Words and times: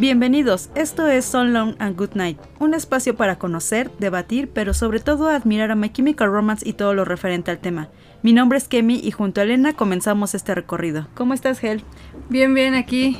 Bienvenidos, 0.00 0.70
esto 0.76 1.06
es 1.08 1.26
So 1.26 1.44
Long 1.44 1.74
and 1.78 1.94
Good 1.94 2.14
Night, 2.14 2.38
un 2.58 2.72
espacio 2.72 3.16
para 3.16 3.38
conocer, 3.38 3.90
debatir, 3.98 4.48
pero 4.48 4.72
sobre 4.72 4.98
todo 4.98 5.28
admirar 5.28 5.70
a 5.70 5.74
My 5.74 5.90
Chemical 5.90 6.32
Romance 6.32 6.66
y 6.66 6.72
todo 6.72 6.94
lo 6.94 7.04
referente 7.04 7.50
al 7.50 7.58
tema. 7.58 7.90
Mi 8.22 8.32
nombre 8.32 8.56
es 8.56 8.66
Kemi 8.66 8.98
y 8.98 9.10
junto 9.10 9.42
a 9.42 9.44
Elena 9.44 9.74
comenzamos 9.74 10.34
este 10.34 10.54
recorrido. 10.54 11.06
¿Cómo 11.12 11.34
estás, 11.34 11.62
Hel? 11.62 11.82
Bien, 12.30 12.54
bien, 12.54 12.72
aquí 12.72 13.18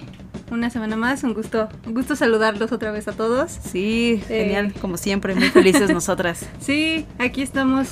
una 0.50 0.70
semana 0.70 0.96
más, 0.96 1.22
un 1.22 1.34
gusto, 1.34 1.68
un 1.86 1.92
gusto 1.92 2.16
saludarlos 2.16 2.72
otra 2.72 2.92
vez 2.92 3.08
a 3.08 3.12
todos. 3.12 3.52
Sí, 3.62 4.22
genial, 4.26 4.72
como 4.80 4.96
siempre, 4.96 5.34
muy 5.34 5.50
felices 5.50 5.90
nosotras. 5.92 6.48
Sí, 6.60 7.04
aquí 7.18 7.42
estamos 7.42 7.88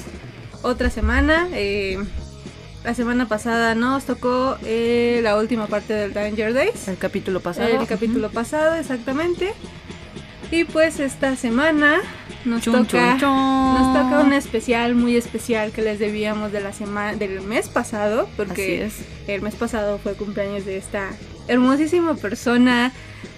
otra 0.62 0.88
semana. 0.88 1.46
eh, 1.52 1.98
la 2.84 2.94
semana 2.94 3.26
pasada 3.26 3.74
nos 3.74 4.04
tocó 4.04 4.56
eh, 4.64 5.20
la 5.22 5.36
última 5.36 5.66
parte 5.66 5.92
del 5.94 6.12
Danger 6.12 6.54
Days. 6.54 6.88
El 6.88 6.96
capítulo 6.96 7.40
pasado. 7.40 7.68
El 7.68 7.86
capítulo 7.86 8.30
pasado, 8.30 8.74
exactamente. 8.76 9.52
Y 10.50 10.64
pues 10.64 10.98
esta 10.98 11.36
semana 11.36 11.98
nos 12.44 12.64
toca 12.64 13.16
nos 13.16 13.94
toca 13.94 14.20
un 14.20 14.32
especial 14.32 14.94
muy 14.94 15.16
especial 15.16 15.72
que 15.72 15.82
les 15.82 15.98
debíamos 15.98 16.52
de 16.52 16.60
la 16.60 16.72
semana 16.72 17.16
del 17.16 17.42
mes 17.42 17.68
pasado, 17.68 18.28
porque 18.36 18.86
es. 18.86 18.94
el 19.26 19.42
mes 19.42 19.54
pasado 19.54 19.98
fue 19.98 20.14
cumpleaños 20.14 20.64
de 20.64 20.78
esta 20.78 21.10
hermosísima 21.48 22.14
persona 22.14 22.92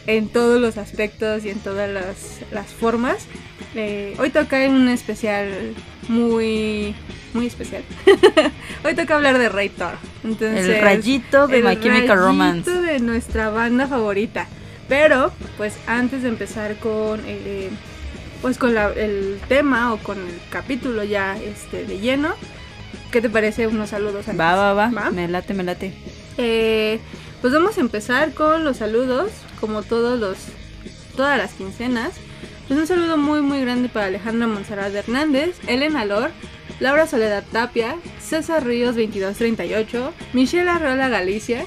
en 0.06 0.28
todos 0.28 0.60
los 0.60 0.76
aspectos 0.78 1.44
y 1.44 1.50
en 1.50 1.58
todas 1.58 1.90
las, 1.90 2.40
las 2.52 2.66
formas. 2.66 3.26
Eh, 3.74 4.14
hoy 4.18 4.30
toca 4.30 4.58
un 4.68 4.88
especial 4.88 5.74
muy 6.08 6.94
muy 7.34 7.46
especial. 7.46 7.82
hoy 8.84 8.94
toca 8.94 9.14
hablar 9.16 9.38
de 9.38 9.48
Rey 9.48 9.68
Thor. 9.68 9.94
Entonces, 10.24 10.66
El 10.68 10.80
rayito 10.82 11.46
de 11.46 11.58
el 11.58 11.64
My 11.64 11.76
Chemical 11.80 12.08
rayito 12.08 12.14
Romance. 12.16 12.70
de 12.70 13.00
nuestra 13.00 13.50
banda 13.50 13.86
favorita. 13.86 14.46
Pero, 14.88 15.32
pues 15.56 15.74
antes 15.86 16.22
de 16.22 16.28
empezar 16.28 16.76
con 16.76 17.20
eh, 17.26 17.70
pues 18.42 18.58
con 18.58 18.74
la- 18.74 18.92
el 18.92 19.38
tema 19.48 19.92
o 19.92 19.98
con 19.98 20.18
el 20.18 20.40
capítulo 20.50 21.04
ya 21.04 21.36
este 21.36 21.84
de 21.84 21.98
lleno, 22.00 22.30
¿qué 23.12 23.20
te 23.20 23.30
parece 23.30 23.66
unos 23.66 23.90
saludos 23.90 24.26
antes? 24.28 24.40
Va, 24.40 24.56
va, 24.56 24.72
va, 24.74 24.90
¿Va? 24.90 25.10
Me 25.10 25.28
late, 25.28 25.54
me 25.54 25.62
late. 25.62 25.92
Eh, 26.38 26.98
pues 27.40 27.52
vamos 27.52 27.76
a 27.78 27.80
empezar 27.80 28.32
con 28.34 28.64
los 28.64 28.78
saludos, 28.78 29.30
como 29.60 29.82
todos 29.82 30.18
los 30.18 30.36
todas 31.16 31.38
las 31.38 31.52
quincenas. 31.52 32.12
Pues 32.66 32.80
un 32.80 32.86
saludo 32.86 33.16
muy 33.16 33.40
muy 33.42 33.60
grande 33.60 33.88
para 33.88 34.06
Alejandra 34.06 34.46
Monserrat 34.46 34.94
Hernández, 34.94 35.56
Elena 35.66 36.04
Lor, 36.04 36.30
Laura 36.80 37.06
Soledad 37.06 37.44
Tapia, 37.52 37.96
César 38.20 38.64
Ríos 38.64 38.96
2238, 38.96 40.12
Michelle 40.32 40.68
Arreola 40.68 41.08
Galicia, 41.08 41.64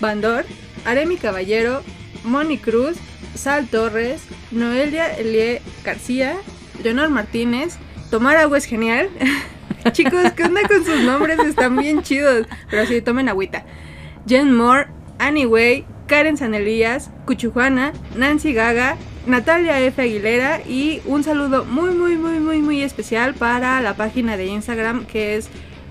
Bandor, 0.00 0.46
Aremi 0.84 1.16
Caballero, 1.16 1.82
Moni 2.24 2.58
Cruz, 2.58 2.96
Sal 3.34 3.66
Torres, 3.66 4.22
Noelia 4.50 5.14
Elie 5.14 5.60
García, 5.84 6.36
Leonor 6.82 7.10
Martínez, 7.10 7.78
Tomar 8.12 8.36
agua 8.36 8.58
es 8.58 8.66
genial. 8.66 9.08
Chicos, 9.92 10.32
¿qué 10.36 10.44
onda 10.44 10.60
con 10.68 10.84
sus 10.84 11.00
nombres? 11.00 11.38
Están 11.38 11.74
bien 11.78 12.02
chidos. 12.02 12.46
Pero 12.70 12.84
sí, 12.84 13.00
tomen 13.00 13.30
agüita. 13.30 13.64
Jen 14.26 14.54
Moore, 14.54 14.88
Annie 15.18 15.46
Way, 15.46 15.86
Karen 16.08 16.36
Sanelías, 16.36 17.08
Cuchujuana, 17.24 17.94
Nancy 18.14 18.52
Gaga, 18.52 18.98
Natalia 19.26 19.80
F. 19.80 20.02
Aguilera 20.02 20.60
y 20.66 21.00
un 21.04 21.22
saludo 21.22 21.64
muy, 21.64 21.90
muy, 21.90 22.16
muy, 22.16 22.40
muy, 22.40 22.60
muy 22.60 22.82
especial 22.82 23.34
para 23.34 23.80
la 23.80 23.94
página 23.94 24.36
de 24.36 24.46
Instagram 24.46 25.06
que 25.06 25.36
es 25.36 25.48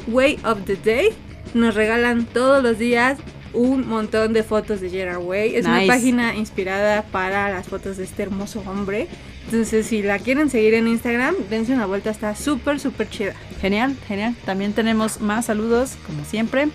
Way 0.08 0.40
of 0.44 0.66
the 0.66 0.76
Day. 0.76 1.10
Nos 1.54 1.76
regalan 1.76 2.26
todos 2.26 2.62
los 2.62 2.78
días 2.78 3.18
un 3.54 3.88
montón 3.88 4.34
de 4.34 4.44
fotos 4.44 4.82
de 4.82 4.90
Gerard 4.90 5.24
Way. 5.24 5.56
Es 5.56 5.66
una 5.66 5.86
página 5.88 6.36
inspirada 6.36 7.04
para 7.04 7.50
las 7.50 7.68
fotos 7.68 7.98
de 7.98 8.04
este 8.04 8.24
hermoso 8.24 8.64
hombre. 8.66 9.08
Entonces, 9.46 9.88
si 9.88 10.02
la 10.02 10.20
quieren 10.20 10.50
seguir 10.50 10.74
en 10.74 10.88
Instagram, 10.88 11.36
dense 11.50 11.74
una 11.74 11.86
vuelta, 11.86 12.10
está 12.10 12.36
súper, 12.36 12.80
súper 12.80 13.10
chida. 13.10 13.34
Genial, 13.60 13.96
genial. 14.08 14.36
También 14.46 14.74
tenemos 14.74 15.20
más 15.22 15.46
saludos, 15.46 15.98
como 16.06 16.24
siempre. 16.26 16.68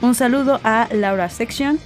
Un 0.00 0.14
saludo 0.14 0.60
a 0.64 0.88
Laura 0.92 1.28
Section, 1.28 1.78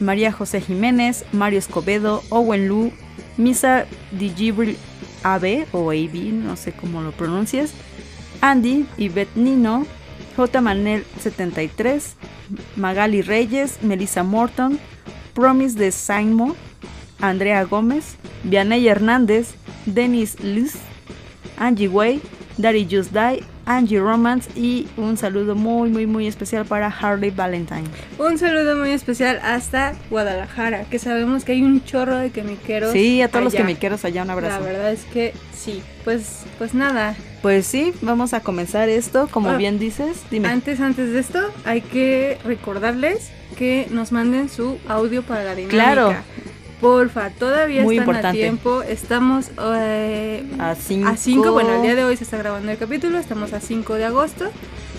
María 0.00 0.32
José 0.32 0.60
Jiménez, 0.60 1.24
Mario 1.32 1.58
Escobedo, 1.58 2.22
Owen 2.28 2.68
Lu, 2.68 2.92
Misa 3.36 3.86
Digibril 4.12 4.76
AB 5.22 5.66
o 5.72 5.90
AB, 5.90 6.32
no 6.32 6.56
sé 6.56 6.72
cómo 6.72 7.02
lo 7.02 7.12
pronuncias, 7.12 7.72
Andy, 8.40 8.86
Ivette 8.96 9.38
Nino, 9.38 9.86
J. 10.36 10.60
Manel 10.60 11.04
73, 11.20 12.16
Magali 12.76 13.22
Reyes, 13.22 13.82
Melissa 13.82 14.22
Morton, 14.22 14.78
Promise 15.34 15.78
de 15.78 15.92
Saimo, 15.92 16.54
Andrea 17.20 17.64
Gómez, 17.64 18.16
Vianey 18.44 18.86
Hernández, 18.88 19.54
Denis 19.86 20.38
Luz, 20.42 20.74
Angie 21.58 21.88
Way, 21.88 22.20
Daddy 22.58 22.86
Just 22.90 23.12
Die, 23.12 23.42
Angie 23.66 23.98
Romance 23.98 24.48
y 24.54 24.86
un 24.96 25.16
saludo 25.16 25.54
muy 25.56 25.90
muy 25.90 26.06
muy 26.06 26.26
especial 26.28 26.64
para 26.64 26.86
Harley 26.86 27.30
Valentine. 27.30 27.84
Un 28.18 28.38
saludo 28.38 28.76
muy 28.76 28.90
especial 28.92 29.40
hasta 29.42 29.94
Guadalajara, 30.10 30.84
que 30.84 30.98
sabemos 30.98 31.44
que 31.44 31.52
hay 31.52 31.62
un 31.62 31.84
chorro 31.84 32.16
de 32.16 32.30
quemiqueros. 32.30 32.92
Sí, 32.92 33.20
a 33.22 33.28
todos 33.28 33.44
los 33.44 33.54
allá. 33.54 33.62
quemiqueros 33.64 34.04
allá 34.04 34.22
un 34.22 34.28
La 34.28 34.34
abrazo. 34.34 34.62
verdad 34.62 34.92
es 34.92 35.04
que 35.06 35.32
sí. 35.52 35.82
Pues, 36.04 36.44
pues 36.58 36.72
nada. 36.74 37.16
Pues 37.42 37.66
sí, 37.66 37.92
vamos 38.02 38.32
a 38.34 38.40
comenzar 38.40 38.88
esto, 38.88 39.28
como 39.30 39.50
Ah, 39.50 39.56
bien 39.56 39.78
dices. 39.80 40.22
Dime. 40.30 40.46
Antes, 40.48 40.80
antes 40.80 41.12
de 41.12 41.18
esto, 41.18 41.40
hay 41.64 41.80
que 41.80 42.38
recordarles 42.44 43.30
que 43.58 43.88
nos 43.90 44.12
manden 44.12 44.48
su 44.48 44.78
audio 44.88 45.22
para 45.22 45.42
la 45.42 45.54
dinámica. 45.56 45.76
Claro. 45.82 46.14
Porfa, 46.80 47.30
todavía 47.30 47.82
Muy 47.82 47.96
están 47.96 48.08
importante. 48.08 48.28
a 48.28 48.32
tiempo. 48.42 48.82
Estamos 48.82 49.50
eh, 49.76 50.44
A 50.58 50.74
5. 50.74 51.08
a 51.08 51.16
5, 51.16 51.52
bueno, 51.52 51.74
el 51.76 51.82
día 51.82 51.94
de 51.94 52.04
hoy 52.04 52.16
se 52.16 52.24
está 52.24 52.36
grabando 52.36 52.70
el 52.70 52.78
capítulo, 52.78 53.18
estamos 53.18 53.52
a 53.52 53.60
5 53.60 53.94
de 53.94 54.04
agosto. 54.04 54.46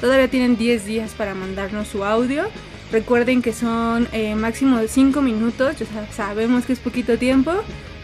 Todavía 0.01 0.27
tienen 0.27 0.57
10 0.57 0.85
días 0.85 1.11
para 1.11 1.35
mandarnos 1.35 1.88
su 1.88 2.03
audio. 2.03 2.45
Recuerden 2.91 3.41
que 3.41 3.53
son 3.53 4.07
eh, 4.11 4.33
máximo 4.35 4.77
de 4.77 4.88
5 4.88 5.21
minutos, 5.21 5.77
ya 5.77 5.85
sa- 5.85 6.11
sabemos 6.15 6.65
que 6.65 6.73
es 6.73 6.79
poquito 6.79 7.17
tiempo, 7.17 7.51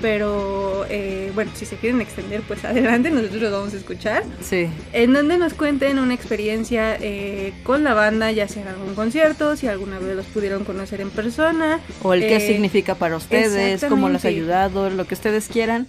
pero 0.03 0.86
eh, 0.90 1.31
bueno, 1.34 1.52
si 1.56 1.66
se 1.66 1.78
quieren 1.78 2.02
extender, 2.02 2.41
pues 2.41 2.66
adelante, 2.66 3.09
nosotros 3.09 3.41
los 3.41 3.52
vamos 3.53 3.74
a 3.74 3.78
escuchar. 3.78 4.24
Sí. 4.41 4.68
En 4.91 5.14
donde 5.14 5.38
nos 5.38 5.53
cuenten 5.53 5.97
una 5.97 6.14
experiencia 6.14 6.97
eh, 7.00 7.53
con 7.64 7.86
la 7.86 7.94
banda, 7.94 8.30
ya 8.30 8.50
sea 8.50 8.64
en 8.64 8.68
algún 8.68 8.96
concierto, 8.96 9.56
si 9.56 9.68
alguna 9.68 10.00
vez 10.00 10.18
los 10.18 10.25
pudieron 10.25 10.66
conocer 10.66 11.00
en 11.00 11.09
persona, 11.09 11.80
O 12.02 12.14
el 12.14 12.19
qué 12.19 12.36
Eh, 12.36 12.40
significa 12.41 12.96
para 12.96 13.16
ustedes, 13.16 13.86
cómo 13.86 14.09
los 14.09 14.25
ha 14.25 14.28
ayudado, 14.28 14.90
lo 14.90 15.08
que 15.08 15.14
ustedes 15.14 15.47
quieran. 15.47 15.88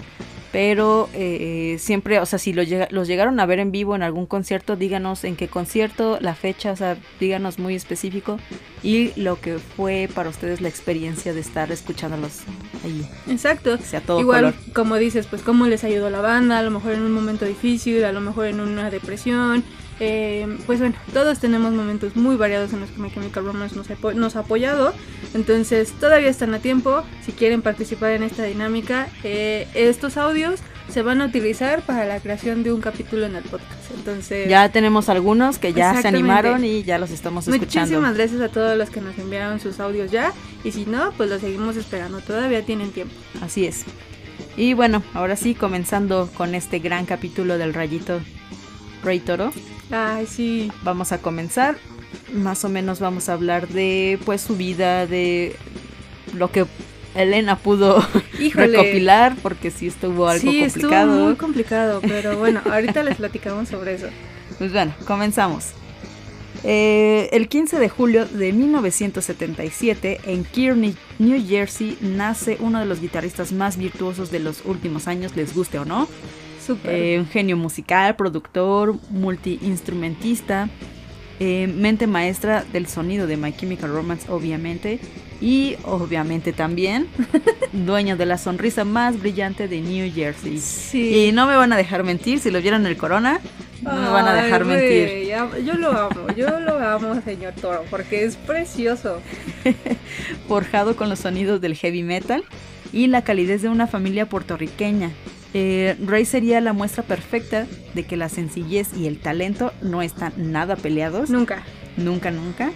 Pero 0.55 1.09
eh, 1.15 1.79
siempre, 1.81 2.21
o 2.21 2.27
sea, 2.27 2.39
si 2.39 2.53
los, 2.53 2.69
llega- 2.69 2.87
los 2.93 3.09
llegaron 3.09 3.41
a 3.41 3.45
ver 3.47 3.59
en 3.59 3.73
vivo 3.73 3.97
en 3.97 4.05
algún 4.05 4.25
concierto, 4.27 4.77
díganos 4.77 5.25
en 5.25 5.35
qué 5.35 5.49
concierto, 5.49 6.19
la 6.21 6.37
fecha, 6.37 6.71
o 6.71 6.77
sea, 6.77 6.97
díganos 7.19 7.59
muy 7.59 7.75
específico. 7.75 8.39
Y 8.81 9.11
lo 9.21 9.41
que 9.41 9.59
fue 9.59 10.09
para 10.15 10.29
ustedes 10.29 10.61
la 10.61 10.69
experiencia 10.69 11.35
de 11.35 11.41
estar 11.41 11.73
escuchándolos 11.73 12.43
ahí, 12.85 13.05
Exacto. 13.29 13.75
o 13.75 13.79
sea, 13.79 14.01
todo 14.01 14.21
Igual, 14.21 14.55
color. 14.55 14.55
como 14.75 14.95
dices, 14.97 15.27
pues 15.27 15.43
cómo 15.43 15.67
les 15.67 15.83
ayudó 15.83 16.09
la 16.09 16.21
banda, 16.21 16.61
a 16.61 16.63
lo 16.63 16.71
mejor 16.71 16.93
en 16.93 17.03
un 17.03 17.11
momento 17.11 17.45
difícil, 17.47 18.05
a 18.05 18.13
lo 18.13 18.21
mejor 18.21 18.47
en 18.47 18.61
una 18.61 18.91
depresión. 18.91 19.65
Eh, 20.01 20.59
pues 20.67 20.81
bueno, 20.81 20.95
todos 21.13 21.39
tenemos 21.39 21.73
momentos 21.73 22.17
muy 22.17 22.37
variados 22.37 22.73
en 22.73 22.81
los 22.81 22.91
que 22.91 23.01
My 23.01 23.13
Chemical 23.13 23.45
Romance 23.47 23.77
nos, 23.77 23.89
apo- 23.91 24.13
nos 24.15 24.35
ha 24.37 24.41
apoyado. 24.41 24.93
Entonces, 25.35 25.93
todavía 26.01 26.29
están 26.31 26.53
a 26.55 26.59
tiempo. 26.59 27.03
Si 27.25 27.33
quieren 27.33 27.63
participar 27.63 28.11
en 28.13 28.23
esta 28.25 28.43
dinámica, 28.45 29.09
eh, 29.23 29.69
estos 29.75 30.17
audios 30.17 30.61
se 30.89 31.03
van 31.03 31.21
a 31.23 31.27
utilizar 31.27 31.81
para 31.83 32.05
la 32.05 32.21
creación 32.21 32.63
de 32.63 32.73
un 32.73 32.81
capítulo 32.81 33.25
en 33.27 33.37
el 33.37 33.43
podcast. 33.45 33.71
Entonces, 33.97 34.49
Ya 34.49 34.69
tenemos 34.69 35.09
algunos 35.09 35.59
que 35.59 35.73
ya 35.73 36.01
se 36.03 36.09
animaron 36.09 36.65
y 36.65 36.83
ya 36.83 36.99
los 36.99 37.11
estamos 37.11 37.49
escuchando. 37.49 37.87
muchísimas 38.01 38.17
gracias 38.17 38.41
a 38.43 38.49
todos 38.49 38.77
los 38.77 38.91
que 38.91 39.01
nos 39.01 39.17
enviaron 39.19 39.61
sus 39.61 39.81
audios 39.81 40.11
ya. 40.11 40.33
Y 40.65 40.73
si 40.73 40.85
no, 40.87 41.13
pues 41.17 41.31
los 41.31 41.41
seguimos 41.41 41.77
esperando. 41.77 42.21
Todavía 42.21 42.63
tienen 42.67 42.91
tiempo. 42.91 43.15
Así 43.41 43.65
es. 43.67 43.85
Y 44.57 44.75
bueno, 44.75 45.03
ahora 45.15 45.37
sí, 45.37 45.55
comenzando 45.55 46.29
con 46.37 46.55
este 46.55 46.81
gran 46.81 47.07
capítulo 47.07 47.59
del 47.59 47.73
Rayito 47.75 48.21
Rey 49.03 49.21
Toro. 49.21 49.53
Ay, 49.91 50.27
sí. 50.27 50.73
vamos 50.83 51.13
a 51.13 51.19
comenzar. 51.19 51.77
Más 52.33 52.65
o 52.65 52.69
menos 52.69 53.01
vamos 53.01 53.29
a 53.29 53.35
hablar 53.35 53.69
de 53.69 54.19
pues 54.25 54.41
su 54.41 54.57
vida, 54.57 55.07
de 55.07 55.57
lo 56.33 56.51
que 56.51 56.65
Elena 57.15 57.57
pudo 57.57 58.05
Híjole. 58.41 58.79
recopilar, 58.79 59.37
porque 59.43 59.71
sí 59.71 59.89
estuvo 59.89 60.29
algo 60.29 60.51
sí, 60.51 60.61
complicado. 60.61 61.11
estuvo 61.13 61.25
muy 61.27 61.37
complicado, 61.37 62.01
pero 62.03 62.39
bueno, 62.39 62.61
ahorita 62.71 63.03
les 63.03 63.17
platicamos 63.17 63.69
sobre 63.69 63.95
eso. 63.95 64.07
Pues 64.59 64.73
bueno, 64.73 64.95
comenzamos. 65.07 65.67
Eh, 66.67 67.29
el 67.33 67.49
15 67.49 67.79
de 67.79 67.89
julio 67.91 68.25
de 68.27 68.53
1977, 68.53 70.21
en 70.25 70.45
Kearney, 70.45 70.97
New 71.19 71.47
Jersey, 71.47 71.99
nace 72.01 72.57
uno 72.61 72.81
de 72.81 72.87
los 72.87 73.01
guitarristas 73.01 73.53
más 73.53 73.77
virtuosos 73.77 74.31
de 74.31 74.39
los 74.39 74.65
últimos 74.65 75.07
años, 75.07 75.37
les 75.37 75.55
guste 75.55 75.79
o 75.79 75.85
no. 75.85 76.09
Eh, 76.85 77.17
un 77.19 77.27
genio 77.29 77.57
musical, 77.57 78.17
productor, 78.17 78.97
multiinstrumentista, 79.11 80.69
eh, 81.41 81.67
mente 81.67 82.07
maestra 82.07 82.65
del 82.73 82.87
sonido 82.87 83.27
de 83.27 83.37
My 83.37 83.53
Chemical 83.53 83.91
Romance, 83.93 84.31
obviamente. 84.31 84.99
Y 85.41 85.77
obviamente 85.85 86.53
también 86.53 87.07
dueño 87.73 88.17
de 88.17 88.25
la 88.25 88.39
sonrisa 88.39 88.85
más 88.85 89.21
brillante 89.21 89.69
de 89.69 89.81
New 89.81 90.11
Jersey. 90.15 90.59
Sí. 90.59 91.27
Y 91.29 91.33
no 91.33 91.47
me 91.47 91.57
van 91.57 91.73
a 91.73 91.77
dejar 91.77 92.05
mentir, 92.05 92.39
si 92.39 92.51
lo 92.51 92.63
vieron 92.63 92.83
en 92.83 92.87
el 92.87 92.97
Corona, 92.97 93.41
no 93.83 93.93
me 93.93 94.09
van 94.09 94.27
a 94.27 94.33
dejar 94.35 94.65
mentir. 94.65 95.27
ya- 95.27 95.51
yo 95.59 95.75
lo 95.75 95.91
amo, 95.91 96.29
yo 96.37 96.61
lo 96.61 96.79
amo, 96.79 97.21
señor 97.23 97.53
Toro, 97.61 97.83
porque 97.91 98.25
es 98.25 98.37
precioso. 98.37 99.21
forjado 100.49 100.97
con 100.97 101.09
los 101.09 101.19
sonidos 101.19 101.61
del 101.61 101.75
heavy 101.75 102.03
metal 102.03 102.45
y 102.93 103.09
la 103.09 103.23
calidez 103.23 103.61
de 103.63 103.69
una 103.69 103.87
familia 103.87 104.27
puertorriqueña. 104.27 105.11
Eh, 105.55 105.97
Ray 106.05 106.25
sería 106.25 106.61
la 106.61 106.73
muestra 106.73 107.05
perfecta 107.05 107.67
de 107.95 108.03
que 108.05 108.17
la 108.17 108.29
sencillez 108.29 108.89
y 108.97 109.07
el 109.07 109.19
talento 109.21 109.73
no 109.83 110.03
están 110.03 110.33
nada 110.37 110.75
peleados, 110.77 111.31
Nunca. 111.31 111.63
nunca, 111.97 112.31
nunca. 112.33 112.73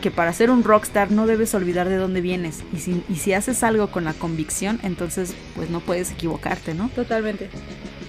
Que 0.00 0.10
para 0.10 0.32
ser 0.32 0.50
un 0.50 0.64
rockstar 0.64 1.10
no 1.10 1.26
debes 1.26 1.54
olvidar 1.54 1.88
de 1.88 1.96
dónde 1.96 2.20
vienes 2.20 2.64
y 2.72 2.78
si, 2.78 3.02
y 3.08 3.16
si 3.16 3.32
haces 3.32 3.62
algo 3.62 3.88
con 3.88 4.04
la 4.04 4.12
convicción, 4.14 4.80
entonces 4.82 5.34
pues 5.54 5.70
no 5.70 5.80
puedes 5.80 6.10
equivocarte, 6.10 6.74
¿no? 6.74 6.88
Totalmente. 6.94 7.48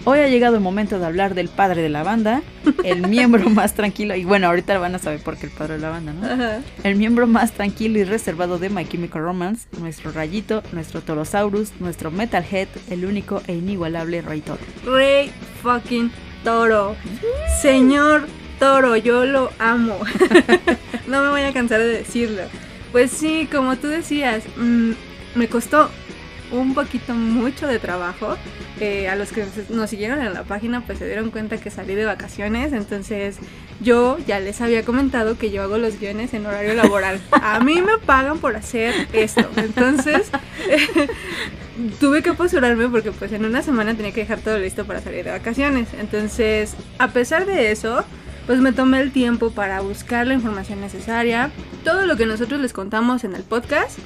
Hoy 0.09 0.19
ha 0.19 0.29
llegado 0.29 0.55
el 0.55 0.61
momento 0.61 0.99
de 0.99 1.05
hablar 1.05 1.35
del 1.35 1.49
padre 1.49 1.81
de 1.81 1.89
la 1.89 2.01
banda, 2.01 2.41
el 2.85 3.05
miembro 3.09 3.49
más 3.49 3.73
tranquilo, 3.73 4.15
y 4.15 4.23
bueno, 4.23 4.47
ahorita 4.47 4.79
van 4.79 4.95
a 4.95 4.99
saber 4.99 5.19
por 5.19 5.35
qué 5.35 5.47
el 5.47 5.51
padre 5.51 5.73
de 5.73 5.81
la 5.81 5.89
banda, 5.89 6.13
¿no? 6.13 6.25
Ajá. 6.25 6.61
El 6.85 6.95
miembro 6.95 7.27
más 7.27 7.51
tranquilo 7.51 7.99
y 7.99 8.05
reservado 8.05 8.57
de 8.57 8.69
My 8.69 8.87
Chemical 8.87 9.21
Romance, 9.21 9.67
nuestro 9.77 10.13
rayito, 10.13 10.63
nuestro 10.71 11.01
Torosaurus, 11.01 11.73
nuestro 11.81 12.09
Metalhead, 12.09 12.69
el 12.89 13.03
único 13.03 13.41
e 13.47 13.55
inigualable 13.55 14.21
Ray 14.21 14.39
Toro. 14.39 14.61
Rey 14.85 15.29
fucking 15.61 16.09
Toro. 16.45 16.95
Señor 17.61 18.27
Toro, 18.59 18.95
yo 18.95 19.25
lo 19.25 19.49
amo. 19.59 19.99
no 21.09 21.21
me 21.21 21.29
voy 21.31 21.41
a 21.41 21.51
cansar 21.51 21.81
de 21.81 21.89
decirlo. 21.89 22.43
Pues 22.93 23.11
sí, 23.11 23.45
como 23.51 23.75
tú 23.75 23.87
decías, 23.87 24.45
mm, 24.55 24.91
me 25.35 25.49
costó 25.49 25.89
un 26.51 26.73
poquito 26.73 27.13
mucho 27.13 27.67
de 27.67 27.79
trabajo. 27.79 28.37
Eh, 28.79 29.09
a 29.09 29.15
los 29.15 29.31
que 29.31 29.45
nos- 29.69 29.89
siguieron 29.89 30.21
en 30.21 30.33
la 30.33 30.43
página 30.43 30.81
pues 30.81 30.99
se 30.99 31.05
dieron 31.07 31.31
cuenta 31.31 31.57
que 31.57 31.69
salí 31.71 31.95
de 31.95 32.05
vacaciones, 32.05 32.73
entonces 32.73 33.37
yo 33.81 34.17
ya 34.27 34.39
les 34.39 34.61
había 34.61 34.83
comentado 34.85 35.37
que 35.37 35.49
yo 35.49 35.63
hago 35.63 35.77
los 35.79 35.99
guiones 35.99 36.33
en 36.35 36.45
horario 36.45 36.73
laboral. 36.75 37.19
A 37.31 37.59
mí 37.59 37.81
me 37.81 37.97
pagan 37.97 38.37
por 38.37 38.55
hacer 38.55 38.93
esto, 39.13 39.49
entonces 39.55 40.29
tuve 41.99 42.21
que 42.23 42.29
apresurarme 42.31 42.87
porque 42.89 43.11
pues 43.11 43.31
en 43.31 43.45
una 43.45 43.61
semana 43.61 43.95
tenía 43.95 44.11
que 44.11 44.21
dejar 44.21 44.39
todo 44.39 44.57
listo 44.59 44.85
para 44.85 45.01
salir 45.01 45.25
de 45.25 45.31
vacaciones. 45.31 45.87
Entonces, 45.99 46.75
a 46.99 47.09
pesar 47.09 47.45
de 47.45 47.71
eso, 47.71 48.03
pues 48.45 48.59
me 48.59 48.71
tomé 48.71 49.01
el 49.01 49.11
tiempo 49.11 49.51
para 49.51 49.81
buscar 49.81 50.27
la 50.27 50.33
información 50.33 50.81
necesaria. 50.81 51.51
Todo 51.83 52.05
lo 52.05 52.15
que 52.15 52.25
nosotros 52.25 52.61
les 52.61 52.73
contamos 52.73 53.23
en 53.23 53.35
el 53.35 53.43
podcast, 53.43 53.97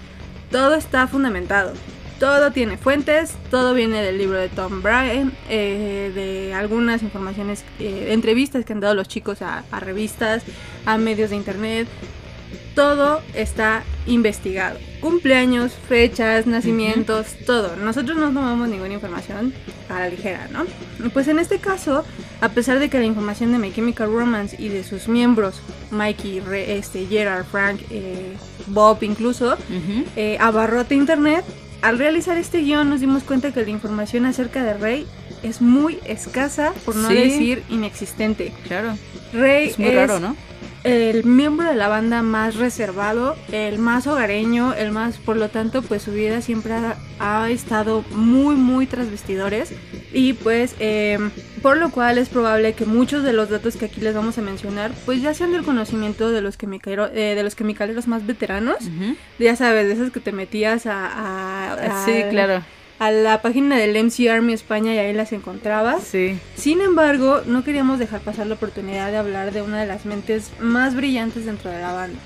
todo 0.50 0.76
está 0.76 1.08
fundamentado. 1.08 1.74
Todo 2.22 2.52
tiene 2.52 2.78
fuentes, 2.78 3.34
todo 3.50 3.74
viene 3.74 4.04
del 4.04 4.20
libro 4.20 4.38
de 4.38 4.48
Tom 4.48 4.84
Bryan, 4.84 5.34
eh, 5.50 6.12
de 6.14 6.54
algunas 6.54 7.02
informaciones, 7.02 7.66
eh, 7.80 8.10
entrevistas 8.12 8.64
que 8.64 8.74
han 8.74 8.80
dado 8.80 8.94
los 8.94 9.08
chicos 9.08 9.42
a, 9.42 9.64
a 9.72 9.80
revistas, 9.80 10.44
a 10.86 11.00
medios 11.00 11.32
de 11.32 11.38
internet. 11.38 11.88
Todo 12.76 13.22
está 13.34 13.82
investigado. 14.06 14.78
Cumpleaños, 15.00 15.74
fechas, 15.90 16.46
nacimientos, 16.46 17.26
todo. 17.48 17.76
Nosotros 17.76 18.16
no 18.18 18.28
tomamos 18.28 18.70
ninguna 18.70 18.94
información 18.94 19.52
a 19.90 20.02
la 20.02 20.10
ligera, 20.10 20.48
¿no? 20.52 20.66
Pues 21.14 21.28
en 21.28 21.40
este 21.40 21.58
caso, 21.58 22.06
a 22.40 22.50
pesar 22.50 22.78
de 22.78 22.88
que 22.90 23.00
la 23.00 23.06
información 23.06 23.52
de 23.52 23.58
My 23.58 23.74
Chemical 23.74 24.12
Romance 24.14 24.56
y 24.60 24.68
de 24.70 24.84
sus 24.84 25.08
miembros, 25.08 25.60
Mikey, 25.90 26.40
Re- 26.42 26.78
este, 26.78 27.08
Gerard, 27.08 27.46
Frank, 27.46 27.82
eh, 27.90 28.36
Bob 28.68 29.00
incluso, 29.02 29.58
eh, 30.16 30.38
abarrote 30.40 30.94
internet, 30.94 31.44
al 31.82 31.98
realizar 31.98 32.38
este 32.38 32.60
guion 32.62 32.90
nos 32.90 33.00
dimos 33.00 33.24
cuenta 33.24 33.52
que 33.52 33.64
la 33.64 33.70
información 33.70 34.26
acerca 34.26 34.64
de 34.64 34.74
Rey 34.76 35.08
es 35.44 35.62
muy 35.62 36.00
escasa, 36.06 36.74
por 36.86 36.96
no 36.96 37.08
Sí. 37.10 37.16
decir 37.16 37.64
inexistente. 37.70 38.54
Claro, 38.68 38.96
Rey 39.34 39.70
es 39.70 39.80
muy 39.80 39.92
raro, 39.92 40.20
¿no? 40.20 40.36
El 40.84 41.24
miembro 41.26 41.68
de 41.68 41.76
la 41.76 41.88
banda 41.88 42.22
más 42.22 42.56
reservado, 42.56 43.36
el 43.52 43.78
más 43.80 44.08
hogareño, 44.08 44.74
el 44.74 44.92
más, 44.92 45.18
por 45.18 45.38
lo 45.38 45.50
tanto, 45.50 45.82
pues 45.82 46.02
su 46.02 46.12
vida 46.12 46.42
siempre 46.42 46.74
ha, 46.74 46.98
ha 47.20 47.50
estado 47.50 48.04
muy, 48.12 48.56
muy 48.56 48.88
tras 48.88 49.10
vestidores. 49.12 49.74
Y 50.14 50.34
pues, 50.34 50.76
eh, 50.80 51.20
por 51.62 51.78
lo 51.78 51.90
cual 51.92 52.18
es 52.18 52.30
probable 52.30 52.74
que 52.74 52.86
muchos 52.86 53.24
de 53.24 53.32
los 53.34 53.50
datos 53.50 53.78
que 53.78 53.86
aquí 53.86 54.02
les 54.02 54.14
vamos 54.16 54.38
a 54.38 54.42
mencionar, 54.42 54.92
pues 55.06 55.22
ya 55.22 55.34
sean 55.34 55.52
del 55.54 55.64
conocimiento 55.64 56.32
de 56.32 56.42
los, 56.42 56.58
quimiquero- 56.58 57.10
eh, 57.14 57.36
de 57.36 57.44
los 57.44 57.56
quimicaleros 57.56 58.08
más 58.08 58.26
veteranos. 58.26 58.78
Ya 59.40 59.56
sabes, 59.56 59.88
de 59.88 59.94
esos 59.94 60.12
que 60.12 60.20
te 60.20 60.32
metías 60.32 60.86
a... 60.88 61.06
a- 61.08 61.74
a- 61.74 62.06
Sí, 62.06 62.24
claro, 62.32 62.64
A 63.02 63.10
la 63.10 63.42
página 63.42 63.78
del 63.78 63.96
MC 63.96 64.30
Army 64.30 64.54
España 64.54 64.94
y 64.94 65.00
ahí 65.00 65.12
las 65.12 65.34
encontrabas. 65.34 66.04
sí. 66.04 66.38
Sin 66.56 66.82
embargo, 66.82 67.42
no 67.48 67.64
queríamos 67.64 67.98
dejar 67.98 68.22
pasar 68.22 68.46
la 68.46 68.54
oportunidad 68.54 69.10
de 69.10 69.18
hablar 69.18 69.52
de 69.52 69.64
una 69.64 69.82
de 69.82 69.88
las 69.88 70.06
mentes 70.06 70.52
más 70.60 70.94
brillantes 70.96 71.48
dentro 71.48 71.72
de 71.72 71.82
la 71.82 71.94
banda. 71.94 72.20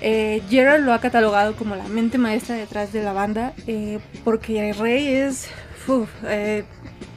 Eh, 0.00 0.40
Gerard 0.48 0.80
lo 0.80 0.94
ha 0.94 1.00
catalogado 1.02 1.54
como 1.56 1.76
la 1.76 1.86
mente 1.88 2.16
maestra 2.16 2.54
detrás 2.54 2.90
de 2.94 3.02
la 3.02 3.12
banda 3.12 3.52
eh, 3.66 3.98
porque 4.24 4.72
Rey 4.72 5.08
es... 5.08 5.48
uf, 5.86 6.08
eh, 6.24 6.64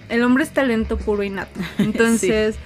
el 0.09 0.23
hombre 0.23 0.43
es 0.43 0.49
talento 0.51 0.97
puro 0.97 1.23
y 1.23 1.29
nato. 1.29 1.61
Entonces, 1.77 2.57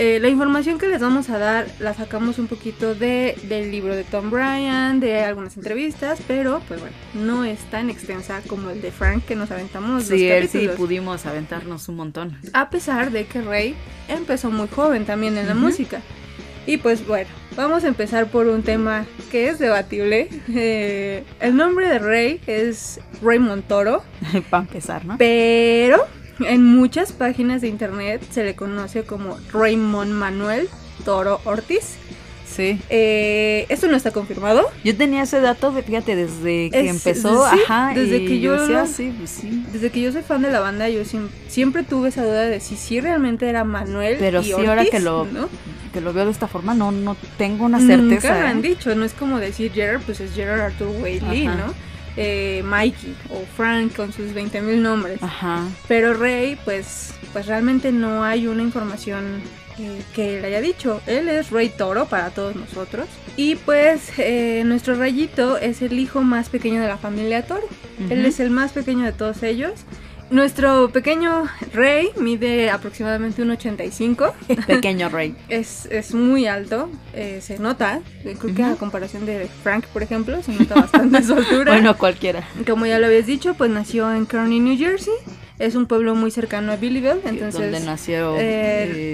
eh, 0.00 0.18
la 0.18 0.28
información 0.28 0.78
que 0.78 0.88
les 0.88 1.02
vamos 1.02 1.28
a 1.28 1.36
dar 1.36 1.66
la 1.78 1.92
sacamos 1.92 2.38
un 2.38 2.46
poquito 2.46 2.94
de, 2.94 3.36
del 3.42 3.70
libro 3.70 3.94
de 3.94 4.02
Tom 4.02 4.30
Bryan, 4.30 4.98
de 4.98 5.20
algunas 5.20 5.58
entrevistas, 5.58 6.20
pero 6.26 6.62
pues 6.66 6.80
bueno, 6.80 6.96
no 7.12 7.44
es 7.44 7.58
tan 7.70 7.90
extensa 7.90 8.40
como 8.46 8.70
el 8.70 8.80
de 8.80 8.92
Frank 8.92 9.26
que 9.26 9.36
nos 9.36 9.50
aventamos. 9.50 10.04
Sí, 10.04 10.26
él 10.26 10.48
sí 10.48 10.70
pudimos 10.74 11.26
aventarnos 11.26 11.86
un 11.90 11.96
montón. 11.96 12.38
A 12.54 12.70
pesar 12.70 13.10
de 13.10 13.26
que 13.26 13.42
Rey 13.42 13.74
empezó 14.08 14.50
muy 14.50 14.68
joven 14.68 15.04
también 15.04 15.36
en 15.36 15.46
la 15.46 15.54
música. 15.54 16.00
Y 16.66 16.78
pues 16.78 17.06
bueno, 17.06 17.28
vamos 17.54 17.84
a 17.84 17.88
empezar 17.88 18.30
por 18.30 18.46
un 18.46 18.62
tema 18.62 19.04
que 19.30 19.48
es 19.50 19.58
debatible. 19.58 20.28
Eh, 20.48 21.24
el 21.40 21.56
nombre 21.56 21.88
de 21.88 21.98
Rey 21.98 22.40
es 22.46 23.00
Raymond 23.20 23.64
Toro, 23.64 24.02
Para 24.48 24.62
empezar, 24.62 25.04
¿no? 25.04 25.18
pero 25.18 26.06
en 26.46 26.64
muchas 26.64 27.12
páginas 27.12 27.60
de 27.60 27.68
internet 27.68 28.22
se 28.30 28.44
le 28.44 28.54
conoce 28.54 29.04
como 29.04 29.38
Raymond 29.52 30.12
Manuel 30.12 30.68
Toro 31.04 31.40
Ortiz. 31.44 31.96
Sí. 32.46 32.80
Eh, 32.90 33.64
esto 33.68 33.86
no 33.86 33.96
está 33.96 34.10
confirmado. 34.10 34.62
Yo 34.84 34.96
tenía 34.96 35.22
ese 35.22 35.40
dato, 35.40 35.72
fíjate, 35.72 36.16
desde 36.16 36.68
que 36.70 36.80
Es- 36.80 36.90
empezó, 36.90 37.48
sí, 37.48 37.60
ajá, 37.64 37.92
desde 37.94 38.18
y 38.18 38.26
que 38.26 38.40
yo 38.40 38.60
decía, 38.60 38.86
sí, 38.86 39.14
pues 39.16 39.30
sí. 39.30 39.64
Desde 39.72 39.90
que 39.90 40.00
yo 40.00 40.10
soy 40.12 40.22
fan 40.22 40.42
de 40.42 40.50
la 40.50 40.58
banda, 40.58 40.88
yo 40.88 41.00
siem- 41.02 41.28
siempre 41.48 41.84
tuve 41.84 42.08
esa 42.08 42.24
duda 42.24 42.42
de 42.46 42.58
si 42.58 42.76
sí 42.76 43.00
realmente 43.00 43.48
era 43.48 43.62
Manuel. 43.62 44.16
Pero 44.18 44.40
y 44.40 44.46
sí, 44.46 44.52
ahora 44.52 44.72
Ortiz, 44.72 44.90
que 44.90 44.98
lo, 45.00 45.26
¿no? 45.26 45.48
que 45.92 46.00
lo 46.00 46.12
veo 46.12 46.24
de 46.24 46.32
esta 46.32 46.48
forma, 46.48 46.74
no, 46.74 46.90
no 46.90 47.16
tengo 47.38 47.64
una 47.66 47.78
Nunca 47.78 47.96
certeza. 48.20 48.40
lo 48.40 48.46
han 48.48 48.58
¿eh? 48.58 48.68
dicho, 48.68 48.94
no 48.96 49.04
es 49.04 49.12
como 49.14 49.38
decir 49.38 49.70
Gerard, 49.72 50.02
pues 50.02 50.18
es 50.20 50.34
Gerard 50.34 50.60
Arthur 50.60 50.88
Whaley. 51.00 51.46
¿no? 51.46 51.72
Eh, 52.16 52.62
Mikey 52.64 53.14
o 53.30 53.44
Frank 53.56 53.94
con 53.94 54.12
sus 54.12 54.32
20.000 54.34 54.76
nombres. 54.80 55.22
Ajá. 55.22 55.66
Pero 55.88 56.14
Rey, 56.14 56.58
pues, 56.64 57.14
pues 57.32 57.46
realmente 57.46 57.92
no 57.92 58.24
hay 58.24 58.46
una 58.46 58.62
información 58.62 59.40
eh, 59.78 60.02
que 60.14 60.38
él 60.38 60.44
haya 60.44 60.60
dicho. 60.60 61.00
Él 61.06 61.28
es 61.28 61.50
Rey 61.50 61.68
Toro 61.70 62.06
para 62.06 62.30
todos 62.30 62.56
nosotros. 62.56 63.06
Y 63.36 63.54
pues 63.56 64.10
eh, 64.18 64.62
nuestro 64.66 64.94
rayito 64.96 65.56
es 65.56 65.82
el 65.82 65.98
hijo 65.98 66.22
más 66.22 66.48
pequeño 66.48 66.80
de 66.82 66.88
la 66.88 66.98
familia 66.98 67.46
Toro. 67.46 67.66
Él 68.10 68.18
Ujú. 68.18 68.28
es 68.28 68.40
el 68.40 68.50
más 68.50 68.72
pequeño 68.72 69.04
de 69.04 69.12
todos 69.12 69.42
ellos. 69.42 69.72
Nuestro 70.30 70.90
pequeño 70.90 71.46
Rey 71.72 72.10
mide 72.16 72.70
aproximadamente 72.70 73.42
1,85. 73.42 74.32
Pequeño 74.66 75.08
rey. 75.08 75.34
Es, 75.48 75.86
es 75.86 76.14
muy 76.14 76.46
alto, 76.46 76.88
eh, 77.14 77.40
se 77.42 77.58
nota. 77.58 78.00
eh, 78.24 78.36
Creo 78.38 78.54
que 78.54 78.62
Ujú. 78.62 78.72
a 78.72 78.76
comparación 78.76 79.26
de 79.26 79.48
Frank, 79.64 79.86
por 79.86 80.02
ejemplo, 80.04 80.40
se 80.42 80.52
nota 80.52 80.76
bastante 80.76 81.22
su 81.24 81.34
altura. 81.34 81.72
Bueno, 81.80 81.96
cualquiera. 81.98 82.46
Como 82.66 82.86
ya 82.86 82.98
lo 83.00 83.06
habías 83.06 83.26
dicho, 83.26 83.54
pues 83.54 83.70
nació 83.70 84.12
en 84.14 84.26
Kearney, 84.26 84.60
New 84.60 84.76
Jersey. 84.78 85.14
Es 85.58 85.74
un 85.74 85.84
pueblo 85.86 86.14
muy 86.14 86.30
cercano 86.30 86.72
a 86.72 86.76
Billyville, 86.76 87.20
entonces 87.26 87.52
donde 87.60 87.80
nació 87.80 88.36
eh, 88.38 88.40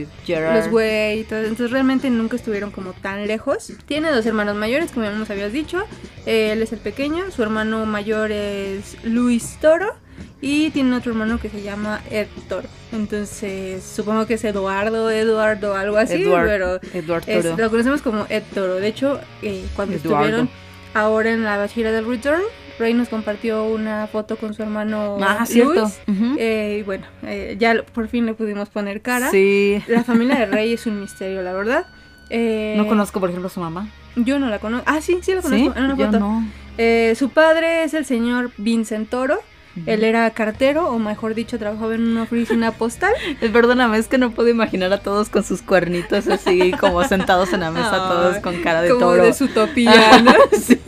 eh, 0.04 0.06
Gerard. 0.26 0.54
los 0.56 0.68
güey. 0.68 1.20
Entonces 1.20 1.70
realmente 1.72 2.08
nunca 2.08 2.36
estuvieron 2.36 2.70
como 2.70 2.92
tan 2.92 3.26
lejos. 3.26 3.72
Tiene 3.86 4.12
dos 4.12 4.24
hermanos 4.26 4.54
mayores, 4.54 4.92
como 4.92 5.06
ya 5.06 5.12
nos 5.12 5.28
habías 5.30 5.52
dicho. 5.52 5.82
Eh, 6.24 6.50
él 6.52 6.62
es 6.62 6.72
el 6.72 6.78
pequeño, 6.78 7.30
su 7.32 7.42
hermano 7.42 7.84
mayor 7.86 8.30
es 8.30 8.96
Luis 9.02 9.58
Toro. 9.60 9.94
Y 10.40 10.70
tiene 10.70 10.94
otro 10.96 11.12
hermano 11.12 11.38
que 11.40 11.48
se 11.48 11.62
llama 11.62 12.00
Toro. 12.48 12.68
Entonces 12.92 13.82
supongo 13.82 14.26
que 14.26 14.34
es 14.34 14.44
Eduardo, 14.44 15.10
Eduardo, 15.10 15.74
algo 15.74 15.96
así. 15.96 16.22
Edward, 16.22 16.46
pero 16.46 16.80
Edward 16.92 17.24
es- 17.26 17.42
Toro. 17.44 17.56
lo 17.56 17.70
conocemos 17.70 18.02
como 18.02 18.26
Ed 18.28 18.42
Toro. 18.54 18.74
De 18.74 18.86
hecho, 18.88 19.18
eh, 19.42 19.64
cuando 19.74 19.96
Eduardo. 19.96 20.24
estuvieron 20.26 20.50
ahora 20.94 21.30
en 21.32 21.44
la 21.44 21.66
gira 21.68 21.90
del 21.92 22.06
Return, 22.06 22.42
Ray 22.78 22.92
nos 22.92 23.08
compartió 23.08 23.64
una 23.64 24.06
foto 24.06 24.36
con 24.36 24.52
su 24.52 24.62
hermano 24.62 25.16
Ah, 25.22 25.46
cierto. 25.46 25.72
Luis. 25.72 25.98
Ujú. 26.06 26.36
Eh, 26.38 26.78
y 26.80 26.82
bueno, 26.82 27.06
eh, 27.22 27.56
ya 27.58 27.82
por 27.94 28.08
fin 28.08 28.26
le 28.26 28.34
pudimos 28.34 28.68
poner 28.68 29.00
cara. 29.00 29.30
Sí. 29.30 29.82
La 29.86 30.04
familia 30.04 30.36
de 30.40 30.46
Rey 30.46 30.74
es 30.74 30.86
un 30.86 31.00
misterio, 31.00 31.40
la 31.42 31.54
verdad. 31.54 31.86
Eh, 32.28 32.74
No 32.76 32.86
conozco, 32.86 33.18
por 33.20 33.30
ejemplo, 33.30 33.46
a 33.46 33.50
su 33.50 33.60
mamá. 33.60 33.88
Yo 34.16 34.38
no 34.38 34.50
la 34.50 34.58
conozco. 34.58 34.84
Ah, 34.86 35.00
sí, 35.00 35.18
sí 35.22 35.32
la 35.34 35.40
¿Sí? 35.40 35.48
conozco. 35.48 35.78
En 35.78 35.84
una 35.86 35.96
foto. 35.96 36.18
no. 36.20 36.46
Eh, 36.76 37.14
su 37.18 37.30
padre 37.30 37.84
es 37.84 37.94
el 37.94 38.04
señor 38.04 38.50
Vincent 38.58 39.08
Toro. 39.08 39.38
Él 39.84 40.04
era 40.04 40.30
cartero, 40.30 40.88
o 40.90 40.98
mejor 40.98 41.34
dicho, 41.34 41.58
trabajaba 41.58 41.94
en 41.94 42.06
una 42.06 42.22
oficina 42.22 42.72
postal. 42.72 43.12
Eh, 43.42 43.50
Perdóname, 43.50 43.98
es 43.98 44.08
que 44.08 44.16
no 44.18 44.30
puedo 44.30 44.48
imaginar 44.48 44.92
a 44.92 44.98
todos 44.98 45.28
con 45.28 45.44
sus 45.44 45.60
cuernitos 45.60 46.26
así, 46.28 46.70
como 46.80 47.04
sentados 47.04 47.52
en 47.52 47.60
la 47.60 47.70
mesa, 47.70 47.90
todos 48.08 48.38
con 48.38 48.62
cara 48.62 48.80
de 48.82 48.88
como 48.88 49.00
toro. 49.00 49.24
de 49.24 49.32
su 49.34 49.48
topilla, 49.48 50.22
¿no? 50.22 50.32
Sí. 50.58 50.80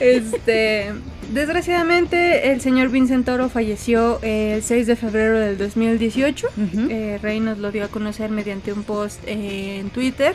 Este, 0.00 0.92
desgraciadamente, 1.32 2.52
el 2.52 2.60
señor 2.60 2.88
Vincent 2.90 3.26
Toro 3.26 3.48
falleció 3.48 4.18
el 4.22 4.62
6 4.62 4.86
de 4.86 4.96
febrero 4.96 5.38
del 5.38 5.58
2018. 5.58 6.46
Ujú. 6.48 6.86
Eh, 6.90 7.18
Rey 7.22 7.40
nos 7.40 7.58
lo 7.58 7.72
dio 7.72 7.84
a 7.84 7.88
conocer 7.88 8.30
mediante 8.30 8.72
un 8.72 8.82
post 8.84 9.20
eh, 9.26 9.78
en 9.80 9.90
Twitter. 9.90 10.34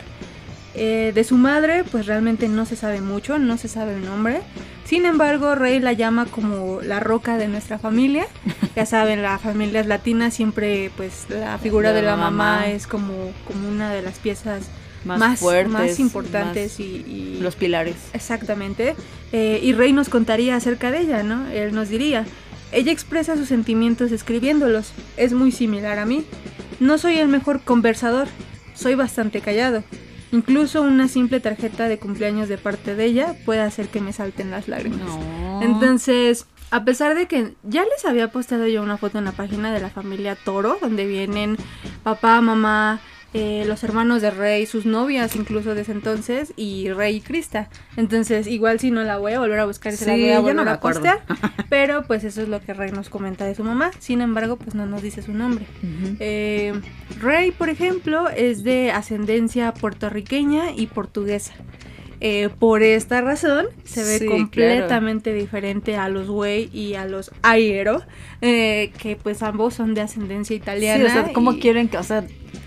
Eh, 0.74 1.12
de 1.14 1.24
su 1.24 1.36
madre, 1.36 1.84
pues 1.92 2.06
realmente 2.06 2.48
no 2.48 2.66
se 2.66 2.76
sabe 2.76 3.02
mucho, 3.02 3.38
no 3.40 3.58
se 3.58 3.68
sabe 3.68 3.94
el 3.96 4.06
nombre. 4.06 4.40
Sin 4.86 5.06
embargo, 5.06 5.56
Rey 5.56 5.80
la 5.80 5.94
llama 5.94 6.26
como 6.26 6.80
la 6.82 7.00
roca 7.00 7.38
de 7.38 7.48
nuestra 7.48 7.78
familia. 7.78 8.26
Ya 8.76 8.86
saben, 8.86 9.22
las 9.22 9.42
familias 9.42 9.86
latinas 9.88 10.34
siempre, 10.34 10.92
pues 10.96 11.26
la 11.30 11.58
figura 11.58 11.90
De 11.90 11.96
de 11.98 12.02
la 12.04 12.12
la 12.12 12.18
mamá, 12.18 12.30
mamá. 12.56 12.68
es 12.68 12.88
como, 12.88 13.14
como 13.46 13.68
una 13.68 13.92
de 13.94 14.02
las 14.02 14.20
piezas 14.20 14.70
más, 15.04 15.20
más, 15.20 15.40
fuertes, 15.40 15.72
más 15.74 16.00
importantes 16.00 16.72
más 16.74 16.80
y, 16.80 16.84
y- 16.84 17.40
los 17.42 17.56
pilares. 17.56 17.96
Exactamente. 18.14 18.96
Eh, 19.34 19.60
y 19.62 19.74
Rey 19.74 19.92
nos 19.94 20.08
contaría 20.10 20.56
acerca 20.56 20.90
de 20.92 21.00
ella, 21.02 21.24
¿no? 21.24 21.48
Él 21.50 21.74
nos 21.74 21.90
diría, 21.90 22.26
ella 22.72 22.92
expresa 22.94 23.36
sus 23.36 23.48
sentimientos 23.50 24.12
escribiéndolos. 24.14 24.94
Es 25.18 25.34
muy 25.34 25.52
similar 25.52 26.00
a 26.00 26.06
mí. 26.06 26.24
No 26.80 26.98
soy 26.98 27.18
el 27.18 27.28
mejor 27.28 27.62
conversador, 27.62 28.28
soy 28.74 28.96
bastante 28.96 29.42
callado. 29.42 29.84
Incluso 30.32 30.82
una 30.82 31.08
simple 31.08 31.40
tarjeta 31.40 31.88
de 31.88 32.00
cumpleaños 32.00 32.48
de 32.48 32.58
parte 32.58 32.96
de 32.96 33.06
ella 33.06 33.36
puede 33.46 33.62
hacer 33.62 33.88
que 33.90 34.02
me 34.02 34.14
salten 34.14 34.52
las 34.52 34.68
lágrimas. 34.68 35.02
No. 35.02 35.62
Entonces, 35.62 36.46
a 36.72 36.86
pesar 36.86 37.16
de 37.16 37.28
que 37.28 37.54
ya 37.64 37.84
les 37.84 38.06
había 38.06 38.32
postado 38.32 38.66
yo 38.66 38.82
una 38.82 38.98
foto 38.98 39.18
en 39.18 39.26
la 39.26 39.34
página 39.34 39.74
de 39.74 39.82
la 39.82 39.90
familia 39.90 40.36
Toro, 40.36 40.78
donde 40.82 41.06
vienen 41.06 41.58
papá, 42.04 42.40
mamá, 42.40 43.02
eh, 43.34 43.64
los 43.66 43.84
hermanos 43.84 44.22
de 44.22 44.30
Rey, 44.32 44.66
sus 44.66 44.86
novias 44.86 45.36
incluso 45.36 45.74
de 45.76 45.82
ese 45.82 45.94
entonces, 45.94 46.54
y 46.58 46.90
Rey 46.92 47.16
y 47.18 47.22
Krista. 47.22 47.70
Entonces, 47.98 48.46
igual 48.48 48.80
si 48.80 48.92
no 48.92 49.04
la 49.04 49.18
voy 49.18 49.34
a 49.34 49.40
volver 49.40 49.60
a 49.60 49.66
buscar, 49.66 49.94
se 49.94 50.06
la 50.06 50.16
Sí, 50.16 50.22
voy 50.22 50.30
a 50.32 50.40
volver 50.40 50.56
no 50.56 50.70
a 50.70 50.80
postear. 50.80 51.20
Pero 51.70 52.04
pues 52.04 52.24
eso 52.26 52.42
es 52.42 52.50
lo 52.50 52.60
que 52.62 52.74
Rey 52.74 52.92
nos 52.92 53.10
comenta 53.10 53.46
de 53.46 53.56
su 53.56 53.64
mamá. 53.64 53.92
Sin 54.00 54.20
embargo, 54.22 54.58
pues 54.58 54.76
no 54.76 54.86
nos 54.86 55.02
dice 55.02 55.22
su 55.22 55.34
nombre. 55.34 55.66
Eh, 56.20 56.74
Rey, 57.22 57.52
por 57.52 57.70
ejemplo, 57.70 58.30
es 58.30 58.64
de 58.64 58.92
ascendencia 58.92 59.74
puertorriqueña 59.74 60.72
y 60.76 60.88
portuguesa. 60.88 61.54
Eh, 62.24 62.50
por 62.60 62.84
esta 62.84 63.22
razón, 63.22 63.66
se 63.84 64.04
ve 64.04 64.20
Sí, 64.20 64.26
completamente 64.28 65.34
diferente 65.34 65.96
a 65.96 66.08
los 66.08 66.30
Way 66.30 66.70
y 66.72 66.94
a 66.94 67.06
los 67.06 67.32
Aero, 67.42 68.04
eh, 68.42 68.92
que 69.00 69.16
pues 69.16 69.42
ambos 69.42 69.74
son 69.74 69.96
de 69.96 70.02
ascendencia 70.02 70.56
italiana. 70.56 71.10
Sí, 71.10 71.18
o 71.18 71.24
sea, 71.24 71.34
¿cómo 71.34 71.54
y- 71.54 71.60
quieren 71.60 71.88
que, 71.88 71.98
o 71.98 72.04
sea, 72.04 72.24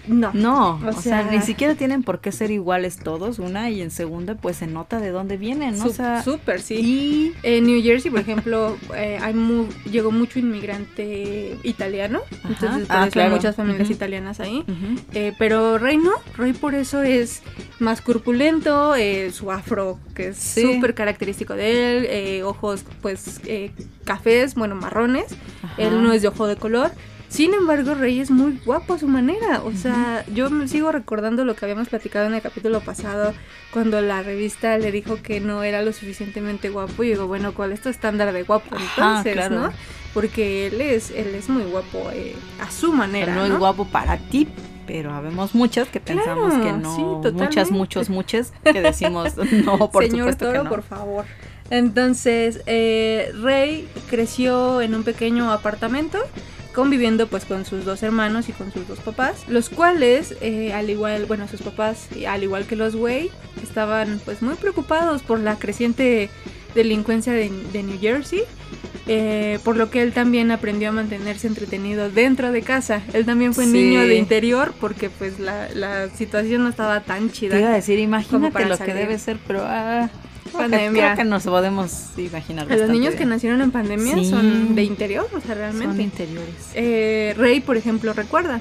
No. 0.06 0.30
no, 0.34 0.70
O 0.84 0.88
o, 0.88 0.92
sea, 0.92 1.23
sea- 1.23 1.30
ni 1.30 1.40
siquiera 1.40 1.75
tienen 1.75 2.02
por 2.02 2.20
qué 2.20 2.30
ser 2.32 2.50
iguales 2.50 2.99
todos, 2.99 3.38
una 3.38 3.70
y 3.70 3.80
en 3.80 3.90
segunda, 3.90 4.34
pues 4.34 4.56
se 4.58 4.66
nota 4.66 5.00
de 5.00 5.11
dónde 5.11 5.37
vienen, 5.37 5.78
¿no? 5.78 5.87
O 5.87 5.90
sea, 5.90 6.23
Súper, 6.23 6.61
sí. 6.61 6.75
y 6.75 7.32
En 7.42 7.64
New 7.64 7.82
Jersey, 7.82 8.11
por 8.11 8.20
ejemplo, 8.20 8.76
eh, 8.96 9.18
hay 9.23 9.34
mu- 9.34 9.66
llegó 9.90 10.11
mucho 10.11 10.38
inmigrante 10.38 11.58
italiano, 11.62 12.20
Ajá. 12.30 12.49
entonces 12.49 12.87
por 12.87 12.96
Ah, 12.96 13.06
eso 13.06 13.20
hay 13.20 13.30
muchas 13.30 13.56
familias 13.56 13.90
italianas 13.90 14.40
ahí. 14.40 14.64
Eh, 15.14 15.32
pero 15.38 15.78
Rey 15.78 15.96
no, 15.96 16.12
Rey 16.37 16.52
por 16.52 16.75
eso 16.75 17.02
es 17.02 17.42
más 17.80 18.00
corpulento, 18.00 18.94
eh, 18.94 19.30
su 19.32 19.50
afro 19.50 19.99
que 20.14 20.28
es 20.28 20.37
Sí. 20.37 20.62
súper 20.75 20.94
característico 20.94 21.54
de 21.54 21.99
él, 21.99 22.06
eh, 22.08 22.42
ojos 22.42 22.84
pues 23.02 23.40
eh, 23.46 23.70
cafés, 24.04 24.54
bueno 24.54 24.75
marrones, 24.75 25.26
Ajá. 25.62 25.75
él 25.78 26.02
no 26.02 26.12
es 26.12 26.23
de 26.23 26.28
ojo 26.28 26.46
de 26.46 26.56
color. 26.56 26.90
Sin 27.34 27.52
embargo, 27.52 27.94
Rey 27.94 28.20
es 28.20 28.30
muy 28.30 28.60
guapo 28.64 28.94
a 28.94 28.98
su 28.98 29.08
manera. 29.08 29.60
O 29.64 29.72
sea, 29.72 30.24
yo 30.32 30.50
me 30.50 30.68
sigo 30.68 30.92
recordando 30.92 31.44
lo 31.44 31.56
que 31.56 31.64
habíamos 31.64 31.88
platicado 31.88 32.26
en 32.26 32.34
el 32.34 32.40
capítulo 32.42 32.78
pasado, 32.80 33.34
cuando 33.72 34.00
la 34.00 34.22
revista 34.22 34.78
le 34.78 34.92
dijo 34.92 35.20
que 35.20 35.40
no 35.40 35.64
era 35.64 35.82
lo 35.82 35.92
suficientemente 35.92 36.68
guapo. 36.68 37.02
Y 37.02 37.08
digo, 37.08 37.26
bueno, 37.26 37.52
¿cuál 37.52 37.72
es 37.72 37.80
tu 37.80 37.88
estándar 37.88 38.32
de 38.32 38.44
guapo 38.44 38.76
Ajá, 38.76 38.84
entonces, 39.18 39.32
claro. 39.32 39.58
no? 39.62 39.72
Porque 40.14 40.68
él 40.68 40.80
es, 40.80 41.10
él 41.10 41.34
es 41.34 41.48
muy 41.48 41.64
guapo 41.64 42.08
eh, 42.12 42.36
a 42.60 42.70
su 42.70 42.92
manera. 42.92 43.34
no, 43.34 43.48
¿no? 43.48 43.54
es 43.54 43.58
guapo 43.58 43.84
para 43.86 44.16
ti, 44.16 44.46
pero 44.86 45.12
habemos 45.12 45.56
muchas 45.56 45.88
que 45.88 45.98
pensamos 45.98 46.54
Claro, 46.54 46.64
que 46.64 46.82
no. 46.82 46.94
sí, 47.24 47.32
muchas, 47.32 47.70
muchos, 47.72 48.10
muchas 48.10 48.52
que 48.62 48.80
decimos 48.80 49.32
no, 49.64 49.90
por 49.90 50.04
Señor 50.04 50.18
supuesto 50.34 50.44
Toro, 50.46 50.58
que 50.58 50.64
no. 50.64 50.70
por 50.70 50.82
favor. 50.84 51.24
Entonces, 51.70 52.60
eh, 52.66 53.32
Rey 53.42 53.88
creció 54.08 54.80
en 54.82 54.94
un 54.94 55.02
pequeño 55.02 55.50
apartamento, 55.50 56.18
conviviendo 56.74 57.26
pues 57.28 57.44
con 57.44 57.64
sus 57.64 57.84
dos 57.84 58.02
hermanos 58.02 58.48
y 58.48 58.52
con 58.52 58.72
sus 58.72 58.86
dos 58.88 58.98
papás, 59.00 59.44
los 59.48 59.70
cuales, 59.70 60.34
eh, 60.40 60.72
al 60.72 60.90
igual, 60.90 61.24
bueno, 61.26 61.48
sus 61.48 61.62
papás, 61.62 62.08
al 62.28 62.42
igual 62.42 62.66
que 62.66 62.76
los 62.76 62.94
Way, 62.94 63.30
estaban 63.62 64.20
pues 64.24 64.42
muy 64.42 64.54
preocupados 64.56 65.22
por 65.22 65.38
la 65.40 65.56
creciente 65.56 66.28
delincuencia 66.74 67.32
de, 67.32 67.50
de 67.72 67.82
New 67.82 67.98
Jersey. 68.00 68.42
eh, 69.06 69.58
por 69.64 69.76
lo 69.76 69.90
que 69.90 70.00
él 70.00 70.12
también 70.14 70.50
aprendió 70.50 70.88
a 70.88 70.92
mantenerse 70.92 71.46
entretenido 71.46 72.08
dentro 72.10 72.52
de 72.52 72.62
casa. 72.62 73.02
Él 73.12 73.26
también 73.26 73.52
fue 73.52 73.66
Sí. 73.66 73.70
niño 73.72 74.00
de 74.00 74.16
interior 74.16 74.72
porque 74.80 75.10
pues 75.10 75.38
la, 75.38 75.68
la 75.74 76.08
situación 76.08 76.62
no 76.62 76.70
estaba 76.70 77.00
tan 77.00 77.28
Te 77.28 77.34
chida. 77.34 77.58
iba 77.60 77.68
a 77.68 77.74
decir, 77.74 77.98
imagínate 77.98 78.50
para 78.52 78.66
lo 78.68 78.78
que 78.78 78.94
debe 78.94 79.18
ser, 79.18 79.36
pero 79.46 79.60
ah, 79.62 80.08
Pandemia. 80.58 81.02
creo 81.14 81.16
que 81.16 81.25
nos 81.25 81.44
podemos 81.44 82.11
imaginar. 82.16 82.70
A 82.73 82.76
los 82.76 82.88
niños 82.90 83.11
que 83.12 83.18
bien. 83.18 83.28
nacieron 83.30 83.61
en 83.62 83.70
pandemia 83.70 84.14
Sí. 84.14 84.30
son 84.30 84.75
de 84.75 84.84
interior, 84.84 85.26
o 85.26 85.40
sea, 85.40 85.49
son 85.49 85.56
realmente. 85.58 86.02
interiores. 86.02 86.54
Eh, 86.75 87.34
Rey, 87.37 87.61
por 87.61 87.76
ejemplo, 87.76 88.12
recuerda. 88.12 88.61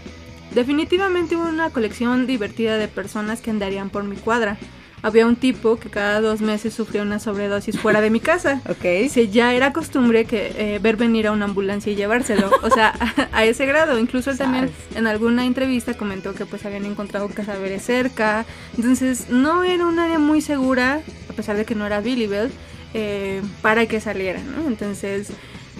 Definitivamente 0.53 1.35
hubo 1.35 1.47
una 1.47 1.69
colección 1.71 2.27
divertida 2.27 2.77
de 2.77 2.87
personas 2.87 3.41
que 3.41 3.49
andarían 3.49 3.89
por 3.89 4.03
mi 4.03 4.15
cuadra. 4.15 4.57
Había 5.03 5.27
un 5.27 5.35
tipo 5.35 5.77
que 5.77 5.89
cada 5.89 6.21
dos 6.21 6.39
meses 6.39 6.73
sufría 6.73 7.01
una 7.01 7.19
sobredosis 7.19 7.77
fuera 7.77 8.01
de 8.01 8.09
mi 8.09 8.19
casa. 8.19 8.61
Ok. 8.73 8.83
Dice, 8.83 9.27
ya 9.27 9.53
era 9.53 9.71
costumbre 9.73 10.25
que 10.25 10.53
eh, 10.57 10.79
ver 10.79 10.95
venir 10.95 11.27
a 11.27 11.31
una 11.31 11.45
ambulancia 11.45 11.91
y 11.91 11.95
llevárselo. 11.95 12.49
O 12.63 12.69
sea, 12.69 12.93
a, 13.31 13.43
ese 13.45 13.65
grado. 13.65 13.99
Incluso 13.99 14.31
él 14.31 14.37
también 14.37 14.71
en 14.95 15.05
alguna 15.05 15.45
entrevista 15.45 15.93
comentó 15.93 16.33
que 16.33 16.45
pues 16.45 16.65
habían 16.65 16.85
encontrado 16.85 17.27
cadáveres 17.27 17.83
cerca. 17.83 18.45
Entonces 18.77 19.29
no 19.29 19.63
era 19.63 19.85
un 19.85 19.99
área 19.99 20.17
muy 20.17 20.41
segura, 20.41 21.01
a 21.29 21.33
pesar 21.33 21.57
de 21.57 21.65
que 21.65 21.75
no 21.75 21.85
era 21.85 21.99
Billyville, 21.99 22.49
eh, 22.93 23.41
para 23.61 23.85
que 23.85 23.99
saliera, 23.99 24.39
¿no? 24.41 24.67
Entonces, 24.67 25.29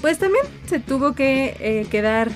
pues 0.02 0.20
también 0.20 0.46
se 0.68 0.80
tuvo 0.80 1.14
que 1.14 1.56
eh, 1.60 1.88
quedar 1.90 2.30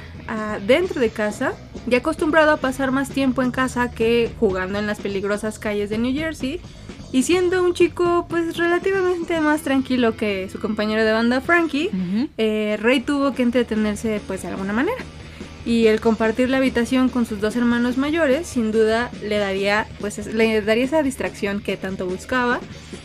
dentro 0.65 0.99
de 0.99 1.09
casa 1.09 1.53
y 1.89 1.95
acostumbrado 1.95 2.51
a 2.51 2.57
pasar 2.57 2.91
más 2.91 3.09
tiempo 3.09 3.41
en 3.41 3.51
casa 3.51 3.91
que 3.91 4.29
jugando 4.39 4.77
en 4.79 4.87
las 4.87 4.99
peligrosas 4.99 5.59
calles 5.59 5.89
de 5.89 5.97
New 5.97 6.13
Jersey. 6.13 6.59
Y 7.13 7.23
siendo 7.23 7.63
un 7.63 7.73
chico 7.73 8.25
pues 8.29 8.57
relativamente 8.57 9.39
más 9.39 9.61
tranquilo 9.61 10.17
que 10.17 10.49
su 10.51 10.59
compañero 10.59 11.05
de 11.05 11.13
banda 11.13 11.39
Frankie, 11.39 11.87
Ujú. 11.87 12.27
eh, 12.37 12.77
Rey 12.81 12.99
tuvo 12.99 13.33
que 13.33 13.43
entretenerse 13.43 14.19
pues 14.27 14.41
de 14.41 14.49
alguna 14.49 14.73
manera. 14.73 15.01
Y 15.65 15.87
el 15.87 15.99
compartir 16.01 16.49
la 16.49 16.57
habitación 16.57 17.07
con 17.09 17.25
sus 17.25 17.39
dos 17.41 17.55
hermanos 17.55 17.97
mayores 17.97 18.47
sin 18.47 18.71
duda 18.73 19.09
le 19.23 19.37
daría 19.37 19.87
pues 20.01 20.17
es- 20.17 20.33
le 20.33 20.61
daría 20.61 20.83
esa 20.85 21.01
distracción 21.03 21.61
que 21.61 21.75
tanto 21.77 22.05
buscaba 22.05 22.59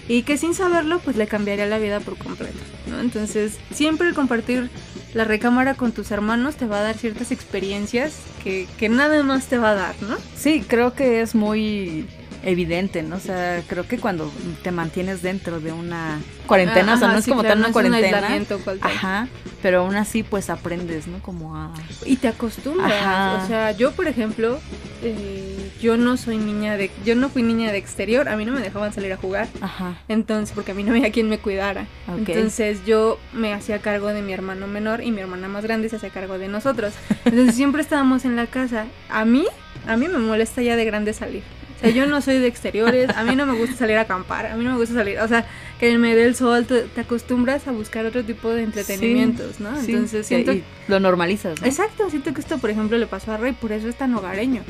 y 0.09 0.23
que 0.23 0.37
sin 0.37 0.55
saberlo 0.55 0.99
pues 1.01 1.17
le 1.17 1.27
cambiaría 1.29 1.67
la 1.67 1.79
vida 1.79 2.01
por 2.01 2.17
completo, 2.19 2.59
¿no? 2.89 3.01
Entonces, 3.01 3.57
siempre 3.73 4.09
el 4.09 4.15
compartir 4.15 4.69
la 5.15 5.25
recámara 5.25 5.75
con 5.75 5.93
tus 5.93 6.11
hermanos 6.11 6.57
te 6.57 6.67
va 6.67 6.79
a 6.79 6.83
dar 6.83 6.97
ciertas 6.97 7.33
experiencias 7.33 8.15
que, 8.43 8.67
que 8.79 8.89
nada 8.89 9.23
más 9.23 9.47
te 9.47 9.59
va 9.59 9.71
a 9.71 9.75
dar, 9.75 9.95
¿no? 10.03 10.17
Sí, 10.37 10.65
creo 10.67 10.95
que 10.95 11.21
es 11.21 11.35
muy 11.35 12.07
evidente, 12.43 13.03
¿no? 13.03 13.17
O 13.17 13.21
sea, 13.21 13.63
creo 13.67 13.87
que 13.87 13.99
cuando 13.99 14.31
te 14.63 14.71
mantienes 14.71 15.23
dentro 15.23 15.61
de 15.61 15.73
una 15.73 16.21
cuarentena, 16.47 16.95
o 16.95 16.97
sea, 16.97 17.07
Ajá, 17.07 17.13
no 17.13 17.19
es 17.19 17.25
sí, 17.25 17.31
como 17.31 17.43
claro, 17.43 17.55
tal 17.55 17.59
no 17.61 17.69
una 17.69 17.71
es 17.81 17.87
un 17.87 17.91
cuarentena. 17.91 18.47
cual 18.65 18.79
tal. 18.81 18.91
Ajá, 18.91 19.29
pero 19.63 19.81
aún 19.81 19.95
así 19.97 20.23
pues 20.23 20.51
aprendes, 20.51 21.07
¿no? 21.07 21.19
Como 21.21 21.57
a... 21.57 21.73
Y 22.05 22.17
te 22.17 22.29
acostumbras. 22.29 22.93
Ajá. 22.93 23.43
O 23.43 23.47
sea, 23.47 23.71
yo, 23.73 23.93
por 23.93 24.09
ejemplo, 24.09 24.59
eh, 25.03 25.71
yo 25.81 25.97
no 25.97 26.17
soy 26.17 26.37
niña 26.39 26.77
de. 26.77 26.91
Yo 27.05 27.15
no 27.15 27.29
fui 27.29 27.43
niña 27.43 27.71
de 27.73 27.79
exterior. 27.79 28.29
A 28.29 28.37
mí 28.37 28.45
no 28.45 28.53
me 28.53 28.61
dejaban 28.61 28.93
salir 28.93 29.13
a 29.13 29.17
jugar. 29.17 29.49
Ajá, 29.61 29.97
Entonces, 30.09 30.53
porque 30.55 30.73
a 30.73 30.75
mí 30.75 30.83
no 30.85 30.93
había 30.93 31.11
quien 31.13 31.29
me 31.29 31.39
cuidara. 31.39 31.87
Ok. 32.09 32.29
Entonces, 32.29 32.85
yo 32.85 33.19
me 33.33 33.53
hacía 33.55 33.79
cargo 33.81 34.09
de 34.09 34.23
mi 34.23 34.33
hermano 34.33 34.67
menor 34.67 35.03
y 35.03 35.11
mi 35.13 35.21
hermana 35.21 35.49
más 35.49 35.63
grande 35.65 35.89
se 35.89 35.97
hacía 35.97 36.11
cargo 36.11 36.39
de 36.39 36.49
nosotros. 36.49 36.93
Entonces, 37.25 37.55
siempre 37.55 37.83
estábamos 37.83 38.25
en 38.25 38.37
la 38.37 38.47
casa. 38.47 38.87
A 39.09 39.25
mí, 39.25 39.47
a 39.87 39.97
mí 39.97 40.09
me 40.09 40.19
molesta 40.19 40.63
ya 40.63 40.77
de 40.77 40.85
grande 40.85 41.13
salir. 41.13 41.43
Sea, 41.83 41.91
yo 41.91 42.07
no 42.07 42.21
soy 42.21 42.39
de 42.39 42.47
exteriores, 42.47 43.11
a 43.11 43.25
mí 43.25 43.37
no 43.37 43.45
me 43.45 43.55
gusta 43.55 43.77
salir 43.77 43.97
a 43.97 44.03
acampar, 44.03 44.47
a 44.47 44.57
mí 44.57 44.65
no 44.65 44.73
me 44.73 44.79
gusta 44.79 44.95
salir, 44.95 45.19
o 45.19 45.29
sea, 45.29 45.47
que 45.79 45.99
me 45.99 46.15
dé 46.15 46.25
el 46.25 46.35
sol, 46.35 46.65
te, 46.65 46.83
te 46.83 47.01
acostumbras 47.01 47.67
a 47.69 47.73
buscar 47.73 48.07
otro 48.07 48.25
tipo 48.25 48.51
de 48.51 48.63
entretenimientos, 48.63 49.61
¿no? 49.61 49.79
Entonces, 49.79 50.27
sí, 50.27 50.35
siento 50.35 50.53
y 50.53 50.65
lo 50.89 51.01
normalizas, 51.01 51.61
¿no? 51.61 51.67
Exacto, 51.67 52.09
siento 52.09 52.33
que 52.33 52.41
esto, 52.41 52.59
por 52.59 52.71
ejemplo, 52.71 52.97
le 52.97 53.07
pasó 53.07 53.33
a 53.33 53.37
Rey, 53.37 53.53
por 53.53 53.73
eso 53.73 53.89
es 53.89 53.97
tan 53.97 54.15
hogareño. 54.15 54.63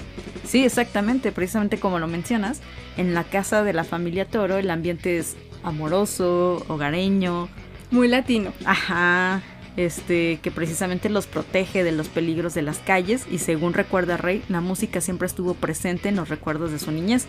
Sí, 0.45 0.65
exactamente, 0.65 1.33
precisamente 1.33 1.79
como 1.79 1.99
lo 1.99 2.09
mencionas, 2.09 2.61
en 2.97 3.15
la 3.15 3.25
casa 3.25 3.63
de 3.63 3.73
la 3.73 3.85
familia 3.85 4.27
Toro 4.27 4.57
el 4.57 4.71
ambiente 4.71 5.19
es 5.19 5.37
amoroso, 5.63 6.65
hogareño. 6.69 7.49
Muy 7.91 8.09
latino. 8.09 8.53
Ajá. 8.65 9.43
Este, 9.77 10.39
que 10.43 10.51
precisamente 10.51 11.09
los 11.09 11.27
protege 11.27 11.83
de 11.83 11.93
los 11.93 12.09
peligros 12.09 12.53
de 12.53 12.61
las 12.61 12.79
calles 12.79 13.27
y 13.31 13.39
según 13.39 13.73
recuerda 13.73 14.19
Rey, 14.19 14.43
la 14.49 14.61
música 14.61 15.01
siempre 15.01 15.27
estuvo 15.27 15.55
presente 15.55 16.11
en 16.11 16.17
los 16.17 16.29
recuerdos 16.29 16.73
de 16.73 16.79
su 16.79 16.91
niñez. 16.91 17.27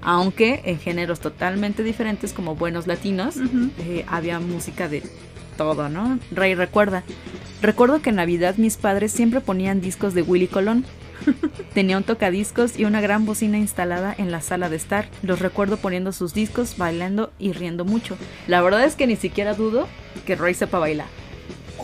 Aunque 0.00 0.60
en 0.66 0.78
géneros 0.78 1.20
totalmente 1.20 1.82
diferentes 1.82 2.32
como 2.32 2.54
buenos 2.54 2.86
latinos, 2.86 3.36
eh, 3.78 4.04
había 4.06 4.38
música 4.38 4.88
de 4.88 5.02
todo, 5.56 5.88
¿no? 5.88 6.18
Rey 6.30 6.54
recuerda. 6.54 7.02
Recuerdo 7.62 8.02
que 8.02 8.10
en 8.10 8.16
Navidad 8.16 8.56
mis 8.56 8.76
padres 8.76 9.12
siempre 9.12 9.40
ponían 9.40 9.80
discos 9.80 10.14
de 10.14 10.22
Willy 10.22 10.46
Colón. 10.46 10.84
Tenía 11.74 11.96
un 11.96 12.02
tocadiscos 12.02 12.78
y 12.78 12.84
una 12.84 13.00
gran 13.00 13.24
bocina 13.24 13.56
instalada 13.56 14.14
en 14.16 14.30
la 14.30 14.42
sala 14.42 14.68
de 14.68 14.76
estar. 14.76 15.08
Los 15.22 15.40
recuerdo 15.40 15.78
poniendo 15.78 16.12
sus 16.12 16.34
discos, 16.34 16.76
bailando 16.76 17.32
y 17.38 17.52
riendo 17.52 17.86
mucho. 17.86 18.18
La 18.46 18.60
verdad 18.60 18.84
es 18.84 18.96
que 18.96 19.06
ni 19.06 19.16
siquiera 19.16 19.54
dudo 19.54 19.88
que 20.26 20.36
Rey 20.36 20.52
sepa 20.52 20.78
bailar. 20.78 21.23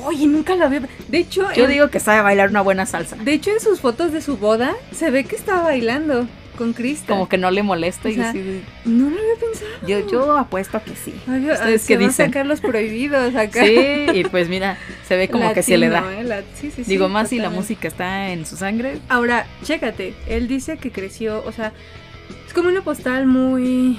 Oye, 0.04 0.26
nunca 0.26 0.54
la 0.57 0.66
había. 0.66 0.83
De 1.09 1.19
hecho, 1.19 1.52
Yo 1.54 1.64
en- 1.64 1.71
digo 1.71 1.88
que 1.90 2.00
sabe 2.00 2.23
bailar 2.23 2.50
una 2.50 2.61
buena 2.62 2.87
salsa. 2.87 3.16
de 3.16 3.33
hecho, 3.33 3.50
en 3.50 3.61
sus 3.61 3.80
fotos 3.80 4.12
de 4.12 4.21
su 4.21 4.37
boda 4.37 4.75
se 4.92 5.11
ve 5.11 5.25
que 5.25 5.37
estaba 5.37 5.62
bailando 5.62 6.26
con 6.59 6.75
Krista. 6.75 7.07
Como 7.14 7.26
que 7.28 7.38
no 7.38 7.50
le 7.50 7.62
molesta 7.62 8.09
O 8.09 8.11
y 8.11 8.21
así 8.21 8.61
No 8.85 9.09
lo 9.09 9.16
había 9.16 9.35
pensado. 9.40 9.71
yo, 9.87 10.07
yo 10.11 10.37
apuesto 10.37 10.76
a 10.76 10.80
que 10.85 10.95
sí. 10.95 11.14
Ay, 11.26 11.49
¿Ustedes 11.50 11.87
qué 11.87 11.97
dicen? 11.97 12.26
sacar 12.26 12.45
los 12.45 12.61
prohibidos 12.61 13.35
acá. 13.35 13.64
Sí, 13.64 14.07
y 14.12 14.25
pues 14.25 14.49
mira, 14.50 14.76
se 15.09 15.16
ve 15.16 15.28
como 15.28 15.52
que 15.54 15.62
se 15.62 15.78
le 15.78 15.88
da. 15.88 16.04
¿eh? 16.12 16.23
La- 16.25 16.42
sí, 16.54 16.71
sí, 16.71 16.85
sí, 16.85 16.90
Digo, 16.90 17.09
más 17.09 17.30
si 17.30 17.38
la 17.38 17.49
música 17.49 17.88
está 17.88 18.30
en 18.30 18.45
su 18.45 18.57
sangre. 18.57 18.99
Ahora, 19.09 19.47
chécate, 19.62 20.14
él 20.28 20.49
dice 20.49 20.76
que 20.76 20.90
creció, 20.92 21.42
o 21.47 21.52
sea, 21.52 21.73
es 22.47 22.52
como 22.52 22.69
una 22.69 22.83
postal 22.83 23.26
muy, 23.26 23.99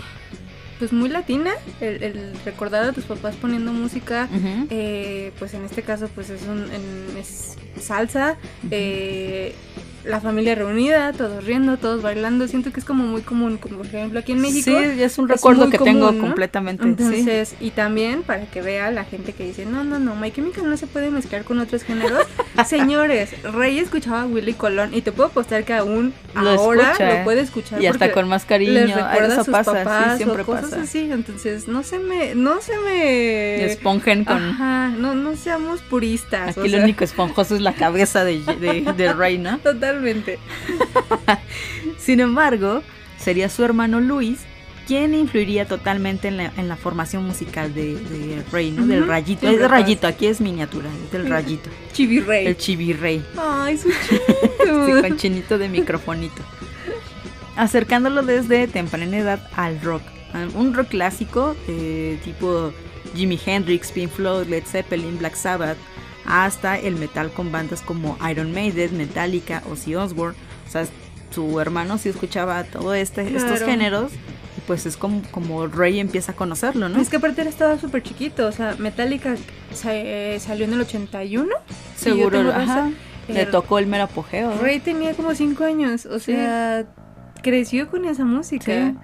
pues 0.82 0.92
muy 0.94 1.10
latina, 1.10 1.52
el, 1.80 2.02
el 2.02 2.34
recordar 2.44 2.84
a 2.86 2.92
tus 2.92 3.04
papás 3.04 3.36
poniendo 3.36 3.72
música, 3.72 4.28
eh, 4.72 5.32
pues 5.38 5.54
en 5.54 5.64
este 5.64 5.84
caso 5.84 6.10
pues 6.16 6.32
es, 6.32 6.42
un, 6.48 6.58
en- 6.74 7.18
es 7.20 7.56
salsa, 7.80 8.36
eh, 8.72 9.54
la 10.04 10.20
familia 10.20 10.56
reunida, 10.56 11.14
todos 11.14 11.44
riendo, 11.44 11.78
todos 11.78 12.02
bailando, 12.02 12.48
siento 12.48 12.72
que 12.72 12.80
es 12.80 12.86
como 12.86 13.04
muy 13.04 13.22
común, 13.22 13.58
como 13.58 13.78
por 13.78 13.86
ejemplo 13.86 14.20
aquí 14.20 14.32
en 14.32 14.42
México. 14.42 14.72
Sí, 14.72 15.02
es 15.02 15.18
un 15.18 15.28
recuerdo 15.28 15.70
que 15.70 15.78
tengo 15.78 16.18
completamente. 16.18 16.84
sí. 16.84 16.90
Entonces, 16.90 17.56
y 17.60 17.72
también 17.72 18.24
para 18.24 18.46
que 18.46 18.62
vea 18.62 18.92
la 18.92 19.04
gente 19.04 19.34
que 19.34 19.46
dice, 19.46 19.66
no, 19.66 19.84
no, 19.84 20.00
no, 20.00 20.16
My 20.16 20.32
Chemical 20.32 20.70
no 20.70 20.78
se 20.78 20.88
puede 20.88 21.12
mezclar 21.12 21.44
con 21.44 21.60
otros 21.60 21.84
géneros. 21.84 22.26
Señores, 22.66 23.30
Rey 23.44 23.80
escuchaba 23.80 24.22
a 24.24 24.26
Willy 24.26 24.54
Colón 24.54 24.94
y 24.94 25.02
te 25.02 25.12
puedo 25.12 25.30
apostar 25.30 25.64
que 25.64 25.74
aún 25.74 26.14
Lo 26.34 26.50
ahora 26.50 26.92
escucha, 26.92 27.18
lo 27.18 27.24
puede 27.24 27.42
escuchar. 27.42 27.82
Y 27.82 27.88
hasta 27.88 28.12
con 28.12 28.28
más 28.28 28.46
cariño. 28.46 28.74
les 28.74 28.96
recuerda 28.96 29.34
a 29.34 29.44
sus 29.44 29.52
pasa, 29.52 29.74
papás 29.74 30.12
sí, 30.14 30.18
siempre 30.24 30.44
o 30.44 30.46
cosas 30.46 30.70
pasa. 30.72 30.82
así. 30.82 31.12
Entonces, 31.12 31.68
no 31.68 31.84
se 31.84 32.00
me, 32.00 32.36
no 32.36 32.62
se 32.62 32.78
me... 32.80 33.66
Esponjen 33.66 34.26
con. 34.26 34.38
Ajá, 34.38 34.90
no, 34.90 35.14
no 35.14 35.36
seamos 35.36 35.82
puristas. 35.82 36.50
Aquí 36.50 36.60
o 36.62 36.64
lo 36.64 36.70
sea, 36.70 36.84
único 36.84 37.04
esponjoso 37.04 37.56
es 37.56 37.62
la 37.62 37.74
cabeza 37.74 38.24
de, 38.24 38.40
de, 38.60 38.94
de 38.96 39.14
Rey, 39.14 39.38
¿no? 39.38 39.60
Totalmente. 39.92 40.40
Sin 41.98 42.20
embargo, 42.20 42.82
sería 43.18 43.50
su 43.50 43.64
hermano 43.64 44.00
Luis 44.00 44.40
quien 44.88 45.14
influiría 45.14 45.68
totalmente 45.68 46.28
en 46.28 46.38
la, 46.38 46.52
en 46.58 46.68
la 46.68 46.76
formación 46.76 47.26
musical 47.26 47.74
de, 47.74 47.96
de 47.96 48.44
Rey, 48.52 48.72
¿no? 48.72 48.86
Del 48.88 49.08
rayito. 49.08 49.48
Es 49.48 49.70
rayito, 49.70 50.08
aquí 50.08 50.26
es 50.26 50.42
miniatura, 50.42 50.90
es 51.06 51.12
del 51.12 51.30
rayito. 51.30 51.70
Chibi 51.94 52.20
Rey. 52.20 52.48
El 52.48 52.58
chivirrey. 52.58 53.24
Ay, 53.38 53.78
su 53.78 53.90
Sí, 53.92 53.96
chinito. 54.66 55.02
con 55.02 55.18
chinito 55.18 55.58
de 55.58 55.70
microfonito. 55.70 56.42
Acercándolo 57.56 58.24
desde 58.24 58.68
temprana 58.68 59.18
edad 59.18 59.48
al 59.56 59.80
rock. 59.82 60.02
Un 60.56 60.74
rock 60.74 60.90
clásico, 60.90 61.56
eh, 61.68 62.18
tipo 62.24 62.74
Jimi 63.16 63.40
Hendrix, 63.46 63.92
Pink 63.92 64.10
Floyd, 64.10 64.48
Led 64.48 64.64
Zeppelin, 64.66 65.18
Black 65.20 65.36
Sabbath, 65.36 65.78
hasta 66.26 66.78
el 66.78 66.96
metal 66.96 67.32
con 67.32 67.52
bandas 67.52 67.82
como 67.82 68.18
Iron 68.30 68.52
Maiden, 68.54 68.98
Metallica, 68.98 69.62
Ozzy 69.72 69.96
Osbourne. 69.96 70.38
O 70.68 70.72
sea, 70.72 70.86
su 71.32 71.60
hermano 71.60 71.98
sí 71.98 72.10
escuchaba 72.10 72.64
todo 72.64 72.94
este, 72.94 73.36
estos 73.36 73.62
géneros. 73.62 74.12
Y 74.58 74.62
pues 74.68 74.86
es 74.86 74.98
como, 74.98 75.22
como 75.32 75.68
Rey 75.68 76.00
empieza 76.00 76.34
a 76.34 76.36
conocerlo, 76.36 76.90
¿no? 76.90 77.00
Es 77.02 77.10
que 77.10 77.16
aparte 77.18 77.42
él 77.42 77.48
estaba 77.48 77.78
súper 77.80 78.04
chiquito, 78.04 78.48
o 78.48 78.52
sea, 78.52 78.76
Metallica 78.80 79.36
sa- 79.74 79.94
eh, 79.96 80.38
salió 80.42 80.66
en 80.66 80.74
el 80.74 80.82
81. 80.82 81.56
si 81.96 82.10
yo 82.10 82.16
Seguro, 82.16 82.40
ajá. 82.52 82.60
razón. 82.66 82.96
Le 83.30 83.44
Eh, 83.44 83.46
tocó 83.46 83.80
el 83.80 83.88
mero 83.88 84.04
apogeo. 84.06 84.54
Rey 84.62 84.80
tenía 84.82 85.14
como 85.14 85.34
5 85.36 85.64
años, 85.64 86.06
o 86.06 86.20
Sí. 86.20 86.34
sea, 86.34 86.86
creció 87.42 87.90
con 87.90 88.04
esa 88.06 88.26
música. 88.26 88.66
Sí, 88.92 88.96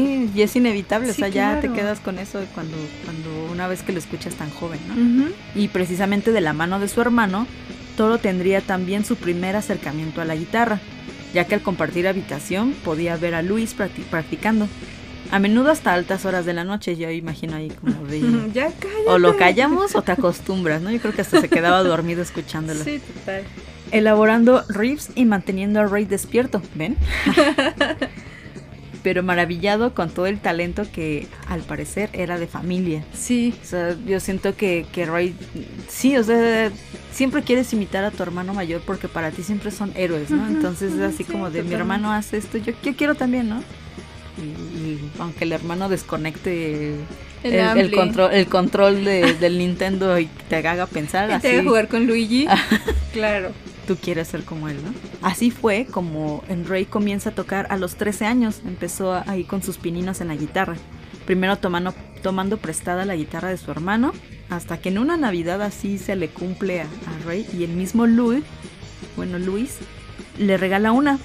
y 0.00 0.42
es 0.42 0.54
inevitable, 0.56 1.10
o 1.10 1.12
Sí, 1.14 1.20
sea, 1.20 1.28
ya 1.28 1.54
te 1.60 1.68
claro. 1.68 1.74
quedas 1.74 2.00
con 2.00 2.18
eso 2.18 2.40
cuando, 2.54 2.76
cuando 3.04 3.52
una 3.52 3.66
vez 3.68 3.82
que 3.82 3.92
lo 3.92 3.98
escuchas 3.98 4.34
tan 4.34 4.50
joven, 4.50 4.78
¿no? 4.88 4.94
Ujú. 4.94 5.32
Y 5.54 5.68
precisamente 5.68 6.32
de 6.32 6.40
la 6.40 6.52
mano 6.52 6.78
de 6.80 6.88
su 6.88 7.00
hermano, 7.00 7.46
Toro 7.96 8.18
tendría 8.18 8.60
también 8.60 9.04
su 9.04 9.16
primer 9.16 9.56
acercamiento 9.56 10.20
a 10.20 10.24
la 10.24 10.36
guitarra, 10.36 10.80
ya 11.32 11.44
que 11.44 11.54
al 11.54 11.62
compartir 11.62 12.06
habitación 12.08 12.72
podía 12.84 13.16
ver 13.16 13.34
a 13.34 13.42
Luis 13.42 13.76
practi- 13.76 14.04
practicando. 14.10 14.68
A 15.32 15.40
menudo 15.40 15.72
hasta 15.72 15.92
altas 15.92 16.24
horas 16.24 16.46
de 16.46 16.52
la 16.52 16.62
noche, 16.62 16.96
yo 16.96 17.10
imagino 17.10 17.56
ahí 17.56 17.68
como 17.80 18.04
de... 18.06 18.20
Ya 18.54 18.66
cállate. 18.70 19.08
O 19.08 19.18
lo 19.18 19.36
callamos 19.36 19.94
o 19.96 20.02
te 20.02 20.12
acostumbras, 20.12 20.80
¿no? 20.82 20.90
Yo 20.90 21.00
creo 21.00 21.14
que 21.14 21.22
hasta 21.22 21.40
se 21.40 21.48
quedaba 21.48 21.82
dormido 21.82 22.22
escuchándolo. 22.22 22.84
Sí, 22.84 23.00
total. 23.00 23.42
Elaborando 23.92 24.62
riffs 24.68 25.10
y 25.14 25.24
manteniendo 25.24 25.80
a 25.80 25.86
Ray 25.86 26.04
despierto, 26.04 26.60
¿ven? 26.74 26.96
Pero 29.06 29.22
maravillado 29.22 29.94
con 29.94 30.10
todo 30.10 30.26
el 30.26 30.40
talento 30.40 30.82
que 30.92 31.28
al 31.46 31.60
parecer 31.60 32.10
era 32.12 32.40
de 32.40 32.48
familia. 32.48 33.04
Sí. 33.14 33.54
O 33.62 33.64
sea, 33.64 33.94
yo 34.04 34.18
siento 34.18 34.56
que, 34.56 34.84
que 34.92 35.06
Ray, 35.06 35.32
sí, 35.86 36.16
o 36.16 36.24
sea, 36.24 36.72
siempre 37.12 37.42
quieres 37.44 37.72
imitar 37.72 38.02
a 38.02 38.10
tu 38.10 38.20
hermano 38.24 38.52
mayor 38.52 38.80
porque 38.84 39.06
para 39.06 39.30
ti 39.30 39.44
siempre 39.44 39.70
son 39.70 39.92
héroes, 39.94 40.30
¿no? 40.30 40.44
Entonces 40.48 40.92
es 40.94 41.00
así 41.02 41.18
sí, 41.18 41.24
como 41.24 41.50
de 41.50 41.62
mi 41.62 41.72
hermano 41.74 42.10
hace 42.10 42.38
esto, 42.38 42.58
yo, 42.58 42.72
yo 42.82 42.96
quiero 42.96 43.14
también, 43.14 43.48
¿no? 43.48 43.62
Y, 44.38 44.40
y 44.76 45.10
aunque 45.20 45.44
el 45.44 45.52
hermano 45.52 45.88
desconecte 45.88 46.94
El, 47.44 47.52
el, 47.52 47.54
el 47.54 47.60
ampli. 47.60 47.90
control, 47.92 48.32
el 48.34 48.46
control 48.48 49.04
de- 49.04 49.34
del 49.34 49.56
Nintendo 49.58 50.18
y 50.18 50.26
te 50.48 50.56
haga 50.56 50.84
pensar 50.88 51.30
Y 51.30 51.34
así, 51.34 51.42
te 51.42 51.52
haga 51.52 51.62
jugar 51.62 51.86
con 51.86 52.08
Luigi. 52.08 52.48
claro. 53.12 53.52
Tú 53.86 53.96
quieres 53.96 54.28
ser 54.28 54.44
como 54.44 54.68
él, 54.68 54.76
¿no? 54.82 54.92
Así 55.22 55.50
fue 55.50 55.86
como 55.86 56.42
en 56.48 56.66
Ray 56.66 56.84
comienza 56.84 57.30
a 57.30 57.34
tocar 57.34 57.66
a 57.70 57.76
los 57.76 57.96
13 57.96 58.26
años, 58.26 58.60
empezó 58.66 59.14
ahí 59.26 59.44
con 59.44 59.62
sus 59.62 59.78
pininos 59.78 60.20
en 60.20 60.28
la 60.28 60.36
guitarra. 60.36 60.76
Primero 61.24 61.56
tomando, 61.56 61.94
tomando 62.22 62.56
prestada 62.58 63.04
la 63.04 63.16
guitarra 63.16 63.48
de 63.48 63.56
su 63.56 63.70
hermano, 63.70 64.12
hasta 64.50 64.78
que 64.78 64.90
en 64.90 64.98
una 64.98 65.16
Navidad 65.16 65.62
así 65.62 65.98
se 65.98 66.16
le 66.16 66.28
cumple 66.28 66.82
a, 66.82 66.84
a 66.84 67.26
Ray 67.26 67.46
y 67.52 67.64
el 67.64 67.70
mismo 67.70 68.06
Louis, 68.06 68.44
bueno 69.16 69.38
Luis, 69.38 69.78
le 70.38 70.56
regala 70.56 70.92
una, 70.92 71.18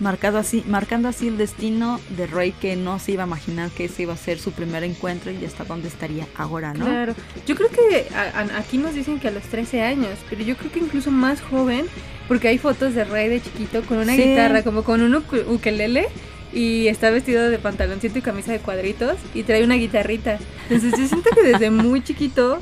marcado 0.00 0.38
así, 0.38 0.64
marcando 0.66 1.08
así 1.08 1.28
el 1.28 1.38
destino 1.38 2.00
de 2.16 2.26
Ray 2.26 2.52
que 2.52 2.76
no 2.76 2.98
se 2.98 3.12
iba 3.12 3.24
a 3.24 3.26
imaginar 3.26 3.70
que 3.70 3.86
ese 3.86 4.02
iba 4.02 4.12
a 4.14 4.16
ser 4.16 4.38
su 4.38 4.52
primer 4.52 4.84
encuentro 4.84 5.30
y 5.32 5.44
hasta 5.44 5.64
dónde 5.64 5.88
estaría 5.88 6.26
ahora, 6.36 6.72
¿no? 6.74 6.84
Claro. 6.84 7.14
Yo 7.46 7.54
creo 7.56 7.68
que 7.70 8.06
a- 8.14 8.38
a- 8.40 8.58
aquí 8.58 8.78
nos 8.78 8.94
dicen 8.94 9.18
que 9.18 9.28
a 9.28 9.30
los 9.30 9.42
13 9.44 9.82
años, 9.82 10.10
pero 10.30 10.42
yo 10.42 10.56
creo 10.56 10.70
que 10.70 10.78
incluso 10.80 11.10
más 11.10 11.40
joven, 11.40 11.86
porque 12.28 12.48
hay 12.48 12.58
fotos 12.58 12.94
de 12.94 13.04
Rey 13.04 13.28
de 13.28 13.40
chiquito 13.42 13.82
con 13.82 13.98
una 13.98 14.14
Sí. 14.14 14.22
guitarra, 14.22 14.62
como 14.62 14.82
con 14.84 15.02
un 15.02 15.14
ukelele. 15.48 16.06
Y 16.50 16.88
está 16.88 17.10
vestido 17.10 17.50
de 17.50 17.58
pantaloncito 17.58 18.18
y 18.18 18.22
camisa 18.22 18.52
de 18.52 18.58
cuadritos 18.60 19.16
y 19.34 19.42
trae 19.42 19.62
una 19.64 19.74
guitarrita. 19.74 20.38
Entonces 20.70 20.98
yo 20.98 21.06
siento 21.06 21.28
que 21.34 21.42
desde 21.42 21.70
muy 21.70 22.02
chiquito 22.02 22.58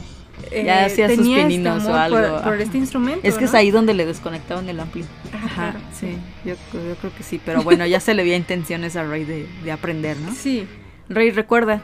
eh, 0.51 0.65
Ya 0.65 0.85
hacía 0.85 1.09
sus 1.09 1.19
este 1.27 1.43
pininos 1.47 1.85
o 1.85 1.89
por- 1.89 1.97
algo, 1.97 2.43
por, 2.43 2.61
este 2.61 2.79
instrumento. 2.79 3.21
Es 3.27 3.37
que 3.37 3.45
es 3.45 3.53
¿no? 3.53 3.59
ahí 3.59 3.71
donde 3.71 3.95
le 3.95 4.07
desconectaban 4.07 4.69
el 4.69 4.79
ampli. 4.81 5.05
Ajá, 5.33 5.47
Ajá, 5.47 5.71
claro. 5.73 5.87
sí, 5.93 6.17
yo, 6.45 6.55
yo 6.73 6.95
creo 6.97 7.15
que 7.17 7.23
sí, 7.23 7.41
pero 7.45 7.63
bueno, 7.63 7.87
ya 7.87 8.01
se 8.01 8.15
le 8.15 8.23
veía 8.23 8.37
intenciones 8.37 8.97
a 8.97 9.05
Ray 9.05 9.25
de, 9.25 9.47
de 9.65 9.73
aprender, 9.73 10.17
¿no? 10.19 10.33
Sí. 10.33 10.67
Ray 11.09 11.31
recuerda, 11.31 11.83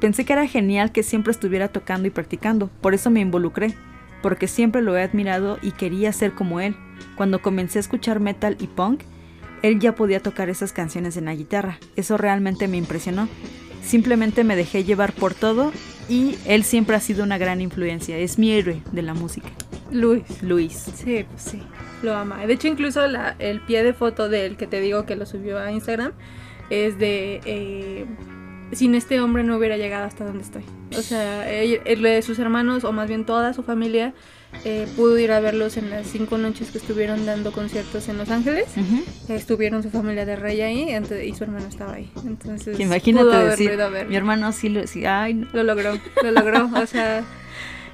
pensé 0.00 0.24
que 0.24 0.32
era 0.32 0.46
genial 0.46 0.92
que 0.92 1.02
siempre 1.02 1.30
estuviera 1.32 1.68
tocando 1.68 2.06
y 2.08 2.10
practicando, 2.10 2.68
por 2.80 2.94
eso 2.94 3.10
me 3.10 3.20
involucré, 3.20 3.74
porque 4.22 4.48
siempre 4.48 4.82
lo 4.82 4.96
he 4.96 5.02
admirado 5.02 5.58
y 5.62 5.72
quería 5.72 6.12
ser 6.12 6.32
como 6.32 6.60
él. 6.60 6.76
Cuando 7.16 7.40
comencé 7.40 7.78
a 7.78 7.80
escuchar 7.80 8.20
metal 8.20 8.56
y 8.60 8.66
punk, 8.66 9.00
él 9.62 9.78
ya 9.78 9.94
podía 9.94 10.20
tocar 10.20 10.48
esas 10.50 10.72
canciones 10.72 11.16
en 11.16 11.24
la 11.26 11.34
guitarra, 11.34 11.78
eso 11.96 12.16
realmente 12.18 12.68
me 12.68 12.76
impresionó. 12.76 13.28
Simplemente 13.82 14.44
me 14.44 14.56
dejé 14.56 14.84
llevar 14.84 15.12
por 15.12 15.34
todo 15.34 15.72
y 16.10 16.36
él 16.46 16.64
siempre 16.64 16.96
ha 16.96 17.00
sido 17.00 17.24
una 17.24 17.38
gran 17.38 17.60
influencia, 17.62 18.18
es 18.18 18.38
mi 18.38 18.50
héroe 18.52 18.82
de 18.92 19.02
la 19.02 19.14
música, 19.14 19.48
Luis. 19.90 20.42
Luis. 20.42 20.74
Sí, 20.94 21.24
pues 21.30 21.42
sí. 21.42 21.62
Lo 22.02 22.14
ama. 22.16 22.46
De 22.46 22.52
hecho, 22.54 22.68
incluso 22.68 23.06
la- 23.06 23.36
el 23.38 23.60
pie 23.60 23.82
de 23.82 23.92
foto 23.92 24.28
del 24.28 24.56
que 24.56 24.66
te 24.66 24.80
digo 24.80 25.04
que 25.06 25.16
lo 25.16 25.24
subió 25.26 25.58
a 25.58 25.70
Instagram 25.72 26.12
es 26.70 26.98
de. 26.98 27.40
eh, 27.44 28.06
sin 28.72 28.94
este 28.94 29.20
hombre 29.20 29.42
no 29.42 29.56
hubiera 29.56 29.76
llegado 29.76 30.04
hasta 30.06 30.24
donde 30.24 30.42
estoy. 30.44 30.62
O 30.96 31.02
sea, 31.02 31.50
él- 31.50 31.80
él 31.84 32.02
de 32.02 32.22
sus 32.22 32.38
hermanos, 32.38 32.84
o 32.84 32.92
más 32.92 33.08
bien 33.08 33.24
toda 33.26 33.52
su 33.52 33.62
familia, 33.64 34.14
eh, 34.64 34.86
pudo 34.94 35.18
ir 35.18 35.32
a 35.32 35.40
verlos 35.40 35.76
en 35.78 35.88
las 35.88 36.06
cinco 36.06 36.36
noches 36.36 36.70
que 36.70 36.78
estuvieron 36.78 37.24
dando 37.24 37.50
conciertos 37.50 38.08
en 38.08 38.18
Los 38.18 38.30
Ángeles. 38.30 38.66
Estuvieron 39.28 39.82
su 39.82 39.90
familia 39.90 40.26
de 40.26 40.36
rey 40.36 40.60
ahí 40.60 40.94
y 41.24 41.34
su 41.34 41.44
hermano 41.44 41.66
estaba 41.66 41.94
ahí. 41.94 42.10
Entonces, 42.26 42.78
imagínate 42.78 43.24
pudo 43.24 43.32
haberlo 43.32 43.50
decir, 43.52 43.72
ido 43.72 43.84
a 43.84 43.88
ver. 43.88 44.08
mi 44.08 44.16
hermano 44.16 44.52
sí 44.52 44.68
lo, 44.68 44.86
sí, 44.86 45.06
ay, 45.06 45.34
no. 45.34 45.48
Lo 45.52 45.62
logró, 45.62 45.94
lo 46.22 46.30
logró. 46.30 46.70
O 46.74 46.86
sea, 46.86 47.24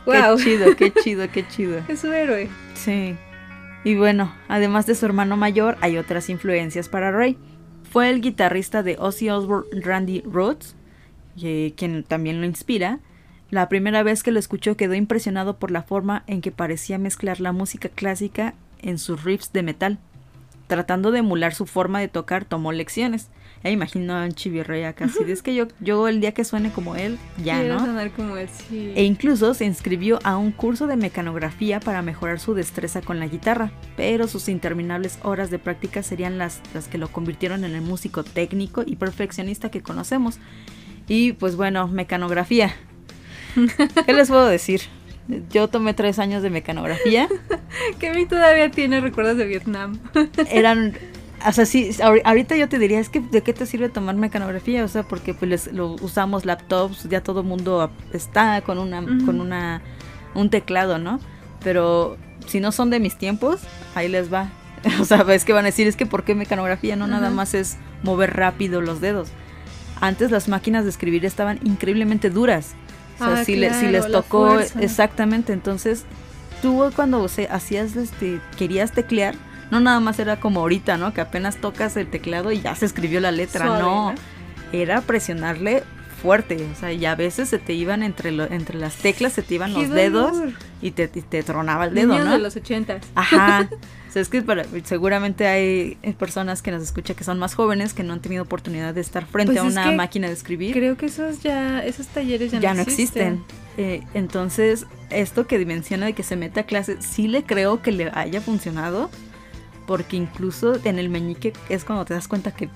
wow. 0.06 0.36
qué 0.36 0.42
chido, 0.42 0.76
qué 0.76 0.92
chido, 0.92 1.30
qué 1.30 1.48
chido. 1.48 1.82
Es 1.88 2.00
su 2.00 2.12
héroe. 2.12 2.48
Sí. 2.74 3.14
Y 3.84 3.94
bueno, 3.94 4.34
además 4.48 4.86
de 4.86 4.96
su 4.96 5.06
hermano 5.06 5.36
mayor, 5.36 5.76
hay 5.80 5.98
otras 5.98 6.28
influencias 6.30 6.88
para 6.88 7.12
Ray. 7.12 7.38
Fue 7.88 8.10
el 8.10 8.20
guitarrista 8.20 8.82
de 8.82 8.96
Ozzy 8.98 9.30
Osbourne, 9.30 9.68
Randy 9.80 10.22
Rhoads, 10.22 10.74
quien 11.36 12.02
también 12.02 12.40
lo 12.40 12.46
inspira. 12.46 12.98
La 13.50 13.68
primera 13.68 14.02
vez 14.02 14.22
que 14.22 14.32
lo 14.32 14.40
escuchó 14.40 14.76
quedó 14.76 14.94
impresionado 14.94 15.56
por 15.56 15.70
la 15.70 15.82
forma 15.82 16.24
en 16.26 16.40
que 16.40 16.50
parecía 16.50 16.98
mezclar 16.98 17.40
la 17.40 17.52
música 17.52 17.88
clásica 17.88 18.54
en 18.82 18.98
sus 18.98 19.22
riffs 19.22 19.52
de 19.52 19.62
metal. 19.62 19.98
Tratando 20.66 21.12
de 21.12 21.20
emular 21.20 21.54
su 21.54 21.64
forma 21.64 22.00
de 22.00 22.08
tocar, 22.08 22.44
tomó 22.44 22.72
lecciones. 22.72 23.28
E 23.62 23.70
imagino 23.70 24.14
a 24.14 24.24
un 24.24 24.32
chivirrey 24.32 24.84
acá, 24.84 25.06
de, 25.06 25.32
es 25.32 25.42
que 25.42 25.54
yo, 25.54 25.66
yo 25.80 26.08
el 26.08 26.20
día 26.20 26.32
que 26.32 26.44
suene 26.44 26.70
como 26.70 26.94
él, 26.94 27.18
ya, 27.42 27.60
Quiero 27.60 27.74
¿no? 27.78 27.86
sonar 27.86 28.10
como 28.12 28.36
él, 28.36 28.48
sí. 28.48 28.92
E 28.94 29.04
incluso 29.04 29.54
se 29.54 29.64
inscribió 29.64 30.18
a 30.24 30.36
un 30.36 30.52
curso 30.52 30.86
de 30.86 30.96
mecanografía 30.96 31.80
para 31.80 32.02
mejorar 32.02 32.38
su 32.38 32.54
destreza 32.54 33.00
con 33.00 33.18
la 33.18 33.26
guitarra, 33.26 33.72
pero 33.96 34.28
sus 34.28 34.48
interminables 34.48 35.18
horas 35.22 35.50
de 35.50 35.58
práctica 35.58 36.02
serían 36.02 36.36
las, 36.38 36.60
las 36.74 36.86
que 36.86 36.98
lo 36.98 37.08
convirtieron 37.08 37.64
en 37.64 37.74
el 37.74 37.82
músico 37.82 38.24
técnico 38.24 38.82
y 38.84 38.96
perfeccionista 38.96 39.70
que 39.70 39.82
conocemos. 39.82 40.38
Y 41.08 41.32
pues 41.32 41.56
bueno, 41.56 41.88
mecanografía. 41.88 42.74
¿Qué 44.06 44.12
les 44.12 44.28
puedo 44.28 44.46
decir? 44.46 44.82
Yo 45.50 45.68
tomé 45.68 45.92
tres 45.94 46.18
años 46.18 46.42
de 46.42 46.50
mecanografía. 46.50 47.28
Kevin 47.98 48.28
todavía 48.28 48.70
tiene 48.70 49.00
recuerdos 49.00 49.36
de 49.36 49.46
Vietnam. 49.46 49.98
Eran, 50.50 50.96
o 51.44 51.52
sea, 51.52 51.66
sí, 51.66 51.90
ahori- 51.98 52.22
ahorita 52.24 52.56
yo 52.56 52.68
te 52.68 52.78
diría, 52.78 53.00
es 53.00 53.08
que 53.08 53.20
¿de 53.20 53.42
qué 53.42 53.52
te 53.52 53.66
sirve 53.66 53.88
tomar 53.88 54.14
mecanografía? 54.14 54.84
O 54.84 54.88
sea, 54.88 55.02
porque 55.02 55.34
pues 55.34 55.48
les- 55.50 55.72
lo 55.72 55.92
usamos 56.00 56.44
laptops, 56.44 57.08
ya 57.08 57.22
todo 57.22 57.42
mundo 57.42 57.90
está 58.12 58.60
con 58.60 58.78
una, 58.78 59.00
Ujú. 59.00 59.26
con 59.26 59.40
una, 59.40 59.82
un 60.34 60.48
teclado, 60.50 60.98
¿no? 60.98 61.18
Pero 61.64 62.16
si 62.46 62.60
no 62.60 62.70
son 62.70 62.90
de 62.90 63.00
mis 63.00 63.16
tiempos, 63.18 63.60
ahí 63.96 64.08
les 64.08 64.32
va. 64.32 64.50
O 65.00 65.04
sea, 65.04 65.22
es 65.32 65.44
que 65.44 65.52
van 65.52 65.64
a 65.64 65.66
decir, 65.68 65.88
es 65.88 65.96
que 65.96 66.06
¿por 66.06 66.22
qué 66.22 66.36
mecanografía? 66.36 66.94
No, 66.94 67.08
nada 67.08 67.26
Ajá. 67.28 67.34
más 67.34 67.54
es 67.54 67.78
mover 68.04 68.36
rápido 68.36 68.80
los 68.80 69.00
dedos. 69.00 69.30
Antes 70.00 70.30
las 70.30 70.46
máquinas 70.46 70.84
de 70.84 70.90
escribir 70.90 71.24
estaban 71.24 71.58
increíblemente 71.64 72.30
duras. 72.30 72.76
Sea, 73.18 73.34
Ah, 73.40 73.44
si, 73.44 73.56
le- 73.56 73.72
si 73.74 73.86
les 73.88 74.10
tocó 74.10 74.58
exactamente, 74.60 75.52
entonces 75.52 76.04
tú 76.62 76.90
cuando 76.94 77.22
o 77.22 77.28
sea, 77.28 77.52
hacías 77.54 77.96
este 77.96 78.40
querías 78.58 78.92
teclear, 78.92 79.34
no 79.70 79.80
nada 79.80 80.00
más 80.00 80.18
era 80.18 80.38
como 80.38 80.60
ahorita, 80.60 80.96
¿no? 80.96 81.12
Que 81.14 81.20
apenas 81.20 81.56
tocas 81.56 81.96
el 81.96 82.08
teclado 82.08 82.52
y 82.52 82.60
ya 82.60 82.74
se 82.74 82.86
escribió 82.86 83.20
la 83.20 83.32
letra, 83.32 83.66
Suave, 83.66 83.82
no. 83.82 84.12
¿no? 84.12 84.14
Era 84.72 85.00
presionarle 85.00 85.82
fuerte, 86.16 86.56
o 86.72 86.78
sea, 86.78 86.92
y 86.92 87.04
a 87.06 87.14
veces 87.14 87.48
se 87.48 87.58
te 87.58 87.72
iban 87.74 88.02
entre 88.02 88.32
lo- 88.32 88.50
entre 88.50 88.78
las 88.78 88.96
teclas 88.96 89.32
se 89.34 89.42
te 89.42 89.54
iban 89.54 89.72
¡Qué 89.74 89.82
los 89.82 89.90
dedos 89.90 90.32
y 90.82 90.90
te, 90.92 91.10
y 91.14 91.20
te 91.22 91.42
tronaba 91.42 91.84
el 91.86 91.94
dedo, 91.94 92.08
Niños 92.14 92.26
¿no? 92.26 92.32
de 92.32 92.38
los 92.38 92.56
ochentas. 92.56 93.02
Ajá. 93.14 93.68
O 94.08 94.12
sea, 94.16 94.22
es 94.22 94.28
que 94.30 94.40
para- 94.40 94.64
seguramente 94.84 95.46
hay 95.46 95.98
eh, 96.02 96.14
personas 96.18 96.62
que 96.62 96.70
nos 96.70 96.82
escuchan 96.82 97.14
que 97.16 97.22
son 97.24 97.38
más 97.38 97.54
jóvenes 97.54 97.92
que 97.92 98.02
no 98.02 98.14
han 98.14 98.20
tenido 98.22 98.44
oportunidad 98.44 98.94
de 98.94 99.02
estar 99.02 99.26
frente 99.26 99.52
Pues 99.52 99.62
a 99.62 99.66
es 99.68 99.72
una 99.74 99.92
máquina 99.92 100.28
de 100.28 100.32
escribir 100.32 100.72
Creo 100.72 100.96
que 100.96 101.04
esos 101.06 101.42
ya, 101.42 101.84
esos 101.84 102.06
talleres 102.06 102.50
ya, 102.50 102.58
ya 102.60 102.72
no 102.72 102.80
existen. 102.80 103.44
Eh, 103.76 104.04
entonces, 104.14 104.86
esto 105.10 105.46
que 105.46 105.62
menciona 105.66 106.06
de 106.06 106.14
que 106.14 106.22
se 106.22 106.34
mete 106.34 106.60
a 106.60 106.62
clase, 106.64 106.96
sí 107.02 107.28
le 107.28 107.42
creo 107.42 107.82
que 107.82 107.92
le 107.92 108.10
haya 108.14 108.40
funcionado, 108.40 109.10
porque 109.86 110.16
incluso 110.16 110.78
en 110.84 110.98
el 110.98 111.10
meñique 111.10 111.52
es 111.68 111.84
cuando 111.84 112.06
te 112.06 112.14
das 112.14 112.26
cuenta 112.26 112.52
que 112.52 112.70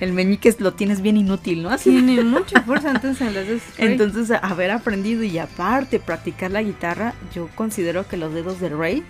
el 0.00 0.12
meñique 0.12 0.54
lo 0.58 0.74
tienes 0.74 1.00
bien 1.00 1.16
inútil, 1.16 1.62
¿no? 1.62 1.70
Así. 1.70 1.90
Tiene 1.90 2.22
mucha 2.22 2.62
fuerza 2.62 2.90
entonces 2.90 3.62
en. 3.78 3.92
Entonces, 3.92 4.30
haber 4.42 4.70
aprendido 4.70 5.22
y 5.22 5.38
aparte 5.38 5.98
practicar 5.98 6.50
la 6.50 6.62
guitarra, 6.62 7.14
yo 7.34 7.48
considero 7.54 8.06
que 8.06 8.16
los 8.16 8.34
dedos 8.34 8.60
de 8.60 8.68
Ray 8.68 9.04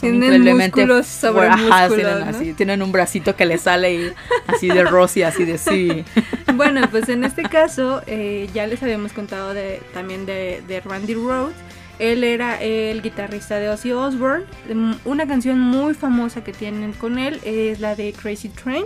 son 0.00 0.20
Tienen 0.20 0.56
músculos 0.56 1.06
sobre 1.06 1.46
ajá, 1.46 1.56
músculos, 1.56 1.94
tienen, 1.96 2.20
¿no? 2.20 2.26
así, 2.26 2.52
tienen 2.52 2.82
un 2.82 2.92
bracito 2.92 3.34
que 3.34 3.46
le 3.46 3.56
sale 3.56 3.94
y 3.94 4.12
así 4.46 4.68
de 4.68 4.84
Rosy, 4.84 5.22
así 5.22 5.44
de 5.44 5.58
sí. 5.58 6.04
Bueno, 6.54 6.86
pues 6.90 7.08
en 7.08 7.24
este 7.24 7.42
caso 7.42 8.02
eh, 8.06 8.48
ya 8.52 8.66
les 8.66 8.82
habíamos 8.82 9.12
contado 9.12 9.54
de, 9.54 9.80
también 9.94 10.26
de, 10.26 10.62
de 10.68 10.80
Randy 10.80 11.14
Rhoads. 11.14 11.54
Él 11.98 12.24
era 12.24 12.60
el 12.60 13.00
guitarrista 13.00 13.56
de 13.56 13.70
Ozzy 13.70 13.92
Osbourne. 13.92 14.44
Mm, 14.72 14.94
Una 15.06 15.26
canción 15.26 15.58
muy 15.58 15.94
famosa 15.94 16.44
que 16.44 16.52
tienen 16.52 16.92
con 16.92 17.18
él 17.18 17.40
es 17.42 17.80
la 17.80 17.94
de 17.94 18.12
Crazy 18.12 18.50
Train. 18.50 18.84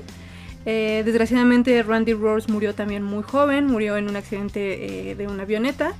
Eh, 0.66 1.02
desgraciadamente 1.04 1.82
Randy 1.82 2.12
Rhoads 2.12 2.48
murió 2.48 2.74
también 2.74 3.02
muy 3.02 3.22
joven, 3.22 3.66
murió 3.66 3.96
en 3.96 4.08
un 4.08 4.16
accidente 4.16 5.10
eh, 5.10 5.14
de 5.14 5.26
una 5.26 5.44
avioneta. 5.44 5.92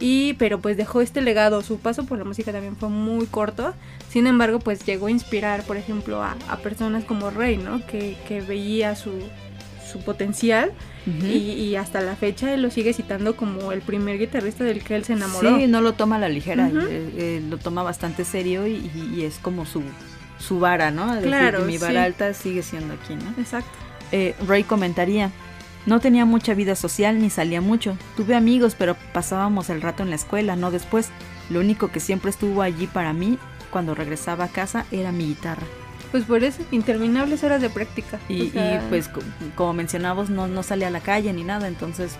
Y, 0.00 0.32
pero 0.34 0.58
pues 0.60 0.76
dejó 0.76 1.00
este 1.00 1.20
legado, 1.20 1.62
su 1.62 1.78
paso 1.78 2.04
por 2.04 2.18
la 2.18 2.24
música 2.24 2.50
también 2.50 2.76
fue 2.76 2.88
muy 2.88 3.26
corto. 3.26 3.72
Sin 4.08 4.26
embargo, 4.26 4.58
pues 4.58 4.84
llegó 4.84 5.06
a 5.06 5.10
inspirar, 5.10 5.62
por 5.62 5.76
ejemplo, 5.76 6.22
a, 6.22 6.36
a 6.48 6.56
personas 6.58 7.04
como 7.04 7.30
Rey, 7.30 7.56
¿no? 7.56 7.86
Que, 7.86 8.16
que 8.26 8.40
veía 8.40 8.96
su, 8.96 9.12
su 9.90 10.00
potencial 10.00 10.72
y, 11.06 11.36
y 11.36 11.76
hasta 11.76 12.00
la 12.00 12.14
fecha 12.14 12.54
él 12.54 12.62
lo 12.62 12.70
sigue 12.70 12.92
citando 12.92 13.34
como 13.36 13.72
el 13.72 13.80
primer 13.82 14.18
guitarrista 14.18 14.62
del 14.64 14.82
que 14.84 14.94
él 14.96 15.04
se 15.04 15.14
enamoró. 15.14 15.56
Sí, 15.56 15.66
no 15.66 15.80
lo 15.80 15.94
toma 15.94 16.16
a 16.16 16.18
la 16.20 16.28
ligera, 16.28 16.68
eh, 16.68 17.12
eh, 17.16 17.42
lo 17.48 17.58
toma 17.58 17.82
bastante 17.82 18.24
serio 18.24 18.66
y, 18.66 19.22
es 19.22 19.38
como 19.38 19.66
su, 19.66 19.82
su 20.38 20.58
vara, 20.60 20.90
¿no? 20.90 21.14
Es 21.14 21.24
Claro, 21.24 21.60
mi 21.64 21.76
vara 21.78 21.92
sí. 21.92 21.98
alta 21.98 22.34
sigue 22.34 22.62
siendo 22.62 22.94
aquí, 22.94 23.14
¿no? 23.14 23.34
Exacto. 23.40 23.70
Eh, 24.12 24.34
Ray 24.46 24.62
comentaría, 24.64 25.30
no 25.86 25.98
tenía 26.00 26.24
mucha 26.24 26.54
vida 26.54 26.76
social 26.76 27.20
ni 27.20 27.30
salía 27.30 27.60
mucho. 27.60 27.96
Tuve 28.16 28.34
amigos, 28.34 28.76
pero 28.78 28.96
pasábamos 29.12 29.68
el 29.70 29.82
rato 29.82 30.02
en 30.02 30.10
la 30.10 30.16
escuela, 30.16 30.54
no 30.54 30.70
después. 30.70 31.08
Lo 31.50 31.60
único 31.60 31.88
que 31.90 31.98
siempre 32.00 32.30
estuvo 32.30 32.62
allí 32.62 32.86
para 32.86 33.12
mí 33.12 33.38
cuando 33.70 33.94
regresaba 33.94 34.44
a 34.44 34.48
casa 34.48 34.84
era 34.92 35.10
mi 35.12 35.26
guitarra. 35.26 35.62
Pues 36.12 36.24
por 36.24 36.44
eso, 36.44 36.62
interminables 36.70 37.42
horas 37.42 37.62
de 37.62 37.70
práctica. 37.70 38.18
Y, 38.28 38.48
O 38.48 38.50
sea, 38.52 38.76
y, 38.84 38.88
pues 38.90 39.08
co- 39.08 39.22
como 39.56 39.72
mencionabas, 39.72 40.28
no, 40.30 40.46
no 40.46 40.62
salía 40.62 40.88
a 40.88 40.90
la 40.90 41.00
calle 41.00 41.32
ni 41.32 41.42
nada, 41.42 41.66
entonces 41.68 42.12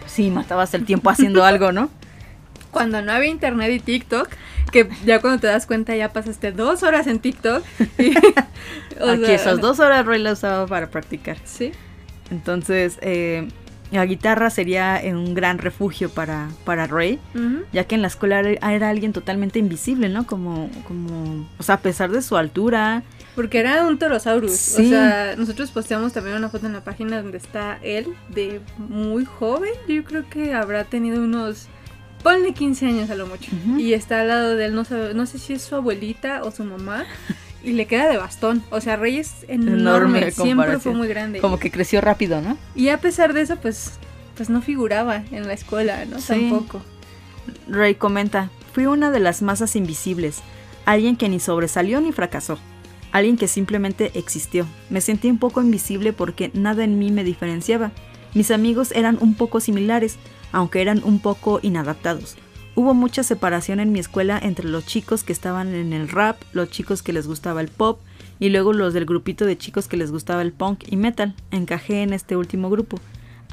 pues, 0.00 0.12
sí, 0.12 0.30
matabas 0.30 0.74
el 0.74 0.84
tiempo 0.84 1.10
haciendo 1.10 1.44
algo, 1.44 1.70
¿no? 1.72 1.90
Cuando 2.74 3.00
no 3.00 3.12
había 3.12 3.30
internet 3.30 3.70
y 3.72 3.80
TikTok, 3.80 4.28
que 4.70 4.88
ya 5.06 5.20
cuando 5.20 5.40
te 5.40 5.46
das 5.46 5.66
cuenta 5.66 5.96
ya 5.96 6.12
pasaste 6.12 6.52
dos 6.52 6.82
horas 6.82 7.06
en 7.06 7.18
TikTok. 7.20 7.64
y- 7.98 8.14
o 9.00 9.08
Aquí 9.10 9.24
sea, 9.24 9.34
esas 9.34 9.60
dos 9.60 9.80
horas 9.80 10.04
Ray 10.04 10.20
la 10.22 10.32
usaba 10.32 10.66
para 10.66 10.90
practicar. 10.90 11.38
Sí. 11.44 11.72
Entonces, 12.30 12.98
eh, 13.00 13.48
la 13.90 14.04
guitarra 14.06 14.50
sería 14.50 15.00
un 15.04 15.34
gran 15.34 15.58
refugio 15.58 16.08
para, 16.10 16.48
para 16.64 16.86
Ray, 16.86 17.20
ya 17.72 17.84
que 17.84 17.94
en 17.94 18.02
la 18.02 18.08
escuela 18.08 18.40
era 18.40 18.72
era 18.74 18.88
alguien 18.88 19.12
totalmente 19.12 19.58
invisible, 19.58 20.08
¿no? 20.08 20.26
Como, 20.26 20.68
como, 20.88 21.48
o 21.58 21.62
sea, 21.62 21.76
a 21.76 21.80
pesar 21.80 22.10
de 22.10 22.20
su 22.22 22.36
altura, 22.36 23.02
Porque 23.36 23.58
era 23.60 23.86
un 23.86 23.98
Torosaurus. 23.98 24.52
Sí. 24.52 24.86
O 24.86 24.88
sea, 24.88 25.34
nosotros 25.36 25.70
posteamos 25.70 26.12
también 26.12 26.36
una 26.36 26.48
foto 26.48 26.66
en 26.66 26.72
la 26.72 26.82
página 26.82 27.20
donde 27.22 27.38
está 27.38 27.78
él 27.82 28.06
de 28.30 28.60
muy 28.78 29.24
joven. 29.24 29.72
Yo 29.86 30.02
creo 30.04 30.28
que 30.28 30.54
habrá 30.54 30.84
tenido 30.84 31.20
unos. 31.22 31.68
Ponle 32.24 32.52
15 32.54 32.86
años 32.86 33.10
a 33.10 33.14
lo 33.14 33.28
mucho. 33.28 33.52
Y 33.78 33.92
está 33.92 34.22
al 34.22 34.28
lado 34.28 34.56
de 34.56 34.64
él, 34.64 34.74
no, 34.74 34.84
sabe- 34.84 35.14
no 35.14 35.26
sé 35.26 35.38
si 35.38 35.52
es 35.52 35.62
su 35.62 35.76
abuelita 35.76 36.42
o 36.42 36.50
su 36.50 36.64
mamá. 36.64 37.04
Y 37.62 37.72
le 37.72 37.86
queda 37.86 38.08
de 38.08 38.16
bastón. 38.16 38.62
O 38.70 38.80
sea, 38.80 38.96
Rey 38.96 39.18
es 39.18 39.44
enorme. 39.46 40.18
Enorme 40.18 40.30
siempre 40.32 40.78
fue 40.80 40.92
muy 40.94 41.06
grande. 41.08 41.38
como 41.40 41.58
que 41.58 41.70
creció 41.70 42.00
rápido, 42.00 42.40
¿no? 42.42 42.58
Y 42.74 42.88
a 42.88 42.98
pesar 42.98 43.32
de 43.34 43.42
eso, 43.42 43.56
pues, 43.56 43.92
pues 44.36 44.50
no 44.50 44.60
figuraba 44.60 45.22
en 45.30 45.46
la 45.46 45.52
escuela, 45.52 46.04
¿no? 46.06 46.18
Sí. 46.18 46.48
Tampoco. 46.50 46.82
Ray 47.68 47.94
comenta, 47.94 48.50
fui 48.72 48.86
una 48.86 49.10
de 49.10 49.20
las 49.20 49.42
masas 49.42 49.76
invisibles, 49.76 50.40
alguien 50.84 51.16
que 51.16 51.28
ni 51.28 51.40
sobresalió 51.40 52.00
ni 52.00 52.12
fracasó, 52.12 52.58
alguien 53.12 53.36
que 53.36 53.48
simplemente 53.48 54.10
existió. 54.14 54.66
Me 54.90 55.00
sentí 55.00 55.28
un 55.30 55.38
poco 55.38 55.62
invisible 55.62 56.12
porque 56.12 56.50
nada 56.54 56.84
en 56.84 56.98
mí 56.98 57.10
me 57.10 57.24
diferenciaba. 57.24 57.92
Mis 58.34 58.50
amigos 58.50 58.92
eran 58.92 59.16
un 59.20 59.34
poco 59.34 59.60
similares, 59.60 60.16
aunque 60.54 60.80
eran 60.80 61.02
un 61.04 61.18
poco 61.18 61.58
inadaptados. 61.62 62.36
Hubo 62.76 62.94
mucha 62.94 63.22
separación 63.22 63.80
en 63.80 63.92
mi 63.92 63.98
escuela 63.98 64.38
entre 64.42 64.68
los 64.68 64.86
chicos 64.86 65.22
que 65.22 65.32
estaban 65.32 65.74
en 65.74 65.92
el 65.92 66.08
rap, 66.08 66.40
los 66.52 66.70
chicos 66.70 67.02
que 67.02 67.12
les 67.12 67.26
gustaba 67.26 67.60
el 67.60 67.68
pop 67.68 68.00
y 68.40 68.48
luego 68.48 68.72
los 68.72 68.94
del 68.94 69.04
grupito 69.04 69.44
de 69.44 69.58
chicos 69.58 69.88
que 69.88 69.96
les 69.96 70.10
gustaba 70.10 70.42
el 70.42 70.52
punk 70.52 70.84
y 70.86 70.96
metal. 70.96 71.34
Encajé 71.50 72.02
en 72.02 72.12
este 72.12 72.36
último 72.36 72.70
grupo. 72.70 72.98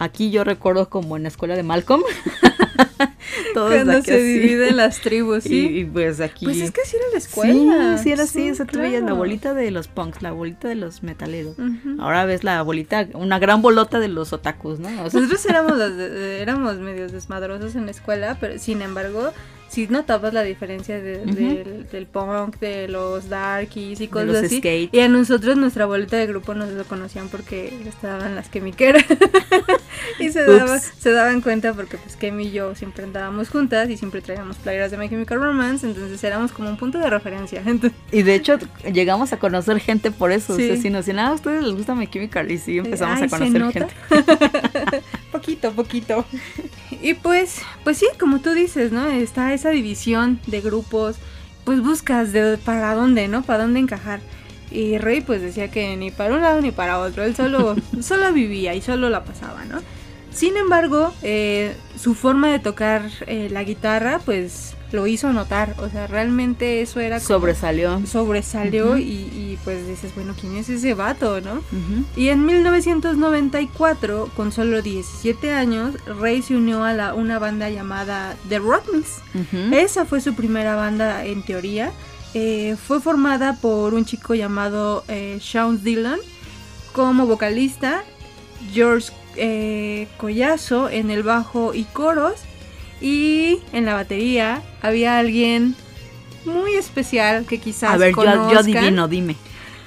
Aquí 0.03 0.31
yo 0.31 0.43
recuerdo 0.43 0.89
como 0.89 1.15
en 1.15 1.23
la 1.23 1.29
escuela 1.29 1.55
de 1.55 1.61
Malcolm, 1.61 2.01
todos 3.53 3.71
Cuando 3.73 4.01
se 4.01 4.13
así. 4.15 4.23
dividen 4.39 4.77
las 4.77 4.99
tribus, 4.99 5.43
¿sí? 5.43 5.79
y 5.79 5.85
pues 5.85 6.19
aquí. 6.21 6.45
Pues 6.45 6.57
es 6.59 6.71
que 6.71 6.81
así 6.81 6.95
era 6.97 7.05
la 7.11 7.17
escuela. 7.17 7.97
Sí, 7.97 8.03
sí 8.03 8.11
era 8.11 8.23
así. 8.23 8.47
Esa 8.47 8.65
tú 8.65 8.79
veías 8.79 9.01
la 9.01 9.07
claro. 9.07 9.15
bolita 9.17 9.53
de 9.53 9.69
los 9.71 9.87
punks, 9.87 10.21
la 10.21 10.31
bolita 10.31 10.67
de 10.67 10.75
los 10.75 11.03
metaleros. 11.03 11.55
Ahora 11.99 12.25
ves 12.25 12.43
la 12.43 12.61
bolita, 12.63 13.07
una 13.13 13.37
gran 13.39 13.61
bolota 13.61 13.99
de 13.99 14.07
los 14.07 14.33
otakus, 14.33 14.79
¿no? 14.79 14.87
O 15.03 15.09
sea, 15.09 15.19
Nosotros 15.21 15.45
éramos, 15.45 15.71
los 15.77 15.95
de- 15.95 16.09
de- 16.09 16.41
éramos 16.41 16.77
medios 16.77 17.11
desmadrosos 17.11 17.75
en 17.75 17.85
la 17.85 17.91
escuela, 17.91 18.37
pero 18.39 18.57
sin 18.59 18.81
embargo, 18.81 19.31
sí 19.71 19.87
notabas 19.89 20.33
la 20.33 20.43
diferencia 20.43 20.99
de- 21.01 21.25
del, 21.25 21.87
del 21.89 22.05
punk, 22.05 22.59
de 22.59 22.87
los 22.89 23.29
darkies 23.29 24.01
y 24.01 24.07
cosas 24.09 24.27
los 24.27 24.37
así. 24.43 24.57
skate. 24.57 24.93
Y 24.93 24.99
a 24.99 25.07
nosotros, 25.07 25.55
nuestra 25.55 25.85
bolita 25.85 26.17
de 26.17 26.27
grupo, 26.27 26.53
nos 26.53 26.69
lo 26.71 26.83
conocían 26.83 27.29
porque 27.29 27.73
estaban 27.87 28.35
las 28.35 28.49
quemiqueras. 28.49 29.05
y 30.19 30.29
se, 30.29 30.43
daba- 30.45 30.77
se 30.79 31.11
daban 31.11 31.39
cuenta 31.41 31.73
porque 31.73 31.97
pues 31.97 32.15
Kemi 32.17 32.47
y 32.47 32.51
yo 32.51 32.75
siempre 32.75 33.05
andábamos 33.05 33.49
juntas 33.49 33.89
y 33.89 33.95
siempre 33.97 34.21
traíamos 34.21 34.57
playeras 34.57 34.91
de 34.91 34.97
My 34.97 35.07
Chemical 35.09 35.39
Romance, 35.39 35.87
entonces 35.87 36.21
éramos 36.23 36.51
como 36.51 36.69
un 36.69 36.75
punto 36.77 36.97
de 36.99 37.09
referencia. 37.09 37.61
Entonces, 37.65 37.97
Y 38.11 38.23
de 38.23 38.35
hecho 38.35 38.57
llegamos 38.91 39.31
a 39.31 39.37
conocer 39.39 39.79
gente 39.79 40.11
por 40.11 40.31
eso. 40.33 40.55
Sí. 40.57 40.63
O 40.69 40.73
sea, 40.73 40.81
si 40.81 40.89
nos 40.89 41.05
decían, 41.05 41.19
ah, 41.19 41.29
a 41.29 41.33
ustedes 41.33 41.63
les 41.63 41.73
gusta 41.73 41.95
My 41.95 42.07
Chemical. 42.07 42.51
Y 42.51 42.57
sí, 42.57 42.77
empezamos 42.79 43.17
Ay, 43.19 43.23
a 43.25 43.29
¿se 43.29 43.37
conocer 43.37 43.71
gente. 43.71 43.93
poquito, 45.41 45.71
poquito. 45.71 46.25
Y 47.03 47.15
pues, 47.15 47.61
pues 47.83 47.97
sí, 47.97 48.05
como 48.19 48.41
tú 48.41 48.51
dices, 48.51 48.91
¿no? 48.91 49.07
Está 49.07 49.53
esa 49.53 49.71
división 49.71 50.39
de 50.45 50.61
grupos, 50.61 51.15
pues 51.63 51.81
buscas 51.81 52.31
de 52.31 52.59
para 52.59 52.93
dónde, 52.93 53.27
¿no? 53.27 53.41
Para 53.41 53.63
dónde 53.63 53.79
encajar. 53.79 54.19
Y 54.69 54.99
Rey 54.99 55.21
pues 55.21 55.41
decía 55.41 55.71
que 55.71 55.97
ni 55.97 56.11
para 56.11 56.35
un 56.35 56.41
lado 56.41 56.61
ni 56.61 56.71
para 56.71 56.99
otro, 56.99 57.23
él 57.23 57.35
solo, 57.35 57.75
solo 58.01 58.31
vivía 58.33 58.75
y 58.75 58.81
solo 58.81 59.09
la 59.09 59.23
pasaba, 59.23 59.65
¿no? 59.65 59.79
Sin 60.31 60.57
embargo, 60.57 61.11
eh, 61.23 61.75
su 61.99 62.13
forma 62.13 62.51
de 62.51 62.59
tocar 62.59 63.09
eh, 63.25 63.49
la 63.49 63.63
guitarra 63.63 64.19
pues 64.23 64.75
lo 64.91 65.07
hizo 65.07 65.31
notar, 65.31 65.75
o 65.79 65.89
sea, 65.89 66.07
realmente 66.07 66.81
eso 66.81 66.99
era 66.99 67.17
como- 67.17 67.27
Sobresalió. 67.27 68.01
sobresalió 68.05 68.97
y, 68.97 69.03
y, 69.03 69.57
pues 69.63 69.87
dices, 69.87 70.13
bueno, 70.15 70.33
¿quién 70.39 70.55
es 70.57 70.67
ese 70.69 70.93
vato, 70.93 71.39
no? 71.41 71.61
Y 72.15 72.27
en 72.29 72.45
1994, 72.45 74.29
con 74.35 74.51
solo 74.51 74.81
17 74.81 75.53
años, 75.53 75.95
Ray 76.19 76.41
se 76.41 76.55
unió 76.55 76.83
a 76.83 76.93
la, 76.93 77.13
una 77.13 77.39
banda 77.39 77.69
llamada 77.69 78.35
The. 78.49 78.59
Ujú. 78.59 79.73
Esa 79.73 80.05
fue 80.05 80.21
su 80.21 80.33
primera 80.35 80.75
banda 80.75 81.25
en 81.25 81.43
teoría. 81.43 81.91
Eh, 82.33 82.75
fue 82.87 83.01
formada 83.01 83.57
por 83.57 83.93
un 83.93 84.05
chico 84.05 84.35
llamado 84.35 85.03
eh, 85.07 85.39
Sean 85.41 85.83
Dillon 85.83 86.19
como 86.93 87.25
vocalista, 87.25 88.03
George 88.73 89.11
eh, 89.35 90.07
Collazo 90.17 90.89
en 90.89 91.09
el 91.11 91.23
bajo 91.23 91.73
y 91.73 91.83
coros, 91.85 92.35
y 93.01 93.59
en 93.73 93.85
la 93.85 93.93
batería 93.93 94.61
había 94.81 95.17
alguien 95.17 95.75
muy 96.45 96.75
especial 96.75 97.45
que 97.45 97.59
quizás 97.59 97.91
A 97.91 97.97
ver, 97.97 98.13
yo, 98.15 98.59
adivino, 98.59 99.07
dime. 99.07 99.35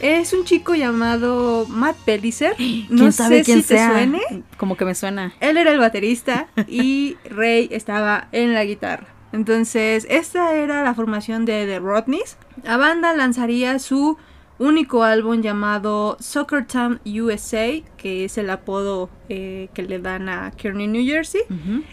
Es 0.01 0.33
un 0.33 0.45
chico 0.45 0.75
llamado 0.75 1.67
Matt 1.69 1.97
Pellicer. 2.05 2.55
¿Quién 2.57 2.87
No 2.91 3.13
sabe 3.13 3.39
sé 3.39 3.45
quién 3.45 3.63
si 3.63 3.69
te 3.69 3.87
suene. 3.87 4.21
Como 4.57 4.77
que 4.77 4.85
me 4.85 4.95
suena. 4.95 5.33
Él 5.41 5.57
era 5.57 5.73
el 5.73 5.79
baterista 5.79 6.49
y 6.69 7.17
Ray 7.31 7.69
estaba 7.71 8.29
en 8.33 8.53
la 8.53 8.65
guitarra. 8.65 9.07
Entonces, 9.33 10.07
esta 10.11 10.55
era 10.55 10.83
la 10.83 10.95
formación 10.95 11.45
de 11.45 11.67
The 11.67 11.81
Rodneys. 11.81 12.37
La 12.63 12.77
banda 12.77 13.15
lanzaría 13.15 13.79
su 13.79 14.17
único 14.59 15.03
álbum 15.03 15.43
llamado 15.43 16.17
Soccer 16.21 16.65
Town 16.67 17.01
USA, 17.05 17.83
que 17.97 18.25
es 18.25 18.39
el 18.39 18.51
apodo 18.51 19.11
eh, 19.29 19.69
que 19.75 19.83
le 19.83 19.99
dan 19.99 20.29
a 20.29 20.53
Kearney, 20.53 20.87
New 20.87 21.05
Jersey. 21.05 21.41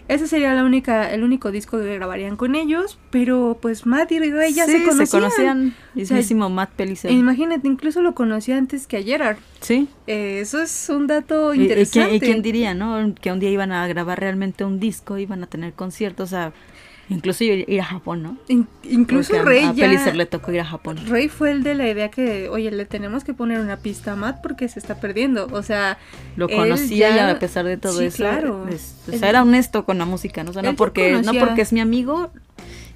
Ese 0.08 0.26
sería 0.28 0.54
la 0.54 0.62
única, 0.64 1.10
el 1.12 1.24
único 1.24 1.50
disco 1.50 1.78
que 1.78 1.94
grabarían 1.94 2.36
con 2.36 2.54
ellos, 2.54 2.98
pero 3.10 3.58
pues 3.60 3.84
Matt 3.86 4.12
y 4.12 4.18
Ray 4.20 4.52
ya 4.54 4.66
Sí, 4.66 4.72
se 4.78 4.84
conocían. 4.84 5.22
conocían. 5.22 5.68
O 5.68 5.72
sea, 5.72 5.94
Mismísimo 5.94 6.50
Matt 6.50 6.70
Pellicer. 6.72 7.10
Imagínate, 7.10 7.66
incluso 7.66 8.00
lo 8.00 8.14
conocía 8.14 8.56
antes 8.58 8.86
que 8.86 8.98
a 8.98 9.02
Gerard. 9.02 9.38
sí. 9.60 9.88
Eh, 10.06 10.40
eso 10.40 10.60
es 10.60 10.88
un 10.88 11.06
dato 11.06 11.54
Y- 11.54 11.58
y 11.58 11.62
interesante. 11.62 12.08
quién- 12.10 12.16
¿Y 12.16 12.20
quién 12.20 12.42
diría, 12.42 12.74
no? 12.74 13.14
Que 13.20 13.32
un 13.32 13.40
día 13.40 13.50
iban 13.50 13.72
a 13.72 13.86
grabar 13.88 14.20
realmente 14.20 14.64
un 14.64 14.78
disco, 14.78 15.18
iban 15.18 15.42
a 15.42 15.46
tener 15.46 15.72
conciertos, 15.72 16.28
o 16.28 16.30
sea, 16.30 16.52
incluso 17.08 17.44
ir, 17.44 17.64
ir 17.68 17.80
a 17.80 17.84
Japón, 17.84 18.22
¿no? 18.22 18.36
In- 18.48 18.66
incluso 18.84 19.32
Porque 19.34 19.40
a- 19.40 19.44
Rey 19.44 19.64
a, 19.64 19.72
ya... 19.72 19.86
Pellicer 19.86 20.16
le 20.16 20.26
tocó 20.26 20.52
ir 20.52 20.60
a 20.60 20.64
Japón. 20.64 20.98
Rey 21.06 21.28
fue 21.28 21.50
el 21.50 21.62
de 21.62 21.74
la 21.74 21.88
idea 21.88 22.10
que, 22.10 22.48
oye, 22.48 22.70
le 22.70 22.84
tenemos 22.86 23.24
que 23.24 23.34
poner 23.34 23.58
una 23.60 23.76
pista 23.78 24.12
a 24.12 24.16
Matt 24.16 24.40
porque 24.42 24.68
se 24.68 24.78
está 24.78 25.00
perdiendo. 25.00 25.48
O 25.52 25.62
sea, 25.62 25.98
Lo 26.36 26.48
conocía 26.48 27.10
y 27.10 27.14
ya- 27.16 27.30
a 27.30 27.38
pesar 27.38 27.64
de 27.66 27.76
todo 27.76 27.98
sí, 27.98 28.06
eso, 28.06 28.16
claro. 28.18 28.66
es- 28.68 28.96
o 29.08 29.12
sea, 29.16 29.28
era 29.28 29.42
honesto 29.42 29.84
con 29.84 29.98
la 29.98 30.04
música, 30.04 30.42
¿no? 30.44 30.50
O 30.50 30.52
sea, 30.52 30.62
no 30.62 30.74
porque, 30.76 31.20
no 31.22 31.32
porque 31.34 31.62
es 31.62 31.72
mi 31.72 31.80
amigo, 31.80 32.30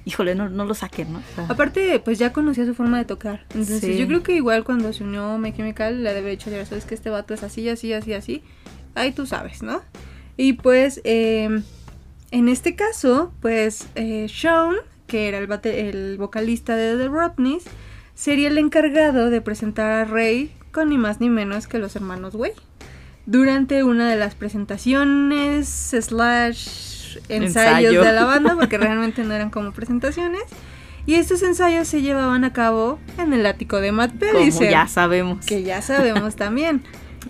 híjole, 0.05 0.35
no, 0.35 0.49
no 0.49 0.63
lo 0.65 0.73
saquen, 0.73 1.11
¿no? 1.13 1.19
O 1.19 1.35
sea, 1.35 1.45
aparte, 1.49 1.99
pues 1.99 2.17
ya 2.17 2.31
conocía 2.31 2.65
su 2.65 2.73
forma 2.73 2.97
de 2.97 3.05
tocar. 3.05 3.41
Entonces, 3.49 3.81
Sí. 3.81 3.97
yo 3.97 4.07
creo 4.07 4.23
que 4.23 4.33
igual 4.35 4.63
cuando 4.63 4.93
se 4.93 5.03
unió 5.03 5.37
My 5.37 5.51
Chemical, 5.53 6.01
le 6.03 6.09
debe 6.09 6.19
haber 6.21 6.31
dicho, 6.37 6.49
ya 6.49 6.65
sabes 6.65 6.85
que 6.85 6.95
este 6.95 7.09
vato 7.09 7.33
es 7.33 7.43
así, 7.43 7.67
así, 7.69 7.91
así, 7.93 8.13
así. 8.13 8.41
Ahí 8.95 9.11
tú 9.11 9.25
sabes, 9.27 9.61
¿no? 9.63 9.81
Y 10.37 10.53
pues, 10.53 11.01
eh, 11.03 11.61
en 12.31 12.49
este 12.49 12.75
caso, 12.75 13.31
pues, 13.41 13.87
eh, 13.95 14.27
Sean, 14.29 14.75
que 15.07 15.27
era 15.27 15.37
el, 15.37 15.47
bate- 15.47 15.89
el 15.89 16.17
vocalista 16.17 16.75
de 16.75 16.97
The 16.97 17.07
Rodneys, 17.07 17.63
sería 18.15 18.47
el 18.49 18.57
encargado 18.57 19.29
de 19.29 19.41
presentar 19.41 19.91
a 19.91 20.05
Ray 20.05 20.51
con 20.71 20.89
ni 20.89 20.97
más 20.97 21.19
ni 21.21 21.29
menos 21.29 21.67
que 21.67 21.77
los 21.79 21.95
hermanos 21.95 22.35
Way. 22.35 22.51
Durante 23.25 23.83
una 23.83 24.09
de 24.09 24.15
las 24.15 24.35
presentaciones 24.35 25.67
slash 25.67 27.17
ensayos 27.29 27.91
Ensayo. 27.91 28.03
de 28.03 28.13
la 28.13 28.25
banda, 28.25 28.55
porque 28.55 28.77
realmente 28.79 29.23
no 29.23 29.33
eran 29.33 29.49
como 29.49 29.71
presentaciones. 29.71 30.41
Y 31.05 31.15
estos 31.15 31.41
ensayos 31.41 31.87
se 31.87 32.01
llevaban 32.01 32.43
a 32.43 32.51
cabo 32.51 32.99
en 33.17 33.31
el 33.33 33.45
ático 33.45 33.79
de 33.79 33.91
Matt 33.93 34.11
como 34.19 34.31
Pellicer, 34.33 34.69
ya 34.69 34.87
sabemos. 34.87 35.45
que 35.45 35.63
ya 35.63 35.81
sabemos 35.81 36.35
también. 36.35 36.83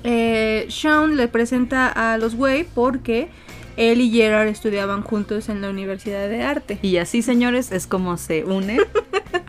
Eh, 0.03 0.65
Sean 0.69 1.15
le 1.15 1.27
presenta 1.27 1.88
a 1.88 2.17
los 2.17 2.33
Way 2.33 2.67
porque 2.73 3.29
él 3.78 4.02
y 4.02 4.12
Gerard 4.12 4.48
estudiaban 4.48 5.02
juntos 5.04 5.50
en 5.50 5.62
la 5.62 5.70
Universidad 5.70 6.28
de 6.28 6.42
Arte. 6.44 6.80
Y 6.82 6.98
así, 6.98 7.22
señores, 7.22 7.72
es 7.72 7.88
como 7.88 8.18
se 8.18 8.44
une 8.44 8.80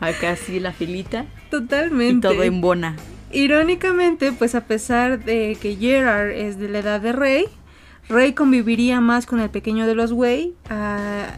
acá 0.01 0.31
así 0.33 0.61
la 0.61 0.73
filita 0.73 1.25
y 1.47 1.51
Totalmente. 1.51 2.29
todo 2.29 2.43
en 2.43 2.61
bona. 2.61 2.97
Irónicamente, 3.33 4.33
pues 4.33 4.55
a 4.55 4.67
pesar 4.67 5.25
de 5.25 5.57
que 5.61 5.77
Gerard 5.77 6.31
es 6.31 6.59
de 6.59 6.69
la 6.69 6.79
edad 6.79 7.01
de 7.01 7.12
Rey, 7.12 7.47
Rey 8.09 8.33
conviviría 8.33 9.01
más 9.01 9.27
con 9.27 9.41
el 9.41 9.51
pequeño 9.51 9.87
de 9.87 9.95
los 9.95 10.12
Way, 10.12 10.55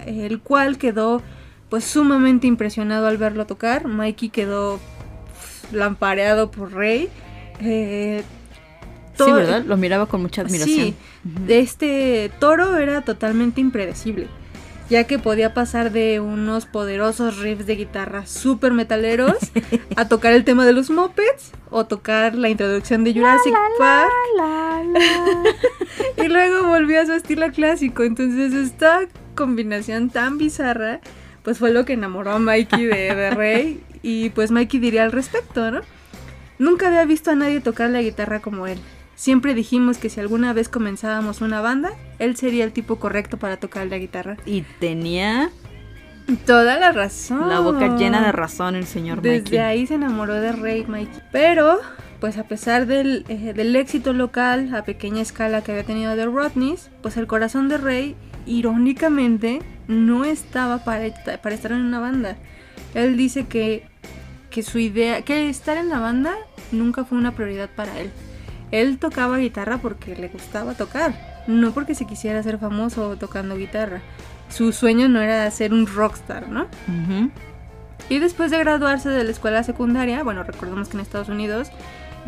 el 0.07 0.41
cual 0.41 0.79
quedó 0.79 1.23
pues 1.69 1.85
sumamente 1.85 2.47
impresionado 2.47 3.07
al 3.07 3.17
verlo 3.17 3.47
tocar. 3.47 3.87
Mikey 3.87 4.29
quedó 4.31 4.79
pf, 4.79 5.77
lampareado 5.77 6.51
por 6.51 6.73
Rey. 6.73 7.09
Eh, 7.61 8.23
Sí, 9.27 9.33
¿verdad? 9.33 9.65
Lo 9.65 9.77
miraba 9.77 10.07
con 10.07 10.23
mucha 10.23 10.43
admiración. 10.43 10.79
Sí, 10.79 10.95
de 11.25 11.61
este 11.61 12.31
toro 12.39 12.77
era 12.77 13.03
totalmente 13.03 13.61
impredecible, 13.61 14.27
ya 14.89 15.05
que 15.05 15.19
podía 15.19 15.55
pasar 15.55 15.93
de 15.93 16.21
unos 16.21 16.67
poderosos 16.67 17.39
riffs 17.39 17.67
de 17.67 17.77
guitarra 17.77 18.27
super 18.27 18.73
metaleros 18.73 19.37
a 19.97 20.09
tocar 20.09 20.33
el 20.33 20.45
tema 20.45 20.65
de 20.65 20.73
los 20.73 20.91
Muppets 20.91 21.53
o 21.71 21.87
tocar 21.87 22.35
la 22.35 22.49
introducción 22.49 23.05
de 23.05 23.15
Jurassic 23.15 23.55
Park 23.79 24.11
y 26.25 26.29
luego 26.29 26.67
volvió 26.67 27.01
a 27.01 27.07
su 27.07 27.13
estilo 27.13 27.51
clásico. 27.53 28.03
Entonces 28.03 28.53
esta 28.53 29.01
combinación 29.35 30.11
tan 30.11 30.39
bizarra 30.39 31.01
pues 31.43 31.59
fue 31.59 31.73
lo 31.73 31.85
que 31.85 31.95
enamoró 31.95 32.33
a 32.33 32.39
Mikey 32.39 32.85
de, 32.85 33.15
de 33.15 33.31
Rey 33.31 33.83
y 34.03 34.31
pues 34.31 34.51
Mikey 34.51 34.81
diría 34.81 35.05
al 35.05 35.13
respecto, 35.13 35.71
¿no? 35.71 35.81
Nunca 36.59 36.89
había 36.89 37.05
visto 37.05 37.31
a 37.31 37.35
nadie 37.35 37.61
tocar 37.61 37.91
la 37.91 38.03
guitarra 38.03 38.41
como 38.41 38.67
él. 38.67 38.79
Siempre 39.21 39.53
dijimos 39.53 39.99
que 39.99 40.09
si 40.09 40.19
alguna 40.19 40.55
vez 40.55 40.71
comenzábamos 40.71 41.43
una 41.43 41.61
banda, 41.61 41.91
él 42.19 42.37
sería 42.37 42.65
el 42.65 42.73
tipo 42.73 42.97
correcto 42.97 43.37
para 43.37 43.59
tocar 43.59 43.87
la 43.89 43.99
guitarra. 43.99 44.39
Y 44.47 44.63
tenía 44.63 45.51
Toda 46.47 46.81
la 46.81 46.91
razón. 46.91 47.51
la 47.51 47.61
boca 47.61 47.99
llena 47.99 48.25
de 48.25 48.33
razón 48.33 48.77
el 48.77 48.87
señor 48.87 49.21
Desde 49.21 49.43
Mikey. 49.43 49.59
ahí 49.59 49.87
se 49.87 49.97
enamoró 49.97 50.37
de 50.37 50.53
Ray 50.53 50.87
Mikey. 50.87 51.21
Pero, 51.33 51.81
pues 52.19 52.39
a 52.39 52.45
pesar 52.45 52.87
del, 52.87 53.27
eh, 53.29 53.53
del 53.53 53.77
éxito 53.77 54.15
local 54.15 54.75
a 54.75 54.85
pequeña 54.85 55.21
escala 55.21 55.61
que 55.63 55.73
había 55.73 55.85
tenido 55.85 56.17
The 56.17 56.25
Rodneys, 56.25 56.89
pues 57.03 57.19
el 57.19 57.27
corazón 57.27 57.69
de 57.69 57.77
Ray, 57.77 58.17
irónicamente, 58.47 59.61
no 59.87 60.25
estaba 60.25 60.83
para, 60.83 61.13
para 61.43 61.55
estar 61.55 61.73
en 61.73 61.83
una 61.83 62.01
banda. 62.01 62.39
Él 62.95 63.19
dice 63.19 63.47
que, 63.47 63.87
que 64.49 64.63
su 64.63 64.79
idea, 64.79 65.21
que 65.21 65.51
estar 65.51 65.77
en 65.77 65.91
la 65.91 65.99
banda 65.99 66.33
nunca 66.73 67.05
fue 67.05 67.19
una 67.19 67.33
prioridad 67.33 67.69
para 67.77 68.01
él. 68.01 68.11
Él 68.71 68.99
tocaba 68.99 69.39
guitarra 69.39 69.79
porque 69.79 70.15
le 70.15 70.29
gustaba 70.29 70.75
tocar, 70.75 71.43
no 71.47 71.73
porque 71.73 71.95
se 71.95 72.07
quisiera 72.07 72.43
ser 72.43 72.59
famoso 72.59 73.17
tocando 73.17 73.57
guitarra. 73.57 74.01
Su 74.49 74.73
sueño 74.73 75.09
no 75.09 75.21
era 75.21 75.51
ser 75.51 75.73
un 75.73 75.87
rockstar, 75.87 76.49
¿no? 76.49 76.63
Ujú. 76.63 77.31
Y 78.09 78.19
después 78.19 78.51
de 78.51 78.59
graduarse 78.59 79.09
de 79.09 79.23
la 79.25 79.31
escuela 79.31 79.63
secundaria, 79.63 80.23
bueno, 80.23 80.43
recordemos 80.43 80.89
que 80.89 80.97
en 80.97 81.01
Estados 81.01 81.29
Unidos 81.29 81.71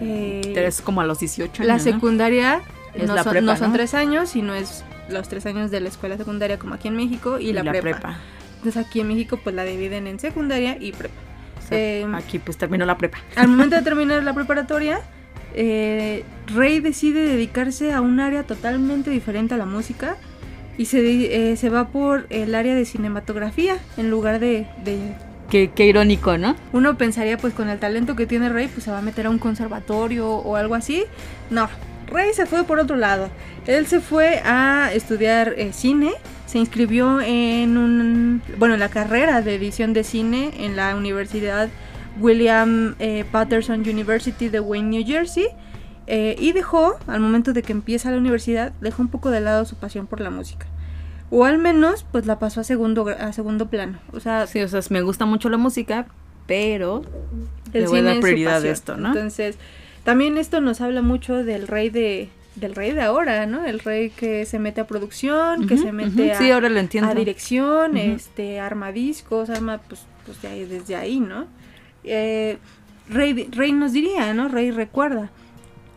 eh, 0.00 0.54
Es 0.56 0.80
como 0.80 1.00
a 1.00 1.04
los 1.04 1.18
18 1.18 1.62
años. 1.62 1.66
la 1.66 1.74
¿no? 1.74 1.80
secundaria 1.80 2.60
Es 2.94 3.08
no, 3.08 3.14
la 3.14 3.24
son, 3.24 3.32
prepa, 3.32 3.46
no 3.46 3.56
son 3.56 3.68
¿no? 3.70 3.76
tres 3.76 3.94
años, 3.94 4.30
sino 4.30 4.54
es 4.54 4.84
los 5.08 5.28
tres 5.28 5.46
años 5.46 5.70
de 5.70 5.80
la 5.80 5.88
escuela 5.88 6.16
secundaria 6.16 6.58
como 6.58 6.74
aquí 6.74 6.88
en 6.88 6.96
México 6.96 7.38
y, 7.38 7.52
la, 7.52 7.62
prepa. 7.64 8.18
Entonces 8.56 8.76
aquí 8.76 9.00
en 9.00 9.08
México 9.08 9.38
pues 9.42 9.54
la 9.56 9.64
dividen 9.64 10.06
en 10.06 10.18
secundaria 10.20 10.76
y 10.78 10.92
prepa. 10.92 11.14
Em, 11.70 12.14
aquí 12.14 12.38
pues 12.38 12.56
terminó 12.58 12.84
la 12.84 12.96
prepa. 12.98 13.18
Al 13.36 13.48
momento 13.48 13.76
de 13.76 13.82
terminar 13.90 14.22
la 14.22 14.34
preparatoria, 14.34 15.00
eh, 15.54 16.24
Rey 16.46 16.80
decide 16.80 17.20
dedicarse 17.26 17.92
a 17.92 18.00
un 18.00 18.20
área 18.20 18.42
totalmente 18.44 19.10
diferente 19.10 19.54
a 19.54 19.56
la 19.56 19.66
música 19.66 20.16
y 20.78 20.86
se, 20.86 21.50
eh, 21.50 21.56
se 21.56 21.68
va 21.68 21.88
por 21.88 22.26
el 22.30 22.54
área 22.54 22.74
de 22.74 22.84
cinematografía 22.84 23.76
en 23.96 24.10
lugar 24.10 24.38
de... 24.40 24.66
de 24.84 25.14
Qué, 25.50 25.70
qué, 25.74 25.84
irónico, 25.84 26.38
¿no? 26.38 26.56
Uno 26.72 26.96
pensaría 26.96 27.36
pues 27.36 27.52
con 27.52 27.68
el 27.68 27.78
talento 27.78 28.16
que 28.16 28.26
tiene 28.26 28.48
Rey 28.48 28.68
pues 28.68 28.84
se 28.84 28.90
va 28.90 28.98
a 28.98 29.02
meter 29.02 29.26
a 29.26 29.30
un 29.30 29.38
conservatorio 29.38 30.30
o 30.30 30.56
algo 30.56 30.74
así. 30.74 31.04
No, 31.50 31.68
Rey 32.12 32.32
se 32.32 32.46
fue 32.46 32.64
por 32.64 32.78
otro 32.78 32.96
lado. 32.96 33.28
Él 33.66 33.86
se 33.86 34.00
fue 34.00 34.40
a 34.44 34.90
estudiar 34.92 35.54
eh, 35.56 35.72
cine, 35.72 36.12
se 36.46 36.58
inscribió 36.58 37.20
en 37.20 37.76
un, 37.76 38.42
bueno, 38.58 38.74
en 38.74 38.80
la 38.80 38.88
carrera 38.88 39.40
de 39.42 39.54
edición 39.54 39.92
de 39.92 40.04
cine 40.04 40.52
en 40.58 40.76
la 40.76 40.96
Universidad 40.96 41.68
William 42.20 42.94
eh, 42.98 43.24
Patterson 43.30 43.80
University 43.80 44.48
de 44.48 44.60
Wayne, 44.60 44.88
New 44.88 45.06
Jersey. 45.06 45.46
Eh, 46.06 46.36
y 46.38 46.52
dejó, 46.52 46.96
al 47.06 47.20
momento 47.20 47.52
de 47.52 47.62
que 47.62 47.72
empieza 47.72 48.10
la 48.10 48.16
universidad, 48.16 48.72
dejó 48.80 49.02
un 49.02 49.08
poco 49.08 49.30
de 49.30 49.40
lado 49.40 49.64
su 49.64 49.76
pasión 49.76 50.06
por 50.06 50.20
la 50.20 50.30
música. 50.30 50.66
O 51.30 51.44
al 51.44 51.58
menos, 51.58 52.04
pues 52.10 52.26
la 52.26 52.38
pasó 52.38 52.60
a 52.60 52.64
segundo, 52.64 53.08
a 53.08 53.32
segundo 53.32 53.68
plano. 53.68 53.98
O 54.12 54.20
sea, 54.20 54.46
sí, 54.46 54.60
o 54.60 54.68
sea, 54.68 54.80
me 54.90 55.00
gusta 55.00 55.24
mucho 55.24 55.48
la 55.48 55.56
música, 55.56 56.06
pero 56.46 57.02
el 57.72 57.82
le 57.82 57.88
voy 57.88 58.00
a 58.00 58.02
dar 58.02 58.20
prioridad 58.20 58.62
a 58.62 58.68
esto, 58.68 58.96
¿no? 58.96 59.08
Entonces, 59.08 59.56
también 60.04 60.36
esto 60.36 60.60
nos 60.60 60.80
habla 60.80 61.00
mucho 61.00 61.44
del 61.44 61.68
rey 61.68 61.88
de, 61.88 62.28
del 62.56 62.74
rey 62.74 62.92
de 62.92 63.00
ahora, 63.00 63.46
¿no? 63.46 63.64
El 63.64 63.78
rey 63.78 64.10
que 64.10 64.44
se 64.44 64.58
mete 64.58 64.82
a 64.82 64.86
producción, 64.86 65.66
que 65.66 65.78
se 65.78 65.92
mete 65.92 66.32
a, 66.32 66.38
sí, 66.38 66.50
ahora 66.50 66.68
lo 66.68 66.80
entiendo. 66.80 67.10
a 67.10 67.14
dirección, 67.14 67.96
este, 67.96 68.60
arma 68.60 68.92
discos, 68.92 69.48
arma, 69.48 69.78
pues, 69.88 70.02
pues 70.26 70.42
desde 70.42 70.96
ahí, 70.96 71.20
¿no? 71.20 71.46
Eh, 72.04 72.58
rey, 73.08 73.48
rey 73.50 73.72
nos 73.72 73.92
diría, 73.92 74.32
¿no? 74.34 74.48
Rey 74.48 74.70
recuerda. 74.70 75.30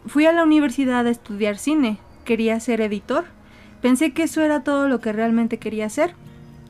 Fui 0.08 0.26
a 0.26 0.32
la 0.32 0.44
universidad 0.44 1.08
a 1.08 1.10
estudiar 1.10 1.58
cine, 1.58 1.98
quería 2.26 2.60
ser 2.60 2.82
editor. 2.82 3.26
Pensé 3.82 4.14
que 4.14 4.24
eso 4.24 4.42
era 4.42 4.64
todo 4.64 4.88
lo 4.88 5.00
que 5.00 5.14
realmente 5.14 5.58
quería 5.58 5.88
hacer. 5.88 6.14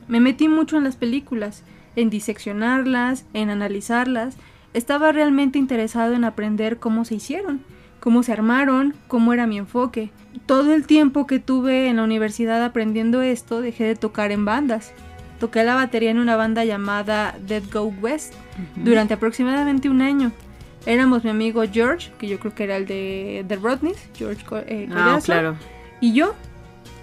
Me 0.08 0.20
metí 0.20 0.48
mucho 0.48 0.76
en 0.76 0.84
las 0.84 0.96
películas, 0.96 1.64
en 1.96 2.10
diseccionarlas, 2.10 3.26
en 3.34 3.50
analizarlas. 3.50 4.36
Estaba 4.74 5.12
realmente 5.12 5.58
interesado 5.58 6.14
en 6.14 6.24
aprender 6.24 6.78
cómo 6.78 7.04
se 7.04 7.16
hicieron, 7.16 7.62
cómo 8.00 8.22
se 8.22 8.32
armaron, 8.32 8.94
cómo 9.08 9.32
era 9.32 9.46
mi 9.46 9.58
enfoque. 9.58 10.10
Todo 10.46 10.74
el 10.74 10.86
tiempo 10.86 11.26
que 11.26 11.38
tuve 11.38 11.88
en 11.88 11.96
la 11.96 12.04
universidad 12.04 12.64
aprendiendo 12.64 13.22
esto, 13.22 13.60
dejé 13.60 13.84
de 13.84 13.96
tocar 13.96 14.32
en 14.32 14.44
bandas. 14.44 14.92
Toqué 15.40 15.64
la 15.64 15.74
batería 15.74 16.10
en 16.10 16.18
una 16.18 16.36
banda 16.36 16.64
llamada 16.64 17.36
Dead 17.46 17.62
Go 17.72 17.92
West 18.00 18.34
durante 18.76 19.14
aproximadamente 19.14 19.88
un 19.88 20.02
año. 20.02 20.32
Éramos 20.86 21.24
mi 21.24 21.30
amigo 21.30 21.62
George, 21.70 22.12
que 22.18 22.28
yo 22.28 22.38
creo 22.38 22.54
que 22.54 22.64
era 22.64 22.76
el 22.76 22.86
de 22.86 23.44
The 23.48 23.56
Rodneys, 23.56 23.98
George 24.14 24.44
eh, 24.68 24.88
ah, 24.94 25.18
claro. 25.24 25.56
y 26.00 26.12
yo. 26.12 26.34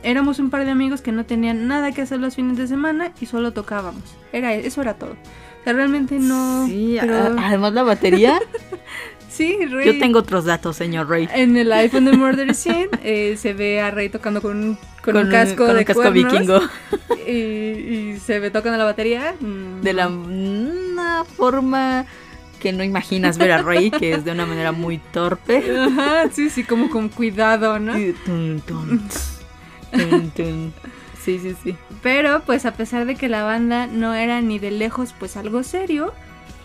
Éramos 0.04 0.40
un 0.40 0.50
par 0.50 0.66
de 0.66 0.72
amigos 0.72 1.02
que 1.02 1.14
no 1.14 1.26
tenían 1.26 1.68
nada 1.68 1.94
que 1.94 2.02
hacer 2.02 2.20
los 2.20 2.36
fines 2.36 2.58
de 2.58 2.68
semana 2.68 3.14
y 3.22 3.26
solo 3.26 3.54
tocábamos. 3.54 4.04
Era 4.34 4.54
eso 4.54 4.82
era 4.82 4.96
todo. 4.96 5.12
O 5.12 5.64
sea, 5.64 5.72
realmente 5.72 6.20
no. 6.20 6.68
Sí, 6.68 7.00
además 7.00 7.72
la 7.72 7.84
batería. 7.84 8.38
sí, 9.34 9.58
Rey. 9.66 9.88
Yo 9.88 10.00
tengo 10.00 10.20
otros 10.20 10.46
datos, 10.46 10.78
señor 10.78 11.10
Rey. 11.10 11.28
En 11.34 11.58
el 11.58 11.72
iPhone 11.74 12.06
de 12.06 12.14
Murder 12.14 12.54
Scene 12.54 12.90
eh, 13.04 13.36
se 13.38 13.54
ve 13.54 13.82
a 13.82 13.92
Rey 13.92 14.10
tocando 14.10 14.42
con, 14.42 14.78
con, 15.04 15.18
un 15.18 15.30
casco 15.30 15.66
con 15.66 15.74
de 15.74 15.80
un 15.80 15.86
casco 15.86 16.12
vikingo. 16.12 16.60
Y, 17.26 18.18
se 18.18 18.40
ve 18.40 18.52
tocando 18.52 18.78
la 18.78 18.84
batería. 18.84 19.34
De 19.82 19.94
la 19.94 20.08
una 20.10 21.24
forma 21.24 22.06
que 22.60 22.72
no 22.72 22.84
imaginas 22.84 23.38
ver 23.38 23.52
a 23.52 23.62
Rey, 23.62 23.92
que 23.92 24.14
es 24.14 24.26
de 24.26 24.32
una 24.32 24.46
manera 24.46 24.72
muy 24.72 24.98
torpe. 24.98 25.64
Ajá, 25.78 26.30
sí, 26.32 26.50
sí, 26.50 26.64
como 26.64 26.90
con 26.90 27.10
cuidado, 27.10 27.80
¿no? 27.80 27.94
Sí, 31.24 31.40
sí, 31.40 31.56
sí. 31.64 31.78
Pero 32.02 32.42
pues 32.42 32.66
a 32.66 32.74
pesar 32.74 33.06
de 33.06 33.16
que 33.16 33.30
la 33.30 33.44
banda 33.44 33.88
no 33.88 34.14
era 34.14 34.42
ni 34.42 34.60
de 34.60 34.72
lejos 34.72 35.16
pues 35.18 35.38
algo 35.38 35.64
serio, 35.64 36.14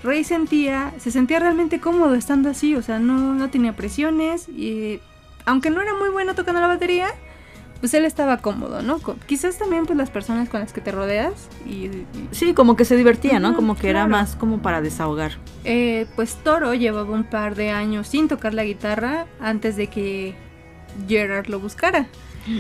Rey 0.03 0.25
sentía, 0.25 0.93
se 0.99 1.11
sentía 1.11 1.41
realmente 1.41 1.81
cómodo 1.81 2.15
estando 2.15 2.51
así, 2.51 2.75
o 2.77 2.83
sea, 2.83 2.99
no, 2.99 3.35
no 3.35 3.51
tenía 3.51 3.75
presiones 3.75 4.49
y 4.49 5.01
aunque 5.45 5.71
no 5.71 5.81
era 5.81 5.95
muy 5.95 6.11
bueno 6.11 6.35
tocando 6.35 6.61
la 6.61 6.69
batería, 6.69 7.09
pues 7.81 7.95
él 7.95 8.05
estaba 8.05 8.39
cómodo, 8.39 8.83
¿no? 8.83 8.99
Quizás 9.27 9.59
también 9.59 9.87
pues 9.87 9.97
las 9.97 10.11
personas 10.11 10.49
con 10.49 10.61
las 10.61 10.73
que 10.73 10.81
te 10.81 10.91
rodeas 10.91 11.49
y... 11.65 11.91
sí, 12.33 12.53
como 12.53 12.77
que 12.77 12.85
se 12.85 12.97
divertía, 12.97 13.39
¿no? 13.39 13.55
Como 13.55 13.77
que 13.77 13.89
era 13.89 14.07
más 14.07 14.35
como 14.35 14.61
para 14.61 14.81
desahogar. 14.81 15.33
Eh, 15.65 16.07
pues 16.17 16.35
Toro 16.43 16.75
llevaba 16.75 17.11
un 17.13 17.25
par 17.25 17.55
de 17.55 17.71
años 17.71 18.09
sin 18.09 18.29
tocar 18.29 18.53
la 18.55 18.65
guitarra 18.65 19.27
antes 19.41 19.77
de 19.77 19.87
que 19.87 20.35
Gerard 21.09 21.47
lo 21.47 21.61
buscara. 21.61 22.07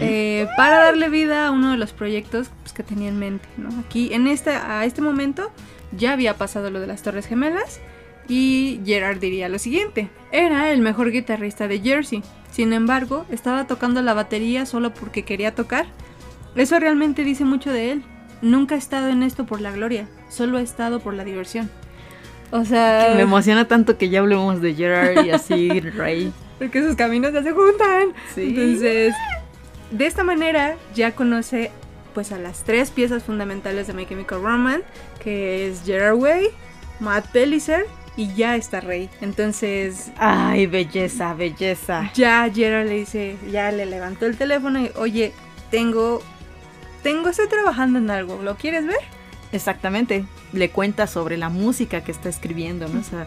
Eh, 0.01 0.46
para 0.59 0.81
darle 0.81 1.09
vida 1.09 1.46
a 1.46 1.51
uno 1.51 1.70
de 1.70 1.79
los 1.79 1.94
proyectos 1.94 2.51
pues, 2.61 2.74
que 2.74 2.83
tenía 2.83 3.09
en 3.09 3.18
mente, 3.18 3.48
¿no? 3.57 3.70
Aquí, 3.81 4.12
en 4.12 4.27
este, 4.27 4.51
a 4.51 4.85
este 4.85 5.01
momento, 5.01 5.51
ya 5.92 6.12
había 6.12 6.37
pasado 6.37 6.70
lo 6.70 6.81
de 6.81 6.87
las 6.87 7.03
Torres 7.03 7.27
Gemelas 7.27 7.81
y 8.29 8.81
Gerard 8.85 9.18
diría 9.18 9.48
lo 9.48 9.59
siguiente, 9.59 10.11
era 10.33 10.70
el 10.70 10.81
mejor 10.81 11.11
guitarrista 11.11 11.66
de 11.66 11.81
Jersey, 11.81 12.22
sin 12.51 12.72
embargo, 12.72 13.27
estaba 13.31 13.66
tocando 13.66 14.03
la 14.03 14.14
batería 14.14 14.66
solo 14.66 14.92
porque 14.92 15.24
quería 15.24 15.55
tocar. 15.55 15.87
Eso 16.57 16.79
realmente 16.81 17.24
dice 17.24 17.44
mucho 17.44 17.70
de 17.70 17.92
él. 17.92 18.03
Nunca 18.40 18.74
ha 18.74 18.79
estado 18.79 19.09
en 19.09 19.22
esto 19.22 19.46
por 19.46 19.61
la 19.61 19.72
gloria, 19.72 20.09
solo 20.29 20.59
ha 20.59 20.61
estado 20.61 21.01
por 21.01 21.14
la 21.14 21.24
diversión. 21.24 21.70
O 22.51 22.64
sea... 22.64 23.12
me 23.14 23.22
emociona 23.22 23.66
tanto 23.66 23.98
que 23.98 24.09
ya 24.09 24.20
hablemos 24.20 24.61
de 24.61 24.74
Gerard 24.74 25.24
y 25.27 25.31
así, 25.31 25.81
Ray. 25.96 26.33
Porque 26.59 26.83
sus 26.83 26.96
caminos 26.96 27.33
ya 27.33 27.42
se 27.42 27.53
juntan. 27.53 28.14
Entonces, 28.37 29.14
de 29.90 30.07
esta 30.07 30.24
manera 30.24 30.77
ya 30.94 31.12
conoce 31.12 31.70
pues 32.14 32.33
a 32.33 32.38
las 32.38 32.64
tres 32.64 32.90
piezas 32.90 33.22
fundamentales 33.22 33.87
de 33.87 33.92
My 33.92 34.07
Chemical 34.07 34.42
Romance, 34.42 34.85
que 35.29 35.69
es 35.69 35.83
Gerard 35.85 36.17
Way, 36.17 36.49
Matt 37.01 37.27
Pellicer 37.27 37.87
y 38.17 38.33
ya 38.35 38.57
está 38.57 38.81
Rey. 38.81 39.11
Entonces. 39.21 40.11
Ay, 40.17 40.67
belleza, 40.67 41.35
belleza. 41.35 42.11
Ya 42.14 42.51
Gerard 42.51 42.87
le 42.87 42.95
dice, 42.95 43.37
ya 43.53 43.71
le 43.71 43.85
levantó 43.85 44.25
el 44.25 44.38
teléfono 44.38 44.81
y, 44.81 44.91
oye, 44.97 45.33
tengo. 45.71 46.23
Tengo, 47.03 47.29
estoy 47.29 47.49
trabajando 47.49 47.99
en 47.99 48.11
algo, 48.11 48.43
¿lo 48.43 48.57
quieres 48.57 48.87
ver? 48.87 48.99
Exactamente. 49.53 50.25
Le 50.53 50.71
cuenta 50.71 51.07
sobre 51.07 51.37
la 51.37 51.49
música 51.49 52.03
que 52.03 52.11
está 52.11 52.29
escribiendo, 52.29 52.88
¿no? 52.88 53.01
O 53.01 53.05
sea, 53.05 53.27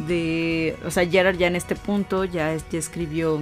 de. 0.00 0.76
O 0.84 0.90
sea, 0.90 1.08
Gerard 1.08 1.36
ya 1.36 1.46
en 1.46 1.56
este 1.56 1.76
punto 1.76 2.24
ya, 2.24 2.56
ya 2.56 2.78
escribió 2.78 3.40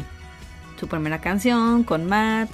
su 0.76 0.88
primera 0.88 1.20
canción 1.20 1.84
con 1.84 2.06
Matt 2.06 2.50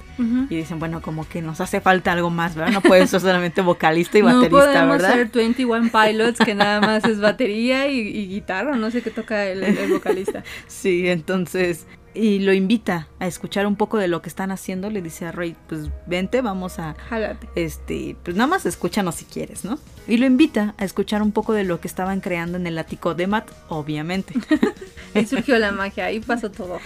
y 0.49 0.55
dicen, 0.55 0.79
bueno, 0.79 1.01
como 1.01 1.27
que 1.27 1.41
nos 1.41 1.61
hace 1.61 1.81
falta 1.81 2.11
algo 2.11 2.29
más, 2.29 2.55
¿verdad? 2.55 2.73
No 2.73 2.81
puede 2.81 3.07
ser 3.07 3.21
solamente 3.21 3.61
vocalista 3.61 4.17
y 4.17 4.21
baterista, 4.21 4.55
¿verdad? 4.55 4.85
No 4.85 4.97
podemos 4.97 5.15
ser 5.17 5.31
21 5.31 5.89
Pilots 5.91 6.39
que 6.39 6.53
nada 6.53 6.79
más 6.79 7.03
es 7.05 7.19
batería 7.19 7.87
y, 7.87 8.27
guitarra, 8.27 8.75
no 8.75 8.91
sé 8.91 9.01
qué 9.01 9.09
toca 9.09 9.45
el, 9.45 9.89
vocalista. 9.91 10.43
sí, 10.67 11.07
entonces 11.09 11.87
y 12.13 12.39
lo 12.39 12.53
invita 12.53 13.07
a 13.19 13.27
escuchar 13.27 13.65
un 13.65 13.75
poco 13.75 13.97
de 13.97 14.07
lo 14.07 14.21
que 14.21 14.29
están 14.29 14.51
haciendo, 14.51 14.89
le 14.89 15.01
dice 15.01 15.25
a 15.25 15.31
Ray, 15.31 15.55
pues 15.67 15.89
vente, 16.05 16.41
vamos 16.41 16.77
a 16.79 16.95
Jálate. 17.09 17.47
este, 17.55 18.17
pues 18.23 18.35
nada 18.35 18.47
más 18.47 18.65
escúchanos 18.65 19.15
si 19.15 19.25
quieres, 19.25 19.63
¿no? 19.63 19.79
Y 20.07 20.17
lo 20.17 20.25
invita 20.25 20.75
a 20.77 20.83
escuchar 20.83 21.21
un 21.21 21.31
poco 21.31 21.53
de 21.53 21.63
lo 21.63 21.79
que 21.79 21.87
estaban 21.87 22.19
creando 22.19 22.57
en 22.57 22.67
el 22.67 22.77
ático 22.77 23.13
de 23.15 23.27
Matt, 23.27 23.49
obviamente. 23.69 24.33
ahí 25.15 25.25
surgió 25.25 25.57
la 25.57 25.71
magia, 25.71 26.05
ahí 26.05 26.19
pasó 26.19 26.51
todo. 26.51 26.79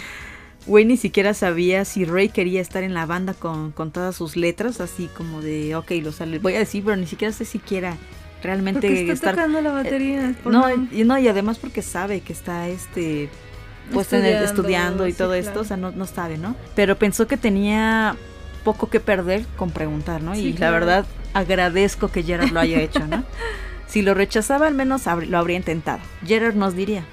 Güey 0.66 0.84
ni 0.84 0.96
siquiera 0.96 1.32
sabía 1.32 1.84
si 1.84 2.04
Ray 2.04 2.28
quería 2.28 2.60
estar 2.60 2.82
en 2.82 2.92
la 2.92 3.06
banda 3.06 3.34
con, 3.34 3.72
todas 3.92 4.16
sus 4.16 4.36
letras, 4.36 4.80
así 4.80 5.08
como 5.16 5.40
de, 5.40 5.76
ok, 5.76 5.92
lo 6.02 6.12
sale, 6.12 6.38
voy 6.38 6.54
a 6.54 6.58
decir, 6.58 6.82
pero 6.84 6.96
ni 6.96 7.06
siquiera 7.06 7.32
sé 7.32 7.44
si 7.44 7.58
quiera 7.58 7.96
realmente 8.42 8.88
porque 8.88 9.12
está 9.12 9.30
tocando 9.30 9.60
la 9.60 9.70
batería. 9.70 10.30
Eh, 10.30 10.34
no, 10.44 10.64
y, 10.92 11.04
no, 11.04 11.18
y 11.18 11.28
además 11.28 11.58
porque 11.58 11.82
sabe 11.82 12.20
que 12.20 12.32
está 12.32 12.68
este 12.68 13.28
pues 13.92 14.12
estudiando, 14.12 14.44
estudiando 14.44 15.06
y 15.06 15.12
todo 15.12 15.34
esto, 15.34 15.60
o 15.60 15.64
sea, 15.64 15.76
no, 15.76 15.92
no 15.92 16.06
sabe, 16.06 16.36
¿no? 16.36 16.56
Pero 16.74 16.96
pensó 16.96 17.28
que 17.28 17.36
tenía 17.36 18.16
poco 18.64 18.90
que 18.90 18.98
perder 18.98 19.46
con 19.56 19.70
preguntar, 19.70 20.22
¿no? 20.22 20.34
y 20.34 20.52
la 20.54 20.72
verdad 20.72 21.06
agradezco 21.34 22.08
que 22.08 22.24
Gerard 22.24 22.50
lo 22.50 22.58
haya 22.58 22.80
hecho, 22.80 23.06
¿no? 23.06 23.22
si 23.86 24.02
lo 24.02 24.14
rechazaba 24.14 24.66
al 24.66 24.74
menos 24.74 25.02
lo 25.06 25.38
habría 25.38 25.56
intentado. 25.56 26.00
Gerard 26.24 26.56
nos 26.56 26.74
diría, 26.74 27.04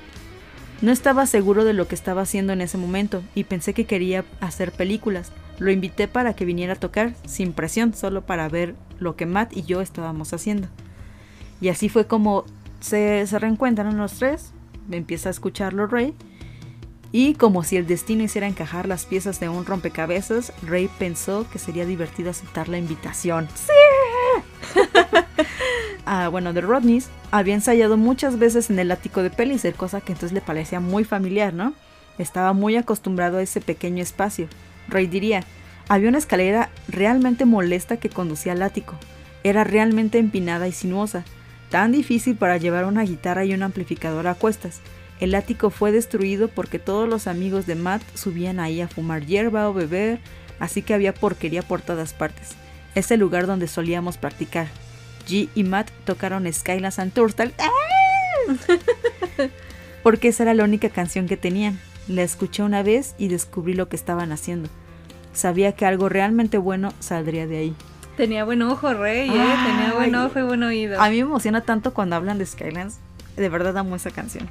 no 0.81 0.91
estaba 0.91 1.25
seguro 1.25 1.63
de 1.65 1.73
lo 1.73 1.87
que 1.87 1.95
estaba 1.95 2.21
haciendo 2.21 2.53
en 2.53 2.61
ese 2.61 2.77
momento 2.77 3.23
y 3.35 3.45
pensé 3.45 3.73
que 3.73 3.85
quería 3.85 4.25
hacer 4.41 4.71
películas. 4.71 5.31
Lo 5.59 5.71
invité 5.71 6.07
para 6.07 6.33
que 6.33 6.45
viniera 6.45 6.73
a 6.73 6.77
tocar, 6.77 7.13
sin 7.25 7.53
presión, 7.53 7.93
solo 7.93 8.25
para 8.25 8.49
ver 8.49 8.75
lo 8.99 9.15
que 9.15 9.25
Matt 9.25 9.55
y 9.55 9.63
yo 9.63 9.81
estábamos 9.81 10.33
haciendo. 10.33 10.67
Y 11.61 11.69
así 11.69 11.89
fue 11.89 12.07
como 12.07 12.45
se, 12.81 13.25
reencuentran 13.31 13.97
los 13.97 14.13
tres, 14.13 14.51
empieza 14.91 15.29
a 15.29 15.31
escucharlo 15.31 15.87
Ray 15.87 16.13
Y 17.13 17.35
como 17.35 17.63
si 17.63 17.77
el 17.77 17.87
destino 17.87 18.23
hiciera 18.23 18.47
encajar 18.47 18.87
las 18.87 19.05
piezas 19.05 19.39
de 19.39 19.47
un 19.47 19.65
rompecabezas, 19.65 20.51
Ray 20.63 20.89
pensó 20.99 21.47
que 21.49 21.59
sería 21.59 21.85
divertido 21.85 22.31
aceptar 22.31 22.67
la 22.67 22.77
invitación. 22.77 23.47
¡Sí! 23.55 24.12
ah, 26.05 26.27
bueno, 26.29 26.53
de 26.53 26.61
Rodney's 26.61 27.09
había 27.31 27.53
ensayado 27.53 27.97
muchas 27.97 28.37
veces 28.37 28.69
en 28.69 28.79
el 28.79 28.91
ático 28.91 29.23
de 29.23 29.29
Pellicer, 29.29 29.73
cosa 29.73 30.01
que 30.01 30.11
entonces 30.11 30.33
le 30.33 30.41
parecía 30.41 30.79
muy 30.79 31.03
familiar, 31.03 31.53
¿no? 31.53 31.73
Estaba 32.17 32.53
muy 32.53 32.75
acostumbrado 32.75 33.37
a 33.37 33.41
ese 33.41 33.61
pequeño 33.61 34.03
espacio. 34.03 34.47
Ray 34.87 35.07
diría, 35.07 35.43
había 35.89 36.09
una 36.09 36.17
escalera 36.17 36.69
realmente 36.87 37.45
molesta 37.45 37.97
que 37.97 38.09
conducía 38.09 38.53
al 38.53 38.61
ático. 38.61 38.95
Era 39.43 39.63
realmente 39.63 40.19
empinada 40.19 40.67
y 40.67 40.71
sinuosa, 40.71 41.25
tan 41.69 41.91
difícil 41.91 42.35
para 42.35 42.57
llevar 42.57 42.85
una 42.85 43.03
guitarra 43.03 43.45
y 43.45 43.53
un 43.53 43.63
amplificador 43.63 44.27
a 44.27 44.35
cuestas. 44.35 44.81
El 45.19 45.35
ático 45.35 45.69
fue 45.69 45.91
destruido 45.91 46.47
porque 46.47 46.79
todos 46.79 47.07
los 47.09 47.27
amigos 47.27 47.65
de 47.65 47.75
Matt 47.75 48.01
subían 48.13 48.59
ahí 48.59 48.81
a 48.81 48.87
fumar 48.87 49.25
hierba 49.25 49.67
o 49.69 49.73
beber, 49.73 50.19
así 50.59 50.81
que 50.81 50.93
había 50.93 51.13
porquería 51.13 51.61
por 51.61 51.81
todas 51.81 52.13
partes. 52.13 52.55
Es 52.95 53.11
el 53.11 53.19
lugar 53.19 53.47
donde 53.47 53.67
solíamos 53.67 54.17
practicar. 54.17 54.67
G 55.27 55.49
y 55.55 55.63
Matt 55.63 55.89
tocaron 56.05 56.51
Skylands 56.51 56.99
and 56.99 57.13
Turtle 57.13 57.53
porque 60.03 60.27
esa 60.27 60.43
era 60.43 60.53
la 60.53 60.63
única 60.63 60.89
canción 60.89 61.27
que 61.27 61.37
tenían. 61.37 61.79
La 62.07 62.23
escuché 62.23 62.61
una 62.63 62.83
vez 62.83 63.15
y 63.17 63.29
descubrí 63.29 63.73
lo 63.73 63.87
que 63.87 63.95
estaban 63.95 64.31
haciendo. 64.31 64.69
Sabía 65.33 65.71
que 65.71 65.85
algo 65.85 66.09
realmente 66.09 66.57
bueno 66.57 66.93
saldría 66.99 67.47
de 67.47 67.57
ahí. 67.57 67.75
Tenía 68.17 68.43
buen 68.43 68.61
ojo, 68.61 68.93
Rey, 68.93 69.29
¿eh? 69.29 69.55
Tenía 69.65 69.93
buen 69.95 70.13
ojo 70.13 70.39
y 70.39 70.43
buen 70.43 70.61
oído. 70.61 71.01
A 71.01 71.09
mí 71.09 71.15
me 71.15 71.21
emociona 71.21 71.61
tanto 71.61 71.93
cuando 71.93 72.15
hablan 72.15 72.37
de 72.37 72.45
Skylands. 72.45 72.99
De 73.37 73.49
verdad 73.49 73.75
amo 73.77 73.95
esa 73.95 74.11
canción. 74.11 74.47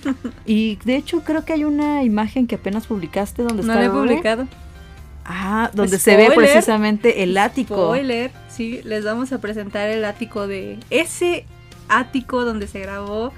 y 0.44 0.76
de 0.84 0.96
hecho 0.96 1.22
creo 1.22 1.44
que 1.44 1.54
hay 1.54 1.64
una 1.64 2.02
imagen 2.02 2.46
que 2.46 2.56
apenas 2.56 2.86
publicaste 2.86 3.42
donde 3.42 3.62
no 3.62 3.72
está... 3.72 3.80
la 3.80 3.86
he 3.86 3.90
publicado. 3.90 4.46
Ah, 5.28 5.70
donde 5.74 5.98
se 5.98 6.16
ve 6.16 6.30
precisamente 6.34 7.22
el 7.24 7.36
ático. 7.36 7.74
Spoiler, 7.74 8.30
sí, 8.48 8.80
les 8.84 9.04
vamos 9.04 9.32
a 9.32 9.38
presentar 9.40 9.88
el 9.88 10.04
ático 10.04 10.46
de 10.46 10.78
ese 10.90 11.44
ático 11.88 12.44
donde 12.44 12.68
se 12.68 12.78
grabó 12.80 13.32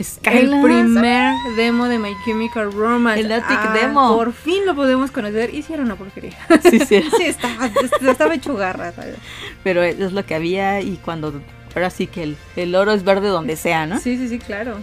Skylands. 0.00 0.52
el 0.52 0.60
primer 0.62 1.34
demo 1.56 1.86
de 1.88 1.98
My 1.98 2.12
Chemical 2.24 2.72
Romance. 2.72 3.20
El 3.20 3.32
Attic 3.32 3.58
Ah, 3.60 3.72
demo. 3.80 4.14
Por 4.16 4.32
fin 4.32 4.64
lo 4.66 4.74
podemos 4.74 5.10
conocer. 5.10 5.50
Era 5.54 5.82
una 5.82 5.96
porquería. 5.96 6.36
Sí, 6.70 6.78
sí. 6.80 7.02
sí, 7.16 7.24
estaba, 7.24 7.70
estaba 8.08 8.34
hecho 8.34 8.54
garra. 8.54 8.92
¿sabes? 8.92 9.16
Pero 9.64 9.82
es 9.82 10.12
lo 10.12 10.24
que 10.24 10.34
había 10.34 10.80
y 10.80 10.96
cuando... 10.98 11.40
Ahora 11.74 11.90
sí 11.90 12.06
que 12.06 12.22
el, 12.22 12.36
el 12.56 12.74
oro 12.74 12.92
es 12.92 13.04
verde 13.04 13.28
donde 13.28 13.54
sea, 13.56 13.86
¿no? 13.86 13.98
Sí, 14.00 14.16
sí, 14.16 14.28
sí, 14.28 14.38
claro. 14.38 14.78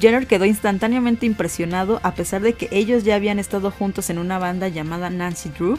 Gerard 0.00 0.26
quedó 0.26 0.44
instantáneamente 0.44 1.26
impresionado 1.26 2.00
a 2.02 2.14
pesar 2.14 2.42
de 2.42 2.54
que 2.54 2.68
ellos 2.72 3.04
ya 3.04 3.14
habían 3.14 3.38
estado 3.38 3.70
juntos 3.70 4.10
en 4.10 4.18
una 4.18 4.38
banda 4.38 4.68
llamada 4.68 5.10
Nancy 5.10 5.50
Drew 5.50 5.78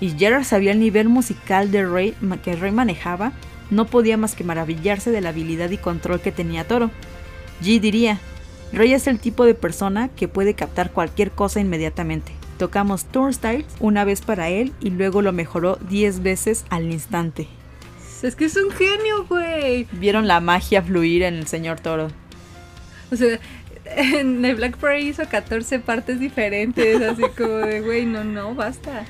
y 0.00 0.10
Gerard 0.10 0.44
sabía 0.44 0.72
el 0.72 0.80
nivel 0.80 1.08
musical 1.08 1.70
de 1.70 1.84
Ray 1.86 2.14
ma- 2.20 2.40
que 2.40 2.54
Ray 2.54 2.72
manejaba, 2.72 3.32
no 3.70 3.86
podía 3.86 4.16
más 4.16 4.34
que 4.34 4.44
maravillarse 4.44 5.10
de 5.10 5.20
la 5.20 5.30
habilidad 5.30 5.70
y 5.70 5.78
control 5.78 6.20
que 6.20 6.30
tenía 6.32 6.66
Toro. 6.68 6.90
G 7.62 7.80
diría, 7.80 8.18
Ray 8.72 8.92
es 8.92 9.06
el 9.06 9.18
tipo 9.18 9.44
de 9.44 9.54
persona 9.54 10.08
que 10.08 10.28
puede 10.28 10.54
captar 10.54 10.92
cualquier 10.92 11.30
cosa 11.32 11.58
inmediatamente. 11.60 12.32
Tocamos 12.58 13.06
Turnstiles 13.06 13.66
una 13.80 14.04
vez 14.04 14.20
para 14.20 14.48
él 14.50 14.72
y 14.80 14.90
luego 14.90 15.22
lo 15.22 15.32
mejoró 15.32 15.76
10 15.88 16.22
veces 16.22 16.64
al 16.70 16.90
instante. 16.92 17.48
Es 18.22 18.36
que 18.36 18.44
es 18.46 18.56
un 18.56 18.70
genio, 18.70 19.24
güey. 19.28 19.86
Vieron 19.92 20.26
la 20.28 20.40
magia 20.40 20.82
fluir 20.82 21.22
en 21.22 21.34
el 21.34 21.46
señor 21.46 21.80
Toro. 21.80 22.08
O 23.10 23.16
sea, 23.16 23.38
en 23.96 24.44
el 24.44 24.56
Black 24.56 24.76
Parade 24.76 25.00
hizo 25.00 25.28
14 25.28 25.78
partes 25.80 26.20
diferentes. 26.20 27.00
Así 27.02 27.22
como 27.36 27.54
de, 27.54 27.80
güey, 27.80 28.06
no, 28.06 28.24
no, 28.24 28.54
basta. 28.54 29.04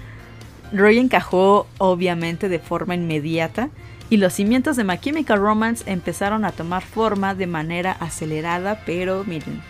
Roy 0.73 0.99
encajó 0.99 1.67
obviamente 1.79 2.49
de 2.49 2.59
forma 2.59 2.95
inmediata 2.95 3.71
y 4.11 4.19
los 4.19 4.35
cimientos 4.35 4.77
de 4.77 4.85
My 4.85 4.99
Chemical 4.99 5.39
Romance 5.39 5.91
empezaron 5.91 6.45
a 6.45 6.53
tomar 6.53 6.83
forma 6.83 7.35
de 7.35 7.47
manera 7.47 7.93
acelerada, 7.93 8.83
pero 8.85 9.25
miren, 9.25 9.63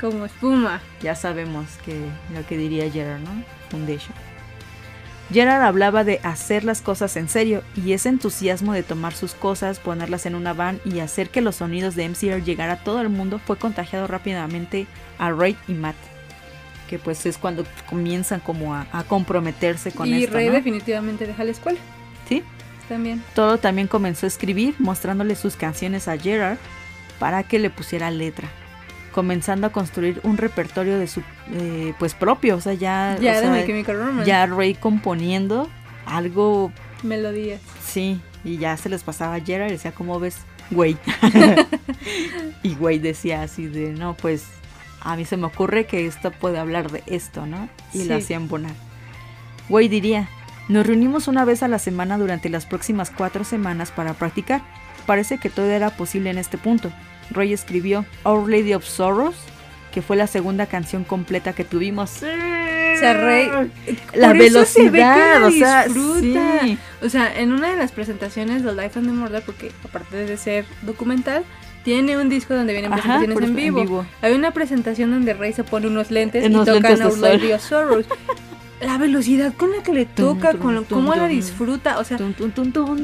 Como 0.00 0.24
espuma. 0.24 0.80
ya 1.02 1.14
sabemos 1.14 1.66
que 1.84 1.98
lo 2.34 2.46
que 2.46 2.56
diría 2.56 2.90
Gerard, 2.90 3.20
¿no? 3.20 3.42
Foundation. 3.70 4.14
Gerard 5.30 5.62
hablaba 5.62 6.04
de 6.04 6.20
hacer 6.22 6.64
las 6.64 6.80
cosas 6.80 7.16
en 7.16 7.28
serio 7.28 7.62
y 7.76 7.92
ese 7.92 8.08
entusiasmo 8.08 8.72
de 8.72 8.82
tomar 8.82 9.14
sus 9.14 9.34
cosas, 9.34 9.78
ponerlas 9.78 10.24
en 10.24 10.34
una 10.34 10.54
van 10.54 10.80
y 10.86 11.00
hacer 11.00 11.28
que 11.28 11.42
los 11.42 11.56
sonidos 11.56 11.94
de 11.94 12.08
MCR 12.08 12.42
llegara 12.42 12.74
a 12.74 12.84
todo 12.84 13.02
el 13.02 13.10
mundo 13.10 13.38
fue 13.38 13.56
contagiado 13.56 14.06
rápidamente 14.06 14.86
a 15.18 15.30
Ray 15.30 15.56
y 15.68 15.72
Matt, 15.72 15.96
que 16.88 16.98
pues 16.98 17.26
es 17.26 17.36
cuando 17.36 17.64
comienzan 17.90 18.40
como 18.40 18.74
a, 18.74 18.86
a 18.90 19.04
comprometerse 19.04 19.92
con 19.92 20.08
y 20.08 20.24
esto, 20.24 20.34
Rey 20.34 20.46
¿no? 20.48 20.54
definitivamente 20.54 21.26
deja 21.26 21.44
la 21.44 21.50
escuela. 21.50 21.78
Sí, 22.26 22.42
También. 22.88 23.22
Todo 23.34 23.58
también 23.58 23.86
comenzó 23.86 24.24
a 24.24 24.28
escribir, 24.28 24.74
mostrándole 24.78 25.34
sus 25.34 25.56
canciones 25.56 26.08
a 26.08 26.16
Gerard 26.16 26.56
para 27.18 27.42
que 27.42 27.58
le 27.58 27.68
pusiera 27.68 28.10
letra, 28.10 28.48
comenzando 29.18 29.66
a 29.66 29.70
construir 29.72 30.20
un 30.22 30.36
repertorio 30.36 30.96
de 30.96 31.08
su 31.08 31.24
eh, 31.52 31.92
pues 31.98 32.14
propio, 32.14 32.54
o 32.54 32.60
sea, 32.60 32.74
ya, 32.74 33.16
Ya 33.20 33.32
o 33.32 33.40
sea, 33.40 34.24
ya 34.24 34.46
Ray 34.46 34.74
componiendo 34.76 35.68
algo, 36.06 36.70
Melodías. 37.02 37.60
sí, 37.84 38.20
y 38.44 38.58
ya 38.58 38.76
se 38.76 38.88
les 38.88 39.02
pasaba 39.02 39.34
a 39.34 39.40
Gerard 39.40 39.70
y 39.70 39.72
decía, 39.72 39.90
¿cómo 39.90 40.20
ves, 40.20 40.36
güey? 40.70 40.96
y 42.62 42.76
güey 42.76 43.00
decía 43.00 43.42
así 43.42 43.66
de, 43.66 43.90
no, 43.90 44.14
pues 44.14 44.44
a 45.00 45.16
mí 45.16 45.24
se 45.24 45.36
me 45.36 45.46
ocurre 45.46 45.86
que 45.86 46.06
esto 46.06 46.30
puede 46.30 46.58
hablar 46.60 46.92
de 46.92 47.02
esto, 47.06 47.44
¿no? 47.44 47.68
Y 47.92 48.02
Sí. 48.02 48.04
lo 48.08 48.14
hacían 48.14 48.46
bonar. 48.46 48.70
Güey 49.68 49.88
diría, 49.88 50.28
nos 50.68 50.86
reunimos 50.86 51.26
una 51.26 51.44
vez 51.44 51.64
a 51.64 51.68
la 51.68 51.80
semana 51.80 52.18
durante 52.18 52.50
las 52.50 52.66
próximas 52.66 53.10
cuatro 53.10 53.42
semanas 53.42 53.90
para 53.90 54.14
practicar. 54.14 54.62
Parece 55.06 55.38
que 55.38 55.50
todo 55.50 55.66
era 55.66 55.90
posible 55.90 56.30
en 56.30 56.38
este 56.38 56.56
punto. 56.56 56.92
Roy 57.30 57.52
escribió 57.52 58.04
Our 58.24 58.48
Lady 58.48 58.74
of 58.74 58.84
Sorrows, 58.84 59.36
que 59.92 60.02
fue 60.02 60.16
la 60.16 60.26
segunda 60.26 60.66
canción 60.66 61.04
completa 61.04 61.52
que 61.52 61.64
tuvimos. 61.64 62.22
O 62.22 63.00
sea, 63.00 63.14
Rey. 63.14 63.48
La 64.14 64.28
por 64.28 64.36
eso 64.38 64.64
se 64.64 64.90
ve 64.90 64.98
que 64.98 65.04
velocidad, 65.04 65.44
o 65.44 65.50
sea, 65.50 65.84
disfruta. 65.84 66.60
sí. 66.62 66.78
O 67.00 67.08
sea, 67.08 67.40
en 67.40 67.52
una 67.52 67.70
de 67.70 67.76
las 67.76 67.92
presentaciones 67.92 68.64
de 68.64 68.72
Life 68.72 68.98
and 68.98 69.06
the 69.06 69.12
Murder, 69.12 69.42
porque 69.44 69.70
aparte 69.84 70.16
de 70.16 70.36
ser 70.36 70.64
documental, 70.82 71.44
tiene 71.84 72.18
un 72.18 72.28
disco 72.28 72.54
donde 72.54 72.72
vienen 72.72 72.90
presentaciones 72.90 73.38
en 73.38 73.44
en 73.44 73.54
vivo. 73.54 74.06
Hay 74.20 74.32
una 74.32 74.50
presentación 74.50 75.10
donde 75.10 75.32
Rey 75.34 75.52
se 75.52 75.64
pone 75.64 75.86
unos 75.86 76.10
lentes 76.10 76.44
Unos 76.44 76.66
y 76.66 76.70
tocan 76.72 77.00
Our. 77.00 77.18
Lady 77.18 77.52
of 77.52 77.62
Sorrows. 77.62 78.06
La 78.80 78.96
velocidad 78.96 79.54
con 79.54 79.72
la 79.72 79.82
que 79.82 79.92
le 79.92 80.06
toca, 80.06 80.52
tum, 80.52 80.60
con 80.60 80.74
lo- 80.76 80.82
tum, 80.82 80.98
cómo 81.00 81.14
la 81.16 81.26
disfruta, 81.26 81.98
o 81.98 82.04
sea, 82.04 82.16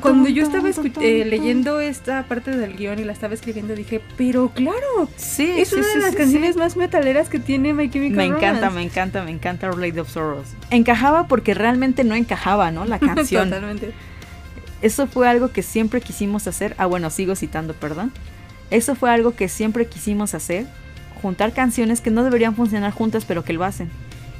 cuando 0.00 0.28
yo 0.28 0.44
estaba 0.44 0.68
eh, 1.00 1.24
leyendo 1.24 1.80
esta 1.80 2.22
parte 2.24 2.56
del 2.56 2.76
guion 2.76 3.00
y 3.00 3.04
la 3.04 3.12
estaba 3.12 3.34
escribiendo, 3.34 3.74
dije, 3.74 4.00
pero 4.16 4.50
claro, 4.50 5.08
Sí, 5.16 5.50
es 5.58 5.70
sí, 5.70 5.74
una 5.74 5.84
sí, 5.84 5.94
de 5.96 6.00
las 6.02 6.10
sí, 6.12 6.16
canciones 6.16 6.56
más 6.56 6.76
metaleras 6.76 7.28
que 7.28 7.40
tiene 7.40 7.74
My 7.74 7.90
Chemical 7.90 8.16
Me 8.16 8.24
encanta, 8.26 8.70
me 8.70 8.82
encanta, 8.82 9.24
me 9.24 9.32
encanta 9.32 9.68
Lady 9.72 9.98
of 9.98 10.08
Sorrows. 10.10 10.46
Encajaba 10.70 11.26
porque 11.26 11.54
realmente 11.54 12.04
no 12.04 12.14
encajaba, 12.14 12.70
¿no? 12.70 12.84
La 12.84 12.98
canción. 13.00 13.48
Totalmente. 13.50 13.92
Eso 14.80 15.08
fue 15.08 15.26
algo 15.28 15.50
que 15.50 15.62
siempre 15.62 16.00
quisimos 16.00 16.46
hacer. 16.46 16.76
Ah, 16.78 16.86
bueno, 16.86 17.10
sigo 17.10 17.34
citando, 17.34 17.74
perdón. 17.74 18.12
Eso 18.70 18.94
fue 18.94 19.10
algo 19.10 19.34
que 19.34 19.48
siempre 19.48 19.86
quisimos 19.86 20.34
hacer. 20.34 20.66
Juntar 21.20 21.52
canciones 21.52 22.00
que 22.00 22.10
no 22.10 22.22
deberían 22.22 22.54
funcionar 22.54 22.92
juntas, 22.92 23.24
pero 23.24 23.44
que 23.44 23.54
lo 23.54 23.64
hacen. 23.64 23.88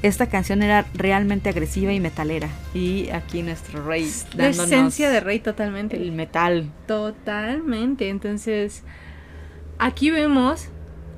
Esta 0.05 0.27
canción 0.29 0.63
era 0.63 0.85
realmente 0.93 1.49
agresiva 1.49 1.93
y 1.95 1.99
metalera. 1.99 2.49
Y 2.75 3.09
aquí 3.09 3.43
nuestro 3.43 3.83
rey 3.87 4.07
La 4.35 4.49
esencia 4.49 5.09
de 5.11 5.21
Rey 5.21 5.39
totalmente. 5.41 5.97
el 5.97 6.13
metal. 6.13 6.71
Totalmente. 6.87 8.11
Entonces, 8.11 8.83
aquí 9.79 10.11
vemos 10.11 10.69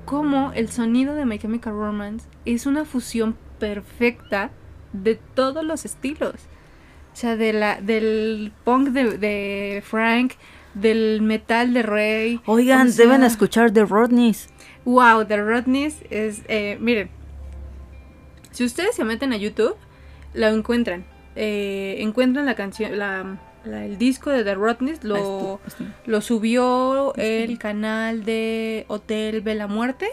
cómo 0.05 0.53
el 0.55 0.69
sonido 0.71 1.17
de 1.17 1.27
My 1.27 1.37
Chemical 1.37 1.73
Romance 1.73 2.29
es 2.45 2.65
una 2.65 2.85
fusión 2.85 3.37
perfecta 3.59 4.51
de 4.93 5.17
todos 5.35 5.65
los 5.65 5.85
estilos. 5.85 6.35
O 7.13 7.17
sea, 7.17 7.35
de 7.37 7.53
la, 7.53 7.81
del 7.81 8.53
punk 8.63 8.91
de, 8.91 9.19
de 9.19 9.83
Frank, 9.85 10.35
del 10.75 11.23
metal 11.23 11.75
de 11.75 11.83
Rey. 11.83 12.41
Oigan, 12.47 12.87
O 12.87 12.91
sea, 12.93 13.05
deben 13.05 13.25
escuchar 13.25 13.73
The 13.73 13.85
Rodneys. 13.85 14.49
Wow, 14.85 15.25
The 15.27 15.39
Rodneys 15.39 15.97
es. 16.11 16.43
eh, 16.47 16.79
miren, 16.81 17.09
si 18.57 18.65
ustedes 18.65 18.97
se 18.97 19.05
meten 19.05 19.33
a 19.33 19.37
YouTube, 19.37 19.77
lo 20.35 20.47
encuentran. 20.49 21.05
Eh, 21.37 21.97
encuentran 22.01 22.47
la 22.47 22.55
canción, 22.55 22.99
la, 22.99 23.39
la- 23.65 23.85
el 23.85 23.99
disco 23.99 24.31
de 24.31 24.43
The 24.45 24.55
Rodneys, 24.55 25.05
lo, 25.05 25.61
lo 26.07 26.21
subió 26.23 27.15
el 27.17 27.59
canal 27.59 28.25
de 28.25 28.85
Hotel 28.89 29.43
Bella 29.43 29.67
Muerte. 29.67 30.09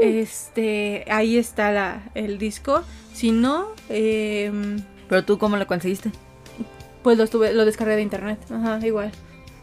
Este, 0.00 1.04
ahí 1.10 1.36
está 1.36 1.72
la, 1.72 2.02
el 2.14 2.38
disco. 2.38 2.82
Si 3.12 3.30
no, 3.30 3.68
em, 3.88 4.80
Pero 5.08 5.24
tú, 5.24 5.38
¿cómo 5.38 5.56
lo 5.56 5.66
conseguiste? 5.66 6.10
pues 7.02 7.18
lo, 7.18 7.24
estuve, 7.24 7.52
lo 7.52 7.64
descargué 7.66 7.96
de 7.96 8.02
internet. 8.02 8.38
Ajá, 8.50 8.78
igual. 8.86 9.12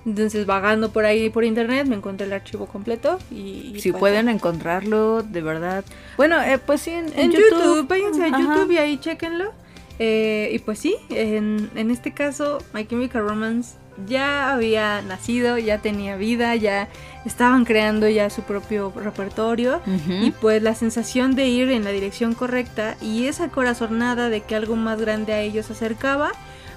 Entonces, 0.05 0.45
vagando 0.45 0.91
por 0.91 1.05
ahí 1.05 1.29
por 1.29 1.43
internet, 1.43 1.85
me 1.87 1.95
encontré 1.95 2.25
el 2.25 2.33
archivo 2.33 2.65
completo 2.65 3.19
y... 3.29 3.73
y 3.75 3.79
Si 3.81 3.91
pues, 3.91 3.99
pueden 3.99 4.29
encontrarlo, 4.29 5.21
de 5.21 5.41
verdad. 5.41 5.83
Bueno, 6.17 6.41
eh, 6.41 6.57
pues 6.57 6.81
sí, 6.81 6.89
en, 6.91 7.05
en 7.09 7.19
En 7.19 7.31
YouTube, 7.31 7.49
YouTube. 7.51 7.87
váyanse 7.87 8.23
a. 8.23 8.27
YouTube 8.29 8.71
y 8.71 8.77
ahí 8.77 8.97
chequenlo. 8.97 9.51
Eh, 9.99 10.49
y 10.53 10.59
pues 10.59 10.79
sí, 10.79 10.95
en, 11.09 11.69
en 11.75 11.91
este 11.91 12.11
caso, 12.13 12.57
My 12.73 12.85
Chemical 12.85 13.27
Romance 13.27 13.75
ya 14.07 14.51
había 14.53 15.03
nacido, 15.03 15.59
ya 15.59 15.77
tenía 15.77 16.15
vida, 16.15 16.55
ya 16.55 16.87
estaban 17.25 17.65
creando 17.65 18.09
ya 18.09 18.31
su 18.31 18.41
propio 18.41 18.91
repertorio. 18.95 19.81
Y 20.23 20.31
pues 20.31 20.63
la 20.63 20.73
sensación 20.73 21.35
de 21.35 21.47
ir 21.49 21.69
en 21.69 21.83
la 21.83 21.91
dirección 21.91 22.33
correcta 22.33 22.95
y 23.01 23.27
esa 23.27 23.49
corazonada 23.49 24.29
de 24.29 24.41
que 24.41 24.55
algo 24.55 24.75
más 24.75 24.99
grande 24.99 25.33
a 25.33 25.41
ellos 25.41 25.69
acercaba, 25.69 26.31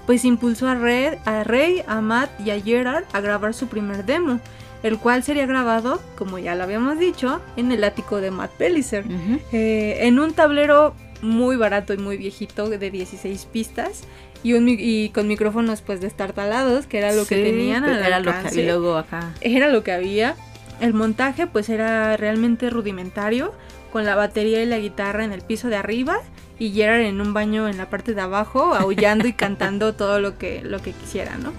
pues 0.07 0.25
impulsó 0.25 0.69
a 0.69 0.75
Red, 0.75 1.15
a 1.25 1.45
Rey, 1.45 1.83
a 1.87 2.01
Matt 2.01 2.31
y 2.41 2.51
a 2.51 2.61
Gerard 2.61 3.05
a 3.13 3.21
grabar 3.21 3.55
su 3.55 3.69
primer 3.69 4.05
demo, 4.05 4.41
el 4.83 4.99
cual 4.99 5.23
sería 5.23 5.47
grabado, 5.47 6.01
como 6.17 6.39
ya 6.39 6.55
lo 6.55 6.65
habíamos 6.65 6.99
dicho, 6.99 7.41
en 7.57 7.73
el 7.73 7.83
ático 7.85 8.21
de 8.21 8.31
Matt 8.31 8.51
Pellicer. 8.53 9.05
Eh, 9.53 9.99
en 10.07 10.19
un 10.19 10.33
tablero 10.35 10.95
muy 11.23 11.57
barato 11.57 11.95
y 11.95 11.97
muy 11.97 12.19
viejito 12.19 12.69
de 12.69 12.91
16 12.91 13.47
pistas 13.51 14.03
y, 14.43 14.53
un 14.53 14.65
mi- 14.67 14.77
y 14.79 15.09
con 15.09 15.27
micrófonos 15.27 15.81
pues 15.81 16.03
destartalados, 16.03 16.87
que 16.87 16.99
era 16.99 17.13
lo 17.13 17.25
que 17.27 17.37
tenían 17.45 17.85
era 18.07 18.19
lo 18.21 18.25
que, 18.51 18.61
y 18.61 18.67
luego 18.67 18.97
acá. 18.99 19.33
Era 19.41 19.69
lo 19.69 19.83
que 19.83 19.93
había. 19.93 20.37
El 20.81 20.93
montaje 20.93 21.47
pues 21.47 21.71
era 21.71 22.15
realmente 22.19 22.69
rudimentario, 22.69 23.55
con 23.95 24.05
la 24.05 24.17
batería 24.17 24.61
y 24.61 24.67
la 24.67 24.81
guitarra 24.81 25.25
en 25.25 25.31
el 25.31 25.43
piso 25.43 25.69
de 25.69 25.77
arriba 25.77 26.17
y 26.59 26.73
Gerard 26.73 27.03
en 27.03 27.21
un 27.21 27.33
baño 27.33 27.69
en 27.69 27.79
la 27.79 27.89
parte 27.91 28.13
de 28.13 28.21
abajo, 28.23 28.75
aullando 28.75 29.29
y 29.29 29.33
cantando 29.45 29.95
todo 29.95 30.19
lo 30.19 30.37
que, 30.37 30.63
lo 30.63 30.83
que 30.83 30.91
quisiera, 30.91 31.37
¿no? 31.37 31.53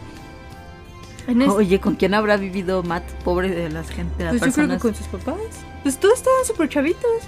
Oye, 1.54 1.80
¿con 1.80 1.96
quién 1.96 2.14
habrá 2.14 2.36
vivido 2.36 2.84
Matt? 2.84 3.06
Pobre 3.24 3.52
de 3.52 3.70
las 3.70 3.90
gente, 3.90 4.18
de 4.18 4.26
las 4.26 4.36
pues 4.36 4.54
yo 4.54 4.66
creo 4.66 4.76
que 4.76 4.82
con 4.82 4.94
sus 4.94 5.08
papás. 5.08 5.38
Pues 5.84 5.98
todos 5.98 6.16
estaban 6.16 6.44
súper 6.44 6.68
chavitos. 6.68 7.24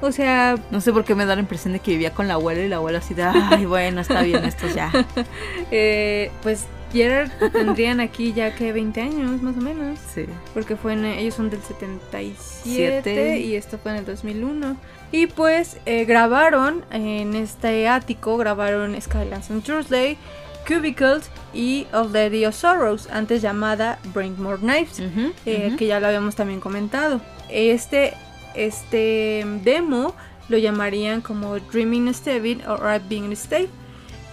O 0.00 0.10
sea, 0.10 0.56
No 0.72 0.80
sé 0.80 0.92
por 0.92 1.04
qué 1.04 1.14
me 1.14 1.26
da 1.26 1.36
la 1.36 1.40
impresión 1.40 1.72
de 1.72 1.78
que 1.78 1.92
vivía 1.92 2.12
con 2.12 2.26
la 2.26 2.34
abuela 2.34 2.60
y 2.60 2.68
la 2.68 2.76
abuela 2.76 2.98
así 2.98 3.14
de, 3.14 3.22
ay, 3.22 3.66
bueno, 3.66 4.00
está 4.00 4.22
bien, 4.22 4.44
esto 4.44 4.66
ya. 4.66 4.90
eh, 5.70 6.32
pues 6.42 6.64
Gerard 6.94 7.30
tendrían 7.52 8.00
aquí 8.00 8.32
ya 8.32 8.54
que 8.54 8.72
20 8.72 9.00
años 9.02 9.42
más 9.42 9.56
o 9.56 9.60
menos. 9.60 9.98
Sí. 10.14 10.24
Porque 10.54 10.76
fue 10.76 10.94
en, 10.94 11.04
ellos 11.04 11.34
son 11.34 11.50
del 11.50 11.60
77 11.60 12.34
Siete. 12.62 13.40
y 13.40 13.56
esto 13.56 13.76
fue 13.78 13.92
en 13.92 13.98
el 13.98 14.06
2001. 14.06 14.76
Y 15.12 15.26
pues 15.26 15.76
eh, 15.84 16.04
grabaron 16.06 16.84
en 16.90 17.34
este 17.34 17.88
ático, 17.88 18.36
grabaron 18.36 18.98
Skylands 19.00 19.50
on 19.50 19.60
Thursday, 19.62 20.16
Cubicles 20.66 21.30
y 21.52 21.86
Of 21.92 22.12
Lady 22.12 22.46
of 22.46 22.54
Sorrows, 22.54 23.08
antes 23.10 23.42
llamada 23.42 23.98
Bring 24.14 24.40
More 24.42 24.58
Knives, 24.58 25.00
Ujú, 25.00 25.32
eh, 25.44 25.66
ujú. 25.68 25.76
que 25.76 25.86
ya 25.86 26.00
lo 26.00 26.06
habíamos 26.06 26.34
también 26.36 26.60
comentado. 26.60 27.20
Este, 27.50 28.14
este 28.54 29.44
demo 29.62 30.14
lo 30.48 30.58
llamarían 30.58 31.20
como 31.20 31.58
Dreaming 31.58 32.12
Stevie 32.14 32.58
o 32.66 32.78
Being 33.08 33.32
Stave. 33.32 33.68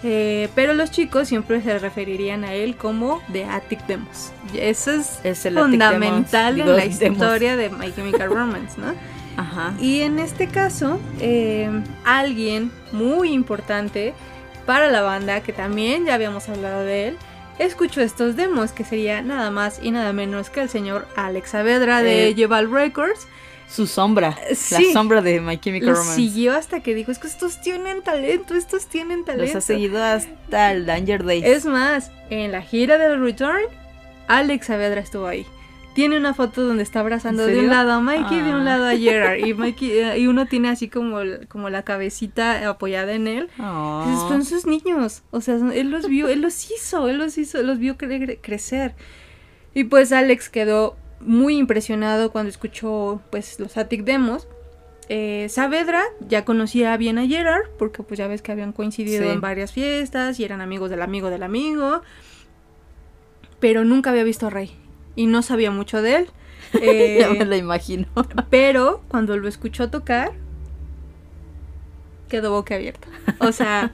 Eh, 0.04 0.48
pero 0.54 0.74
los 0.74 0.90
chicos 0.90 1.28
siempre 1.28 1.62
se 1.62 1.78
referirían 1.78 2.44
a 2.44 2.54
él 2.54 2.76
como 2.76 3.22
The 3.32 3.44
Attic 3.44 3.86
Demos. 3.86 4.32
Eso 4.54 4.90
es, 4.90 5.20
Es 5.22 5.46
el 5.46 5.56
fundamental 5.56 6.56
Demos, 6.56 6.70
en 6.72 6.76
la 6.76 6.82
Demos. 6.98 7.18
historia 7.18 7.56
de 7.56 7.70
My 7.70 7.92
Chemical 7.92 8.28
Romance, 8.28 8.80
¿no? 8.80 8.94
Ajá. 9.36 9.72
Y 9.80 10.00
en 10.02 10.18
este 10.18 10.48
caso, 10.48 10.98
eh, 11.20 11.70
alguien 12.04 12.70
muy 12.90 13.30
importante 13.32 14.12
para 14.66 14.90
la 14.90 15.02
banda, 15.02 15.40
que 15.42 15.52
también 15.52 16.04
ya 16.06 16.14
habíamos 16.14 16.48
hablado 16.48 16.84
de 16.84 17.08
él, 17.08 17.16
escuchó 17.58 18.00
estos 18.00 18.36
demos, 18.36 18.72
que 18.72 18.84
sería 18.84 19.22
nada 19.22 19.50
más 19.50 19.78
y 19.82 19.90
nada 19.92 20.12
menos 20.12 20.50
que 20.50 20.60
el 20.62 20.68
señor 20.68 21.06
Alex 21.16 21.50
Saavedra 21.50 22.02
de 22.02 22.28
Eh, 22.28 22.34
Jeval 22.34 22.70
Records. 22.70 23.26
Su 23.72 23.86
sombra. 23.86 24.36
Sí. 24.54 24.86
La 24.86 24.92
sombra 24.92 25.22
de 25.22 25.40
My 25.40 25.58
Chemical 25.58 25.88
Lo 25.88 25.94
Romance. 25.94 26.16
siguió 26.16 26.52
hasta 26.54 26.80
que 26.80 26.94
dijo, 26.94 27.10
es 27.10 27.18
que 27.18 27.26
estos 27.26 27.60
tienen 27.60 28.02
talento, 28.02 28.54
estos 28.54 28.86
tienen 28.86 29.24
talento. 29.24 29.46
Los 29.46 29.56
ha 29.56 29.60
seguido 29.66 30.02
hasta 30.02 30.72
el 30.72 30.84
Danger 30.86 31.24
Days. 31.24 31.44
Es 31.44 31.64
más, 31.64 32.10
en 32.30 32.52
la 32.52 32.60
gira 32.62 32.98
del 32.98 33.20
Return, 33.20 33.62
Alex 34.28 34.66
Saavedra 34.66 35.00
estuvo 35.00 35.26
ahí. 35.26 35.46
Tiene 35.94 36.16
una 36.16 36.32
foto 36.32 36.62
donde 36.62 36.82
está 36.82 37.00
abrazando 37.00 37.46
¿En 37.46 37.52
de 37.54 37.60
un 37.60 37.68
lado 37.68 37.92
a 37.92 38.00
Mikey 38.00 38.38
y 38.38 38.42
de 38.42 38.50
un 38.54 38.62
Ah. 38.62 38.64
lado 38.64 38.86
a 38.88 38.96
Gerard. 38.96 39.38
Y, 39.44 39.52
Mikey, 39.54 39.90
eh, 39.90 40.18
y 40.20 40.26
uno 40.26 40.46
tiene 40.46 40.70
así 40.70 40.88
como, 40.88 41.18
como 41.48 41.68
la 41.68 41.82
cabecita 41.82 42.66
apoyada 42.68 43.12
en 43.12 43.26
él. 43.28 43.48
Oh. 43.58 44.26
Son 44.28 44.44
sus 44.44 44.64
niños. 44.66 45.22
O 45.30 45.40
sea, 45.42 45.56
él 45.74 45.90
los 45.90 46.08
vio, 46.08 46.28
él 46.28 46.40
los 46.40 46.70
hizo, 46.70 47.08
él 47.08 47.18
los 47.18 47.36
hizo, 47.36 47.62
los 47.62 47.78
vio 47.78 47.98
cre- 47.98 48.38
crecer. 48.40 48.94
Y 49.74 49.84
pues 49.84 50.12
Alex 50.12 50.48
quedó 50.48 50.96
muy 51.24 51.56
impresionado 51.56 52.30
cuando 52.32 52.50
escuchó 52.50 53.20
pues 53.30 53.58
los 53.60 53.76
Attic 53.76 54.04
Demos. 54.04 54.46
Eh, 55.08 55.46
Saavedra 55.50 56.02
ya 56.28 56.44
conocía 56.44 56.96
bien 56.96 57.18
a 57.18 57.26
Gerard, 57.26 57.64
porque 57.78 58.02
pues 58.02 58.18
ya 58.18 58.28
ves 58.28 58.40
que 58.40 58.52
habían 58.52 58.72
coincidido 58.72 59.24
Sí. 59.24 59.28
en 59.30 59.40
varias 59.40 59.72
fiestas 59.72 60.38
y 60.40 60.44
eran 60.44 60.60
amigos 60.60 60.90
del 60.90 61.02
amigo 61.02 61.28
del 61.30 61.42
amigo. 61.42 62.02
Pero 63.60 63.84
nunca 63.84 64.10
había 64.10 64.24
visto 64.24 64.46
a 64.46 64.50
Rey 64.50 64.70
y 65.16 65.26
no 65.26 65.42
sabía 65.42 65.70
mucho 65.70 66.02
de 66.02 66.16
él. 66.16 66.30
Eh, 66.80 67.16
ya 67.20 67.28
me 67.30 67.44
la 67.44 67.56
imagino. 67.56 68.06
pero 68.48 69.02
cuando 69.08 69.36
lo 69.36 69.48
escuchó 69.48 69.90
tocar, 69.90 70.32
quedó 72.28 72.50
boca 72.52 72.76
abierta. 72.76 73.08
O 73.40 73.52
sea, 73.52 73.92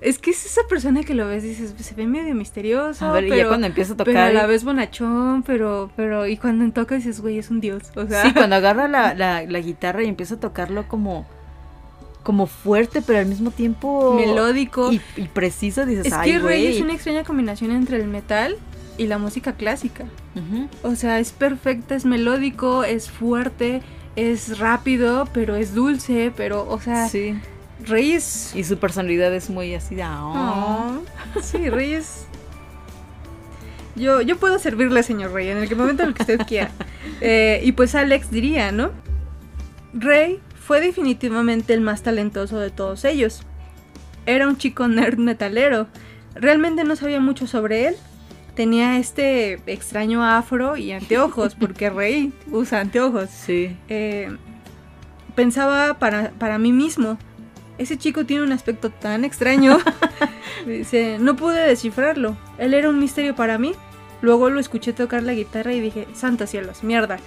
es 0.00 0.18
que 0.18 0.30
es 0.30 0.44
esa 0.46 0.60
persona 0.68 1.02
que 1.02 1.14
lo 1.14 1.26
ves 1.26 1.42
dices, 1.42 1.74
se 1.78 1.94
ve 1.94 2.06
medio 2.06 2.34
misterioso. 2.34 3.04
A 3.06 3.12
ver, 3.12 3.24
y 3.24 3.36
ya 3.36 3.48
cuando 3.48 3.66
empieza 3.66 3.94
a 3.94 3.96
pero 3.96 4.12
tocar. 4.12 4.28
a 4.28 4.32
la 4.32 4.46
vez 4.46 4.62
bonachón, 4.64 5.42
pero, 5.42 5.90
pero, 5.96 6.26
y 6.26 6.36
cuando 6.36 6.70
toca 6.72 6.94
dices, 6.96 7.20
güey, 7.20 7.38
es 7.38 7.50
un 7.50 7.60
dios. 7.60 7.82
O 7.96 8.06
sea, 8.06 8.22
Sí, 8.24 8.32
cuando 8.32 8.56
agarra 8.56 8.88
la, 8.88 9.14
la, 9.14 9.42
la 9.44 9.60
guitarra 9.60 10.02
y 10.02 10.08
empieza 10.08 10.34
a 10.34 10.40
tocarlo 10.40 10.86
como. 10.88 11.26
Como 12.22 12.46
fuerte, 12.48 13.02
pero 13.02 13.20
al 13.20 13.26
mismo 13.26 13.52
tiempo. 13.52 14.14
melódico. 14.14 14.92
Y, 14.92 15.00
y 15.16 15.28
preciso, 15.28 15.86
dices, 15.86 16.06
es 16.06 16.12
ay, 16.12 16.32
que 16.32 16.38
Rey 16.40 16.66
es 16.66 16.80
una 16.80 16.92
extraña 16.92 17.22
combinación 17.22 17.70
entre 17.70 17.98
el 17.98 18.08
metal 18.08 18.56
y 18.98 19.06
la 19.06 19.18
música 19.18 19.52
clásica. 19.52 20.04
O 20.82 20.96
sea, 20.96 21.20
es 21.20 21.30
perfecta, 21.32 21.94
es 21.94 22.04
melódico, 22.04 22.82
es 22.84 23.10
fuerte, 23.10 23.80
es 24.16 24.58
rápido, 24.58 25.28
pero 25.32 25.54
es 25.54 25.72
dulce, 25.74 26.32
pero, 26.36 26.68
o 26.68 26.80
sea, 26.80 27.08
Sí. 27.08 27.38
Rey 27.84 28.12
es 28.12 28.54
Y 28.54 28.64
su 28.64 28.78
personalidad 28.78 29.32
es 29.34 29.50
muy 29.50 29.74
así 29.74 29.94
de. 29.94 30.04
"Oh". 30.04 31.02
Oh, 31.34 31.42
sí, 31.42 31.68
Reyes. 31.68 32.26
Yo, 33.94 34.20
yo 34.20 34.36
puedo 34.36 34.58
servirle, 34.58 35.02
señor 35.02 35.32
Rey, 35.32 35.48
en 35.48 35.58
el 35.58 35.76
momento 35.76 36.02
en 36.02 36.10
el 36.10 36.14
que 36.14 36.22
usted 36.22 36.40
quiera. 36.46 36.70
Eh, 37.20 37.62
y 37.64 37.72
pues 37.72 37.94
Alex 37.94 38.30
diría, 38.30 38.72
¿no? 38.72 38.90
Rey 39.94 40.38
fue 40.60 40.82
definitivamente 40.82 41.72
el 41.72 41.80
más 41.80 42.02
talentoso 42.02 42.58
de 42.58 42.70
todos 42.70 43.06
ellos. 43.06 43.40
Era 44.26 44.46
un 44.48 44.58
chico 44.58 44.86
nerd 44.86 45.16
metalero. 45.18 45.86
Realmente 46.34 46.84
no 46.84 46.94
sabía 46.94 47.20
mucho 47.20 47.46
sobre 47.46 47.86
él. 47.88 47.96
Tenía 48.54 48.98
este 48.98 49.60
extraño 49.66 50.22
afro 50.24 50.76
y 50.76 50.92
anteojos, 50.92 51.54
porque 51.54 51.88
Rey 51.88 52.32
usa 52.50 52.80
anteojos. 52.80 53.30
Sí. 53.30 53.74
Eh, 53.88 54.36
pensaba 55.34 55.94
para, 55.94 56.32
para 56.32 56.58
mí 56.58 56.72
mismo, 56.72 57.16
ese 57.78 57.96
chico 57.98 58.24
tiene 58.24 58.42
un 58.42 58.52
aspecto 58.52 58.90
tan 58.90 59.24
extraño. 59.24 59.78
Dice, 60.66 61.18
no 61.20 61.36
pude 61.36 61.60
descifrarlo. 61.66 62.36
Él 62.58 62.74
era 62.74 62.88
un 62.88 62.98
misterio 62.98 63.34
para 63.34 63.58
mí. 63.58 63.74
Luego 64.22 64.50
lo 64.50 64.60
escuché 64.60 64.92
tocar 64.92 65.22
la 65.22 65.34
guitarra 65.34 65.72
y 65.72 65.80
dije, 65.80 66.06
santos 66.14 66.50
cielos, 66.50 66.82
mierda. 66.82 67.18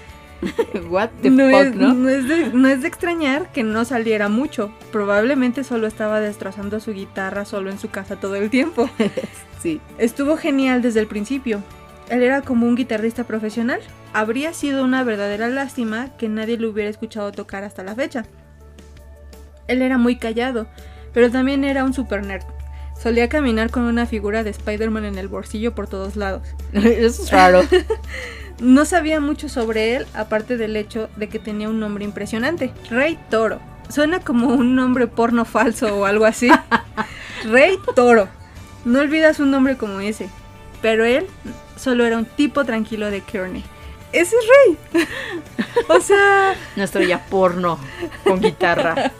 What 0.89 1.09
the 1.21 1.29
no, 1.29 1.49
fuck, 1.49 1.61
es, 1.61 1.75
¿no? 1.75 1.93
no 1.93 2.09
es 2.09 2.27
de, 2.27 2.51
no 2.53 2.67
es 2.67 2.81
de 2.81 2.87
extrañar 2.87 3.51
que 3.51 3.63
no 3.63 3.85
saliera 3.85 4.29
mucho. 4.29 4.71
Probablemente 4.91 5.63
solo 5.63 5.87
estaba 5.87 6.19
destrozando 6.19 6.79
su 6.79 6.93
guitarra 6.93 7.45
solo 7.45 7.69
en 7.69 7.79
su 7.79 7.89
casa 7.89 8.15
todo 8.15 8.35
el 8.35 8.49
tiempo. 8.49 8.89
Sí. 9.61 9.81
Estuvo 9.97 10.37
genial 10.37 10.81
desde 10.81 11.01
el 11.01 11.07
principio. 11.07 11.61
Él 12.09 12.23
era 12.23 12.43
como 12.43 12.65
un 12.65 12.75
guitarrista 12.75 13.25
profesional. 13.25 13.81
Habría 14.13 14.53
sido 14.53 14.85
una 14.85 15.03
verdadera 15.03 15.49
lástima 15.49 16.15
que 16.15 16.29
nadie 16.29 16.57
lo 16.57 16.69
hubiera 16.69 16.89
escuchado 16.89 17.33
tocar 17.33 17.65
hasta 17.65 17.83
la 17.83 17.93
fecha. 17.93 18.23
Él 19.69 19.81
era 19.81 19.97
muy 19.97 20.17
callado, 20.17 20.67
pero 21.13 21.31
también 21.31 21.63
era 21.63 21.85
un 21.85 21.93
super 21.93 22.25
nerd. 22.25 22.43
Solía 23.01 23.29
caminar 23.29 23.69
con 23.69 23.83
una 23.83 24.05
figura 24.05 24.43
de 24.43 24.49
Spider-Man 24.49 25.05
en 25.05 25.17
el 25.17 25.29
bolsillo 25.29 25.73
por 25.73 25.87
todos 25.87 26.17
lados. 26.17 26.41
Eso 26.73 27.23
es 27.23 27.31
raro. 27.31 27.61
No 28.59 28.83
sabía 28.83 29.21
mucho 29.21 29.47
sobre 29.47 29.95
él, 29.95 30.05
aparte 30.13 30.57
del 30.57 30.75
hecho 30.75 31.09
de 31.15 31.29
que 31.29 31.39
tenía 31.39 31.69
un 31.69 31.79
nombre 31.79 32.03
impresionante. 32.03 32.73
Rey 32.89 33.17
Toro. 33.29 33.61
Suena 33.87 34.19
como 34.19 34.47
un 34.47 34.75
nombre 34.75 35.07
porno 35.07 35.45
falso 35.45 35.95
o 35.95 36.03
algo 36.03 36.25
así. 36.25 36.49
Rey 37.45 37.77
Toro. 37.95 38.27
No 38.83 38.99
olvidas 38.99 39.39
un 39.39 39.51
nombre 39.51 39.77
como 39.77 40.01
ese. 40.01 40.27
Pero 40.81 41.05
él 41.05 41.25
solo 41.77 42.05
era 42.05 42.17
un 42.17 42.25
tipo 42.25 42.65
tranquilo 42.65 43.09
de 43.09 43.21
Kearney. 43.21 43.63
Ese 44.11 44.35
es 44.35 44.45
Rey. 44.95 45.05
o 45.87 45.99
sea, 46.01 46.55
Nuestro 46.75 47.01
ya 47.03 47.23
porno 47.25 47.79
con 48.23 48.41
guitarra. 48.41 49.11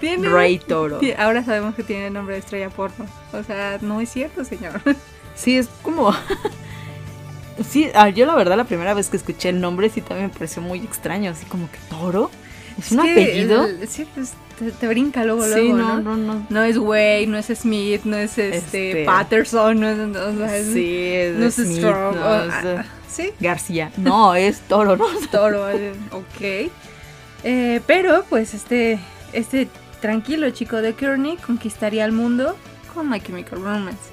tiene... 0.00 0.28
Rey 0.28 0.58
Toro. 0.58 1.00
Ahora 1.18 1.44
sabemos 1.44 1.74
que 1.74 1.82
tiene 1.82 2.08
nombre 2.10 2.34
de 2.34 2.40
estrella 2.40 2.70
porno. 2.70 3.06
O 3.32 3.42
sea, 3.42 3.78
no 3.82 4.00
es 4.00 4.08
cierto, 4.10 4.44
señor. 4.44 4.80
Sí, 5.34 5.56
es 5.58 5.68
como. 5.82 6.12
Sí, 7.68 7.90
ah, 7.94 8.08
yo 8.08 8.24
la 8.24 8.36
verdad 8.36 8.56
la 8.56 8.62
primera 8.64 8.94
vez 8.94 9.08
que 9.08 9.16
escuché 9.16 9.48
el 9.48 9.60
nombre 9.60 9.90
sí 9.90 10.00
también 10.00 10.28
me 10.28 10.32
pareció 10.32 10.62
muy 10.62 10.78
extraño, 10.78 11.32
así 11.32 11.44
como 11.46 11.68
que 11.70 11.78
toro. 11.90 12.30
¿Es, 12.78 12.92
un 12.92 13.00
apellido? 13.00 13.64
el- 13.64 13.88
sí, 13.88 14.06
pues 14.14 14.34
te, 14.60 14.70
te 14.70 14.86
brinca 14.86 15.24
luego, 15.24 15.42
sí, 15.44 15.50
luego, 15.54 15.76
no, 15.76 16.00
¿no? 16.00 16.16
no, 16.16 16.34
no. 16.34 16.46
No 16.48 16.62
es 16.62 16.78
Way, 16.78 17.26
no 17.26 17.36
es 17.36 17.46
Smith, 17.46 18.02
no 18.04 18.16
es 18.16 18.38
este, 18.38 18.90
Este- 18.90 19.04
Patterson, 19.04 19.80
no 19.80 19.88
es, 19.88 19.96
no, 19.96 20.20
o 20.20 20.36
sea, 20.46 20.56
es- 20.56 20.72
Sí, 20.72 20.94
es 21.12 21.34
no 21.36 21.46
es 21.46 21.54
Smith, 21.56 21.78
Strong, 21.78 22.14
no, 22.14 22.26
o- 22.26 22.42
es, 22.44 22.86
sí, 23.08 23.32
García. 23.40 23.90
No, 23.96 24.34
es 24.34 24.60
toro, 24.60 24.96
¿no? 24.96 25.06
toro, 25.30 25.68
eh, 25.70 25.92
ok. 26.12 26.70
Eh, 27.44 27.80
pero 27.86 28.24
pues 28.28 28.54
este, 28.54 28.98
este 29.32 29.68
tranquilo 30.00 30.50
chico 30.50 30.76
de 30.76 30.94
Kearney 30.94 31.36
conquistaría 31.36 32.04
el 32.04 32.12
mundo 32.12 32.56
con 32.94 33.08
My 33.08 33.20
Chemical 33.20 33.62
Romance. 33.62 34.10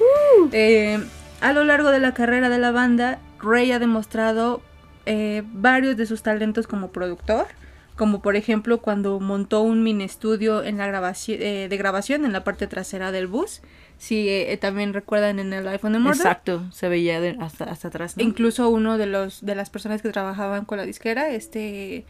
Eh, 0.51 0.99
a 1.41 1.53
lo 1.53 1.63
largo 1.63 1.91
de 1.91 1.99
la 1.99 2.13
carrera 2.13 2.49
de 2.49 2.59
la 2.59 2.71
banda, 2.71 3.19
Ray 3.39 3.71
ha 3.71 3.79
demostrado 3.79 4.61
eh, 5.05 5.43
varios 5.45 5.97
de 5.97 6.05
sus 6.05 6.23
talentos 6.23 6.67
como 6.67 6.91
productor, 6.91 7.47
como 7.95 8.21
por 8.21 8.35
ejemplo 8.35 8.79
cuando 8.79 9.19
montó 9.19 9.61
un 9.61 9.83
mini 9.83 10.03
estudio 10.03 10.63
en 10.63 10.77
la 10.77 10.87
grabación, 10.87 11.41
eh, 11.41 11.67
de 11.69 11.77
grabación 11.77 12.25
en 12.25 12.33
la 12.33 12.43
parte 12.43 12.67
trasera 12.67 13.11
del 13.11 13.27
bus. 13.27 13.61
Si 13.97 14.27
eh, 14.29 14.57
también 14.59 14.93
recuerdan 14.93 15.39
en 15.39 15.53
el 15.53 15.67
iPhone 15.67 15.93
de 15.93 15.99
Murder. 15.99 16.17
Exacto, 16.17 16.63
se 16.71 16.89
veía 16.89 17.19
de- 17.21 17.37
hasta, 17.39 17.63
hasta 17.65 17.87
atrás. 17.87 18.17
¿no? 18.17 18.23
Incluso 18.23 18.69
uno 18.69 18.97
de 18.97 19.05
los 19.07 19.45
de 19.45 19.55
las 19.55 19.69
personas 19.69 20.01
que 20.01 20.09
trabajaban 20.09 20.65
con 20.65 20.77
la 20.77 20.85
disquera, 20.85 21.29
este, 21.29 22.05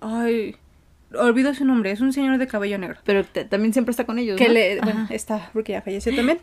ay, 0.00 0.56
olvido 1.18 1.54
su 1.54 1.64
nombre, 1.64 1.90
es 1.90 2.00
un 2.00 2.12
señor 2.12 2.38
de 2.38 2.46
cabello 2.46 2.78
negro. 2.78 2.98
Pero 3.04 3.24
te- 3.24 3.44
también 3.44 3.72
siempre 3.72 3.90
está 3.90 4.04
con 4.04 4.18
ellos. 4.18 4.36
Que 4.38 4.48
¿no? 4.48 4.54
le, 4.54 4.80
bueno, 4.80 5.06
está, 5.10 5.50
porque 5.52 5.72
ya 5.72 5.82
falleció 5.82 6.14
también. 6.14 6.38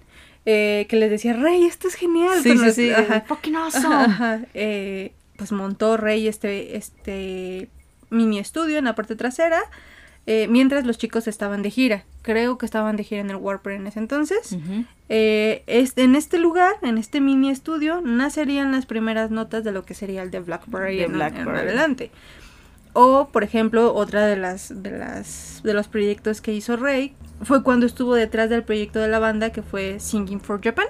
eh, 0.45 0.85
que 0.89 0.95
les 0.95 1.09
decía, 1.09 1.33
Rey, 1.33 1.65
esto 1.65 1.87
es 1.87 1.95
genial. 1.95 2.41
Sí, 2.41 2.51
sí, 2.57 2.57
los- 2.65 2.75
sí. 2.75 2.89
ajá. 2.91 3.21
Fucking 3.27 3.55
Ajá, 3.55 3.65
awesome. 3.65 3.95
ajá, 3.95 4.39
eh, 4.53 5.13
pues 5.37 5.51
montó 5.51 5.97
Rey 5.97 6.27
este, 6.27 6.77
este 6.77 7.69
mini 8.09 8.39
estudio 8.39 8.77
en 8.77 8.85
la 8.85 8.95
parte 8.95 9.15
trasera. 9.15 9.61
Eh, 10.27 10.47
mientras 10.49 10.85
los 10.85 10.97
chicos 10.97 11.27
estaban 11.27 11.61
de 11.63 11.71
gira. 11.71 12.05
Creo 12.21 12.57
que 12.57 12.65
estaban 12.65 12.95
de 12.95 13.03
gira 13.03 13.21
en 13.21 13.29
el 13.31 13.37
Warper 13.37 13.73
en 13.73 13.87
ese 13.87 13.99
entonces. 13.99 14.55
Eh, 15.09 15.63
es- 15.67 15.97
en 15.97 16.15
este 16.15 16.37
lugar, 16.37 16.73
en 16.83 16.97
este 16.97 17.19
mini 17.21 17.49
estudio, 17.49 18.01
nacerían 18.01 18.71
las 18.71 18.85
primeras 18.85 19.31
notas 19.31 19.63
de 19.63 19.71
lo 19.71 19.83
que 19.83 19.93
sería 19.93 20.21
el 20.23 20.29
de 20.31 20.39
Blackberry 20.39 20.97
De 20.97 21.03
en, 21.03 21.11
en 21.11 21.17
Blackberry. 21.17 21.57
adelante. 21.59 22.11
O, 22.93 23.29
por 23.31 23.43
ejemplo, 23.43 23.93
otra 23.93 24.25
de 24.27 24.35
las, 24.35 24.83
de 24.83 24.91
las 24.91 25.61
de 25.63 25.73
los 25.73 25.87
proyectos 25.87 26.41
que 26.41 26.53
hizo 26.53 26.75
Ray 26.75 27.15
fue 27.41 27.63
cuando 27.63 27.85
estuvo 27.85 28.13
detrás 28.15 28.49
del 28.49 28.63
proyecto 28.63 28.99
de 28.99 29.07
la 29.07 29.17
banda 29.19 29.51
que 29.51 29.61
fue 29.63 29.99
Singing 29.99 30.41
for 30.41 30.61
Japan. 30.61 30.85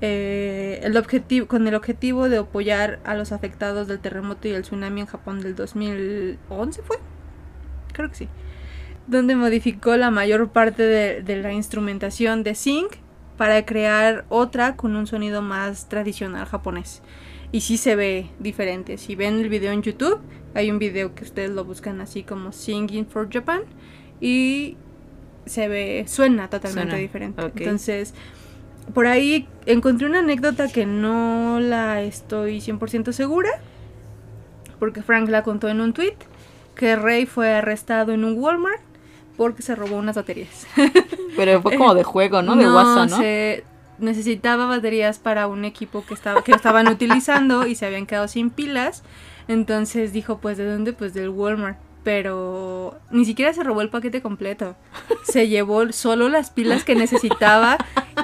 Eh, 0.00 0.80
el 0.82 0.96
objetivo, 0.96 1.46
con 1.46 1.66
el 1.66 1.74
objetivo 1.74 2.28
de 2.28 2.38
apoyar 2.38 3.00
a 3.04 3.14
los 3.14 3.32
afectados 3.32 3.88
del 3.88 3.98
terremoto 4.00 4.48
y 4.48 4.52
el 4.52 4.62
tsunami 4.62 5.00
en 5.02 5.06
Japón 5.06 5.40
del 5.40 5.54
2011 5.54 6.82
fue, 6.82 6.96
creo 7.92 8.08
que 8.08 8.14
sí, 8.16 8.28
donde 9.06 9.36
modificó 9.36 9.96
la 9.96 10.10
mayor 10.10 10.48
parte 10.50 10.82
de, 10.82 11.22
de 11.22 11.36
la 11.36 11.52
instrumentación 11.52 12.42
de 12.42 12.54
Sing 12.54 12.86
para 13.36 13.64
crear 13.66 14.24
otra 14.28 14.76
con 14.76 14.96
un 14.96 15.06
sonido 15.06 15.42
más 15.42 15.88
tradicional 15.88 16.46
japonés. 16.46 17.02
Y 17.52 17.60
sí 17.60 17.76
se 17.76 17.96
ve 17.96 18.30
diferente. 18.38 18.98
Si 18.98 19.14
ven 19.14 19.40
el 19.40 19.48
video 19.48 19.72
en 19.72 19.82
YouTube, 19.82 20.20
hay 20.54 20.70
un 20.70 20.78
video 20.78 21.14
que 21.14 21.24
ustedes 21.24 21.50
lo 21.50 21.64
buscan 21.64 22.00
así 22.00 22.22
como 22.22 22.52
Singing 22.52 23.06
for 23.06 23.28
Japan 23.30 23.62
y 24.20 24.76
se 25.46 25.68
ve, 25.68 26.04
suena 26.06 26.48
totalmente 26.48 26.90
Suena, 26.90 26.96
diferente. 26.96 27.42
Entonces, 27.56 28.14
por 28.92 29.06
ahí 29.06 29.46
encontré 29.66 30.06
una 30.06 30.20
anécdota 30.20 30.68
que 30.68 30.86
no 30.86 31.58
la 31.60 32.02
estoy 32.02 32.58
100% 32.58 33.12
segura, 33.12 33.50
porque 34.78 35.02
Frank 35.02 35.28
la 35.28 35.42
contó 35.42 35.68
en 35.68 35.80
un 35.80 35.92
tweet, 35.92 36.16
que 36.74 36.96
Ray 36.96 37.26
fue 37.26 37.52
arrestado 37.52 38.12
en 38.12 38.24
un 38.24 38.38
Walmart 38.38 38.80
porque 39.36 39.62
se 39.62 39.74
robó 39.74 39.96
unas 39.96 40.16
baterías. 40.16 40.66
Pero 41.36 41.60
fue 41.62 41.76
como 41.76 41.94
de 41.94 42.04
juego, 42.04 42.42
¿no? 42.42 42.56
De 42.56 42.66
WhatsApp, 42.66 43.10
¿no? 43.10 43.16
se 43.16 43.64
necesitaba 43.98 44.66
baterías 44.66 45.18
para 45.18 45.46
un 45.46 45.64
equipo 45.64 46.04
que 46.04 46.14
estaba 46.14 46.42
que 46.42 46.52
estaban 46.52 46.88
utilizando 46.88 47.66
y 47.66 47.74
se 47.74 47.86
habían 47.86 48.06
quedado 48.06 48.28
sin 48.28 48.50
pilas. 48.50 49.02
Entonces 49.48 50.12
dijo, 50.12 50.38
pues 50.38 50.56
¿de 50.58 50.66
dónde? 50.66 50.92
Pues 50.92 51.14
del 51.14 51.28
Walmart. 51.28 51.78
Pero 52.02 52.98
ni 53.10 53.24
siquiera 53.24 53.54
se 53.54 53.62
robó 53.62 53.80
el 53.80 53.88
paquete 53.88 54.20
completo. 54.20 54.76
Se 55.22 55.48
llevó 55.48 55.90
solo 55.90 56.28
las 56.28 56.50
pilas 56.50 56.84
que 56.84 56.94
necesitaba 56.94 57.78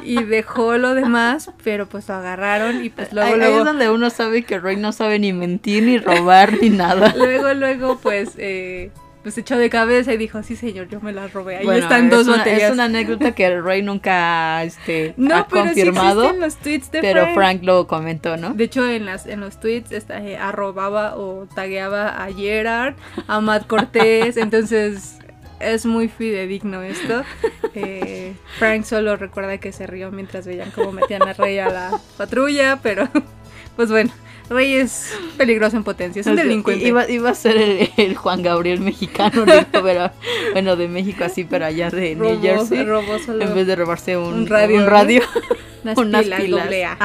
y 0.04 0.22
dejó 0.22 0.76
lo 0.76 0.92
demás, 0.92 1.50
pero 1.64 1.88
pues 1.88 2.06
lo 2.08 2.14
agarraron 2.14 2.84
y 2.84 2.90
pues 2.90 3.10
luego 3.14 3.26
ahí, 3.26 3.32
ahí 3.32 3.40
luego 3.40 3.58
es 3.60 3.64
donde 3.64 3.88
uno 3.88 4.10
sabe 4.10 4.42
que 4.42 4.58
Roy 4.58 4.76
no 4.76 4.92
sabe 4.92 5.18
ni 5.18 5.32
mentir, 5.32 5.84
ni 5.84 5.96
robar, 5.96 6.60
ni 6.60 6.68
nada. 6.68 7.14
luego 7.16 7.54
luego 7.54 7.98
pues 7.98 8.32
eh, 8.36 8.90
pues 9.22 9.34
se 9.34 9.42
echó 9.42 9.58
de 9.58 9.68
cabeza 9.68 10.12
y 10.12 10.16
dijo, 10.16 10.42
"Sí, 10.42 10.56
señor, 10.56 10.88
yo 10.88 11.00
me 11.00 11.12
las 11.12 11.32
robé." 11.32 11.58
Ahí 11.58 11.64
Bueno, 11.64 11.82
están 11.82 12.06
es 12.06 12.10
dos 12.10 12.28
una, 12.28 12.38
baterías. 12.38 12.62
Es 12.70 12.72
una 12.72 12.84
anécdota 12.84 13.32
que 13.32 13.46
el 13.46 13.62
Roy 13.62 13.82
nunca 13.82 14.58
ha, 14.58 14.64
este, 14.64 15.14
no, 15.16 15.36
ha 15.36 15.46
pero 15.48 15.64
confirmado, 15.64 16.22
sí 16.22 16.26
existen 16.26 16.40
los 16.40 16.56
tweets 16.56 16.90
de 16.90 17.00
pero 17.00 17.22
Frank. 17.22 17.34
Frank 17.34 17.62
lo 17.64 17.86
comentó, 17.86 18.36
¿no? 18.36 18.54
De 18.54 18.64
hecho, 18.64 18.88
en, 18.88 19.06
las, 19.06 19.26
en 19.26 19.40
los 19.40 19.60
tweets 19.60 19.92
esta, 19.92 20.24
eh, 20.24 20.36
arrobaba 20.36 21.16
o 21.16 21.46
tagueaba 21.54 22.24
a 22.24 22.32
Gerard, 22.32 22.94
a 23.26 23.40
Matt 23.40 23.66
Cortés, 23.66 24.36
entonces 24.36 25.18
es 25.60 25.86
muy 25.86 26.08
fidedigno 26.08 26.82
esto. 26.82 27.22
Eh, 27.72 28.34
Frank 28.58 28.82
solo 28.82 29.16
recuerda 29.16 29.58
que 29.58 29.70
se 29.70 29.86
rió 29.86 30.10
mientras 30.10 30.44
veían 30.44 30.72
cómo 30.72 30.90
metían 30.90 31.22
a 31.22 31.34
Rey 31.34 31.60
a 31.60 31.68
la 31.68 32.00
patrulla, 32.16 32.80
pero 32.82 33.08
pues 33.76 33.90
bueno, 33.90 34.10
Rey 34.50 34.74
es 34.74 35.16
peligroso 35.36 35.76
en 35.76 35.84
potencia, 35.84 36.20
es 36.20 36.26
un 36.26 36.32
O 36.32 36.34
sea, 36.34 36.44
delincuente. 36.44 36.84
Iba, 36.84 37.08
iba 37.08 37.30
a 37.30 37.34
ser 37.36 37.56
el, 37.56 37.88
el 37.96 38.16
Juan 38.16 38.42
Gabriel 38.42 38.80
mexicano, 38.80 39.46
¿no? 39.46 39.52
pero 39.72 40.10
bueno, 40.52 40.74
de 40.74 40.88
México 40.88 41.22
así, 41.22 41.44
pero 41.44 41.66
allá 41.66 41.88
de 41.88 42.16
New 42.16 42.42
Jersey. 42.42 42.84
robó 42.84 43.20
solo 43.20 43.44
En 43.44 43.54
vez 43.54 43.68
de 43.68 43.76
robarse 43.76 44.16
un, 44.16 44.34
un 44.34 44.46
radio, 44.48 44.78
un 44.78 44.86
radio. 44.86 45.22
unas, 45.84 45.96
unas 45.98 46.24
pilas, 46.24 46.66
pilas. 46.66 46.98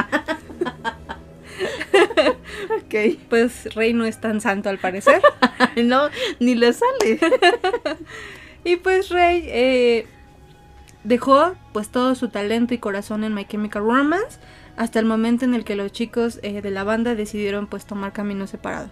Ok. 2.78 3.18
Pues 3.28 3.72
Rey 3.76 3.92
no 3.92 4.06
es 4.06 4.20
tan 4.20 4.40
santo 4.40 4.68
al 4.68 4.78
parecer. 4.78 5.22
No, 5.76 6.10
ni 6.40 6.56
le 6.56 6.72
sale. 6.72 7.20
Y 8.64 8.74
pues 8.74 9.10
Rey 9.10 9.44
eh, 9.46 10.06
dejó 11.04 11.54
pues 11.72 11.90
todo 11.90 12.16
su 12.16 12.28
talento 12.28 12.74
y 12.74 12.78
corazón 12.78 13.22
en 13.22 13.32
My 13.32 13.44
Chemical 13.44 13.84
Romance 13.84 14.40
hasta 14.76 14.98
el 14.98 15.06
momento 15.06 15.44
en 15.44 15.54
el 15.54 15.64
que 15.64 15.76
los 15.76 15.92
chicos 15.92 16.38
eh, 16.42 16.60
de 16.62 16.70
la 16.70 16.84
banda 16.84 17.14
decidieron 17.14 17.66
pues 17.66 17.86
tomar 17.86 18.12
caminos 18.12 18.50
separados. 18.50 18.90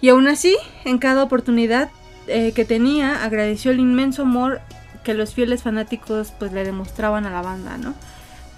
Y 0.00 0.08
aún 0.08 0.26
así, 0.26 0.56
en 0.84 0.98
cada 0.98 1.22
oportunidad 1.22 1.90
eh, 2.26 2.52
que 2.52 2.64
tenía, 2.64 3.24
agradeció 3.24 3.70
el 3.70 3.80
inmenso 3.80 4.22
amor 4.22 4.60
que 5.04 5.14
los 5.14 5.34
fieles 5.34 5.62
fanáticos 5.62 6.32
pues 6.38 6.52
le 6.52 6.64
demostraban 6.64 7.26
a 7.26 7.30
la 7.30 7.42
banda, 7.42 7.76
¿no? 7.78 7.94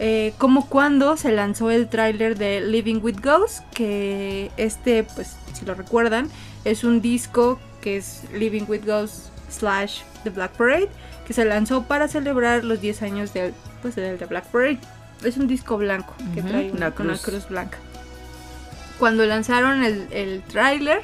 Eh, 0.00 0.34
como 0.38 0.68
cuando 0.68 1.16
se 1.16 1.30
lanzó 1.30 1.70
el 1.70 1.88
tráiler 1.88 2.36
de 2.36 2.60
Living 2.60 3.00
with 3.00 3.18
Ghosts, 3.22 3.62
que 3.72 4.50
este, 4.56 5.04
pues 5.04 5.36
si 5.52 5.64
lo 5.64 5.74
recuerdan, 5.74 6.28
es 6.64 6.82
un 6.82 7.00
disco 7.00 7.60
que 7.80 7.98
es 7.98 8.22
Living 8.32 8.64
with 8.66 8.84
Ghosts 8.84 9.30
slash 9.50 10.00
The 10.24 10.30
Black 10.30 10.52
Parade, 10.52 10.88
que 11.26 11.32
se 11.32 11.44
lanzó 11.44 11.84
para 11.84 12.08
celebrar 12.08 12.64
los 12.64 12.80
10 12.80 13.02
años 13.02 13.32
del, 13.32 13.54
pues, 13.82 13.94
del 13.94 14.18
The 14.18 14.26
Black 14.26 14.46
Parade. 14.46 14.80
Es 15.24 15.36
un 15.36 15.46
disco 15.46 15.76
blanco 15.76 16.14
que 16.34 16.42
trae 16.42 16.70
una, 16.70 16.86
una 16.86 16.90
cruz. 16.92 17.22
cruz 17.22 17.48
blanca. 17.48 17.78
Cuando 18.98 19.24
lanzaron 19.24 19.82
el, 19.82 20.06
el 20.12 20.42
tráiler, 20.42 21.02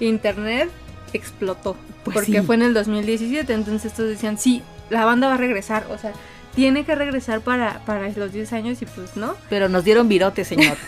internet 0.00 0.70
explotó. 1.12 1.76
Pues 2.04 2.14
porque 2.14 2.40
sí. 2.40 2.46
fue 2.46 2.54
en 2.56 2.62
el 2.62 2.74
2017, 2.74 3.52
entonces 3.52 3.92
todos 3.92 4.08
decían, 4.10 4.38
sí, 4.38 4.62
la 4.88 5.04
banda 5.04 5.28
va 5.28 5.34
a 5.34 5.38
regresar, 5.38 5.86
o 5.90 5.98
sea, 5.98 6.12
tiene 6.54 6.84
que 6.84 6.94
regresar 6.94 7.40
para, 7.40 7.80
para 7.86 8.08
los 8.10 8.32
10 8.32 8.52
años 8.52 8.82
y 8.82 8.86
pues 8.86 9.16
no. 9.16 9.34
Pero 9.48 9.68
nos 9.68 9.84
dieron 9.84 10.08
virote, 10.08 10.44
señor. 10.44 10.76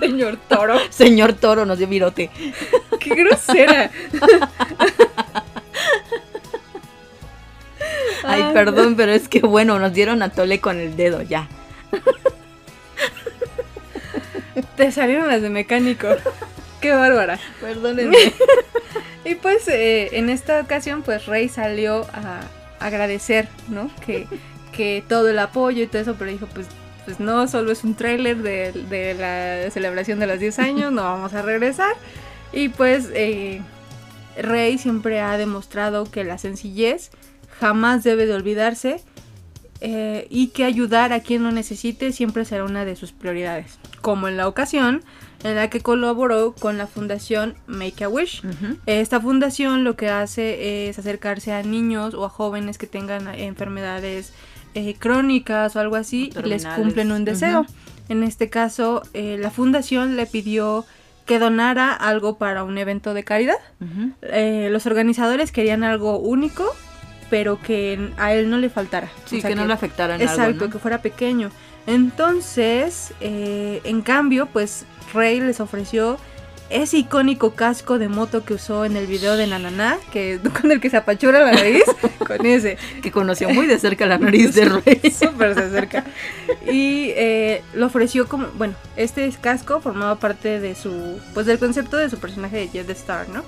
Señor 0.00 0.36
Toro, 0.48 0.78
señor 0.90 1.34
Toro 1.34 1.64
nos 1.64 1.78
dio 1.78 1.86
virote. 1.86 2.30
qué 2.98 3.14
grosera. 3.14 3.90
Ay, 8.24 8.42
perdón, 8.52 8.96
pero 8.96 9.12
es 9.12 9.28
que 9.28 9.40
bueno, 9.40 9.78
nos 9.78 9.92
dieron 9.92 10.22
a 10.22 10.30
tole 10.30 10.60
con 10.60 10.80
el 10.80 10.96
dedo, 10.96 11.22
ya. 11.22 11.48
Te 14.76 14.92
salieron 14.92 15.28
las 15.28 15.42
de 15.42 15.50
mecánico. 15.50 16.08
Qué 16.80 16.92
bárbara. 16.92 17.38
Perdónenme. 17.60 18.16
Y 19.24 19.36
pues 19.36 19.68
eh, 19.68 20.18
en 20.18 20.28
esta 20.28 20.60
ocasión 20.60 21.02
pues 21.02 21.26
Rey 21.26 21.48
salió 21.48 22.06
a 22.12 22.40
agradecer, 22.80 23.48
¿no? 23.68 23.90
Que, 24.04 24.26
que 24.72 25.04
todo 25.08 25.28
el 25.28 25.38
apoyo 25.38 25.84
y 25.84 25.86
todo 25.86 26.02
eso, 26.02 26.16
pero 26.18 26.30
dijo 26.30 26.46
pues, 26.52 26.66
pues 27.04 27.20
no, 27.20 27.46
solo 27.46 27.70
es 27.70 27.84
un 27.84 27.94
tráiler 27.94 28.38
de, 28.38 28.72
de 28.72 29.14
la 29.14 29.70
celebración 29.70 30.18
de 30.18 30.26
los 30.26 30.40
10 30.40 30.58
años, 30.58 30.92
no 30.92 31.02
vamos 31.02 31.34
a 31.34 31.42
regresar. 31.42 31.94
Y 32.52 32.68
pues 32.68 33.10
eh, 33.14 33.62
Rey 34.36 34.78
siempre 34.78 35.20
ha 35.20 35.38
demostrado 35.38 36.10
que 36.10 36.24
la 36.24 36.38
sencillez 36.38 37.10
jamás 37.60 38.02
debe 38.02 38.26
de 38.26 38.34
olvidarse 38.34 39.00
eh, 39.84 40.28
y 40.30 40.48
que 40.48 40.64
ayudar 40.64 41.12
a 41.12 41.20
quien 41.20 41.42
lo 41.42 41.50
necesite 41.50 42.12
siempre 42.12 42.44
será 42.44 42.64
una 42.64 42.84
de 42.84 42.94
sus 42.94 43.10
prioridades, 43.12 43.78
como 44.00 44.28
en 44.28 44.36
la 44.36 44.46
ocasión 44.46 45.02
en 45.42 45.56
la 45.56 45.68
que 45.70 45.80
colaboró 45.80 46.54
con 46.54 46.78
la 46.78 46.86
fundación 46.86 47.54
Make 47.66 48.04
a 48.04 48.08
Wish. 48.08 48.42
Esta 48.86 49.20
fundación 49.20 49.82
lo 49.82 49.96
que 49.96 50.08
hace 50.08 50.88
es 50.88 50.98
acercarse 50.98 51.52
a 51.52 51.62
niños 51.64 52.14
o 52.14 52.24
a 52.24 52.28
jóvenes 52.28 52.78
que 52.78 52.86
tengan 52.86 53.26
enfermedades 53.34 54.32
eh, 54.74 54.94
crónicas 54.98 55.74
o 55.76 55.80
algo 55.80 55.96
así 55.96 56.32
y 56.36 56.48
les 56.48 56.64
cumplen 56.64 57.12
un 57.12 57.24
deseo. 57.24 57.66
En 58.08 58.22
este 58.22 58.48
caso, 58.50 59.02
eh, 59.14 59.36
la 59.38 59.50
fundación 59.50 60.16
le 60.16 60.26
pidió 60.26 60.84
que 61.26 61.38
donara 61.38 61.92
algo 61.92 62.36
para 62.36 62.64
un 62.64 62.78
evento 62.78 63.14
de 63.14 63.24
caridad. 63.24 63.58
Eh, 64.22 64.68
los 64.70 64.86
organizadores 64.86 65.52
querían 65.52 65.84
algo 65.84 66.18
único, 66.18 66.64
pero 67.32 67.58
que 67.58 68.10
a 68.18 68.34
él 68.34 68.50
no 68.50 68.58
le 68.58 68.68
faltara. 68.68 69.08
Sí, 69.24 69.38
O 69.38 69.40
sea, 69.40 69.48
que 69.48 69.56
no 69.56 69.64
le 69.64 69.72
afectaran 69.72 70.20
Exacto, 70.20 70.42
algo, 70.42 70.66
¿no? 70.66 70.70
que 70.70 70.78
fuera 70.78 71.00
pequeño. 71.00 71.48
Entonces, 71.86 73.14
eh, 73.22 73.80
en 73.84 74.02
cambio, 74.02 74.44
pues 74.52 74.84
Rey 75.14 75.40
les 75.40 75.58
ofreció 75.58 76.18
ese 76.68 76.98
icónico 76.98 77.54
casco 77.54 77.98
de 77.98 78.10
moto 78.10 78.44
que 78.44 78.52
usó 78.52 78.84
en 78.84 78.98
el 78.98 79.06
video 79.06 79.38
de 79.38 79.46
Nananá, 79.46 79.96
que 80.12 80.40
con 80.60 80.70
el 80.72 80.78
que 80.78 80.90
se 80.90 80.98
apachura 80.98 81.40
la 81.40 81.52
nariz, 81.52 81.84
con 82.26 82.44
ese. 82.44 82.76
Que 83.02 83.10
conoció 83.10 83.48
muy 83.48 83.66
de 83.66 83.78
cerca 83.78 84.04
la 84.04 84.18
nariz 84.18 84.54
de 84.54 84.64
Rey. 84.84 85.00
Súper 85.10 85.54
se 85.54 85.60
acerca. 85.62 86.04
Y 86.70 87.12
eh, 87.16 87.62
lo 87.72 87.86
ofreció 87.86 88.28
como, 88.28 88.48
bueno, 88.58 88.74
este 88.98 89.26
casco 89.40 89.80
formaba 89.80 90.16
parte 90.16 90.60
de 90.60 90.74
su, 90.74 91.18
pues 91.32 91.46
del 91.46 91.58
concepto 91.58 91.96
de 91.96 92.10
su 92.10 92.18
personaje 92.18 92.58
de 92.58 92.68
Jet 92.68 92.86
the 92.88 92.92
Star, 92.92 93.26
¿no? 93.30 93.42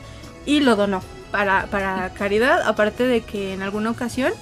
Y 0.47 0.61
lo 0.61 0.76
donó 0.76 1.03
para, 1.30 1.66
para 1.66 2.11
caridad, 2.11 2.62
aparte 2.66 3.05
de 3.07 3.22
que 3.22 3.55
en 3.55 3.62
alguna 3.62 3.90
ocasión, 3.90 4.32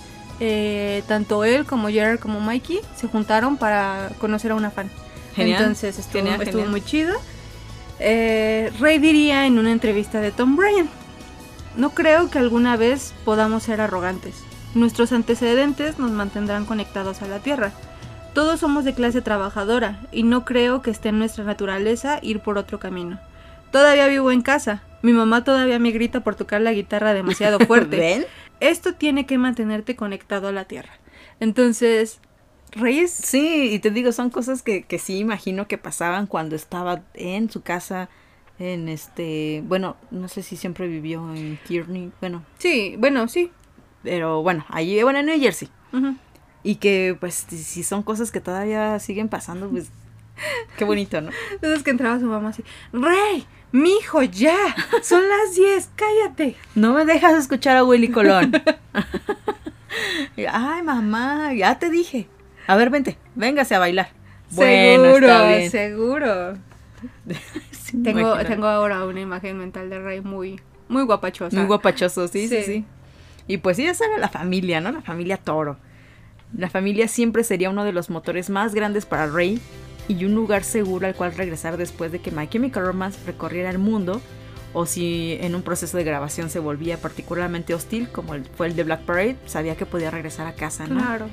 eh, 0.41 1.03
tanto 1.07 1.45
él 1.45 1.65
como 1.65 1.89
Gerard 1.89 2.19
como 2.19 2.41
Mikey 2.41 2.81
se 2.97 3.09
juntaron 3.09 3.57
para 3.57 4.11
conocer 4.19 4.51
a 4.53 4.55
una 4.57 4.71
fan. 4.71 4.91
Genial. 5.35 5.61
Entonces 5.61 5.99
estuvo, 5.99 6.23
Genial, 6.23 6.43
estuvo 6.43 6.63
genial. 6.63 6.71
muy 6.71 6.83
chido. 6.83 7.15
Eh, 7.99 8.73
Rey 8.81 8.99
diría 8.99 9.47
en 9.47 9.59
una 9.59 9.73
entrevista 9.73 10.21
de 10.21 10.33
Tom 10.33 10.57
Bryan, 10.57 10.89
no 11.77 11.91
creo 11.91 12.29
que 12.29 12.39
alguna 12.39 12.77
vez 12.77 13.15
podamos 13.25 13.63
ser 13.63 13.81
arrogantes. 13.81 14.35
Nuestros 14.75 15.13
antecedentes 15.13 15.99
nos 15.99 16.11
mantendrán 16.11 16.65
conectados 16.67 17.23
a 17.23 17.29
la 17.29 17.39
Tierra. 17.39 17.73
Todos 18.35 18.61
somos 18.61 18.85
de 18.85 18.95
clase 18.95 19.23
trabajadora 19.23 20.01
y 20.11 20.23
no 20.23 20.45
creo 20.45 20.83
que 20.83 20.91
esté 20.91 21.11
en 21.11 21.19
nuestra 21.19 21.45
naturaleza 21.45 22.19
ir 22.23 22.41
por 22.41 22.59
otro 22.59 22.79
camino. 22.79 23.19
Todavía 23.71 24.07
vivo 24.07 24.31
en 24.31 24.43
casa. 24.43 24.83
Mi 25.03 25.13
mamá 25.13 25.45
todavía 25.45 25.79
me 25.79 25.91
grita 25.91 26.23
por 26.25 26.35
tocar 26.37 26.61
la 26.61 26.73
guitarra 26.73 27.13
demasiado 27.15 27.59
fuerte. 27.67 27.97
¿Ven? 27.99 28.25
Esto 28.61 28.95
tiene 28.95 29.27
que 29.27 29.39
mantenerte 29.39 29.97
conectado 29.97 30.49
a 30.49 30.53
la 30.53 30.65
Tierra. 30.67 30.93
Entonces, 31.41 32.21
Rey 32.73 33.01
es 33.01 33.11
Sí, 33.13 33.71
y 33.73 33.79
te 33.81 33.91
digo, 33.91 34.13
son 34.13 34.31
cosas 34.31 34.63
que, 34.63 34.85
que 34.85 34.99
sí 34.99 35.19
imagino 35.19 35.67
que 35.67 35.79
pasaban 35.79 36.27
cuando 36.27 36.55
estaba 36.55 37.03
en 37.15 37.51
su 37.51 37.63
casa, 37.63 38.09
en 38.59 38.89
este, 38.89 39.63
bueno, 39.67 39.97
no 40.13 40.29
sé 40.29 40.43
si 40.43 40.57
siempre 40.57 40.87
vivió 40.87 41.35
en 41.35 41.59
Kearney, 41.67 42.13
bueno, 42.21 42.45
Sí, 42.59 42.95
bueno, 42.99 43.27
sí. 43.27 43.51
pero 44.05 44.43
bueno, 44.43 44.65
allí, 44.69 45.03
bueno, 45.03 45.19
en 45.19 45.27
New 45.27 45.41
Jersey. 45.41 45.69
Y 46.63 46.77
que 46.77 47.17
pues 47.19 47.45
si- 47.49 47.59
si 47.59 47.83
son 47.83 48.05
cosas 48.05 48.31
que 48.31 48.41
todavía 48.41 48.99
siguen 49.01 49.29
pasando, 49.29 49.69
pues 49.69 49.91
qué 50.79 50.85
bonito, 50.85 51.21
¿no? 51.21 51.31
Entonces 51.53 51.83
que 51.83 51.91
entraba 51.91 52.21
su 52.21 52.27
mamá 52.27 52.51
así, 52.51 52.63
Rey, 52.93 53.45
mi 53.73 53.91
hijo, 53.97 54.23
ya, 54.23 54.57
son 55.03 55.23
las 55.29 55.55
10, 55.57 55.91
cállate. 55.97 56.57
No 56.75 56.93
me 56.95 57.05
dejas 57.05 57.35
escuchar 57.35 57.77
a 57.77 57.85
Willy 57.85 58.09
Colón. 58.09 58.53
Ay, 60.51 60.83
mamá, 60.83 61.53
ya 61.55 61.79
te 61.79 61.91
dije. 61.91 62.29
A 62.67 62.77
ver, 62.77 62.91
vente, 62.91 63.19
véngase 63.35 63.75
a 63.75 63.79
bailar. 63.79 64.09
Bueno, 64.51 65.05
seguro, 65.05 65.27
está 65.27 65.47
bien. 65.49 65.71
seguro. 65.71 66.59
Sí, 67.73 68.03
Tengo, 68.03 68.39
tengo 68.47 68.67
ahora 68.69 69.05
una 69.05 69.21
imagen 69.21 69.59
mental 69.59 69.91
de 69.91 69.99
Rey 70.01 70.21
muy, 70.23 70.59
muy 70.89 71.03
guapachosa. 71.03 71.55
Muy 71.55 71.67
guapachoso, 71.67 72.27
sí, 72.29 72.49
sí, 72.49 72.57
Sí. 72.59 72.63
sí. 72.65 72.85
Y 73.47 73.59
pues 73.59 73.77
sí, 73.77 73.85
esa 73.87 74.07
era 74.07 74.17
la 74.19 74.29
familia, 74.31 74.81
¿no? 74.81 74.93
La 74.93 75.03
familia 75.03 75.37
Toro. 75.37 75.77
La 76.57 76.71
familia 76.71 77.09
siempre 77.09 77.45
sería 77.45 77.69
uno 77.69 77.85
de 77.85 77.93
los 77.93 78.09
motores 78.09 78.49
más 78.49 78.75
grandes 78.75 79.05
para 79.05 79.27
Rey 79.27 79.61
y 80.09 80.25
un 80.25 80.35
lugar 80.35 80.65
seguro 80.65 81.07
al 81.07 81.15
cual 81.15 81.35
regresar 81.35 81.77
después 81.77 82.13
de 82.13 82.19
que 82.21 82.31
My 82.31 82.49
Chemical 82.49 82.85
Romance 82.85 83.19
recorriera 83.27 83.71
el 83.71 83.79
mundo 83.79 84.21
o 84.75 84.87
si 84.87 85.37
en 85.41 85.55
un 85.55 85.63
proceso 85.63 85.97
de 85.99 86.05
grabación 86.05 86.49
se 86.51 86.59
volvía 86.59 86.97
particularmente 86.97 87.75
hostil 87.75 88.09
como 88.09 88.35
el- 88.35 88.45
fue 88.45 88.67
el 88.69 88.75
de 88.77 88.85
Black 88.85 89.03
Parade, 89.03 89.37
sabía 89.47 89.77
que 89.77 89.85
podía 89.87 90.11
regresar 90.11 90.47
a 90.47 90.55
casa, 90.55 90.87
¿no? 90.87 90.97
Claro. 91.01 91.29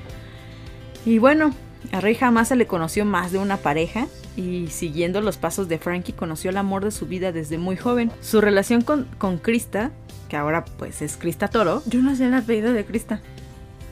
Y 1.05 1.17
bueno, 1.20 1.53
a 1.93 2.01
Rey 2.01 2.15
jamás 2.15 2.49
se 2.49 2.55
le 2.57 2.67
conoció 2.67 3.05
más 3.05 3.32
de 3.32 3.38
una 3.39 3.57
pareja 3.57 4.07
y 4.36 4.67
siguiendo 4.67 5.22
los 5.22 5.38
pasos 5.38 5.67
de 5.70 5.80
Frankie 5.80 6.11
conoció 6.13 6.49
el 6.49 6.57
amor 6.57 6.84
de 6.84 6.91
su 6.91 7.05
vida 7.07 7.32
desde 7.32 7.57
muy 7.57 7.78
joven. 7.78 8.11
Su 8.22 8.41
relación 8.41 8.82
con, 8.82 9.05
con 9.17 9.38
Krista, 9.38 9.91
que 10.28 10.36
ahora 10.36 10.65
pues 10.78 11.01
es 11.01 11.15
Krista 11.17 11.47
Toro, 11.47 11.82
Yo 11.86 12.01
no 12.01 12.15
sé 12.15 12.26
el 12.28 12.34
apellido 12.34 12.74
de 12.74 12.84
Krista. 12.86 13.22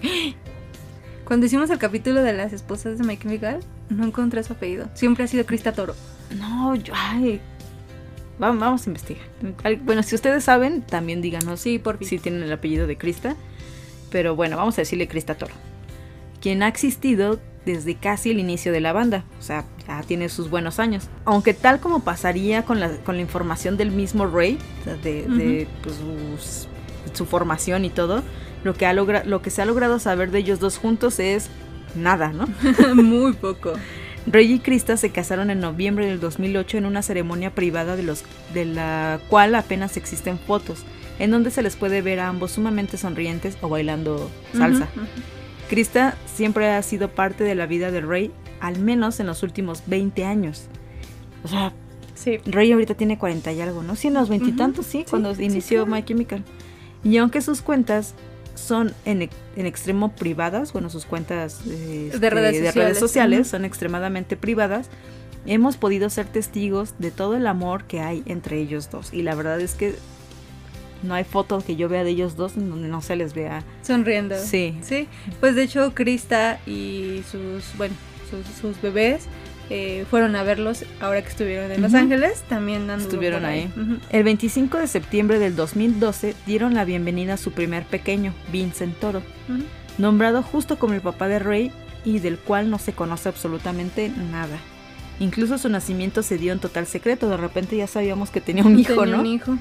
Cuando 1.27 1.45
hicimos 1.45 1.69
el 1.69 1.77
capítulo 1.77 2.23
de 2.23 2.31
las 2.33 2.53
esposas 2.53 2.97
de 2.97 3.03
Mike 3.03 3.23
Chemical, 3.23 3.59
no 3.89 4.05
encontré 4.05 4.41
su 4.43 4.53
apellido. 4.53 4.87
Siempre 4.93 5.25
ha 5.25 5.27
sido 5.27 5.45
Krista 5.45 5.73
Toro. 5.73 5.93
no, 6.37 6.73
yo, 6.75 6.93
ay, 6.95 7.41
vamos, 8.39 8.59
vamos 8.61 8.87
a 8.87 8.89
investigar. 8.89 9.25
Bueno, 9.83 10.03
si 10.03 10.15
ustedes 10.15 10.43
saben, 10.45 10.81
también 10.83 11.21
díganos 11.21 11.59
Sí, 11.59 11.79
por 11.79 12.03
si 12.03 12.17
tienen 12.19 12.43
el 12.43 12.51
apellido 12.53 12.87
de 12.87 12.97
Krista, 12.97 13.35
pero 14.09 14.35
bueno, 14.37 14.55
vamos 14.55 14.77
a 14.77 14.81
decirle 14.81 15.07
Krista 15.09 15.35
Toro, 15.35 15.53
quien 16.41 16.63
ha 16.63 16.69
existido 16.69 17.39
desde 17.65 17.95
casi 17.95 18.31
el 18.31 18.39
inicio 18.39 18.71
de 18.71 18.79
la 18.79 18.93
banda, 18.93 19.25
o 19.37 19.41
sea, 19.41 19.65
ya 19.85 20.01
tiene 20.03 20.29
sus 20.29 20.49
buenos 20.49 20.79
años. 20.79 21.09
Aunque 21.25 21.53
tal 21.53 21.81
como 21.81 21.99
pasaría 22.05 22.63
con 22.63 22.79
la, 22.79 22.89
con 22.99 23.15
la 23.17 23.21
información 23.21 23.75
del 23.75 23.91
mismo 23.91 24.25
Ray, 24.27 24.57
de, 25.03 25.23
de, 25.27 25.67
pues, 25.83 25.95
sus- 25.97 26.67
su 27.13 27.25
formación 27.25 27.83
y 27.83 27.89
todo, 27.89 28.23
lo 28.67 28.73
que, 28.75 28.85
ha 28.85 28.93
logra- 28.93 29.23
lo 29.25 29.41
que 29.41 29.49
se 29.49 29.61
ha 29.61 29.65
logrado 29.65 29.97
saber 29.97 30.29
de 30.29 30.37
ellos 30.39 30.59
dos 30.59 30.77
juntos 30.77 31.19
es 31.19 31.47
nada, 31.95 32.31
¿no? 32.33 32.45
Muy 32.95 33.33
poco. 33.33 33.73
Rey 34.27 34.51
y 34.53 34.59
Krista 34.59 34.97
se 34.97 35.09
casaron 35.11 35.49
en 35.49 35.59
noviembre 35.61 36.05
del 36.05 36.19
2008 36.19 36.77
en 36.77 36.85
una 36.85 37.01
ceremonia 37.01 37.55
privada 37.55 37.95
de, 37.95 38.03
los, 38.03 38.23
de 38.53 38.65
la 38.65 39.19
cual 39.29 39.55
apenas 39.55 39.95
existen 39.97 40.37
fotos, 40.37 40.83
en 41.17 41.31
donde 41.31 41.49
se 41.49 41.61
les 41.63 41.75
puede 41.77 42.01
ver 42.01 42.19
a 42.19 42.27
ambos 42.27 42.51
sumamente 42.51 42.97
sonrientes 42.97 43.57
o 43.61 43.69
bailando 43.69 44.29
salsa. 44.53 44.89
Ujú. 44.95 45.05
Krista 45.69 46.15
siempre 46.25 46.69
ha 46.69 46.81
sido 46.83 47.09
parte 47.09 47.43
de 47.45 47.55
la 47.55 47.65
vida 47.65 47.89
de 47.89 48.01
Rey, 48.01 48.31
al 48.59 48.79
menos 48.79 49.19
en 49.21 49.27
los 49.27 49.43
últimos 49.43 49.83
20 49.87 50.23
años. 50.25 50.65
O 51.43 51.47
sea, 51.47 51.73
Sí. 52.15 52.39
Rey 52.47 52.71
ahorita 52.71 52.95
tiene 52.95 53.19
40 53.19 53.51
y 53.51 53.61
algo, 53.61 53.83
¿no? 53.83 53.95
Sí, 53.95 54.07
en 54.07 54.15
los 54.15 54.27
veintitantos, 54.27 54.87
sí, 54.87 54.99
Sí, 55.01 55.05
cuando 55.07 55.35
sí, 55.35 55.43
inició 55.43 55.85
claro. 55.85 55.95
My 56.01 56.03
Chemical. 56.03 56.43
Y 57.03 57.17
aunque 57.17 57.41
sus 57.41 57.61
cuentas 57.61 58.15
son 58.57 58.93
en, 59.05 59.29
en 59.55 59.65
extremo 59.65 60.11
privadas, 60.13 60.73
bueno, 60.73 60.89
sus 60.89 61.05
cuentas 61.05 61.61
este, 61.65 62.29
redes 62.29 62.61
de 62.61 62.71
redes 62.71 62.99
sociales 62.99 63.47
son 63.47 63.65
extremadamente 63.65 64.35
privadas, 64.35 64.89
hemos 65.45 65.77
podido 65.77 66.09
ser 66.09 66.25
testigos 66.25 66.95
de 66.99 67.11
todo 67.11 67.35
el 67.35 67.47
amor 67.47 67.85
que 67.85 68.01
hay 68.01 68.23
entre 68.25 68.59
ellos 68.59 68.89
dos. 68.91 69.13
Y 69.13 69.21
la 69.21 69.35
verdad 69.35 69.61
es 69.61 69.75
que 69.75 69.95
no 71.03 71.13
hay 71.13 71.23
foto 71.23 71.63
que 71.65 71.75
yo 71.75 71.89
vea 71.89 72.03
de 72.03 72.09
ellos 72.09 72.35
dos 72.35 72.57
en 72.57 72.69
donde 72.69 72.87
no 72.87 73.01
se 73.01 73.15
les 73.15 73.33
vea. 73.33 73.63
Sonriendo. 73.81 74.35
Sí. 74.37 74.77
Sí. 74.81 75.07
Pues 75.39 75.55
de 75.55 75.63
hecho, 75.63 75.93
Krista 75.93 76.59
y 76.65 77.23
sus, 77.31 77.77
bueno, 77.77 77.95
sus, 78.29 78.45
sus 78.59 78.81
bebés 78.81 79.27
eh, 79.69 80.05
fueron 80.09 80.35
a 80.35 80.43
verlos 80.43 80.85
ahora 80.99 81.21
que 81.21 81.29
estuvieron 81.29 81.71
en 81.71 81.81
Los. 81.81 81.93
Ángeles. 81.93 82.43
También 82.43 82.89
Estuvieron 82.89 83.45
ahí. 83.45 83.71
El 84.09 84.23
25 84.23 84.77
de 84.77 84.87
septiembre 84.87 85.39
del 85.39 85.55
2012 85.55 86.35
dieron 86.45 86.73
la 86.73 86.85
bienvenida 86.85 87.33
a 87.33 87.37
su 87.37 87.51
primer 87.51 87.85
pequeño, 87.85 88.33
Vincent 88.51 88.97
Toro. 88.99 89.21
Nombrado 89.97 90.43
justo 90.43 90.77
como 90.77 90.93
el 90.93 91.01
papá 91.01 91.27
de 91.27 91.39
Rey 91.39 91.71
y 92.05 92.19
del 92.19 92.37
cual 92.37 92.69
no 92.69 92.79
se 92.79 92.93
conoce 92.93 93.29
absolutamente 93.29 94.09
nada. 94.31 94.57
Incluso 95.19 95.57
su 95.57 95.67
nacimiento 95.67 96.21
se 96.21 96.37
dio 96.37 96.53
en 96.53 96.59
total 96.59 96.85
secreto, 96.85 97.27
de 97.27 97.37
repente 97.37 97.75
ya 97.75 97.87
sabíamos 97.87 98.29
que 98.29 98.39
tenía 98.39 98.63
un 98.63 98.77
hijo, 98.77 98.93
Tenía 99.01 99.15
¿no? 99.15 99.21
un 99.21 99.25
hijo. 99.25 99.57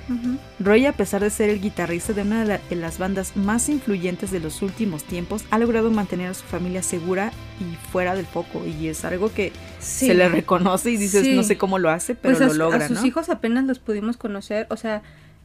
Roy, 0.60 0.84
a 0.84 0.92
pesar 0.92 1.22
de 1.22 1.30
ser 1.30 1.48
el 1.48 1.62
guitarrista 1.62 2.12
de 2.12 2.22
una 2.22 2.40
de, 2.40 2.46
la- 2.46 2.60
de 2.68 2.76
las 2.76 2.98
bandas 2.98 3.36
más 3.38 3.70
influyentes 3.70 4.30
de 4.30 4.40
los 4.40 4.60
últimos 4.60 5.04
tiempos, 5.04 5.44
ha 5.50 5.58
logrado 5.58 5.90
mantener 5.90 6.28
a 6.28 6.34
su 6.34 6.44
familia 6.44 6.82
segura 6.82 7.32
y 7.58 7.74
fuera 7.90 8.14
del 8.14 8.26
foco, 8.26 8.62
y 8.66 8.88
es 8.88 9.04
algo 9.06 9.32
que 9.32 9.50
Sí. 9.80 10.08
se 10.08 10.14
le 10.14 10.28
reconoce 10.28 10.90
y 10.90 10.98
dices, 10.98 11.22
Sí. 11.24 11.34
no 11.34 11.42
sé 11.42 11.56
cómo 11.56 11.78
lo 11.78 11.88
hace, 11.88 12.14
pero 12.14 12.36
Pues 12.36 12.50
a, 12.50 12.52
lo 12.52 12.64
logra, 12.64 12.84
a 12.84 12.88
sus 12.88 13.00
¿no? 13.00 13.06
hijos 13.06 13.30
apenas 13.30 13.64
los 13.64 13.78
pudimos 13.78 14.18
conocer. 14.18 14.66
O 14.68 14.76
sea, 14.76 15.00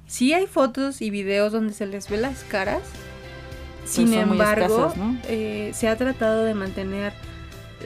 sí 0.08 0.34
hay 0.34 0.46
fotos 0.46 1.02
y 1.02 1.10
videos 1.10 1.54
donde 1.54 1.74
se 1.74 1.86
les 1.86 2.10
ve 2.10 2.18
las 2.18 2.44
caras. 2.44 2.82
Sin 3.86 4.14
embargo, 4.14 4.66
escasos, 4.66 4.98
¿no? 4.98 5.18
eh, 5.30 5.72
se 5.74 5.88
ha 5.88 5.96
tratado 5.96 6.44
de 6.44 6.54
mantener 6.54 7.14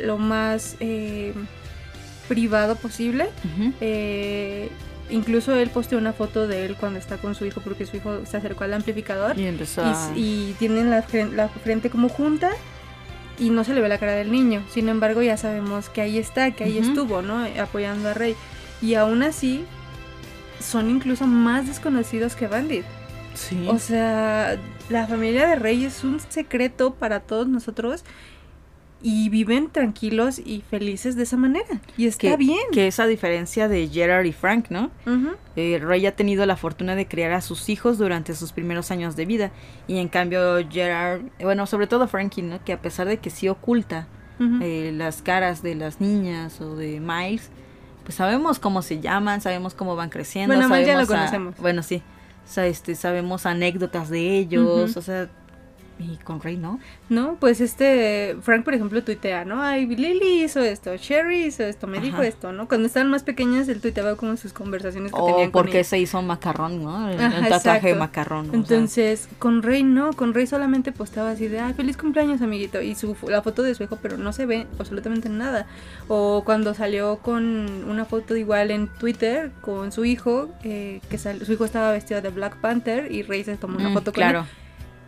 lo 0.04 0.18
más 0.18 0.76
eh, 0.80 1.34
privado 2.28 2.76
posible. 2.76 3.30
Eh, 3.82 4.70
incluso 5.10 5.54
él 5.56 5.70
posteó 5.70 5.98
una 5.98 6.14
foto 6.14 6.48
de 6.48 6.66
él 6.66 6.76
cuando 6.80 6.98
está 7.00 7.18
con 7.18 7.36
su 7.36 7.46
hijo 7.46 7.62
porque 7.62 7.86
su 7.86 7.98
hijo 7.98 8.26
se 8.26 8.38
acercó 8.38 8.64
al 8.64 8.74
amplificador 8.74 9.38
Y 9.40 9.46
empezó 9.46 9.82
y, 9.84 9.86
a... 9.86 10.12
y 10.16 10.56
tienen 10.58 10.90
la, 10.90 11.04
fren- 11.08 11.32
la 11.32 11.48
frente 11.50 11.90
como 11.90 12.10
junta 12.10 12.52
y 13.38 13.50
no 13.50 13.64
se 13.64 13.74
le 13.74 13.82
ve 13.82 13.90
la 13.90 13.98
cara 13.98 14.14
del 14.14 14.32
niño. 14.32 14.64
Sin 14.72 14.88
embargo, 14.90 15.22
ya 15.22 15.38
sabemos 15.38 15.90
que 15.90 16.02
ahí 16.02 16.18
está, 16.18 16.52
que 16.52 16.64
ahí 16.64 16.78
estuvo, 16.78 17.22
¿no? 17.22 17.46
Apoyando 17.62 18.10
a 18.10 18.14
Rey. 18.14 18.36
Y 18.82 18.96
aún 18.96 19.24
así, 19.24 19.66
son 20.60 20.90
incluso 20.90 21.28
más 21.28 21.68
desconocidos 21.68 22.36
que 22.36 22.48
Bandit. 22.48 22.86
Sí. 23.34 23.66
O 23.68 23.78
sea, 23.78 24.58
la 24.90 25.06
familia 25.08 25.48
de 25.48 25.56
Rey 25.58 25.84
es 25.84 26.06
un 26.06 26.22
secreto 26.22 26.94
para 26.94 27.20
todos 27.20 27.48
nosotros 27.50 28.06
y 29.08 29.30
viven 29.30 29.70
tranquilos 29.70 30.40
y 30.40 30.64
felices 30.68 31.16
de 31.16 31.22
esa 31.24 31.38
manera. 31.38 31.80
Y 31.96 32.08
está 32.08 32.22
que, 32.32 32.38
bien. 32.38 32.58
que 32.72 32.88
es 32.88 33.00
a 33.00 33.06
diferencia 33.06 33.68
de 33.68 33.88
Gerard 33.88 34.26
y 34.26 34.32
Frank, 34.34 34.72
¿no? 34.72 34.90
Eh, 35.56 35.80
Ray 35.80 36.08
ha 36.08 36.16
tenido 36.16 36.44
la 36.48 36.56
fortuna 36.56 36.96
de 36.96 37.08
criar 37.08 37.32
a 37.34 37.42
sus 37.42 37.70
hijos 37.70 38.00
durante 38.00 38.34
sus 38.34 38.52
primeros 38.52 38.90
años 38.90 39.16
de 39.16 39.28
vida. 39.28 39.52
Y 39.88 40.00
en 40.00 40.08
cambio 40.08 40.58
Gerard, 40.72 41.22
bueno, 41.40 41.68
sobre 41.68 41.86
todo 41.86 42.08
Frankie, 42.08 42.42
¿no? 42.42 42.64
Que 42.64 42.74
a 42.74 42.82
pesar 42.82 43.08
de 43.08 43.18
que 43.18 43.30
sí 43.30 43.48
oculta 43.48 44.08
eh, 44.62 44.92
las 44.96 45.22
caras 45.22 45.62
de 45.62 45.76
las 45.76 46.02
niñas 46.02 46.60
o 46.60 46.76
de 46.76 47.00
Miles, 47.00 47.52
pues 48.06 48.16
sabemos 48.16 48.58
cómo 48.58 48.82
se 48.82 49.00
llaman, 49.02 49.40
sabemos 49.40 49.76
cómo 49.76 49.96
van 49.96 50.10
creciendo. 50.10 50.56
Bueno, 50.56 50.68
Miles 50.68 50.88
ya 50.88 50.98
lo 50.98 51.06
sabemos 51.06 51.12
a- 51.28 51.32
conocemos. 51.32 51.56
bueno, 51.62 51.84
sí. 51.84 52.02
O 52.44 52.48
sea, 52.52 52.66
este, 52.66 52.96
sabemos 52.96 53.46
anécdotas 53.46 54.10
de 54.10 54.38
ellos, 54.40 54.98
o 54.98 55.02
sea, 55.04 55.30
y 55.98 56.18
con 56.18 56.42
Ray, 56.42 56.58
¿no? 56.58 56.80
No, 57.10 57.38
pues 57.40 57.62
este, 57.62 58.36
Frank, 58.42 58.64
por 58.64 58.74
ejemplo, 58.74 59.04
tuitea, 59.04 59.46
¿no? 59.46 59.62
Ay, 59.62 59.86
Lily 59.86 60.44
hizo 60.44 60.60
esto, 60.62 60.96
Sherry 60.98 61.46
hizo 61.46 61.64
esto, 61.64 61.88
me 61.88 62.00
dijo 62.00 62.22
esto, 62.22 62.52
¿no? 62.52 62.68
Cuando 62.68 62.88
estaban 62.88 63.10
más 63.10 63.24
pequeñas, 63.24 63.70
él 63.70 63.80
tuiteaba 63.80 64.16
como 64.16 64.36
sus 64.38 64.52
conversaciones 64.54 65.12
que 65.12 65.20
O 65.20 65.26
tenían 65.26 65.52
con 65.52 65.64
porque 65.64 65.84
se 65.84 65.98
hizo 66.00 66.22
macarrón, 66.22 66.84
¿no? 66.84 67.10
El, 67.10 67.20
Ajá, 67.20 67.38
el 67.40 67.50
tatuaje 67.50 67.88
de 67.90 67.96
macarrón. 67.96 68.48
sea. 68.48 68.56
Entonces, 68.56 69.30
con 69.40 69.64
Rey 69.64 69.84
no, 69.84 70.14
con 70.14 70.34
Rey 70.34 70.48
solamente 70.48 70.92
posteaba 70.92 71.32
así 71.32 71.48
de, 71.48 71.60
ay, 71.60 71.74
feliz 71.74 71.96
cumpleaños, 71.98 72.42
amiguito, 72.42 72.82
y 72.82 72.96
su, 72.96 73.16
la 73.30 73.42
foto 73.42 73.64
de 73.64 73.74
su 73.76 73.84
hijo, 73.84 73.98
pero 74.02 74.18
no 74.18 74.34
se 74.34 74.46
ve 74.46 74.68
absolutamente 74.78 75.30
nada. 75.30 75.68
O 76.08 76.44
cuando 76.46 76.74
salió 76.74 77.18
con 77.18 77.44
una 77.88 78.06
foto 78.06 78.36
igual 78.36 78.72
en 78.72 78.88
Twitter 78.88 79.52
con 79.62 79.92
su 79.92 80.06
hijo, 80.06 80.50
eh, 80.64 81.00
que 81.10 81.18
su 81.18 81.52
hijo 81.54 81.66
estaba 81.66 81.92
vestido 81.92 82.22
de 82.22 82.30
Black 82.30 82.58
Panther 82.58 83.12
y 83.12 83.24
Rey 83.24 83.44
se 83.44 83.56
tomó 83.58 83.78
una 83.78 83.90
Mm, 83.90 83.94
foto 83.94 84.12
con 84.14 84.24
él. 84.24 84.36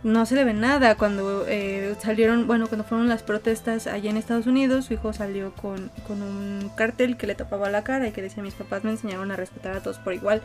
No 0.07 0.25
se 0.25 0.35
le 0.35 0.43
ve 0.43 0.53
nada. 0.53 0.95
Cuando 0.95 1.45
eh, 1.47 1.95
salieron, 1.99 2.47
bueno, 2.47 2.67
cuando 2.67 2.83
fueron 2.83 3.07
las 3.07 3.23
protestas 3.23 3.87
allá 3.87 4.09
en 4.09 4.17
Estados 4.17 4.47
Unidos, 4.47 4.85
su 4.85 4.93
hijo 4.93 5.13
salió 5.13 5.53
con, 5.53 5.91
con 6.07 6.21
un 6.21 6.71
cartel 6.75 7.17
que 7.17 7.27
le 7.27 7.35
tapaba 7.35 7.69
la 7.69 7.83
cara 7.83 8.07
y 8.07 8.11
que 8.11 8.21
decía 8.21 8.41
mis 8.41 8.53
papás 8.53 8.83
me 8.83 8.91
enseñaron 8.91 9.31
a 9.31 9.35
respetar 9.35 9.75
a 9.75 9.83
todos 9.83 9.99
por 9.99 10.13
igual. 10.13 10.41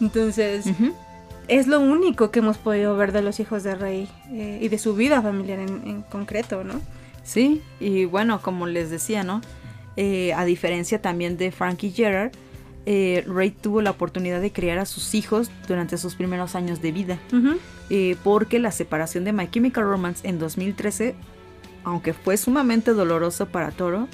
Entonces, 0.00 0.66
es 1.48 1.66
lo 1.66 1.80
único 1.80 2.30
que 2.30 2.40
hemos 2.40 2.58
podido 2.58 2.96
ver 2.96 3.12
de 3.12 3.22
los 3.22 3.40
hijos 3.40 3.62
de 3.62 3.74
Rey 3.74 4.08
eh, 4.32 4.58
y 4.60 4.68
de 4.68 4.78
su 4.78 4.94
vida 4.94 5.22
familiar 5.22 5.60
en, 5.60 5.86
en 5.86 6.02
concreto, 6.02 6.64
¿no? 6.64 6.80
Sí, 7.22 7.62
y 7.80 8.04
bueno, 8.04 8.42
como 8.42 8.66
les 8.66 8.90
decía, 8.90 9.22
¿no? 9.22 9.40
Eh, 9.96 10.32
a 10.34 10.44
diferencia 10.44 11.00
también 11.00 11.36
de 11.36 11.52
Frankie 11.52 11.90
Gerard, 11.90 12.32
eh, 12.86 13.24
Ray 13.26 13.50
tuvo 13.50 13.80
la 13.80 13.90
oportunidad 13.90 14.40
de 14.40 14.52
criar 14.52 14.78
a 14.78 14.86
sus 14.86 15.14
hijos 15.14 15.50
durante 15.66 15.98
sus 15.98 16.14
primeros 16.14 16.54
años 16.54 16.82
de 16.82 16.92
vida, 16.92 17.18
eh, 17.90 18.16
porque 18.22 18.58
la 18.58 18.70
separación 18.70 19.24
de 19.24 19.32
My 19.32 19.50
Chemical 19.50 19.84
Romance 19.84 20.26
en 20.28 20.38
2013, 20.38 21.14
aunque 21.84 22.12
fue 22.12 22.36
sumamente 22.36 22.92
doloroso 22.92 23.46
para 23.46 23.70
Toro, 23.70 24.08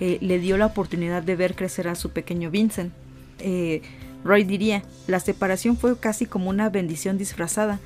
eh, 0.00 0.18
le 0.20 0.38
dio 0.38 0.56
la 0.56 0.66
oportunidad 0.66 1.22
de 1.22 1.36
ver 1.36 1.54
crecer 1.54 1.88
a 1.88 1.94
su 1.94 2.10
pequeño 2.10 2.50
Vincent. 2.50 2.92
Eh, 3.40 3.82
Roy 4.24 4.44
diría, 4.44 4.82
la 5.06 5.20
separación 5.20 5.76
fue 5.76 5.98
casi 5.98 6.26
como 6.26 6.50
una 6.50 6.70
bendición 6.70 7.18
disfrazada, 7.18 7.80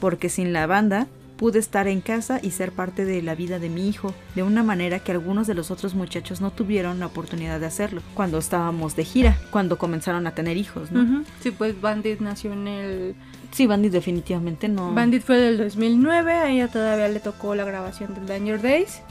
porque 0.00 0.28
sin 0.28 0.52
la 0.52 0.66
banda 0.66 1.06
pude 1.42 1.58
estar 1.58 1.88
en 1.88 2.00
casa 2.00 2.38
y 2.40 2.52
ser 2.52 2.70
parte 2.70 3.04
de 3.04 3.20
la 3.20 3.34
vida 3.34 3.58
de 3.58 3.68
mi 3.68 3.88
hijo, 3.88 4.14
de 4.36 4.44
una 4.44 4.62
manera 4.62 5.00
que 5.00 5.10
algunos 5.10 5.48
de 5.48 5.54
los 5.54 5.72
otros 5.72 5.96
muchachos 5.96 6.40
no 6.40 6.52
tuvieron 6.52 7.00
la 7.00 7.06
oportunidad 7.06 7.58
de 7.58 7.66
hacerlo, 7.66 8.00
cuando 8.14 8.38
estábamos 8.38 8.94
de 8.94 9.04
gira, 9.04 9.36
cuando 9.50 9.76
comenzaron 9.76 10.28
a 10.28 10.36
tener 10.36 10.56
hijos, 10.56 10.92
¿no? 10.92 11.02
Ujú. 11.02 11.24
Sí, 11.40 11.50
pues 11.50 11.80
Bandit 11.80 12.20
nació 12.20 12.52
en 12.52 12.68
el... 12.68 13.14
Sí, 13.50 13.66
Bandit 13.66 13.90
definitivamente 13.90 14.68
no. 14.68 14.94
Bandit 14.94 15.24
fue 15.24 15.36
del 15.36 15.58
2009, 15.58 16.32
a 16.32 16.48
ella 16.48 16.68
todavía 16.68 17.08
le 17.08 17.18
tocó 17.18 17.56
la 17.56 17.64
grabación 17.64 18.14
del 18.14 18.28
Danger 18.28 18.62
Days, 18.62 19.02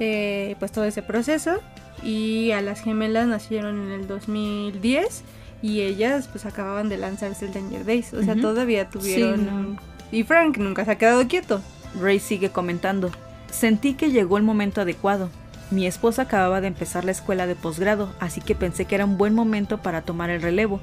eh, 0.00 0.56
pues 0.58 0.72
todo 0.72 0.84
ese 0.84 1.02
proceso. 1.02 1.60
Y 2.02 2.52
a 2.52 2.62
las 2.62 2.80
gemelas 2.80 3.26
nacieron 3.26 3.82
en 3.82 3.90
el 3.90 4.08
2010 4.08 5.22
y 5.60 5.82
ellas 5.82 6.28
pues 6.28 6.46
acababan 6.46 6.88
de 6.88 6.96
lanzarse 6.96 7.44
el 7.44 7.52
Danger 7.52 7.84
Days, 7.84 8.14
o 8.14 8.22
sea, 8.22 8.32
Ujú. 8.32 8.40
todavía 8.40 8.88
tuvieron... 8.88 9.36
Sí, 9.38 9.44
no. 9.44 9.94
Y 10.12 10.22
Frank 10.22 10.58
nunca 10.58 10.84
se 10.86 10.92
ha 10.92 10.96
quedado 10.96 11.26
quieto. 11.28 11.60
Ray 12.00 12.18
sigue 12.20 12.50
comentando, 12.50 13.10
sentí 13.50 13.94
que 13.94 14.10
llegó 14.10 14.36
el 14.36 14.42
momento 14.42 14.80
adecuado. 14.80 15.30
Mi 15.70 15.86
esposa 15.86 16.22
acababa 16.22 16.60
de 16.60 16.68
empezar 16.68 17.04
la 17.04 17.10
escuela 17.12 17.46
de 17.46 17.54
posgrado, 17.54 18.12
así 18.20 18.40
que 18.40 18.54
pensé 18.54 18.84
que 18.84 18.94
era 18.94 19.04
un 19.04 19.16
buen 19.16 19.34
momento 19.34 19.78
para 19.78 20.02
tomar 20.02 20.30
el 20.30 20.42
relevo 20.42 20.80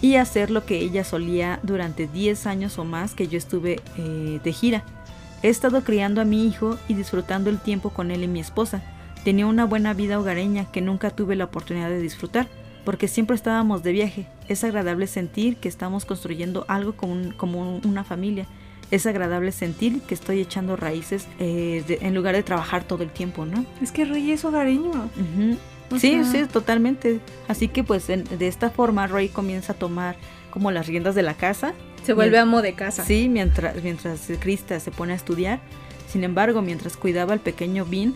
y 0.00 0.16
hacer 0.16 0.50
lo 0.50 0.64
que 0.64 0.78
ella 0.78 1.04
solía 1.04 1.60
durante 1.62 2.06
10 2.06 2.46
años 2.46 2.78
o 2.78 2.84
más 2.84 3.14
que 3.14 3.28
yo 3.28 3.38
estuve 3.38 3.80
eh, 3.96 4.40
de 4.42 4.52
gira. 4.52 4.84
He 5.42 5.48
estado 5.48 5.82
criando 5.84 6.20
a 6.20 6.24
mi 6.24 6.46
hijo 6.46 6.78
y 6.88 6.94
disfrutando 6.94 7.50
el 7.50 7.58
tiempo 7.58 7.90
con 7.90 8.10
él 8.10 8.22
y 8.24 8.28
mi 8.28 8.40
esposa. 8.40 8.82
Tenía 9.22 9.46
una 9.46 9.64
buena 9.66 9.92
vida 9.92 10.18
hogareña 10.18 10.70
que 10.72 10.80
nunca 10.80 11.10
tuve 11.10 11.36
la 11.36 11.44
oportunidad 11.44 11.88
de 11.88 12.00
disfrutar, 12.00 12.48
porque 12.84 13.08
siempre 13.08 13.36
estábamos 13.36 13.82
de 13.82 13.92
viaje. 13.92 14.26
Es 14.48 14.64
agradable 14.64 15.06
sentir 15.08 15.56
que 15.56 15.68
estamos 15.68 16.04
construyendo 16.04 16.64
algo 16.68 16.92
como, 16.96 17.12
un- 17.12 17.32
como 17.32 17.76
un- 17.76 17.86
una 17.86 18.04
familia. 18.04 18.46
Es 18.90 19.04
agradable 19.06 19.50
sentir 19.52 20.00
que 20.02 20.14
estoy 20.14 20.40
echando 20.40 20.76
raíces 20.76 21.26
eh, 21.40 21.82
de- 21.88 21.98
en 22.02 22.14
lugar 22.14 22.34
de 22.36 22.42
trabajar 22.42 22.84
todo 22.84 23.02
el 23.02 23.10
tiempo, 23.10 23.44
¿no? 23.44 23.64
Es 23.82 23.90
que 23.92 24.04
Rey 24.04 24.30
es 24.32 24.44
hogareño. 24.44 24.90
Ujú. 24.90 25.56
O 25.90 25.98
Sí, 25.98 26.12
sea- 26.12 26.24
sí, 26.24 26.44
totalmente. 26.52 27.20
Así 27.48 27.68
que 27.68 27.82
pues 27.84 28.08
en- 28.10 28.24
de 28.24 28.46
esta 28.48 28.70
forma 28.70 29.06
Roy 29.06 29.28
comienza 29.28 29.72
a 29.72 29.76
tomar 29.76 30.16
como 30.50 30.70
las 30.70 30.86
riendas 30.86 31.14
de 31.14 31.22
la 31.22 31.34
casa. 31.34 31.74
Se 32.04 32.12
vuelve 32.12 32.38
amo 32.38 32.62
de 32.62 32.74
casa. 32.74 33.04
Sí, 33.04 33.28
mientras, 33.28 33.82
mientras 33.82 34.20
Krista 34.40 34.78
se 34.80 34.90
pone 34.92 35.12
a 35.12 35.16
estudiar. 35.16 35.60
Sin 36.08 36.22
embargo, 36.22 36.62
mientras 36.62 36.96
cuidaba 36.96 37.32
al 37.32 37.40
pequeño 37.40 37.84
Bean, 37.84 38.14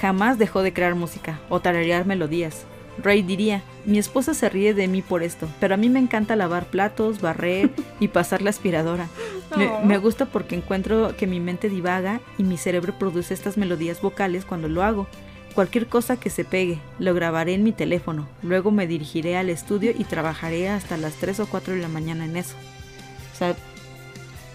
jamás 0.00 0.38
dejó 0.38 0.62
de 0.62 0.72
crear 0.72 0.94
música 0.94 1.38
o 1.50 1.60
tararear 1.60 2.06
melodías. 2.06 2.64
Ray 3.02 3.22
diría, 3.22 3.62
mi 3.84 3.98
esposa 3.98 4.34
se 4.34 4.48
ríe 4.48 4.74
de 4.74 4.88
mí 4.88 5.02
por 5.02 5.22
esto, 5.22 5.48
pero 5.58 5.74
a 5.74 5.76
mí 5.76 5.88
me 5.88 5.98
encanta 5.98 6.36
lavar 6.36 6.66
platos, 6.66 7.20
barrer 7.20 7.70
y 7.98 8.08
pasar 8.08 8.42
la 8.42 8.50
aspiradora. 8.50 9.08
Me, 9.56 9.68
me 9.84 9.98
gusta 9.98 10.26
porque 10.26 10.54
encuentro 10.54 11.14
que 11.16 11.26
mi 11.26 11.40
mente 11.40 11.68
divaga 11.68 12.20
y 12.38 12.44
mi 12.44 12.56
cerebro 12.56 12.94
produce 12.98 13.34
estas 13.34 13.56
melodías 13.56 14.00
vocales 14.00 14.44
cuando 14.44 14.68
lo 14.68 14.82
hago. 14.82 15.06
Cualquier 15.54 15.88
cosa 15.88 16.16
que 16.16 16.30
se 16.30 16.44
pegue, 16.44 16.78
lo 17.00 17.12
grabaré 17.12 17.54
en 17.54 17.64
mi 17.64 17.72
teléfono. 17.72 18.28
Luego 18.42 18.70
me 18.70 18.86
dirigiré 18.86 19.36
al 19.36 19.50
estudio 19.50 19.92
y 19.96 20.04
trabajaré 20.04 20.68
hasta 20.68 20.96
las 20.96 21.14
3 21.14 21.40
o 21.40 21.46
4 21.46 21.74
de 21.74 21.80
la 21.80 21.88
mañana 21.88 22.24
en 22.24 22.36
eso. 22.36 22.54
O 23.34 23.36
sea... 23.36 23.56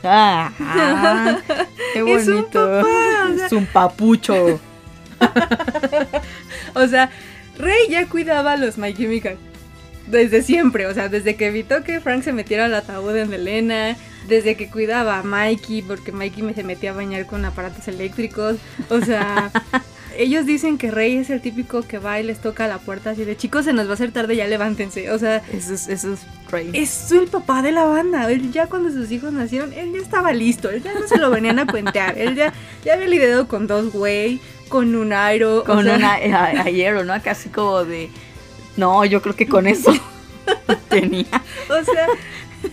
¡Ah! 0.03 0.51
ah, 0.59 1.39
¡Qué 1.93 2.01
bonito! 2.03 2.21
Es 2.23 2.27
un 2.29 2.45
papá, 2.45 2.87
o 3.33 3.35
sea- 3.35 3.45
Es 3.47 3.51
un 3.51 3.65
papucho. 3.65 4.59
O 6.75 6.87
sea, 6.87 7.09
Rey 7.57 7.87
ya 7.89 8.07
cuidaba 8.07 8.53
a 8.53 8.57
los 8.57 8.77
My 8.77 8.93
Chemical. 8.93 9.37
Desde 10.07 10.43
siempre, 10.43 10.85
o 10.85 10.93
sea, 10.93 11.09
desde 11.09 11.35
que 11.35 11.47
evitó 11.47 11.83
que 11.83 11.99
Frank 11.99 12.23
se 12.23 12.31
metiera 12.31 12.65
al 12.65 12.75
ataúd 12.75 13.15
en 13.15 13.33
Elena, 13.33 13.95
desde 14.27 14.55
que 14.55 14.69
cuidaba 14.69 15.17
a 15.19 15.23
Mikey, 15.23 15.81
porque 15.81 16.11
Mikey 16.11 16.43
me 16.43 16.53
se 16.53 16.63
metía 16.63 16.91
a 16.91 16.93
bañar 16.93 17.25
con 17.25 17.43
aparatos 17.43 17.87
eléctricos. 17.87 18.57
O 18.89 19.01
sea, 19.01 19.51
ellos 20.17 20.45
dicen 20.45 20.77
que 20.77 20.91
Rey 20.91 21.15
es 21.17 21.31
el 21.31 21.41
típico 21.41 21.81
que 21.81 21.97
va 21.97 22.19
y 22.19 22.23
les 22.23 22.39
toca 22.39 22.67
la 22.67 22.77
puerta 22.77 23.09
así 23.11 23.25
de 23.25 23.35
chicos, 23.35 23.65
se 23.65 23.73
nos 23.73 23.87
va 23.87 23.91
a 23.91 23.93
hacer 23.95 24.11
tarde, 24.11 24.35
ya 24.35 24.45
levántense. 24.47 25.09
O 25.09 25.17
sea, 25.17 25.37
Eso 25.51 25.73
es, 25.73 25.87
eso 25.87 26.13
es 26.13 26.19
Ray. 26.51 26.69
es 26.73 27.11
el 27.11 27.25
papá 27.27 27.63
de 27.63 27.71
la 27.71 27.85
banda. 27.85 28.29
Él 28.31 28.51
ya 28.51 28.67
cuando 28.67 28.91
sus 28.91 29.09
hijos 29.11 29.33
nacieron, 29.33 29.73
él 29.73 29.91
ya 29.91 29.99
estaba 30.01 30.33
listo. 30.33 30.69
Él 30.69 30.83
ya 30.83 30.93
no 30.93 31.07
se 31.07 31.17
lo 31.17 31.31
venían 31.31 31.57
a 31.57 31.65
cuentear. 31.71 32.15
Él 32.15 32.35
ya, 32.35 32.53
ya 32.83 32.93
había 32.93 33.07
lidiado 33.07 33.47
con 33.47 33.65
dos 33.65 33.91
güey, 33.91 34.39
con 34.69 34.95
un 34.95 35.13
airo. 35.13 35.59
o 35.59 35.63
Con 35.63 35.83
sea, 35.85 35.95
una 35.95 36.13
a- 36.13 36.63
ayer, 36.63 37.05
¿no? 37.05 37.21
Casi 37.21 37.49
como 37.49 37.83
de... 37.83 38.09
No, 38.77 39.05
yo 39.05 39.21
creo 39.21 39.35
que 39.35 39.47
con 39.47 39.67
eso 39.67 39.93
tenía. 40.89 41.25
O 41.69 41.83
sea, 41.83 42.07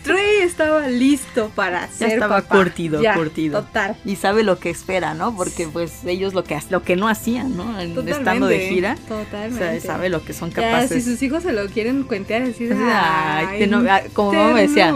Trey 0.02 0.40
estaba 0.42 0.88
listo 0.88 1.50
para 1.54 1.86
ser 1.88 2.14
estaba 2.14 2.40
papá. 2.42 2.56
curtido, 2.56 3.00
Ya, 3.02 3.14
curtido. 3.14 3.60
Total. 3.62 3.96
Y 4.04 4.16
sabe 4.16 4.42
lo 4.42 4.58
que 4.58 4.70
espera, 4.70 5.14
¿no? 5.14 5.36
Porque 5.36 5.68
pues 5.68 6.04
ellos 6.06 6.34
lo 6.34 6.44
que, 6.44 6.58
lo 6.70 6.82
que 6.82 6.96
no 6.96 7.08
hacían, 7.08 7.56
¿no? 7.56 7.64
Totalmente. 7.64 8.10
Estando 8.10 8.46
de 8.46 8.68
gira. 8.68 8.96
O 9.04 9.14
Totalmente. 9.14 9.80
sea, 9.80 9.92
sabe 9.94 10.08
lo 10.08 10.24
que 10.24 10.32
son 10.32 10.50
Ya, 10.50 10.56
capaces. 10.56 11.04
si 11.04 11.10
sus 11.12 11.22
hijos 11.22 11.42
se 11.42 11.52
lo 11.52 11.66
quieren 11.68 12.02
cuentear 12.04 12.42
así 12.42 12.64
de. 12.64 12.74
Ay, 12.74 13.46
Ay, 13.48 13.58
te 13.60 13.66
no- 13.68 13.84
ah, 13.88 14.00
como 14.14 14.32
mamá 14.32 14.54
me 14.54 14.62
decía. 14.62 14.94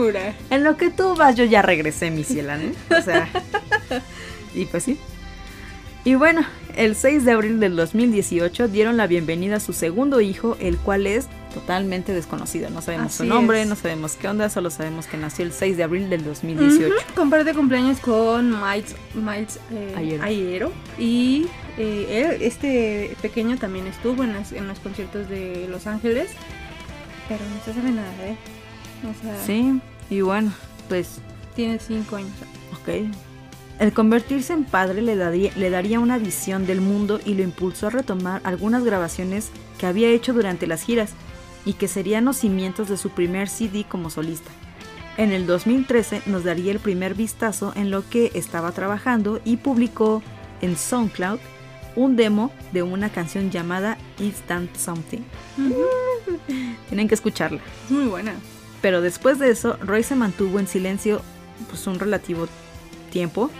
En 0.50 0.64
lo 0.64 0.76
que 0.76 0.90
tú 0.90 1.14
vas, 1.14 1.36
yo 1.36 1.44
ya 1.44 1.62
regresé, 1.62 2.10
mi 2.10 2.24
ciela, 2.24 2.56
¿no? 2.58 2.96
O 2.96 3.02
sea, 3.02 3.28
y 4.54 4.64
pues 4.64 4.82
sí. 4.82 4.98
Y 6.04 6.14
bueno, 6.14 6.42
El 6.76 6.94
6 6.94 7.24
de 7.24 7.32
abril 7.32 7.58
del 7.58 7.74
2018 7.74 8.68
dieron 8.68 8.98
la 8.98 9.06
bienvenida 9.06 9.56
a 9.56 9.60
su 9.60 9.72
segundo 9.72 10.20
hijo, 10.20 10.58
el 10.60 10.76
cual 10.76 11.06
es 11.06 11.26
totalmente 11.54 12.12
desconocido. 12.12 12.68
No 12.68 12.82
sabemos 12.82 13.14
su 13.14 13.24
nombre, 13.24 13.62
es. 13.62 13.68
no 13.68 13.76
sabemos 13.76 14.12
qué 14.16 14.28
onda, 14.28 14.50
solo 14.50 14.68
sabemos 14.68 15.06
que 15.06 15.16
nació 15.16 15.46
el 15.46 15.52
6 15.52 15.78
de 15.78 15.82
abril 15.84 16.10
del 16.10 16.22
2018. 16.22 16.86
Ujú, 16.94 17.14
Comparte 17.14 17.54
cumpleaños 17.54 17.98
con 18.00 18.50
Miles, 18.50 18.94
Miles 19.14 19.58
eh, 19.72 19.94
Ayero. 19.96 20.22
Ayero. 20.22 20.72
Y 20.98 21.46
eh, 21.78 22.34
él- 22.36 22.42
este 22.42 23.16
pequeño 23.22 23.56
también 23.56 23.86
estuvo 23.86 24.22
en, 24.22 24.34
las- 24.34 24.52
en 24.52 24.68
los 24.68 24.78
conciertos 24.80 25.30
de 25.30 25.66
Los 25.70 25.86
Ángeles. 25.86 26.28
Pero 27.26 27.40
no 27.42 27.64
se 27.64 27.72
sabe 27.72 27.90
nada 27.90 28.12
de 28.18 28.30
él. 28.32 28.36
O 29.02 29.22
sea, 29.22 29.44
Sí, 29.46 29.80
y 30.10 30.20
bueno, 30.20 30.52
pues 30.90 31.20
tiene 31.54 31.78
cinco 31.78 32.16
años. 32.16 32.32
Ok. 32.82 33.08
El 33.78 33.92
convertirse 33.92 34.54
en 34.54 34.64
padre 34.64 35.02
le 35.02 35.16
daría, 35.16 35.52
le 35.54 35.68
daría 35.68 36.00
una 36.00 36.16
visión 36.16 36.66
del 36.66 36.80
mundo 36.80 37.20
y 37.24 37.34
lo 37.34 37.42
impulsó 37.42 37.88
a 37.88 37.90
retomar 37.90 38.40
algunas 38.44 38.84
grabaciones 38.84 39.50
que 39.78 39.86
había 39.86 40.08
hecho 40.08 40.32
durante 40.32 40.66
las 40.66 40.82
giras 40.82 41.12
y 41.66 41.74
que 41.74 41.88
serían 41.88 42.24
los 42.24 42.38
cimientos 42.38 42.88
de 42.88 42.96
su 42.96 43.10
primer 43.10 43.48
CD 43.48 43.84
como 43.86 44.08
solista. 44.08 44.50
En 45.18 45.32
el 45.32 45.46
2013 45.46 46.22
nos 46.26 46.44
daría 46.44 46.72
el 46.72 46.78
primer 46.78 47.14
vistazo 47.14 47.72
en 47.76 47.90
lo 47.90 48.08
que 48.08 48.30
estaba 48.34 48.72
trabajando 48.72 49.40
y 49.44 49.58
publicó 49.58 50.22
en 50.62 50.76
SoundCloud 50.76 51.38
un 51.96 52.16
demo 52.16 52.50
de 52.72 52.82
una 52.82 53.10
canción 53.10 53.50
llamada 53.50 53.98
Instant 54.18 54.74
Something. 54.76 55.20
Tienen 56.88 57.08
que 57.08 57.14
escucharla. 57.14 57.60
Es 57.86 57.90
muy 57.90 58.06
buena. 58.06 58.34
Pero 58.80 59.00
después 59.00 59.38
de 59.38 59.50
eso, 59.50 59.78
Roy 59.80 60.02
se 60.02 60.14
mantuvo 60.14 60.58
en 60.60 60.66
silencio 60.66 61.20
pues 61.68 61.86
un 61.86 61.98
relativo 61.98 62.46
tiempo 63.10 63.50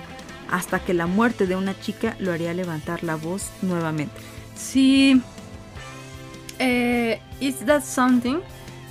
hasta 0.50 0.78
que 0.80 0.94
la 0.94 1.06
muerte 1.06 1.46
de 1.46 1.56
una 1.56 1.78
chica 1.78 2.16
lo 2.18 2.32
haría 2.32 2.52
levantar 2.54 3.02
la 3.04 3.16
voz 3.16 3.50
nuevamente. 3.62 4.14
Sí. 4.56 5.20
Eh, 6.58 7.20
Is 7.40 7.58
That 7.66 7.84
Something? 7.84 8.38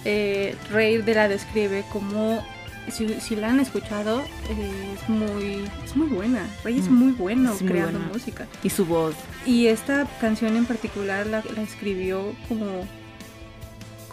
Eh, 0.04 0.56
Ray 0.72 1.02
de 1.02 1.14
la 1.16 1.28
describe 1.28 1.84
como. 1.92 2.44
Si, 2.92 3.20
si 3.20 3.36
la 3.36 3.50
han 3.50 3.60
escuchado, 3.60 4.22
eh, 4.48 4.94
es 4.94 5.10
muy 5.10 5.66
es 5.84 5.96
muy 5.96 6.06
buena. 6.08 6.46
Es 6.66 6.88
Mm, 6.88 6.94
muy 6.94 7.12
bueno 7.14 7.52
es 7.54 7.62
muy 7.64 7.72
creando 7.72 7.98
buena. 7.98 8.14
música. 8.14 8.46
Y 8.62 8.70
su 8.70 8.86
voz, 8.86 9.16
Y 9.44 9.66
esta 9.68 10.06
canción 10.22 10.56
en 10.56 10.66
particular 10.66 11.26
la, 11.26 11.44
la 11.56 11.62
escribió 11.64 12.36
como 12.48 12.86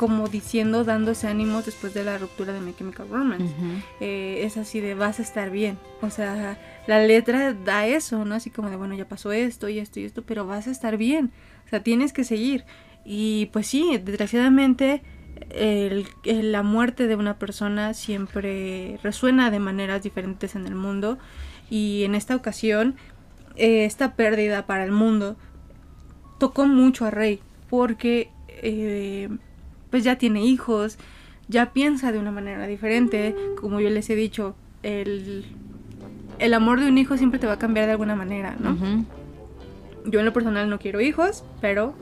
como 0.03 0.27
diciendo, 0.27 0.83
dándose 0.83 1.29
ánimos 1.29 1.65
después 1.65 1.95
de 1.95 2.03
la 2.03 2.19
ruptura 2.19 2.53
de 2.53 2.61
My 2.61 2.75
Chemical 2.75 3.09
Romance. 3.09 3.55
Eh, 4.01 4.41
es 4.43 4.57
así 4.57 4.81
de 4.81 4.95
vas 4.95 5.21
a 5.21 5.23
estar 5.23 5.49
bien. 5.51 5.79
O 6.01 6.11
sea, 6.11 6.59
la 6.89 6.99
letra 7.07 7.53
da 7.53 7.87
eso, 7.87 8.25
¿no? 8.25 8.35
Así 8.35 8.51
como 8.51 8.69
de, 8.69 8.75
bueno, 8.75 8.97
ya 8.97 9.07
pasó 9.09 9.31
esto 9.31 9.69
y 9.69 9.79
esto 9.79 10.01
y 10.01 10.05
esto, 10.05 10.23
pero 10.23 10.45
vas 10.45 10.67
a 10.67 10.73
estar 10.73 10.97
bien. 10.97 11.31
O 11.67 11.69
sea, 11.69 11.85
tienes 11.85 12.13
que 12.13 12.25
seguir. 12.25 12.65
Y 13.05 13.47
pues 13.53 13.69
sí, 13.69 14.01
desgraciadamente 14.03 15.03
el- 15.51 16.07
el- 16.25 16.51
la 16.51 16.65
muerte 16.65 17.07
de 17.07 17.15
una 17.15 17.39
persona 17.39 17.95
siempre 17.95 18.99
resuena 19.05 19.53
de 19.53 19.61
maneras 19.61 20.03
diferentes 20.03 20.57
en 20.57 20.67
el 20.67 20.75
mundo. 20.75 21.19
Y 21.71 22.03
en 22.03 22.17
esta 22.17 22.35
ocasión, 22.35 22.97
eh, 23.55 23.85
esta 23.85 24.17
pérdida 24.17 24.67
para 24.67 24.85
el 24.85 24.91
mundo 24.91 25.37
tocó 26.41 26.67
mucho 26.67 27.05
a 27.07 27.11
Rey 27.13 27.39
porque 27.71 28.31
eh, 28.65 29.29
pues 29.93 30.05
ya 30.05 30.17
tiene 30.17 30.43
hijos, 30.43 30.97
ya 31.49 31.73
piensa 31.73 32.13
de 32.13 32.19
una 32.19 32.33
manera 32.33 32.67
diferente, 32.67 33.37
como 33.61 33.79
yo 33.79 33.91
les 33.91 34.09
he 34.09 34.17
dicho, 34.17 34.57
el, 34.83 35.45
el 36.39 36.55
amor 36.55 36.81
de 36.81 36.89
un 36.89 36.97
hijo 36.97 37.19
siempre 37.19 37.39
te 37.39 37.47
va 37.47 37.53
a 37.53 37.59
cambiar 37.59 37.85
de 37.85 37.93
alguna 37.93 38.17
manera, 38.17 38.57
¿no? 38.59 39.05
Yo 40.07 40.19
en 40.19 40.25
lo 40.25 40.33
personal 40.33 40.71
no 40.71 40.79
quiero 40.79 41.03
hijos, 41.03 41.45
pero 41.61 41.95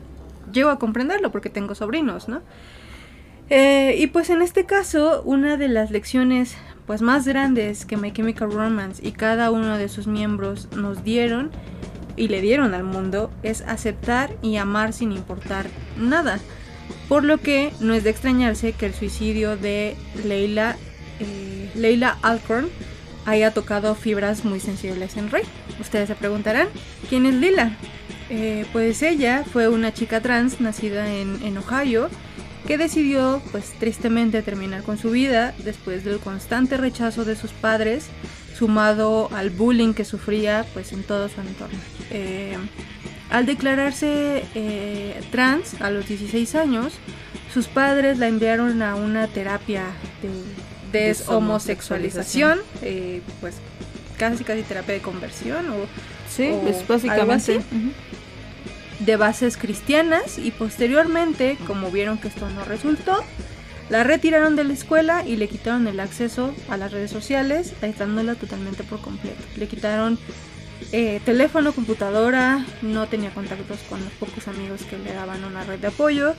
llego 0.52 0.70
a 0.70 0.78
comprenderlo 0.78 1.32
porque 1.32 1.50
tengo 1.50 1.74
sobrinos, 1.74 2.28
¿no? 2.28 2.42
Eh, 3.48 3.96
y 3.98 4.06
pues 4.06 4.30
en 4.30 4.40
este 4.40 4.66
caso, 4.66 5.22
una 5.24 5.56
de 5.56 5.66
las 5.66 5.90
lecciones 5.90 6.56
pues 6.86 7.02
más 7.02 7.26
grandes 7.26 7.86
que 7.86 7.96
My 7.96 8.12
Chemical 8.12 8.52
Romance 8.52 9.04
y 9.04 9.10
cada 9.10 9.50
uno 9.50 9.76
de 9.76 9.88
sus 9.88 10.06
miembros 10.06 10.68
nos 10.76 11.02
dieron 11.02 11.50
y 12.14 12.28
le 12.28 12.40
dieron 12.40 12.72
al 12.72 12.84
mundo 12.84 13.32
es 13.42 13.62
aceptar 13.62 14.30
y 14.42 14.56
amar 14.58 14.92
sin 14.92 15.10
importar 15.10 15.66
nada. 15.98 16.38
Por 17.10 17.24
lo 17.24 17.38
que 17.38 17.72
no 17.80 17.92
es 17.92 18.04
de 18.04 18.10
extrañarse 18.10 18.70
que 18.70 18.86
el 18.86 18.94
suicidio 18.94 19.56
de 19.56 19.96
Leila, 20.24 20.76
eh, 21.18 21.68
Leila 21.74 22.16
Alcorn 22.22 22.68
haya 23.26 23.52
tocado 23.52 23.96
fibras 23.96 24.44
muy 24.44 24.60
sensibles 24.60 25.16
en 25.16 25.28
Rey. 25.28 25.42
Ustedes 25.80 26.06
se 26.06 26.14
preguntarán, 26.14 26.68
¿quién 27.08 27.26
es 27.26 27.34
Lila? 27.34 27.76
Eh, 28.28 28.64
pues 28.72 29.02
ella 29.02 29.42
fue 29.42 29.66
una 29.66 29.92
chica 29.92 30.20
trans 30.20 30.60
nacida 30.60 31.12
en, 31.12 31.42
en 31.42 31.58
Ohio 31.58 32.08
que 32.68 32.78
decidió 32.78 33.42
pues 33.50 33.72
tristemente 33.80 34.40
terminar 34.42 34.84
con 34.84 34.96
su 34.96 35.10
vida 35.10 35.52
después 35.64 36.04
del 36.04 36.20
constante 36.20 36.76
rechazo 36.76 37.24
de 37.24 37.34
sus 37.34 37.50
padres 37.50 38.06
sumado 38.56 39.28
al 39.34 39.50
bullying 39.50 39.94
que 39.94 40.04
sufría 40.04 40.64
pues 40.74 40.92
en 40.92 41.02
todo 41.02 41.28
su 41.28 41.40
entorno. 41.40 41.78
Eh, 42.12 42.56
al 43.30 43.46
declararse 43.46 44.44
eh, 44.54 45.20
trans 45.30 45.80
a 45.80 45.90
los 45.90 46.06
16 46.08 46.54
años, 46.56 46.92
sus 47.52 47.66
padres 47.66 48.18
la 48.18 48.28
enviaron 48.28 48.82
a 48.82 48.94
una 48.94 49.26
terapia 49.28 49.84
de 50.92 51.08
deshomosexualización, 51.08 52.58
eh, 52.82 53.22
pues 53.40 53.56
casi 54.18 54.44
casi 54.44 54.62
terapia 54.62 54.94
de 54.94 55.00
conversión 55.00 55.68
o 55.70 55.76
Sí, 56.28 56.48
O 56.52 56.60
pues 56.60 56.76
algo 56.76 56.86
básicamente. 57.26 57.60
de 59.00 59.16
bases 59.16 59.56
cristianas 59.56 60.38
y 60.38 60.52
posteriormente, 60.52 61.58
como 61.66 61.90
vieron 61.90 62.18
que 62.18 62.28
esto 62.28 62.48
no 62.50 62.64
resultó, 62.64 63.24
la 63.88 64.04
retiraron 64.04 64.54
de 64.54 64.62
la 64.62 64.72
escuela 64.72 65.26
y 65.26 65.34
le 65.34 65.48
quitaron 65.48 65.88
el 65.88 65.98
acceso 65.98 66.54
a 66.68 66.76
las 66.76 66.92
redes 66.92 67.10
sociales, 67.10 67.72
aislándola 67.82 68.36
totalmente 68.36 68.84
por 68.84 69.00
completo. 69.00 69.42
Le 69.56 69.66
quitaron 69.66 70.18
eh, 70.92 71.20
teléfono, 71.24 71.72
computadora, 71.72 72.64
no 72.82 73.06
tenía 73.06 73.30
contactos 73.30 73.78
con 73.88 74.02
los 74.02 74.12
pocos 74.14 74.48
amigos 74.48 74.82
que 74.82 74.98
le 74.98 75.12
daban 75.12 75.44
una 75.44 75.64
red 75.64 75.78
de 75.78 75.88
apoyo, 75.88 76.34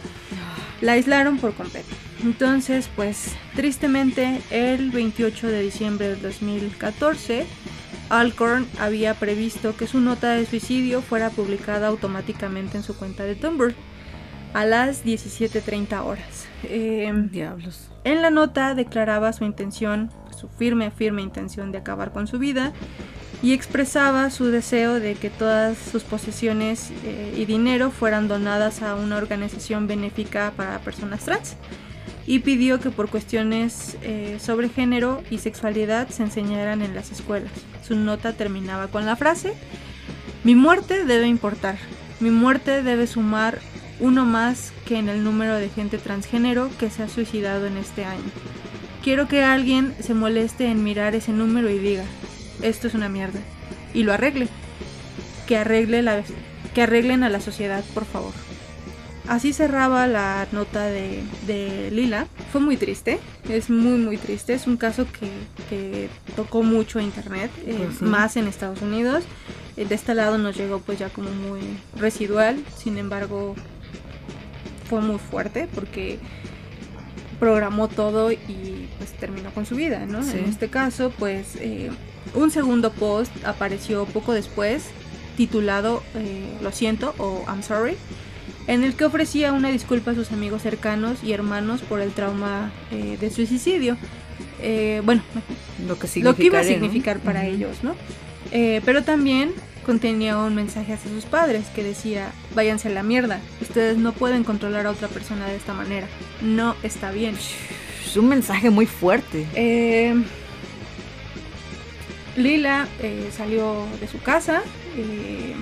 la 0.81 0.93
aislaron 0.93 1.37
por 1.37 1.53
completo. 1.53 1.89
Entonces, 2.23 2.89
pues 2.95 3.35
tristemente, 3.55 4.41
el 4.49 4.91
28 4.91 5.47
de 5.47 5.61
diciembre 5.61 6.09
del 6.09 6.21
2014, 6.21 7.45
Alcorn 8.09 8.67
había 8.79 9.13
previsto 9.13 9.75
que 9.75 9.87
su 9.87 10.01
nota 10.01 10.33
de 10.33 10.45
suicidio 10.45 11.01
fuera 11.01 11.29
publicada 11.29 11.87
automáticamente 11.87 12.77
en 12.77 12.83
su 12.83 12.95
cuenta 12.97 13.23
de 13.23 13.35
Tumblr 13.35 13.73
a 14.53 14.65
las 14.65 15.05
17.30 15.05 16.03
horas. 16.03 16.47
Eh, 16.63 17.11
Diablos. 17.31 17.89
en 18.03 18.21
la 18.21 18.29
nota 18.29 18.75
declaraba 18.75 19.33
su 19.33 19.45
intención, 19.45 20.11
su 20.37 20.49
firme, 20.49 20.91
firme 20.91 21.21
intención 21.21 21.71
de 21.71 21.77
acabar 21.77 22.11
con 22.11 22.27
su 22.27 22.37
vida 22.37 22.73
y 23.43 23.53
expresaba 23.53 24.29
su 24.29 24.45
deseo 24.45 24.99
de 24.99 25.15
que 25.15 25.29
todas 25.29 25.77
sus 25.77 26.03
posesiones 26.03 26.91
eh, 27.03 27.33
y 27.35 27.45
dinero 27.45 27.89
fueran 27.89 28.27
donadas 28.27 28.81
a 28.81 28.95
una 28.95 29.17
organización 29.17 29.87
benéfica 29.87 30.53
para 30.55 30.79
personas 30.79 31.25
trans 31.25 31.55
y 32.27 32.39
pidió 32.39 32.79
que 32.79 32.91
por 32.91 33.09
cuestiones 33.09 33.97
eh, 34.03 34.37
sobre 34.39 34.69
género 34.69 35.23
y 35.31 35.39
sexualidad 35.39 36.09
se 36.09 36.23
enseñaran 36.23 36.81
en 36.81 36.93
las 36.93 37.11
escuelas. 37.11 37.51
Su 37.85 37.95
nota 37.95 38.33
terminaba 38.33 38.87
con 38.87 39.05
la 39.05 39.15
frase, 39.15 39.53
mi 40.43 40.55
muerte 40.55 41.05
debe 41.05 41.27
importar, 41.27 41.77
mi 42.19 42.29
muerte 42.29 42.83
debe 42.83 43.07
sumar 43.07 43.59
uno 43.99 44.25
más 44.25 44.71
que 44.85 44.97
en 44.97 45.09
el 45.09 45.23
número 45.23 45.55
de 45.55 45.69
gente 45.69 45.97
transgénero 45.97 46.69
que 46.79 46.89
se 46.89 47.03
ha 47.03 47.09
suicidado 47.09 47.65
en 47.65 47.77
este 47.77 48.05
año. 48.05 48.23
Quiero 49.03 49.27
que 49.27 49.43
alguien 49.43 49.95
se 49.99 50.13
moleste 50.13 50.67
en 50.67 50.83
mirar 50.83 51.15
ese 51.15 51.31
número 51.31 51.69
y 51.71 51.79
diga, 51.79 52.03
esto 52.61 52.87
es 52.87 52.93
una 52.93 53.09
mierda, 53.09 53.39
y 53.93 54.03
lo 54.03 54.13
arregle. 54.13 54.47
Que, 55.47 55.57
arregle 55.57 56.01
la, 56.01 56.23
que 56.73 56.81
arreglen 56.83 57.23
a 57.23 57.29
la 57.29 57.41
sociedad, 57.41 57.83
por 57.93 58.05
favor. 58.05 58.31
Así 59.27 59.53
cerraba 59.53 60.07
la 60.07 60.47
nota 60.51 60.85
de, 60.85 61.23
de 61.45 61.89
Lila. 61.91 62.27
Fue 62.51 62.59
muy 62.59 62.75
triste, 62.77 63.19
es 63.49 63.69
muy 63.69 63.97
muy 63.97 64.17
triste. 64.17 64.53
Es 64.53 64.65
un 64.67 64.77
caso 64.77 65.05
que, 65.11 65.29
que 65.69 66.09
tocó 66.35 66.63
mucho 66.63 66.99
a 66.99 67.03
internet, 67.03 67.51
eh, 67.65 67.75
Pues 67.85 67.97
sí. 67.99 68.05
más 68.05 68.35
en 68.37 68.47
Estados 68.47 68.81
Unidos. 68.81 69.23
Eh, 69.77 69.85
De 69.85 69.95
este 69.95 70.15
lado 70.15 70.37
nos 70.37 70.57
llegó 70.57 70.79
pues 70.79 70.99
ya 70.99 71.09
como 71.09 71.29
muy 71.31 71.61
residual, 71.97 72.61
sin 72.77 72.97
embargo 72.97 73.55
fue 74.89 75.01
muy 75.01 75.17
fuerte 75.19 75.67
porque 75.73 76.19
programó 77.41 77.87
todo 77.87 78.31
y 78.31 78.87
pues 78.99 79.13
terminó 79.13 79.49
con 79.51 79.65
su 79.65 79.75
vida, 79.75 80.05
¿no? 80.05 80.21
Sí. 80.21 80.37
En 80.37 80.45
este 80.45 80.69
caso 80.69 81.11
pues 81.17 81.55
eh, 81.55 81.89
un 82.35 82.51
segundo 82.51 82.91
post 82.91 83.31
apareció 83.43 84.05
poco 84.05 84.33
después 84.33 84.83
titulado 85.35 86.03
eh, 86.13 86.53
Lo 86.61 86.71
siento 86.71 87.15
o 87.17 87.43
I'm 87.47 87.63
sorry 87.63 87.95
en 88.67 88.83
el 88.83 88.93
que 88.93 89.05
ofrecía 89.05 89.53
una 89.53 89.69
disculpa 89.69 90.11
a 90.11 90.13
sus 90.13 90.31
amigos 90.31 90.61
cercanos 90.61 91.23
y 91.23 91.33
hermanos 91.33 91.81
por 91.81 91.99
el 91.99 92.11
trauma 92.11 92.71
eh, 92.91 93.17
de 93.19 93.31
su 93.31 93.47
suicidio. 93.47 93.97
Eh, 94.61 95.01
bueno, 95.03 95.23
Lo 95.87 95.97
que, 95.97 96.07
lo 96.21 96.35
que 96.35 96.43
iba 96.43 96.59
a 96.59 96.63
significar 96.63 97.17
para 97.21 97.47
ellos, 97.47 97.77
¿no? 97.81 97.95
Pero 98.51 99.03
también 99.03 99.51
contenía 99.85 100.37
un 100.37 100.55
mensaje 100.55 100.93
hacia 100.93 101.11
sus 101.11 101.25
padres 101.25 101.67
que 101.73 101.83
decía, 101.83 102.31
váyanse 102.55 102.89
a 102.89 102.91
la 102.91 103.03
mierda, 103.03 103.39
ustedes 103.61 103.97
no 103.97 104.13
pueden 104.13 104.43
controlar 104.43 104.85
a 104.85 104.91
otra 104.91 105.07
persona 105.07 105.47
de 105.47 105.55
esta 105.55 105.73
manera, 105.73 106.07
no 106.41 106.75
está 106.83 107.11
bien. 107.11 107.35
Es 108.05 108.17
un 108.17 108.27
mensaje 108.27 108.69
muy 108.69 108.85
fuerte. 108.85 109.47
Eh, 109.55 110.15
Lila 112.35 112.87
eh, 113.01 113.29
salió 113.35 113.85
de 113.99 114.07
su 114.07 114.21
casa, 114.21 114.61
eh, 114.97 115.55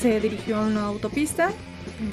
se 0.00 0.20
dirigió 0.20 0.58
a 0.58 0.66
una 0.66 0.84
autopista, 0.86 1.52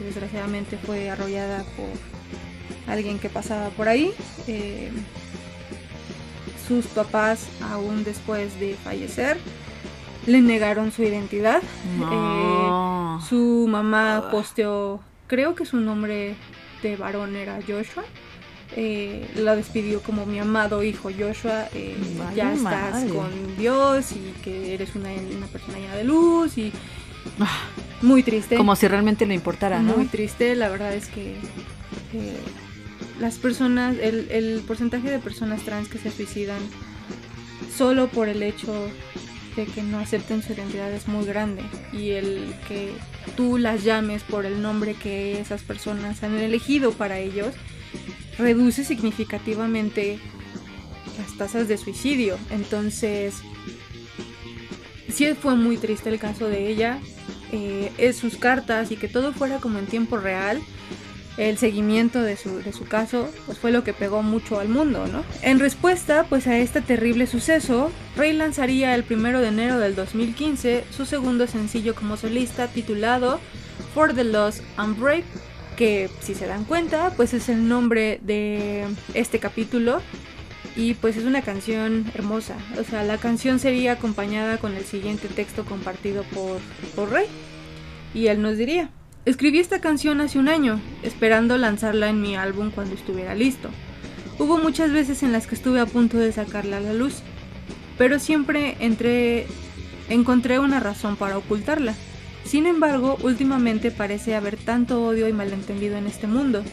desgraciadamente 0.03 0.77
fue 0.77 1.09
arrollada 1.09 1.63
por 1.75 2.93
alguien 2.93 3.19
que 3.19 3.29
pasaba 3.29 3.69
por 3.69 3.87
ahí. 3.87 4.13
Sus 6.67 6.85
papás, 6.87 7.47
aún 7.61 8.03
después 8.03 8.59
de 8.59 8.75
fallecer, 8.75 9.37
le 10.27 10.41
negaron 10.41 10.91
su 10.91 11.01
identidad. 11.03 11.61
No. 11.97 13.19
Eh, 13.19 13.25
su 13.27 13.65
mamá 13.67 14.27
posteó, 14.29 14.99
creo 15.25 15.55
que 15.55 15.65
su 15.65 15.77
nombre 15.77 16.35
de 16.83 16.95
varón 16.95 17.35
era 17.35 17.59
Joshua. 17.67 18.03
Eh, 18.75 19.25
la 19.37 19.55
despidió 19.55 20.01
como 20.01 20.25
mi 20.25 20.39
amado 20.39 20.83
hijo 20.83 21.09
Joshua, 21.17 21.69
eh, 21.73 21.95
ya 22.35 22.53
estás 22.53 22.93
madre. 23.05 23.09
con 23.09 23.57
Dios 23.57 24.11
y 24.11 24.33
que 24.43 24.73
eres 24.73 24.93
una, 24.95 25.09
una 25.35 25.47
persona 25.47 25.79
llena 25.79 25.95
de 25.95 26.03
luz 26.03 26.57
y 26.57 26.71
Ah, 27.39 27.59
muy 28.01 28.23
triste. 28.23 28.55
Como 28.55 28.75
si 28.75 28.87
realmente 28.87 29.25
le 29.25 29.33
importara, 29.33 29.81
¿no? 29.81 29.97
Muy 29.97 30.05
triste, 30.05 30.55
la 30.55 30.69
verdad 30.69 30.93
es 30.93 31.07
que 31.07 31.31
eh, 32.13 32.37
las 33.19 33.35
personas, 33.37 33.95
el, 34.01 34.27
el 34.31 34.61
porcentaje 34.65 35.09
de 35.09 35.19
personas 35.19 35.61
trans 35.63 35.87
que 35.89 35.97
se 35.97 36.09
suicidan 36.11 36.59
solo 37.75 38.07
por 38.07 38.29
el 38.29 38.43
hecho 38.43 38.73
de 39.57 39.65
que 39.65 39.81
no 39.81 39.99
acepten 39.99 40.43
su 40.43 40.53
identidad 40.53 40.91
es 40.93 41.07
muy 41.07 41.25
grande 41.25 41.63
y 41.91 42.11
el 42.11 42.53
que 42.67 42.93
tú 43.35 43.57
las 43.57 43.83
llames 43.83 44.23
por 44.23 44.45
el 44.45 44.61
nombre 44.61 44.93
que 44.93 45.41
esas 45.41 45.63
personas 45.63 46.23
han 46.23 46.37
elegido 46.37 46.93
para 46.93 47.17
ellos 47.19 47.53
reduce 48.37 48.85
significativamente 48.85 50.19
las 51.17 51.35
tasas 51.37 51.67
de 51.67 51.77
suicidio. 51.77 52.37
Entonces, 52.51 53.35
sí 55.09 55.33
fue 55.33 55.55
muy 55.55 55.77
triste 55.77 56.09
el 56.09 56.19
caso 56.19 56.47
de 56.47 56.69
ella, 56.69 56.99
eh, 57.51 57.91
es 57.97 58.17
sus 58.17 58.37
cartas 58.37 58.91
y 58.91 58.95
que 58.95 59.07
todo 59.07 59.33
fuera 59.33 59.57
como 59.57 59.79
en 59.79 59.87
tiempo 59.87 60.17
real. 60.17 60.61
El 61.37 61.57
seguimiento 61.57 62.21
de 62.21 62.35
su, 62.35 62.59
de 62.59 62.73
su 62.73 62.85
caso 62.85 63.29
pues 63.45 63.59
fue 63.59 63.71
lo 63.71 63.83
que 63.83 63.93
pegó 63.93 64.23
mucho 64.23 64.59
al 64.59 64.69
mundo, 64.69 65.07
¿no? 65.07 65.23
En 65.41 65.59
respuesta 65.59 66.25
pues 66.27 66.47
a 66.47 66.57
este 66.57 66.81
terrible 66.81 67.27
suceso, 67.27 67.91
Rey 68.15 68.33
lanzaría 68.33 68.95
el 68.95 69.03
primero 69.03 69.39
de 69.39 69.49
enero 69.49 69.77
del 69.77 69.95
2015 69.95 70.85
su 70.89 71.05
segundo 71.05 71.45
sencillo 71.47 71.93
como 71.93 72.17
solista 72.17 72.67
titulado 72.67 73.39
For 73.93 74.13
the 74.13 74.23
Lost 74.23 74.61
and 74.77 74.99
Break, 74.99 75.25
que 75.77 76.09
si 76.21 76.33
se 76.33 76.47
dan 76.47 76.65
cuenta 76.65 77.11
pues 77.15 77.33
es 77.33 77.49
el 77.49 77.67
nombre 77.67 78.19
de 78.23 78.85
este 79.13 79.39
capítulo 79.39 80.01
y 80.77 80.93
pues 80.93 81.17
es 81.17 81.25
una 81.25 81.41
canción 81.41 82.05
hermosa. 82.13 82.55
O 82.79 82.83
sea, 82.83 83.03
la 83.03 83.17
canción 83.17 83.59
sería 83.59 83.93
acompañada 83.93 84.59
con 84.59 84.75
el 84.75 84.85
siguiente 84.85 85.27
texto 85.27 85.65
compartido 85.65 86.23
por, 86.23 86.59
por 86.95 87.11
Rey. 87.11 87.25
Y 88.13 88.27
él 88.27 88.41
nos 88.41 88.57
diría, 88.57 88.91
escribí 89.29 89.59
esta 89.59 89.81
canción 89.81 90.21
hace 90.21 90.39
un 90.39 90.47
año, 90.47 90.79
esperando 91.03 91.57
lanzarla 91.57 92.09
en 92.09 92.21
mi 92.21 92.37
álbum 92.37 92.71
cuando 92.71 92.95
estuviera 92.95 93.35
listo. 93.35 93.69
Hubo 94.39 94.57
muchas 94.57 94.91
veces 94.91 95.21
en 95.21 95.33
las 95.33 95.47
que 95.47 95.55
estuve 95.55 95.81
a 95.81 95.85
punto 95.85 96.17
de 96.17 96.31
sacarla 96.31 96.77
a 96.77 96.81
la 96.81 96.93
luz, 96.93 97.15
pero 97.97 98.19
siempre 98.19 98.77
encontré 100.09 100.59
una 100.59 100.79
razón 100.79 101.17
para 101.17 101.37
ocultarla. 101.37 101.93
Sin 102.45 102.65
embargo, 102.65 103.17
últimamente 103.21 103.91
parece 103.91 104.33
haber 104.33 104.55
tanto 104.55 105.03
odio 105.03 105.27
y 105.27 105.33
malentendido 105.33 105.97
en 105.97 106.07
este 106.07 106.27
mundo, 106.27 106.63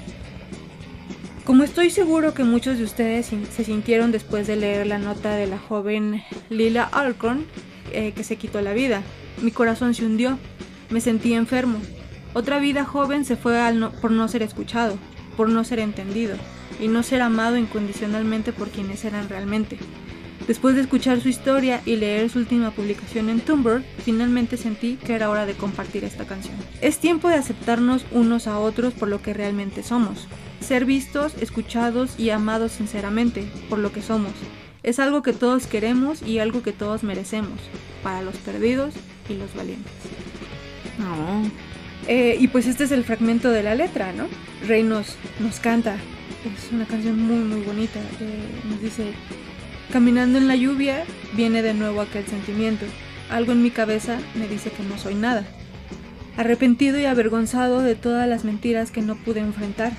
como 1.45 1.65
estoy 1.65 1.91
seguro 1.91 2.35
que 2.35 2.45
muchos 2.45 2.79
de 2.79 2.85
ustedes 2.85 3.27
se 3.27 3.65
sintieron 3.65 4.13
después 4.13 4.47
de 4.47 4.57
leer 4.57 4.87
la 4.87 4.99
nota 4.99 5.35
de 5.35 5.47
la 5.47 5.59
joven 5.59 6.23
Lila 6.49 6.85
Alcorn 6.85 7.45
eh, 7.93 8.13
que 8.13 8.25
se 8.25 8.37
quitó 8.37 8.63
la 8.63 8.73
vida, 8.73 9.03
mi 9.43 9.51
corazón 9.51 9.93
se 9.93 10.07
hundió, 10.07 10.39
me 10.89 11.03
sentí 11.03 11.35
enfermo. 11.35 11.81
Otra 12.35 12.59
vida 12.59 12.85
joven 12.85 13.24
se 13.24 13.37
fue 13.37 13.61
al 13.61 13.93
por 13.93 14.11
no 14.11 14.26
ser 14.26 14.43
escuchado, 14.43 14.99
por 15.37 15.49
no 15.49 15.62
ser 15.62 15.78
entendido 15.78 16.37
y 16.80 16.89
no 16.89 17.05
ser 17.05 17.22
amado 17.22 17.57
incondicionalmente 17.57 18.53
por 18.53 18.70
quienes 18.70 19.05
eran 19.05 19.28
realmente. 19.28 19.78
Después 20.49 20.74
de 20.74 20.82
escuchar 20.82 21.20
su 21.20 21.28
historia 21.28 21.80
y 21.87 21.95
leer 21.95 22.28
su 22.28 22.41
última 22.41 22.72
publicación 22.72 23.30
en 23.30 23.41
Tumblr, 23.41 23.85
finalmente 24.05 24.57
sentí 24.57 24.97
que 24.97 25.14
era 25.14 25.30
hora 25.30 25.47
de 25.47 25.55
compartir 25.55 26.03
esta 26.05 26.26
canción. 26.26 26.57
Es 26.82 26.99
tiempo 26.99 27.28
de 27.28 27.37
aceptarnos 27.37 28.05
unos 28.11 28.49
a 28.49 28.59
otros 28.59 28.93
por 28.95 29.09
lo 29.09 29.22
que 29.22 29.32
realmente 29.32 29.85
somos. 29.85 30.26
Ser 30.61 30.85
vistos, 30.85 31.35
escuchados 31.41 32.18
y 32.18 32.30
amados 32.30 32.72
sinceramente 32.72 33.49
por 33.70 33.78
lo 33.78 33.93
que 33.93 34.03
somos. 34.03 34.32
Es 34.82 34.99
algo 34.99 35.22
que 35.22 35.32
todos 35.32 35.66
queremos 35.68 36.20
y 36.20 36.41
algo 36.41 36.62
que 36.62 36.72
todos 36.72 37.05
merecemos, 37.05 37.61
para 38.03 38.20
los 38.20 38.37
perdidos 38.37 38.93
y 39.30 39.35
los 39.35 39.55
valientes. 39.55 39.93
No. 40.99 41.74
Eh, 42.07 42.37
y 42.39 42.49
pues 42.49 42.67
este 42.67 42.85
es 42.85 42.93
el 42.93 43.05
fragmento 43.05 43.51
de 43.51 43.63
la 43.63 43.75
letra, 43.75 44.13
¿no? 44.13 44.27
Rey 44.67 44.83
nos, 44.83 45.17
nos 45.41 45.59
canta. 45.61 45.97
Es 46.57 46.71
una 46.71 46.85
canción 46.85 47.19
muy, 47.19 47.39
muy 47.39 47.63
bonita. 47.63 47.99
Eh, 48.21 48.45
nos 48.69 48.81
dice, 48.83 49.13
caminando 49.91 50.37
en 50.37 50.47
la 50.47 50.57
lluvia, 50.57 51.05
viene 51.33 51.63
de 51.63 51.73
nuevo 51.73 52.03
aquel 52.03 52.27
sentimiento. 52.27 52.85
Algo 53.31 53.53
en 53.53 53.63
mi 53.63 53.71
cabeza 53.71 54.19
me 54.35 54.47
dice 54.47 54.71
que 54.71 54.83
no 54.83 54.99
soy 54.99 55.15
nada. 55.15 55.47
Arrepentido 56.37 56.99
y 56.99 57.07
avergonzado 57.07 57.81
de 57.81 57.95
todas 57.95 58.29
las 58.29 58.45
mentiras 58.45 58.91
que 58.91 59.01
no 59.01 59.17
pude 59.17 59.41
enfrentar. 59.41 59.93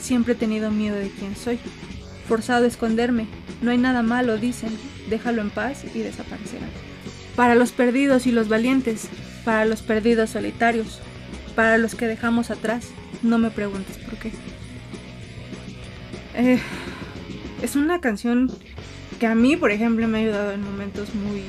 Siempre 0.00 0.32
he 0.32 0.36
tenido 0.36 0.70
miedo 0.70 0.96
de 0.96 1.10
quién 1.10 1.36
soy. 1.36 1.58
Forzado 2.26 2.64
a 2.64 2.68
esconderme. 2.68 3.26
No 3.60 3.70
hay 3.70 3.78
nada 3.78 4.02
malo, 4.02 4.38
dicen. 4.38 4.70
Déjalo 5.10 5.42
en 5.42 5.50
paz 5.50 5.84
y 5.94 5.98
desaparecerá. 5.98 6.66
Para 7.36 7.54
los 7.54 7.72
perdidos 7.72 8.26
y 8.26 8.32
los 8.32 8.48
valientes. 8.48 9.08
Para 9.44 9.66
los 9.66 9.82
perdidos 9.82 10.30
solitarios 10.30 11.00
para 11.50 11.78
los 11.78 11.94
que 11.94 12.06
dejamos 12.06 12.50
atrás. 12.50 12.86
No 13.22 13.38
me 13.38 13.50
preguntes 13.50 13.96
por 13.98 14.18
qué. 14.18 14.32
Eh, 16.34 16.58
es 17.62 17.76
una 17.76 18.00
canción 18.00 18.50
que 19.18 19.26
a 19.26 19.34
mí, 19.34 19.56
por 19.56 19.70
ejemplo, 19.70 20.06
me 20.08 20.18
ha 20.18 20.20
ayudado 20.22 20.52
en 20.52 20.62
momentos 20.62 21.08
muy, 21.14 21.42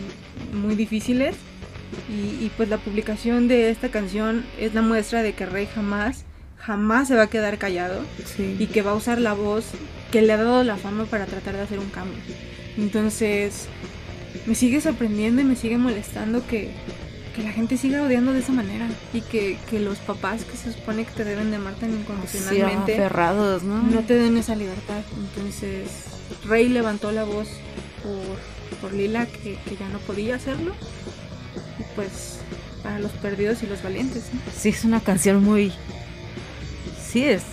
muy 0.59 0.75
difíciles. 0.75 1.35
Y, 2.09 2.45
y 2.45 2.51
pues 2.55 2.69
la 2.69 2.77
publicación 2.77 3.47
de 3.47 3.69
esta 3.69 3.89
canción 3.89 4.45
es 4.59 4.73
la 4.73 4.81
muestra 4.81 5.23
de 5.23 5.33
que 5.33 5.45
Rey 5.45 5.67
jamás, 5.73 6.23
jamás 6.57 7.07
se 7.09 7.15
va 7.15 7.23
a 7.23 7.27
quedar 7.27 7.57
callado 7.57 8.01
Sí. 8.25 8.55
y 8.59 8.67
que 8.67 8.81
va 8.81 8.91
a 8.91 8.95
usar 8.95 9.19
la 9.19 9.33
voz 9.33 9.65
que 10.11 10.21
le 10.21 10.31
ha 10.33 10.37
dado 10.37 10.63
la 10.63 10.77
fama 10.77 11.05
para 11.05 11.25
tratar 11.25 11.55
de 11.55 11.61
hacer 11.61 11.79
un 11.79 11.89
cambio. 11.89 12.17
Entonces, 12.77 13.67
me 14.45 14.55
sigue 14.55 14.79
sorprendiendo 14.79 15.41
y 15.41 15.45
me 15.45 15.55
sigue 15.57 15.77
molestando 15.77 16.45
que, 16.47 16.71
que 17.35 17.43
la 17.43 17.51
gente 17.51 17.77
siga 17.77 18.01
odiando 18.03 18.33
de 18.33 18.39
esa 18.39 18.51
manera 18.51 18.87
y 19.13 19.21
que, 19.21 19.57
que 19.69 19.79
los 19.79 19.97
papás 19.99 20.43
que 20.43 20.57
se 20.57 20.73
supone 20.73 21.05
que 21.05 21.11
te 21.11 21.23
deben 21.23 21.49
de 21.49 21.57
amar 21.57 21.75
tan 21.75 21.91
Sí, 21.91 21.97
incondicionalmente 21.97 22.93
aferrados, 22.95 23.63
¿no? 23.63 23.81
no 23.83 24.01
te 24.01 24.15
den 24.15 24.37
esa 24.37 24.55
libertad. 24.55 25.01
Entonces, 25.17 25.87
Rey 26.45 26.67
levantó 26.69 27.11
la 27.11 27.23
voz 27.23 27.47
por, 28.03 28.79
por 28.81 28.93
Lila 28.93 29.25
que, 29.27 29.57
que 29.65 29.77
ya 29.77 29.87
no 29.89 29.99
podía 29.99 30.35
hacerlo. 30.35 30.73
Y 31.79 31.83
pues, 31.95 32.39
para 32.83 32.99
los 32.99 33.11
perdidos 33.13 33.63
y 33.63 33.67
los 33.67 33.81
valientes. 33.81 34.23
Sí, 34.57 34.69
es 34.69 34.83
una 34.83 34.99
canción 34.99 35.43
muy. 35.43 35.71
Sí, 37.11 37.23
es. 37.23 37.43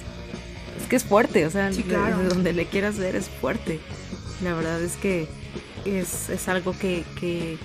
Es 0.80 0.86
que 0.88 0.96
es 0.96 1.04
fuerte, 1.04 1.46
o 1.46 1.50
sea, 1.50 1.72
Sí, 1.72 1.82
de- 1.82 1.88
claro. 1.90 2.18
de 2.18 2.28
donde 2.28 2.52
le 2.52 2.66
quieras 2.66 2.96
ver 2.98 3.14
es 3.16 3.28
fuerte. 3.28 3.80
La 4.42 4.54
verdad 4.54 4.80
es 4.82 4.96
que 4.96 5.28
es, 5.84 6.30
es 6.30 6.48
algo 6.48 6.76
que, 6.78 7.04
que. 7.20 7.58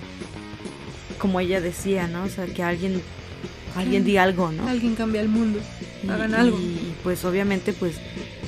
Como 1.24 1.40
ella 1.40 1.62
decía, 1.62 2.06
¿no? 2.06 2.24
O 2.24 2.28
sea, 2.28 2.44
que 2.44 2.62
alguien. 2.62 3.00
Alguien 3.74 4.04
diga 4.04 4.24
algo, 4.24 4.52
¿no? 4.52 4.68
Alguien 4.68 4.94
cambia 4.94 5.22
el 5.22 5.28
mundo. 5.28 5.58
Y- 6.02 6.08
hagan 6.10 6.32
y, 6.32 6.34
algo. 6.34 6.58
pues 7.02 7.24
obviamente, 7.24 7.72
pues. 7.72 7.96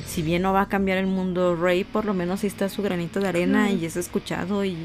Si 0.07 0.21
bien 0.21 0.43
no 0.43 0.53
va 0.53 0.61
a 0.61 0.69
cambiar 0.69 0.99
el 0.99 1.07
mundo 1.07 1.55
Rey, 1.55 1.83
por 1.83 2.05
lo 2.05 2.13
menos 2.13 2.43
ahí 2.43 2.47
está 2.49 2.69
su 2.69 2.83
granito 2.83 3.19
de 3.19 3.29
arena 3.29 3.71
y 3.71 3.83
es 3.83 3.95
escuchado 3.97 4.63
y, 4.63 4.77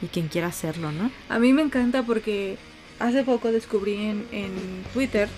y 0.00 0.06
quien 0.10 0.28
quiera 0.28 0.46
hacerlo, 0.46 0.90
¿no? 0.90 1.10
A 1.28 1.38
mí 1.38 1.52
me 1.52 1.60
encanta 1.60 2.02
porque 2.02 2.56
hace 2.98 3.24
poco 3.24 3.52
descubrí 3.52 3.96
en, 3.96 4.24
en 4.32 4.50
Twitter 4.94 5.28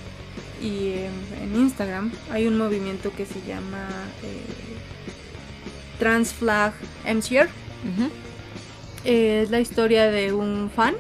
y 0.63 0.93
en, 0.93 1.13
en 1.43 1.61
Instagram 1.61 2.13
hay 2.31 2.47
un 2.47 2.57
movimiento 2.57 3.13
que 3.17 3.27
se 3.27 3.41
llama 3.47 3.89
eh, 4.23 5.99
Trans 5.99 6.33
Flag 6.35 6.73
MCR. 7.05 7.49
Eh, 9.05 9.41
es 9.43 9.51
la 9.51 9.59
historia 9.61 10.11
de 10.11 10.33
un 10.33 10.71
fan 10.75 10.95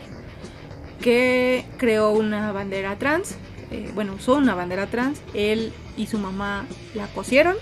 que 1.00 1.64
creó 1.78 2.10
una 2.10 2.52
bandera 2.52 2.96
trans. 2.96 3.36
eh, 3.70 3.90
bueno, 3.94 4.14
usó 4.14 4.34
una 4.36 4.54
bandera 4.54 4.86
trans. 4.86 5.20
Él 5.34 5.72
y 5.96 6.06
su 6.06 6.18
mamá 6.18 6.66
la 6.94 7.06
cosieron, 7.08 7.56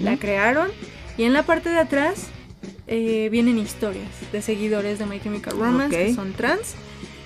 la 0.00 0.16
crearon. 0.16 0.68
Y 1.16 1.24
en 1.24 1.32
la 1.32 1.44
parte 1.44 1.68
de 1.68 1.78
atrás 1.78 2.26
eh, 2.86 3.28
vienen 3.30 3.58
historias 3.58 4.08
de 4.32 4.42
seguidores 4.42 4.98
de 4.98 5.06
My 5.06 5.20
Chemical 5.20 5.56
Romance 5.58 5.96
que 5.96 6.14
son 6.14 6.32
trans 6.32 6.74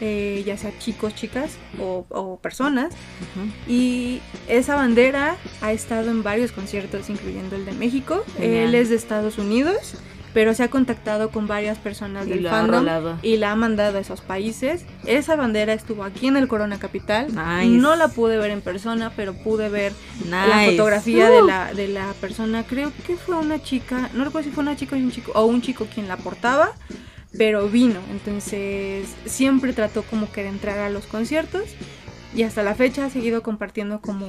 eh, 0.00 0.44
ya 0.46 0.56
sea 0.56 0.72
chicos, 0.78 1.14
chicas 1.14 1.52
o, 1.80 2.06
o 2.10 2.38
personas. 2.38 2.94
Y 3.66 4.20
esa 4.48 4.76
bandera 4.76 5.36
ha 5.60 5.72
estado 5.72 6.10
en 6.10 6.22
varios 6.22 6.52
conciertos, 6.52 7.10
incluyendo 7.10 7.56
el 7.56 7.64
de 7.64 7.72
México. 7.72 8.24
Genial. 8.36 8.68
Él 8.68 8.74
es 8.76 8.90
de 8.90 8.96
Estados 8.96 9.38
Unidos, 9.38 9.94
pero 10.34 10.54
se 10.54 10.62
ha 10.62 10.68
contactado 10.68 11.30
con 11.30 11.46
varias 11.46 11.78
personas 11.78 12.26
Y 12.26 12.30
del 12.30 12.48
fandom 12.48 12.86
y 13.22 13.36
la 13.36 13.52
ha 13.52 13.56
mandado 13.56 13.98
a 13.98 14.00
esos 14.00 14.20
países. 14.20 14.84
Esa 15.06 15.36
bandera 15.36 15.72
estuvo 15.72 16.04
aquí 16.04 16.26
en 16.26 16.36
el 16.36 16.48
Corona 16.48 16.78
Capital. 16.78 17.26
Nice. 17.28 17.68
No 17.68 17.96
la 17.96 18.08
pude 18.08 18.38
ver 18.38 18.50
en 18.50 18.60
persona, 18.60 19.12
pero 19.16 19.34
pude 19.34 19.68
ver 19.68 19.92
la 20.28 20.64
fotografía 20.70 21.28
Uh. 21.28 21.32
de, 21.32 21.42
la, 21.42 21.74
de 21.74 21.88
la 21.88 22.12
persona. 22.20 22.64
Creo 22.64 22.92
que 23.06 23.16
fue 23.16 23.36
una 23.36 23.62
chica, 23.62 24.10
no 24.14 24.24
recuerdo 24.24 24.48
si 24.48 24.54
fue 24.54 24.62
una 24.62 24.76
chica 24.76 24.96
o 24.96 24.98
un 24.98 25.10
chico, 25.10 25.32
o 25.34 25.44
un 25.46 25.62
chico 25.62 25.86
quien 25.92 26.08
la 26.08 26.16
portaba, 26.16 26.72
pero 27.36 27.68
vino. 27.68 28.00
Entonces 28.10 29.06
siempre 29.26 29.72
trató 29.72 30.02
como 30.02 30.30
que 30.30 30.42
de 30.42 30.48
entrar 30.48 30.78
a 30.78 30.90
los 30.90 31.06
conciertos 31.06 31.62
y 32.34 32.42
hasta 32.42 32.62
la 32.62 32.74
fecha 32.74 33.06
ha 33.06 33.10
seguido 33.10 33.42
compartiendo 33.42 34.00
como, 34.00 34.26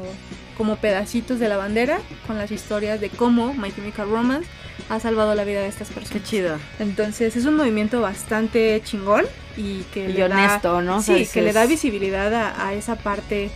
como 0.58 0.78
pedacitos 0.78 1.40
de 1.40 1.50
la 1.50 1.58
bandera 1.58 2.00
con 2.28 2.38
las 2.38 2.52
historias 2.52 3.02
de 3.02 3.10
cómo 3.10 3.54
My 3.54 3.72
Chemical 3.72 4.10
Romance 4.10 4.48
ha 4.90 5.00
salvado 5.00 5.36
la 5.36 5.44
vida 5.44 5.60
de 5.62 5.68
estas 5.68 5.90
Qué 5.90 5.96
personas. 5.96 6.24
chido. 6.24 6.58
Entonces 6.80 7.36
es 7.36 7.46
un 7.46 7.56
movimiento 7.56 8.00
bastante 8.02 8.82
chingón 8.86 9.26
y 9.58 9.82
que 9.94 10.10
Y 10.10 10.14
le 10.14 10.28
da- 10.28 10.36
honesto, 10.36 10.82
¿no? 10.82 10.98
O 10.98 11.02
sea, 11.02 11.18
sí, 11.18 11.24
es- 11.24 11.32
que 11.34 11.42
le 11.42 11.52
da 11.54 11.66
visibilidad 11.66 12.34
a, 12.34 12.68
a 12.68 12.74
esa 12.74 12.96
parte 12.96 13.52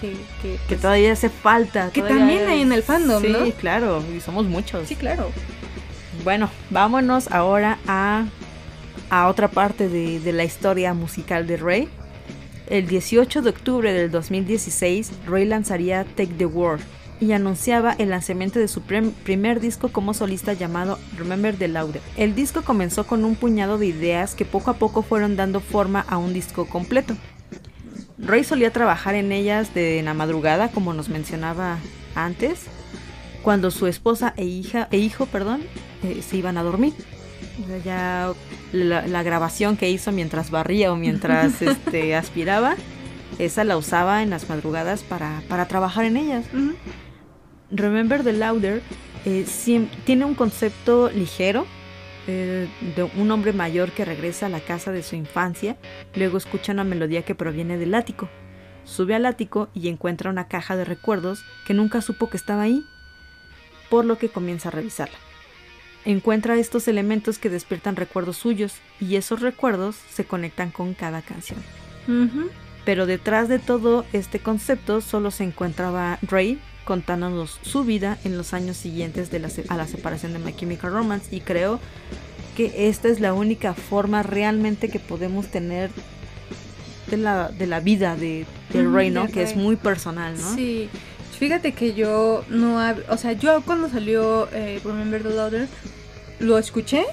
que, 0.00 0.12
que, 0.40 0.52
Que 0.52 0.58
pues, 0.68 0.80
todavía 0.80 1.12
hace 1.12 1.28
falta. 1.28 1.90
Que 1.92 2.02
también 2.02 2.48
hay 2.48 2.62
en 2.62 2.72
el 2.72 2.82
fandom, 2.82 3.22
sí, 3.22 3.28
¿no? 3.28 3.50
claro, 3.58 4.02
y 4.16 4.20
somos 4.20 4.46
muchos. 4.46 4.86
Sí, 4.88 4.94
claro. 4.96 5.30
Bueno, 6.24 6.48
vámonos 6.70 7.30
ahora 7.32 7.78
a, 7.86 8.24
a 9.10 9.26
otra 9.28 9.48
parte 9.48 9.88
de, 9.88 10.20
de 10.20 10.32
la 10.32 10.44
historia 10.44 10.94
musical 10.94 11.46
de 11.46 11.56
Ray. 11.56 11.88
El 12.70 12.86
18 12.86 13.42
de 13.42 13.50
octubre 13.50 13.92
del 13.92 14.12
2016, 14.12 15.10
Ray 15.26 15.44
lanzaría 15.44 16.04
Take 16.04 16.34
the 16.38 16.46
World 16.46 16.84
y 17.20 17.32
anunciaba 17.32 17.96
el 17.98 18.10
lanzamiento 18.10 18.60
de 18.60 18.68
su 18.68 18.82
primer 18.82 19.58
disco 19.58 19.88
como 19.88 20.14
solista 20.14 20.52
llamado 20.52 20.96
Remember 21.18 21.56
the 21.56 21.66
Louder. 21.66 22.00
El 22.16 22.36
disco 22.36 22.62
comenzó 22.62 23.08
con 23.08 23.24
un 23.24 23.34
puñado 23.34 23.76
de 23.76 23.86
ideas 23.86 24.36
que 24.36 24.44
poco 24.44 24.70
a 24.70 24.74
poco 24.74 25.02
fueron 25.02 25.34
dando 25.34 25.58
forma 25.58 26.04
a 26.08 26.16
un 26.16 26.32
disco 26.32 26.64
completo. 26.64 27.16
Ray 28.18 28.44
solía 28.44 28.72
trabajar 28.72 29.16
en 29.16 29.32
ellas 29.32 29.74
de 29.74 30.00
la 30.04 30.14
madrugada, 30.14 30.68
como 30.68 30.94
nos 30.94 31.08
mencionaba 31.08 31.78
antes, 32.14 32.66
cuando 33.42 33.72
su 33.72 33.88
esposa 33.88 34.32
e 34.36 34.44
hija 34.44 34.86
e 34.92 34.98
hijo, 34.98 35.26
perdón, 35.26 35.62
eh, 36.04 36.22
se 36.22 36.36
iban 36.36 36.56
a 36.56 36.62
dormir. 36.62 36.94
O 37.62 37.66
sea, 37.66 37.78
ya 37.78 38.32
la, 38.72 39.06
la 39.06 39.22
grabación 39.22 39.76
que 39.76 39.90
hizo 39.90 40.12
mientras 40.12 40.50
barría 40.50 40.92
o 40.92 40.96
mientras 40.96 41.62
este, 41.62 42.14
aspiraba, 42.14 42.76
esa 43.38 43.64
la 43.64 43.76
usaba 43.76 44.22
en 44.22 44.30
las 44.30 44.48
madrugadas 44.48 45.02
para, 45.02 45.42
para 45.48 45.66
trabajar 45.68 46.04
en 46.04 46.16
ellas. 46.16 46.44
Remember 47.70 48.22
the 48.22 48.32
Louder 48.32 48.82
eh, 49.24 49.46
tiene 50.04 50.24
un 50.24 50.34
concepto 50.34 51.10
ligero 51.10 51.66
eh, 52.26 52.68
de 52.96 53.02
un 53.02 53.30
hombre 53.30 53.52
mayor 53.52 53.92
que 53.92 54.04
regresa 54.04 54.46
a 54.46 54.50
la 54.50 54.60
casa 54.60 54.92
de 54.92 55.02
su 55.02 55.16
infancia, 55.16 55.76
luego 56.14 56.38
escucha 56.38 56.72
una 56.72 56.84
melodía 56.84 57.22
que 57.22 57.34
proviene 57.34 57.78
del 57.78 57.94
ático. 57.94 58.28
Sube 58.84 59.14
al 59.14 59.26
ático 59.26 59.68
y 59.74 59.88
encuentra 59.88 60.30
una 60.30 60.48
caja 60.48 60.76
de 60.76 60.84
recuerdos 60.84 61.44
que 61.66 61.74
nunca 61.74 62.00
supo 62.00 62.28
que 62.28 62.36
estaba 62.36 62.62
ahí, 62.62 62.84
por 63.88 64.04
lo 64.04 64.18
que 64.18 64.28
comienza 64.28 64.68
a 64.68 64.72
revisarla. 64.72 65.16
Encuentra 66.04 66.56
estos 66.56 66.88
elementos 66.88 67.38
que 67.38 67.50
despiertan 67.50 67.96
recuerdos 67.96 68.38
suyos 68.38 68.74
y 69.00 69.16
esos 69.16 69.40
recuerdos 69.40 69.96
se 70.12 70.24
conectan 70.24 70.70
con 70.70 70.94
cada 70.94 71.22
canción. 71.22 71.60
Pero 72.84 73.06
detrás 73.06 73.48
de 73.48 73.58
todo 73.58 74.04
este 74.12 74.40
concepto 74.40 75.00
solo 75.00 75.30
se 75.30 75.44
encontraba 75.44 76.18
Ray 76.22 76.58
contándonos 76.84 77.60
su 77.62 77.84
vida 77.84 78.18
en 78.24 78.36
los 78.36 78.52
años 78.52 78.76
siguientes 78.76 79.30
de 79.30 79.38
la 79.38 79.48
a 79.68 79.76
la 79.76 79.86
separación 79.86 80.32
de 80.32 80.38
My 80.38 80.54
Chemical 80.54 80.90
Romance 80.90 81.34
y 81.34 81.40
creo 81.40 81.78
que 82.56 82.88
esta 82.88 83.08
es 83.08 83.20
la 83.20 83.32
única 83.32 83.74
forma 83.74 84.22
realmente 84.22 84.88
que 84.88 84.98
podemos 84.98 85.48
tener 85.48 85.90
de 87.08 87.16
la, 87.16 87.48
de 87.48 87.66
la 87.66 87.80
vida 87.80 88.16
de, 88.16 88.46
de 88.72 88.88
Ray, 88.88 89.10
¿no? 89.10 89.26
de 89.26 89.32
Que 89.32 89.42
es 89.42 89.56
muy 89.56 89.76
personal, 89.76 90.36
¿no? 90.40 90.54
Sí. 90.54 90.88
Fíjate 91.40 91.72
que 91.72 91.94
yo 91.94 92.44
no 92.50 92.78
hab- 92.80 93.02
o 93.08 93.16
sea, 93.16 93.32
yo 93.32 93.62
cuando 93.62 93.88
salió 93.88 94.48
eh, 94.52 94.78
Remember 94.84 95.22
the 95.22 95.30
Louder 95.30 95.66
lo 96.38 96.56
escuché, 96.58 97.04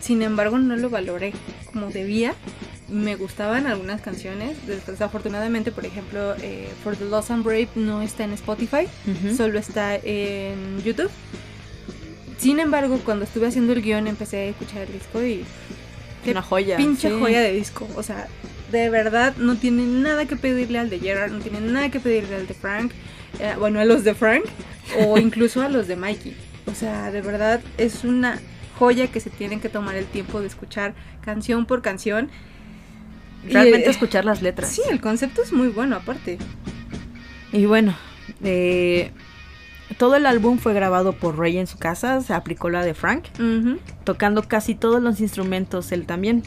sin 0.00 0.22
embargo 0.22 0.58
no 0.58 0.76
lo 0.76 0.88
valoré 0.88 1.32
como 1.72 1.90
debía. 1.90 2.34
Me 2.88 3.16
gustaban 3.16 3.66
algunas 3.66 4.00
canciones, 4.00 4.56
desafortunadamente, 4.86 5.72
por 5.72 5.84
ejemplo, 5.84 6.34
eh, 6.40 6.68
For 6.82 6.96
the 6.96 7.04
Lost 7.04 7.30
and 7.30 7.44
Brave 7.44 7.68
no 7.74 8.00
está 8.00 8.24
en 8.24 8.32
Spotify, 8.32 8.86
solo 9.36 9.58
está 9.58 9.96
en 9.96 10.82
YouTube. 10.82 11.10
Sin 12.38 12.60
embargo, 12.60 12.98
cuando 13.04 13.24
estuve 13.24 13.48
haciendo 13.48 13.72
el 13.74 13.82
guion 13.82 14.06
empecé 14.06 14.36
a 14.38 14.44
escuchar 14.44 14.82
el 14.82 14.92
disco 14.92 15.20
y 15.22 15.44
qué 16.24 16.30
Una 16.30 16.40
joya. 16.42 16.76
pinche 16.78 17.08
sí. 17.10 17.16
joya 17.20 17.40
de 17.42 17.52
disco. 17.52 17.86
O 17.96 18.02
sea, 18.02 18.28
de 18.72 18.88
verdad 18.88 19.34
no 19.36 19.56
tiene 19.56 19.82
nada 19.84 20.24
que 20.26 20.36
pedirle 20.36 20.78
al 20.78 20.88
de 20.88 20.98
Gerard, 21.00 21.32
no 21.32 21.40
tiene 21.40 21.60
nada 21.60 21.90
que 21.90 22.00
pedirle 22.00 22.36
al 22.36 22.46
de 22.46 22.54
Frank, 22.54 22.92
eh, 23.40 23.54
bueno, 23.58 23.80
a 23.80 23.84
los 23.84 24.04
de 24.04 24.14
Frank 24.14 24.44
o 25.00 25.18
incluso 25.18 25.62
a 25.62 25.68
los 25.68 25.86
de 25.88 25.96
Mikey. 25.96 26.34
O 26.66 26.74
sea, 26.74 27.10
de 27.10 27.22
verdad 27.22 27.60
es 27.78 28.04
una 28.04 28.38
joya 28.78 29.08
que 29.08 29.20
se 29.20 29.30
tienen 29.30 29.60
que 29.60 29.68
tomar 29.68 29.96
el 29.96 30.06
tiempo 30.06 30.40
de 30.40 30.46
escuchar 30.46 30.94
canción 31.22 31.66
por 31.66 31.82
canción. 31.82 32.30
Realmente 33.44 33.88
eh, 33.88 33.90
escuchar 33.90 34.24
las 34.24 34.42
letras. 34.42 34.70
Sí, 34.70 34.82
el 34.90 35.00
concepto 35.00 35.42
es 35.42 35.52
muy 35.52 35.68
bueno 35.68 35.96
aparte. 35.96 36.38
Y 37.52 37.64
bueno, 37.64 37.94
eh, 38.42 39.12
todo 39.96 40.16
el 40.16 40.26
álbum 40.26 40.58
fue 40.58 40.74
grabado 40.74 41.12
por 41.12 41.38
Ray 41.38 41.58
en 41.58 41.66
su 41.66 41.78
casa, 41.78 42.20
se 42.20 42.34
aplicó 42.34 42.68
la 42.68 42.84
de 42.84 42.94
Frank, 42.94 43.24
tocando 44.04 44.42
casi 44.42 44.74
todos 44.74 45.02
los 45.02 45.20
instrumentos 45.20 45.90
él 45.92 46.04
también. 46.06 46.42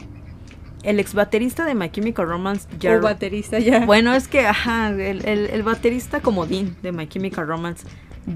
El 0.82 0.98
ex 1.00 1.14
baterista 1.14 1.64
de 1.64 1.74
My 1.74 1.90
Chemical 1.90 2.26
Romance, 2.26 2.66
O 2.74 2.78
Jarrod- 2.78 3.02
baterista 3.02 3.58
ya. 3.58 3.86
Bueno, 3.86 4.14
es 4.14 4.26
que, 4.28 4.46
ajá, 4.46 4.90
el, 4.90 5.24
el- 5.24 5.46
el 5.50 5.62
baterista 5.62 6.20
comodín 6.20 6.76
de 6.82 6.92
My 6.92 7.06
Chemical 7.08 7.46
Romance, 7.46 7.86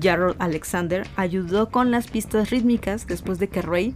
Jarrod 0.03 0.37
Alexander, 0.39 1.07
ayudó 1.17 1.71
con 1.71 1.91
las 1.91 2.07
pistas 2.09 2.51
rítmicas 2.51 3.07
después 3.07 3.39
de 3.39 3.49
que 3.49 3.63
Ray 3.63 3.95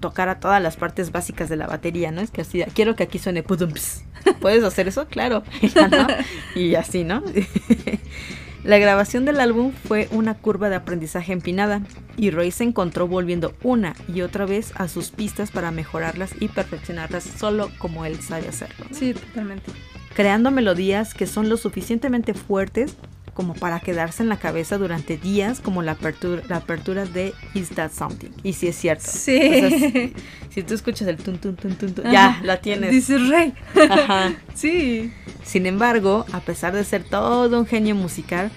tocara 0.00 0.40
todas 0.40 0.62
las 0.62 0.76
partes 0.76 1.10
básicas 1.10 1.48
de 1.48 1.56
la 1.56 1.66
batería, 1.66 2.10
¿no? 2.12 2.20
Es 2.20 2.30
que 2.30 2.42
así, 2.42 2.62
quiero 2.74 2.96
que 2.96 3.02
aquí 3.04 3.18
suene 3.18 3.42
pudumps. 3.42 4.04
¿Puedes 4.40 4.62
hacer 4.62 4.88
eso? 4.88 5.06
Claro. 5.06 5.42
Y 6.54 6.74
así, 6.74 7.02
¿no? 7.04 7.22
La 8.66 8.78
grabación 8.78 9.24
del 9.24 9.38
álbum 9.38 9.70
fue 9.70 10.08
una 10.10 10.34
curva 10.34 10.68
de 10.68 10.74
aprendizaje 10.74 11.32
empinada 11.32 11.82
y 12.16 12.32
Roy 12.32 12.50
se 12.50 12.64
encontró 12.64 13.06
volviendo 13.06 13.54
una 13.62 13.94
y 14.12 14.22
otra 14.22 14.44
vez 14.44 14.72
a 14.74 14.88
sus 14.88 15.12
pistas 15.12 15.52
para 15.52 15.70
mejorarlas 15.70 16.32
y 16.40 16.48
perfeccionarlas 16.48 17.22
solo 17.22 17.70
como 17.78 18.04
él 18.04 18.20
sabe 18.20 18.48
hacerlo. 18.48 18.86
Sí, 18.90 19.14
totalmente. 19.14 19.70
creando 20.16 20.50
melodías 20.50 21.14
que 21.14 21.28
son 21.28 21.48
lo 21.48 21.56
suficientemente 21.56 22.34
fuertes 22.34 22.96
como 23.36 23.52
para 23.54 23.80
quedarse 23.80 24.22
en 24.22 24.30
la 24.30 24.38
cabeza 24.38 24.78
durante 24.78 25.18
días, 25.18 25.60
como 25.60 25.82
la 25.82 25.92
apertura, 25.92 26.42
la 26.48 26.56
apertura 26.56 27.04
de 27.04 27.34
Is 27.52 27.68
That 27.70 27.92
Something. 27.92 28.30
Y 28.42 28.54
si 28.54 28.66
es 28.66 28.76
cierto. 28.76 29.04
Sí. 29.06 30.14
Si, 30.48 30.62
tú 30.62 30.72
escuchas 30.72 31.06
el 31.06 31.18
tun 31.18 31.36
tun 31.38 31.54
tun 31.54 31.74
tun, 31.76 31.92
tun, 31.92 32.10
ya 32.10 32.40
la 32.42 32.62
tienes. 32.62 32.90
Dice 32.90 33.18
Rey. 33.18 33.52
Ajá. 33.90 34.32
Sí. 34.54 35.12
Sin 35.44 35.66
embargo, 35.66 36.24
a 36.32 36.40
pesar 36.40 36.72
de 36.74 36.82
ser 36.82 37.04
todo 37.04 37.58
un 37.58 37.66
genio 37.66 37.94
musical, 37.94 38.50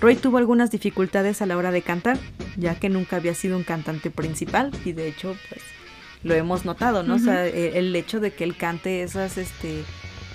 Roy 0.00 0.16
tuvo 0.16 0.38
algunas 0.38 0.72
dificultades 0.72 1.40
a 1.40 1.46
la 1.46 1.56
hora 1.56 1.70
de 1.70 1.82
cantar, 1.82 2.18
ya 2.56 2.74
que 2.74 2.88
nunca 2.88 3.16
había 3.16 3.34
sido 3.34 3.56
un 3.56 3.62
cantante 3.62 4.10
principal 4.10 4.72
y 4.84 4.92
de 4.92 5.06
hecho, 5.06 5.36
pues 5.48 5.62
lo 6.24 6.34
hemos 6.34 6.64
notado, 6.64 7.04
¿no? 7.04 7.14
O 7.14 7.18
sea, 7.20 7.46
e- 7.46 7.78
el 7.78 7.94
hecho 7.94 8.18
de 8.18 8.32
que 8.32 8.42
él 8.42 8.56
cante 8.56 9.02
esas 9.04 9.38
este 9.38 9.84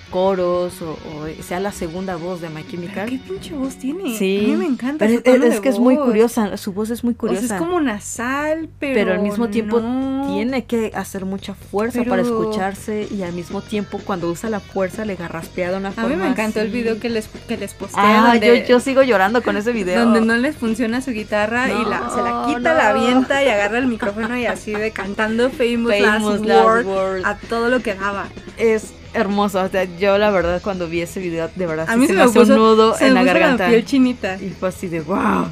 coros 0.10 0.82
o, 0.82 0.92
o 0.92 1.44
sea 1.44 1.60
la 1.60 1.72
segunda 1.72 2.16
voz 2.16 2.42
de 2.42 2.50
My 2.50 2.66
Chemical. 2.68 3.10
¿Qué 3.10 3.18
pinche 3.20 3.54
voz 3.54 3.76
tiene? 3.76 4.18
Sí. 4.18 4.40
A 4.46 4.48
mí 4.50 4.56
me 4.56 4.66
encanta. 4.66 5.06
Pero 5.24 5.44
su 5.46 5.48
es, 5.54 5.60
que 5.60 5.70
es 5.70 5.80
muy 5.80 5.96
curiosa, 5.98 6.58
su 6.58 6.74
voz 6.74 6.90
es 6.90 7.04
muy 7.04 7.14
O 7.14 7.18
curiosa. 7.18 7.48
sea, 7.48 7.58
es 7.58 7.62
como 7.62 7.80
nasal, 7.82 8.70
pero. 8.80 8.94
pero 8.96 9.14
al 9.14 9.20
mismo 9.22 9.50
tiempo 9.50 9.80
no. 9.80 10.28
tiene 10.34 10.66
que 10.66 10.92
hacer 10.96 11.26
mucha 11.26 11.54
fuerza 11.54 12.00
Pero- 12.00 12.10
para 12.10 12.22
escucharse 12.22 13.08
y 13.10 13.24
al 13.24 13.34
mismo 13.34 13.62
tiempo 13.62 14.00
cuando 14.04 14.30
usa 14.30 14.50
la 14.50 14.60
fuerza 14.60 15.06
le 15.06 15.16
garraspea 15.16 15.72
de 15.72 15.78
una 15.78 15.90
A 15.90 15.92
forma 15.94 16.10
mí 16.10 16.16
me 16.16 16.28
encantó 16.28 16.62
el 16.62 16.70
video 16.70 17.00
que 17.00 17.10
les, 17.10 17.28
que 17.48 17.58
les 17.58 17.74
posté. 17.74 17.96
Ah, 17.98 18.32
donde, 18.34 18.62
yo, 18.62 18.66
yo 18.68 18.80
sigo 18.80 19.02
llorando 19.04 19.42
con 19.42 19.58
ese 19.58 19.72
video. 19.72 20.00
donde 20.02 20.22
no 20.22 20.36
les 20.38 20.56
funciona 20.56 21.02
su 21.02 21.12
guitarra 21.12 21.68
y 21.70 21.86
la, 21.86 22.10
se 22.10 22.22
la 22.22 22.44
quita, 22.48 22.72
no. 22.72 22.78
la 22.78 22.90
avienta 22.90 23.44
y 23.44 23.48
agarra 23.50 23.78
el 23.78 23.88
micrófono 23.88 24.38
y 24.38 24.46
así 24.46 24.72
de 24.72 24.92
cantando 24.92 25.50
Famous, 25.50 25.94
Famous 26.00 26.40
Last, 26.42 26.46
Last 26.46 26.66
Word 26.66 26.86
Word. 26.88 27.22
a 27.26 27.36
todo 27.38 27.70
lo 27.70 27.80
que 27.82 27.94
daba. 27.96 28.28
Es 28.58 28.94
hermoso. 29.14 29.62
O 29.62 29.70
sea, 29.70 29.86
yo 29.98 30.18
la 30.18 30.30
verdad 30.32 30.62
cuando 30.64 30.88
vi 30.88 31.02
ese 31.02 31.20
video, 31.20 31.50
de 31.56 31.66
verdad 31.66 31.86
A 31.90 31.94
sí 31.94 32.00
mí 32.00 32.08
se 32.08 32.14
me 32.14 32.20
me 32.20 32.24
hace 32.26 32.40
un 32.40 32.50
nudo 32.50 32.96
se 32.96 33.08
en 33.08 33.14
me 33.14 33.24
la 33.24 33.34
garganta. 33.34 33.68
piel 33.70 33.86
chinita. 33.86 34.36
Y 34.42 34.50
fue 34.50 34.70
así 34.70 34.88
de 34.88 35.02
wow. 35.02 35.48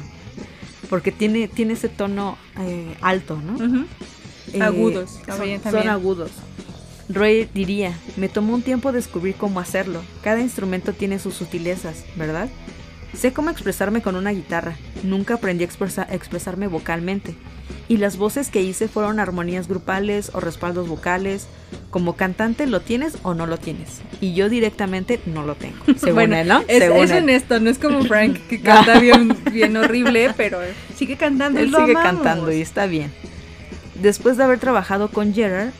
Porque 0.90 1.12
tiene, 1.12 1.48
tiene 1.48 1.74
ese 1.74 1.88
tono 1.88 2.38
eh, 2.60 2.94
alto, 3.00 3.38
¿no? 3.44 3.84
Eh, 4.54 4.62
Agudos, 4.62 5.10
son- 5.10 5.22
también, 5.26 5.62
Son, 5.62 5.88
agudos. 5.88 6.30
Ray 7.10 7.48
diría, 7.52 7.92
me 8.16 8.28
tomó 8.28 8.54
un 8.54 8.62
tiempo 8.62 8.92
descubrir 8.92 9.34
cómo 9.34 9.60
hacerlo. 9.60 10.00
Cada 10.22 10.40
instrumento 10.40 10.92
tiene 10.94 11.18
sus 11.18 11.34
sutilezas, 11.34 12.04
¿verdad? 12.16 12.48
Sé 13.14 13.32
cómo 13.32 13.50
expresarme 13.50 14.02
con 14.02 14.16
una 14.16 14.30
guitarra. 14.30 14.76
Nunca 15.02 15.34
aprendí 15.34 15.64
a 15.64 15.66
expresa- 15.66 16.06
expresarme 16.10 16.66
vocalmente. 16.68 17.34
Y 17.88 17.96
las 17.98 18.16
voces 18.18 18.50
que 18.50 18.62
hice 18.62 18.88
fueron 18.88 19.20
armonías 19.20 19.68
grupales 19.68 20.30
o 20.34 20.40
respaldos 20.40 20.88
vocales. 20.88 21.46
Como 21.90 22.16
cantante, 22.16 22.66
¿lo 22.66 22.80
tienes 22.80 23.16
o 23.22 23.32
no 23.34 23.46
lo 23.46 23.56
tienes? 23.56 24.00
Y 24.20 24.34
yo 24.34 24.48
directamente 24.50 25.20
no 25.26 25.42
lo 25.44 25.54
tengo. 25.54 25.78
Según 25.98 26.14
Bueno, 26.14 26.36
él, 26.36 26.48
¿no? 26.48 26.62
Es, 26.68 26.80
Según 26.84 27.04
es 27.04 27.10
él. 27.12 27.22
honesto, 27.24 27.60
no 27.60 27.70
es 27.70 27.78
como 27.78 28.04
Frank 28.04 28.36
que 28.48 28.60
canta 28.62 28.98
bien, 29.00 29.36
bien 29.52 29.76
horrible, 29.76 30.32
pero 30.36 30.58
sigue 30.96 31.16
cantando. 31.16 31.60
y 31.60 31.64
Él 31.64 31.70
lo 31.70 31.78
sigue 31.80 31.92
amamos. 31.92 32.22
cantando 32.22 32.52
y 32.52 32.60
está 32.60 32.86
bien. 32.86 33.10
Después 33.94 34.36
de 34.36 34.44
haber 34.44 34.58
trabajado 34.60 35.08
con 35.08 35.32
Gerard, 35.32 35.70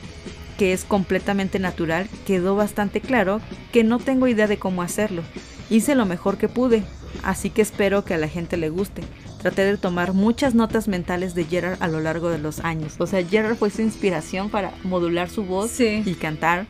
que 0.59 0.72
es 0.72 0.85
completamente 0.85 1.59
natural, 1.59 2.09
quedó 2.26 2.56
bastante 2.56 3.01
claro 3.01 3.40
que 3.70 3.85
no 3.85 3.98
tengo 3.98 4.26
idea 4.26 4.47
de 4.48 4.56
cómo 4.59 4.82
hacerlo. 4.82 5.22
Hice 5.70 5.94
lo 5.94 6.06
mejor 6.06 6.39
que 6.39 6.48
pude, 6.48 6.82
así 7.22 7.51
que 7.51 7.62
espero 7.62 8.05
que 8.05 8.14
a 8.14 8.18
la 8.18 8.28
gente 8.28 8.56
le 8.56 8.70
guste. 8.70 9.02
Traté 9.40 9.65
de 9.65 9.77
tomar 9.77 10.12
muchas 10.15 10.55
notas 10.55 10.89
mentales 10.89 11.35
de 11.35 11.44
Gerard 11.44 11.81
a 11.81 11.89
lo 11.89 12.01
largo 12.01 12.28
de 12.28 12.39
los 12.39 12.60
años. 12.60 12.94
O 12.98 13.06
sea, 13.06 13.24
Gerard 13.24 13.56
fue 13.56 13.70
su 13.70 13.82
inspiración 13.82 14.51
para 14.51 14.73
modular 14.85 15.31
su 15.31 15.44
voz 15.44 15.70
Sí. 15.70 16.02
y 16.05 16.15
cantar 16.15 16.66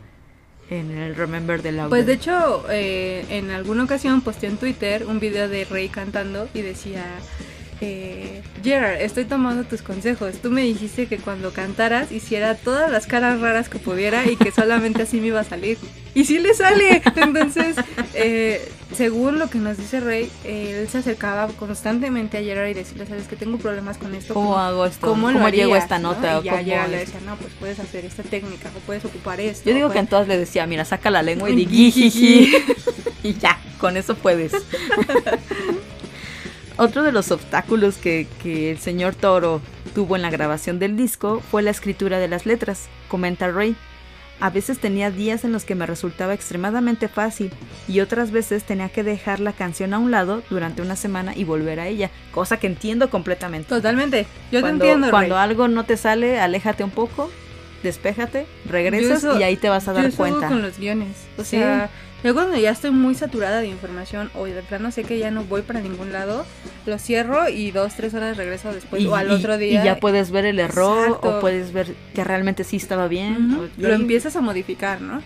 en 0.70 0.90
el 0.90 1.14
Remember 1.16 1.62
the 1.62 1.72
Louder. 1.72 1.88
Pues 1.88 2.04
de 2.06 2.12
hecho, 2.12 2.64
eh, 2.70 3.24
en 3.30 3.50
alguna 3.50 3.84
ocasión 3.84 4.20
posté 4.20 4.48
en 4.48 4.58
Twitter 4.58 5.06
un 5.06 5.18
video 5.18 5.48
de 5.48 5.64
Rey 5.64 5.88
cantando 5.88 6.46
y 6.52 6.60
decía, 6.60 7.06
eh, 7.80 8.42
Gerard, 8.64 9.00
estoy 9.00 9.24
tomando 9.24 9.64
tus 9.64 9.82
consejos. 9.82 10.34
Tú 10.42 10.50
me 10.50 10.62
dijiste 10.62 11.06
que 11.06 11.18
cuando 11.18 11.52
cantaras 11.52 12.10
hiciera 12.12 12.54
todas 12.56 12.90
las 12.90 13.06
caras 13.06 13.40
raras 13.40 13.68
que 13.68 13.78
pudiera 13.78 14.26
y 14.30 14.36
que 14.36 14.50
solamente 14.50 15.02
así 15.02 15.20
me 15.20 15.28
iba 15.28 15.40
a 15.40 15.44
salir. 15.44 15.78
Y 16.14 16.24
sí 16.24 16.38
le 16.40 16.54
sale. 16.54 17.02
Entonces, 17.16 17.76
eh, 18.14 18.68
según 18.96 19.38
lo 19.38 19.48
que 19.48 19.58
nos 19.58 19.76
dice 19.76 20.00
Rey, 20.00 20.28
eh, 20.44 20.80
él 20.82 20.88
se 20.88 20.98
acercaba 20.98 21.46
constantemente 21.48 22.38
a 22.38 22.42
Gerard 22.42 22.68
y 22.70 22.74
decirle, 22.74 23.06
sabes 23.06 23.28
que 23.28 23.36
tengo 23.36 23.58
problemas 23.58 23.98
con 23.98 24.14
esto. 24.14 24.34
¿Cómo 24.34 24.58
hago 24.58 24.86
esto? 24.86 25.06
¿Cómo, 25.06 25.28
¿Cómo, 25.28 25.38
lo 25.38 25.48
llego 25.50 25.74
a 25.74 25.78
esta 25.78 25.98
no? 26.00 26.14
nota? 26.14 26.40
Y 26.40 26.44
ya 26.44 26.52
¿Cómo 26.52 26.64
Gerard 26.64 26.90
le 26.90 26.98
decía, 26.98 27.20
no, 27.24 27.36
pues 27.36 27.52
puedes 27.60 27.78
hacer 27.78 28.04
esta 28.04 28.24
técnica 28.24 28.70
o 28.76 28.80
puedes 28.80 29.04
ocupar 29.04 29.40
esto. 29.40 29.68
Yo 29.70 29.74
digo 29.76 29.88
o 29.88 29.90
que 29.92 29.98
en 29.98 30.06
puedes- 30.06 30.10
todas 30.10 30.28
le 30.28 30.38
decía, 30.38 30.66
mira, 30.66 30.84
saca 30.84 31.10
la 31.10 31.22
lengua 31.22 31.48
y 31.48 31.54
di 31.66 31.92
y 33.22 33.34
ya, 33.34 33.60
con 33.78 33.96
eso 33.96 34.16
puedes. 34.16 34.52
Otro 36.78 37.02
de 37.02 37.12
los 37.12 37.30
obstáculos 37.32 37.96
que, 37.96 38.26
que 38.42 38.70
el 38.70 38.78
señor 38.78 39.14
Toro 39.14 39.60
tuvo 39.94 40.14
en 40.16 40.22
la 40.22 40.30
grabación 40.30 40.78
del 40.78 40.96
disco 40.96 41.40
fue 41.50 41.62
la 41.62 41.70
escritura 41.70 42.18
de 42.18 42.28
las 42.28 42.46
letras, 42.46 42.88
comenta 43.08 43.48
Ray. 43.50 43.74
A 44.40 44.50
veces 44.50 44.78
tenía 44.78 45.10
días 45.10 45.42
en 45.44 45.50
los 45.50 45.64
que 45.64 45.74
me 45.74 45.84
resultaba 45.86 46.32
extremadamente 46.32 47.08
fácil 47.08 47.50
y 47.88 47.98
otras 47.98 48.30
veces 48.30 48.62
tenía 48.62 48.88
que 48.88 49.02
dejar 49.02 49.40
la 49.40 49.52
canción 49.52 49.92
a 49.92 49.98
un 49.98 50.12
lado 50.12 50.44
durante 50.48 50.80
una 50.80 50.94
semana 50.94 51.32
y 51.34 51.42
volver 51.42 51.80
a 51.80 51.88
ella, 51.88 52.12
cosa 52.30 52.58
que 52.58 52.68
entiendo 52.68 53.10
completamente. 53.10 53.68
Totalmente. 53.68 54.26
Yo 54.52 54.60
cuando, 54.60 54.84
te 54.84 54.90
entiendo, 54.92 55.10
Cuando 55.10 55.36
algo 55.38 55.66
no 55.66 55.84
te 55.84 55.96
sale, 55.96 56.38
aléjate 56.38 56.84
un 56.84 56.90
poco, 56.90 57.28
despéjate, 57.82 58.46
regresas 58.70 59.22
Yo 59.22 59.30
eso- 59.30 59.40
y 59.40 59.42
ahí 59.42 59.56
te 59.56 59.68
vas 59.68 59.88
a 59.88 59.90
Yo 59.90 59.96
dar 59.96 60.06
hago 60.06 60.16
cuenta. 60.16 60.46
con 60.46 60.62
los 60.62 60.78
guiones. 60.78 61.16
O 61.36 61.42
Sí. 61.42 61.56
Yo 62.24 62.34
cuando 62.34 62.56
ya 62.56 62.70
estoy 62.70 62.90
muy 62.90 63.14
saturada 63.14 63.60
de 63.60 63.68
información 63.68 64.30
o 64.34 64.44
de 64.46 64.62
plano 64.62 64.90
sé 64.90 65.04
que 65.04 65.18
ya 65.18 65.30
no 65.30 65.44
voy 65.44 65.62
para 65.62 65.80
ningún 65.80 66.12
lado, 66.12 66.44
lo 66.86 66.98
cierro 66.98 67.48
y 67.48 67.70
dos, 67.70 67.94
tres 67.94 68.12
horas 68.14 68.36
regreso 68.36 68.72
después 68.72 69.04
o 69.06 69.14
al 69.14 69.28
y- 69.28 69.34
otro 69.34 69.56
día. 69.58 69.82
y 69.82 69.84
ya 69.84 69.96
puedes 70.00 70.30
ver 70.30 70.44
el 70.44 70.58
error 70.58 71.06
Exacto. 71.06 71.38
o 71.38 71.40
puedes 71.40 71.72
ver 71.72 71.94
que 72.14 72.24
realmente 72.24 72.64
sí 72.64 72.76
estaba 72.76 73.06
bien. 73.08 73.52
O- 73.54 73.64
y 73.66 73.82
lo 73.82 73.88
ahí- 73.88 74.00
empiezas 74.00 74.34
a 74.36 74.40
modificar, 74.40 75.00
¿no? 75.00 75.22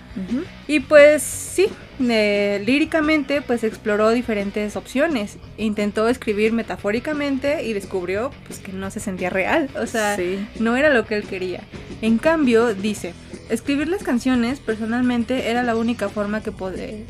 Y 0.69 0.81
pues 0.81 1.23
sí, 1.23 1.67
eh, 2.01 2.63
líricamente 2.65 3.43
pues 3.43 3.65
exploró 3.65 4.11
diferentes 4.11 4.77
opciones. 4.77 5.37
Intentó 5.57 6.09
escribir 6.09 6.53
metafóricamente 6.53 7.65
y 7.65 7.73
descubrió 7.73 8.31
pues 8.47 8.59
que 8.59 8.73
no 8.73 8.91
se 8.91 9.01
sentía 9.01 9.31
real. 9.31 9.69
O 9.81 9.87
sea, 9.87 10.17
Sí. 10.17 10.47
no 10.59 10.77
era 10.77 10.91
lo 10.91 11.07
que 11.07 11.17
él 11.17 11.25
quería. 11.25 11.63
En 12.01 12.19
cambio, 12.19 12.75
dice, 12.75 13.15
escribir 13.51 13.89
las 13.89 14.03
canciones 14.03 14.61
personalmente 14.61 15.51
era 15.51 15.63
la 15.63 15.77
única 15.77 16.09
forma 16.09 16.43
que 16.43 16.53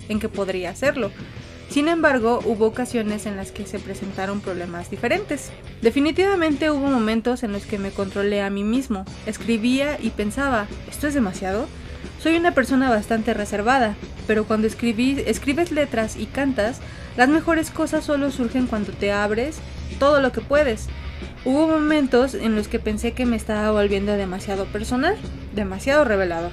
en 0.09 0.21
que 0.21 0.29
podría 0.29 0.71
hacerlo. 0.71 1.11
Sin 1.71 1.89
embargo, 1.89 2.41
hubo 2.45 2.67
ocasiones 2.67 3.25
en 3.25 3.37
las 3.37 3.51
que 3.51 3.65
se 3.67 3.79
presentaron 3.79 4.43
problemas 4.43 4.91
diferentes. 4.91 5.51
Definitivamente 5.81 6.71
hubo 6.71 6.87
momentos 6.89 7.43
en 7.45 7.53
los 7.53 7.65
que 7.65 7.79
me 7.79 7.91
controlé 7.91 8.43
a 8.43 8.51
mí 8.51 8.63
mismo. 8.63 9.07
Escribía 9.25 9.97
y 9.99 10.11
pensaba, 10.11 10.67
¿esto 10.91 11.07
es 11.07 11.15
demasiado? 11.15 11.67
Soy 12.23 12.37
una 12.37 12.53
persona 12.53 12.89
bastante 12.89 13.35
reservada, 13.35 13.97
pero 14.29 14.45
cuando 14.45 14.69
escribes 14.69 15.73
letras 15.73 16.15
y 16.17 16.27
cantas, 16.27 16.81
las 17.17 17.29
mejores 17.29 17.73
cosas 17.73 18.05
solo 18.05 18.31
surgen 18.31 18.69
cuando 18.69 18.93
te 18.93 19.11
abres 19.11 19.59
todo 19.99 20.21
lo 20.21 20.31
que 20.31 20.41
puedes. 20.41 20.87
Hubo 21.45 21.67
momentos 21.67 22.35
en 22.35 22.55
los 22.55 22.69
que 22.69 22.79
pensé 22.79 23.11
que 23.11 23.27
me 23.27 23.35
estaba 23.35 23.73
volviendo 23.73 24.13
demasiado 24.13 24.67
personal, 24.67 25.17
demasiado 25.53 26.05
revelador. 26.05 26.53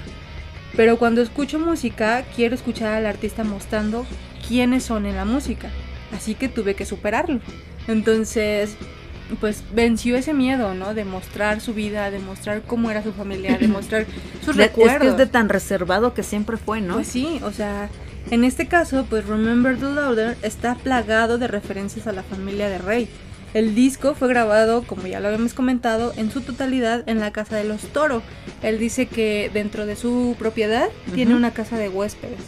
Pero 0.76 0.98
cuando 0.98 1.22
escucho 1.22 1.60
música, 1.60 2.24
quiero 2.34 2.56
escuchar 2.56 2.94
al 2.94 3.06
artista 3.06 3.44
mostrando 3.44 4.04
quiénes 4.48 4.82
son 4.82 5.06
en 5.06 5.14
la 5.14 5.24
música. 5.24 5.70
Así 6.12 6.34
que 6.34 6.48
tuve 6.48 6.74
que 6.74 6.84
superarlo. 6.84 7.38
Entonces, 7.86 8.76
pues 9.38 9.62
venció 9.74 10.16
ese 10.16 10.32
miedo, 10.34 10.74
¿no? 10.74 10.94
De 10.94 11.04
mostrar 11.04 11.60
su 11.60 11.74
vida, 11.74 12.10
de 12.10 12.18
mostrar 12.18 12.62
cómo 12.62 12.90
era 12.90 13.02
su 13.02 13.12
familia, 13.12 13.56
de 13.58 13.68
mostrar 13.68 14.06
sus 14.44 14.56
De- 14.56 14.64
es 14.64 14.68
recuerdos. 14.70 15.00
que 15.00 15.08
es 15.08 15.16
de 15.16 15.26
tan 15.26 15.48
reservado 15.48 16.14
que 16.14 16.22
siempre 16.22 16.56
fue, 16.56 16.80
¿no? 16.80 16.94
Pues 16.94 17.08
sí, 17.08 17.40
o 17.44 17.52
sea, 17.52 17.88
en 18.30 18.44
este 18.44 18.66
caso, 18.66 19.06
pues 19.08 19.26
Remember 19.26 19.76
the 19.76 19.86
Louder 19.92 20.36
está 20.42 20.74
plagado 20.74 21.38
de 21.38 21.46
referencias 21.48 22.06
a 22.06 22.12
la 22.12 22.22
familia 22.22 22.68
de 22.68 22.78
Rey. 22.78 23.08
El 23.52 23.74
disco 23.74 24.14
fue 24.14 24.28
grabado, 24.28 24.82
como 24.84 25.06
ya 25.06 25.18
lo 25.18 25.26
habíamos 25.26 25.54
comentado, 25.54 26.12
en 26.16 26.30
su 26.30 26.40
totalidad 26.40 27.08
en 27.08 27.18
la 27.18 27.32
casa 27.32 27.56
de 27.56 27.64
los 27.64 27.82
Toro. 27.88 28.22
Él 28.62 28.78
dice 28.78 29.06
que 29.06 29.50
dentro 29.52 29.86
de 29.86 29.96
su 29.96 30.36
propiedad 30.38 30.88
tiene 31.14 31.34
una 31.34 31.52
casa 31.52 31.76
de 31.76 31.88
huéspedes. 31.88 32.40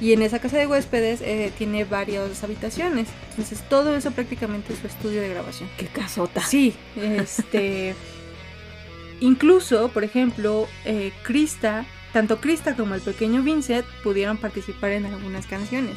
Y 0.00 0.12
en 0.12 0.22
esa 0.22 0.38
casa 0.38 0.58
de 0.58 0.66
huéspedes 0.66 1.22
eh, 1.22 1.50
tiene 1.56 1.84
varias 1.84 2.44
habitaciones. 2.44 3.08
Entonces 3.30 3.62
todo 3.68 3.96
eso 3.96 4.10
prácticamente 4.10 4.74
es 4.74 4.80
su 4.80 4.86
estudio 4.86 5.22
de 5.22 5.28
grabación. 5.28 5.68
Qué 5.78 5.86
casota. 5.86 6.42
Sí, 6.42 6.74
este. 6.96 7.94
incluso, 9.20 9.88
por 9.88 10.04
ejemplo, 10.04 10.68
eh, 10.84 11.12
Krista, 11.22 11.86
tanto 12.12 12.40
Krista 12.40 12.76
como 12.76 12.94
el 12.94 13.00
pequeño 13.00 13.42
Vincent 13.42 13.86
pudieron 14.02 14.36
participar 14.36 14.90
en 14.90 15.06
algunas 15.06 15.46
canciones. 15.46 15.96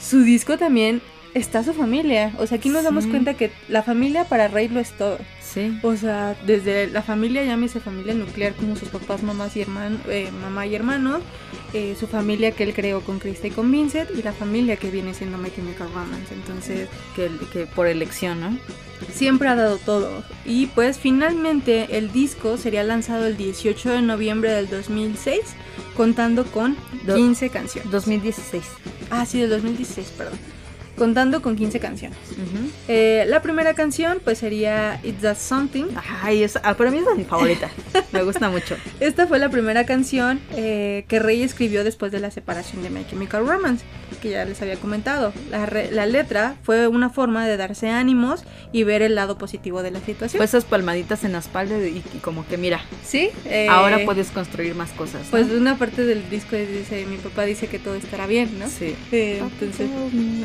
Su 0.00 0.22
disco 0.22 0.58
también 0.58 1.00
está 1.34 1.62
su 1.62 1.72
familia. 1.74 2.32
O 2.38 2.46
sea, 2.46 2.58
aquí 2.58 2.68
nos 2.68 2.84
damos 2.84 3.06
cuenta 3.06 3.34
que 3.34 3.50
la 3.68 3.82
familia 3.82 4.24
para 4.24 4.48
Rey 4.48 4.68
lo 4.68 4.80
es 4.80 4.92
todo. 4.92 5.18
Sí. 5.40 5.78
O 5.82 5.96
sea, 5.96 6.36
desde 6.46 6.86
la 6.88 7.02
familia, 7.02 7.44
llámese 7.44 7.80
familia 7.80 8.14
nuclear, 8.14 8.54
como 8.54 8.76
sus 8.76 8.88
papás, 8.88 9.22
mamás 9.22 9.56
y 9.56 9.62
hermano, 9.62 9.98
eh, 10.08 10.30
mamá 10.42 10.66
y 10.66 10.74
hermanos, 10.76 11.22
eh, 11.74 11.96
su 11.98 12.06
familia 12.06 12.52
que 12.52 12.62
él 12.62 12.72
creó 12.74 13.00
con 13.00 13.18
Krista 13.18 13.48
y 13.48 13.50
con 13.50 13.70
Vincent, 13.70 14.10
y 14.16 14.22
la 14.22 14.32
familia 14.32 14.76
que 14.76 14.90
viene 14.90 15.12
siendo 15.12 15.38
My 15.38 15.50
Chemical 15.50 15.88
Romance. 15.92 16.32
Entonces, 16.34 16.88
Que, 17.16 17.30
que 17.52 17.66
por 17.66 17.86
elección, 17.86 18.40
¿no? 18.40 18.58
siempre 19.12 19.48
ha 19.48 19.54
dado 19.56 19.78
todo. 19.78 20.22
Y 20.44 20.66
pues 20.66 20.98
finalmente 20.98 21.96
el 21.96 22.12
disco 22.12 22.56
sería 22.58 22.84
lanzado 22.84 23.26
el 23.26 23.36
18 23.36 23.90
de 23.90 24.02
noviembre 24.02 24.50
del 24.52 24.68
2006, 24.68 25.40
contando 25.96 26.44
con 26.44 26.76
Do- 27.06 27.16
15 27.16 27.48
canciones. 27.50 27.90
2016. 27.90 28.62
Ah, 29.10 29.24
sí, 29.26 29.40
del 29.40 29.50
2016, 29.50 30.12
perdón. 30.16 30.38
Contando 31.00 31.40
con 31.40 31.56
15 31.56 31.80
canciones. 31.80 32.18
Eh, 32.86 33.24
la 33.26 33.40
primera 33.40 33.72
canción 33.72 34.20
pues 34.22 34.36
sería 34.36 35.00
It's 35.02 35.22
That 35.22 35.38
Something. 35.38 35.86
Ay, 36.22 36.42
esa, 36.42 36.60
ah, 36.62 36.74
para 36.76 36.90
mí 36.90 36.98
es 36.98 37.16
mi 37.16 37.24
favorita. 37.24 37.70
Me 38.12 38.22
gusta 38.22 38.50
mucho. 38.50 38.76
Esta 39.00 39.26
fue 39.26 39.38
la 39.38 39.48
primera 39.48 39.86
canción 39.86 40.40
eh, 40.56 41.06
que 41.08 41.18
Rey 41.18 41.42
escribió 41.42 41.84
después 41.84 42.12
de 42.12 42.20
la 42.20 42.30
separación 42.30 42.82
de 42.82 42.90
My 42.90 43.06
Chemical 43.08 43.46
Romance, 43.46 43.82
que 44.20 44.28
ya 44.30 44.44
les 44.44 44.60
había 44.60 44.76
comentado. 44.76 45.32
La, 45.50 45.64
re- 45.64 45.90
la 45.90 46.04
letra 46.04 46.56
fue 46.64 46.86
una 46.86 47.08
forma 47.08 47.46
de 47.48 47.56
darse 47.56 47.88
ánimos 47.88 48.44
y 48.70 48.82
ver 48.84 49.00
el 49.00 49.14
lado 49.14 49.38
positivo 49.38 49.82
de 49.82 49.92
la 49.92 50.00
situación. 50.00 50.38
Pues 50.38 50.50
esas 50.50 50.64
palmaditas 50.66 51.24
en 51.24 51.32
la 51.32 51.38
espalda 51.38 51.78
y, 51.78 52.02
y 52.14 52.18
como 52.18 52.46
que 52.46 52.58
mira, 52.58 52.82
sí, 53.02 53.30
eh, 53.46 53.68
ahora 53.70 54.00
puedes 54.04 54.30
construir 54.30 54.74
más 54.74 54.90
cosas. 54.90 55.22
¿no? 55.24 55.30
Pues 55.30 55.50
una 55.50 55.78
parte 55.78 56.04
del 56.04 56.28
disco 56.28 56.56
dice, 56.56 57.06
mi 57.06 57.16
papá 57.16 57.44
dice 57.46 57.68
que 57.68 57.78
todo 57.78 57.94
estará 57.94 58.26
bien, 58.26 58.58
¿no? 58.58 58.68
sí. 58.68 58.94
Entonces, 59.10 59.88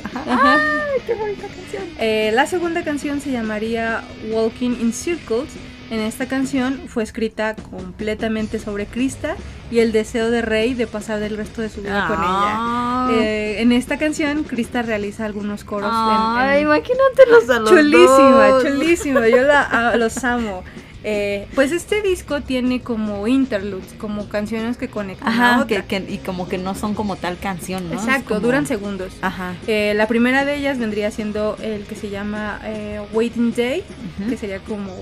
Ajá. 0.05 0.44
Ajá. 0.45 0.59
Ay, 0.93 1.01
qué 1.05 1.13
bonita 1.15 1.47
canción. 1.47 1.83
Eh, 1.99 2.31
la 2.33 2.45
segunda 2.45 2.83
canción 2.83 3.21
se 3.21 3.31
llamaría 3.31 4.03
Walking 4.31 4.71
in 4.81 4.93
Circles. 4.93 5.49
En 5.91 5.99
esta 5.99 6.27
canción 6.27 6.81
fue 6.87 7.03
escrita 7.03 7.55
completamente 7.55 8.57
sobre 8.57 8.87
Krista 8.87 9.35
y 9.69 9.79
el 9.79 9.91
deseo 9.91 10.31
de 10.31 10.41
Rey 10.41 10.73
de 10.73 10.87
pasar 10.87 11.21
el 11.21 11.37
resto 11.37 11.61
de 11.61 11.69
su 11.69 11.81
vida 11.81 12.05
con 12.07 12.17
ella. 12.17 12.27
Ah. 12.27 13.09
Eh, 13.13 13.57
en 13.59 13.71
esta 13.71 13.97
canción, 13.99 14.43
Krista 14.45 14.81
realiza 14.81 15.25
algunos 15.25 15.63
coros. 15.63 15.89
en- 15.91 15.95
Ay, 15.95 16.57
en- 16.61 16.63
imagínate 16.63 17.25
los 17.29 17.47
a 17.51 17.59
los 17.59 17.69
chulísima, 17.69 18.47
dos. 18.47 18.63
chulísima. 18.63 19.27
Yo 19.29 19.43
la, 19.43 19.61
a- 19.61 19.95
los 19.95 20.23
amo. 20.23 20.63
Eh, 21.07 21.47
pues 21.53 21.71
este 21.71 22.01
disco 22.01 22.41
tiene 22.41 22.81
como 22.81 23.27
interludes, 23.27 23.93
como 23.99 24.27
canciones 24.27 24.75
que 24.75 24.87
conectan. 24.87 25.27
Ajá, 25.27 25.55
a 25.57 25.61
otra. 25.61 25.83
que, 25.83 26.03
que- 26.03 26.11
y 26.13 26.17
como 26.17 26.49
que 26.49 26.57
no 26.57 26.73
son 26.73 26.95
como 26.95 27.15
tal 27.15 27.37
canción, 27.37 27.87
¿no? 27.89 27.93
Exacto, 27.93 28.29
como- 28.29 28.39
duran 28.39 28.65
segundos. 28.65 29.13
Ajá. 29.21 29.55
Eh, 29.67 29.93
la 29.95 30.07
primera 30.07 30.45
de 30.45 30.55
ellas 30.55 30.79
vendría 30.79 31.11
siendo 31.11 31.57
el 31.61 31.83
que 31.83 31.95
se 31.95 32.09
llama 32.09 32.59
eh, 32.63 32.99
Waiting 33.13 33.53
Day, 33.53 33.83
que 34.27 34.35
sería 34.35 34.57
como 34.59 34.93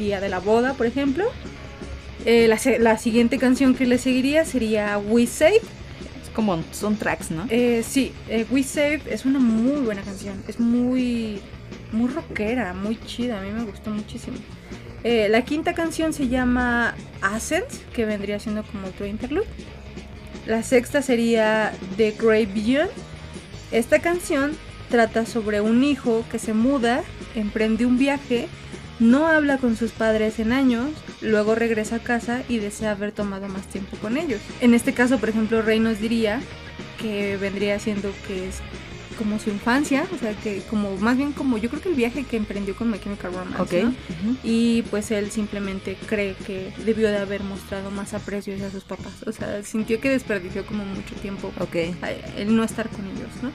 día 0.00 0.20
de 0.20 0.28
la 0.28 0.40
boda, 0.40 0.74
por 0.74 0.86
ejemplo. 0.86 1.24
Eh, 2.24 2.48
la, 2.48 2.58
la 2.80 2.98
siguiente 2.98 3.38
canción 3.38 3.76
que 3.76 3.86
le 3.86 3.98
seguiría 3.98 4.44
sería 4.44 4.98
We 4.98 5.28
Save. 5.28 5.60
Es 6.24 6.30
como 6.34 6.60
son 6.72 6.96
tracks, 6.96 7.30
¿no? 7.30 7.46
Eh, 7.50 7.84
sí, 7.88 8.10
eh, 8.28 8.46
We 8.50 8.64
Save 8.64 9.02
es 9.08 9.24
una 9.24 9.38
muy 9.38 9.80
buena 9.82 10.02
canción. 10.02 10.42
Es 10.48 10.58
muy, 10.58 11.40
muy 11.92 12.08
rockera, 12.10 12.74
muy 12.74 12.98
chida. 13.06 13.38
A 13.38 13.42
mí 13.44 13.50
me 13.52 13.62
gustó 13.62 13.90
muchísimo. 13.90 14.38
Eh, 15.08 15.28
la 15.28 15.42
quinta 15.42 15.72
canción 15.72 16.12
se 16.12 16.26
llama 16.26 16.96
Ascent, 17.22 17.70
que 17.94 18.04
vendría 18.04 18.40
siendo 18.40 18.64
como 18.64 18.88
otro 18.88 19.06
interlude. 19.06 19.46
La 20.46 20.64
sexta 20.64 21.00
sería 21.00 21.72
The 21.96 22.16
Great 22.20 22.52
Beyond. 22.52 22.90
Esta 23.70 24.00
canción 24.00 24.56
trata 24.90 25.24
sobre 25.24 25.60
un 25.60 25.84
hijo 25.84 26.24
que 26.28 26.40
se 26.40 26.54
muda, 26.54 27.04
emprende 27.36 27.86
un 27.86 27.98
viaje, 27.98 28.48
no 28.98 29.28
habla 29.28 29.58
con 29.58 29.76
sus 29.76 29.92
padres 29.92 30.40
en 30.40 30.50
años, 30.50 30.90
luego 31.20 31.54
regresa 31.54 31.96
a 31.96 32.00
casa 32.00 32.42
y 32.48 32.58
desea 32.58 32.90
haber 32.90 33.12
tomado 33.12 33.46
más 33.46 33.64
tiempo 33.68 33.96
con 33.98 34.16
ellos. 34.16 34.40
En 34.60 34.74
este 34.74 34.92
caso, 34.92 35.18
por 35.18 35.28
ejemplo, 35.28 35.62
Rey 35.62 35.78
nos 35.78 36.00
diría 36.00 36.40
que 37.00 37.36
vendría 37.36 37.78
siendo 37.78 38.10
que 38.26 38.48
es 38.48 38.56
como 39.16 39.38
su 39.38 39.50
infancia, 39.50 40.06
o 40.14 40.18
sea, 40.18 40.32
que 40.34 40.62
como 40.70 40.96
más 40.98 41.16
bien 41.16 41.32
como 41.32 41.58
yo 41.58 41.68
creo 41.70 41.82
que 41.82 41.88
el 41.88 41.94
viaje 41.94 42.24
que 42.24 42.36
emprendió 42.36 42.76
con 42.76 42.90
My 42.90 42.98
Chemical 43.00 43.32
Romance, 43.32 43.62
Ok. 43.62 43.72
¿no? 43.84 43.88
Ujú. 43.90 44.36
Y 44.44 44.82
pues 44.90 45.10
él 45.10 45.30
simplemente 45.30 45.96
cree 46.06 46.34
que 46.46 46.72
debió 46.84 47.08
de 47.08 47.18
haber 47.18 47.42
mostrado 47.42 47.90
más 47.90 48.14
aprecio 48.14 48.54
hacia 48.54 48.70
sus 48.70 48.84
papás. 48.84 49.22
O 49.26 49.32
sea, 49.32 49.62
sintió 49.62 50.00
que 50.00 50.10
desperdició 50.10 50.64
como 50.66 50.84
mucho 50.84 51.14
tiempo 51.16 51.52
Ok. 51.60 51.76
a- 52.02 52.10
el 52.40 52.54
no 52.54 52.62
estar 52.64 52.88
con 52.88 53.04
ellos, 53.06 53.28
¿no? 53.42 53.50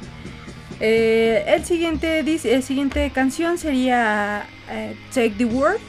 Eh, 0.79 1.43
el 1.47 1.63
siguiente 1.63 2.19
el 2.21 2.63
siguiente 2.63 3.09
canción 3.13 3.57
sería 3.57 4.47
eh, 4.69 4.95
Take 5.13 5.31
the 5.37 5.45
World. 5.45 5.79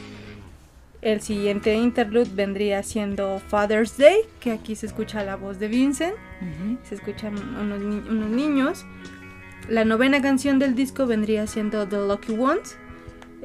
El 1.01 1.19
siguiente 1.21 1.73
interlude 1.75 2.29
vendría 2.33 2.81
siendo 2.83 3.41
Father's 3.49 3.97
Day, 3.97 4.17
que 4.39 4.51
aquí 4.51 4.75
se 4.75 4.85
escucha 4.85 5.21
la 5.25 5.35
voz 5.35 5.59
de 5.59 5.67
Vincent, 5.67 6.13
Ujú. 6.41 6.77
se 6.87 6.95
escuchan 6.95 7.33
unos, 7.59 7.81
ni- 7.81 8.07
unos 8.09 8.29
niños. 8.29 8.85
La 9.69 9.85
novena 9.85 10.21
canción 10.21 10.59
del 10.59 10.75
disco 10.75 11.07
vendría 11.07 11.47
siendo 11.47 11.87
The 11.87 11.97
Lucky 12.07 12.33
Ones. 12.33 12.77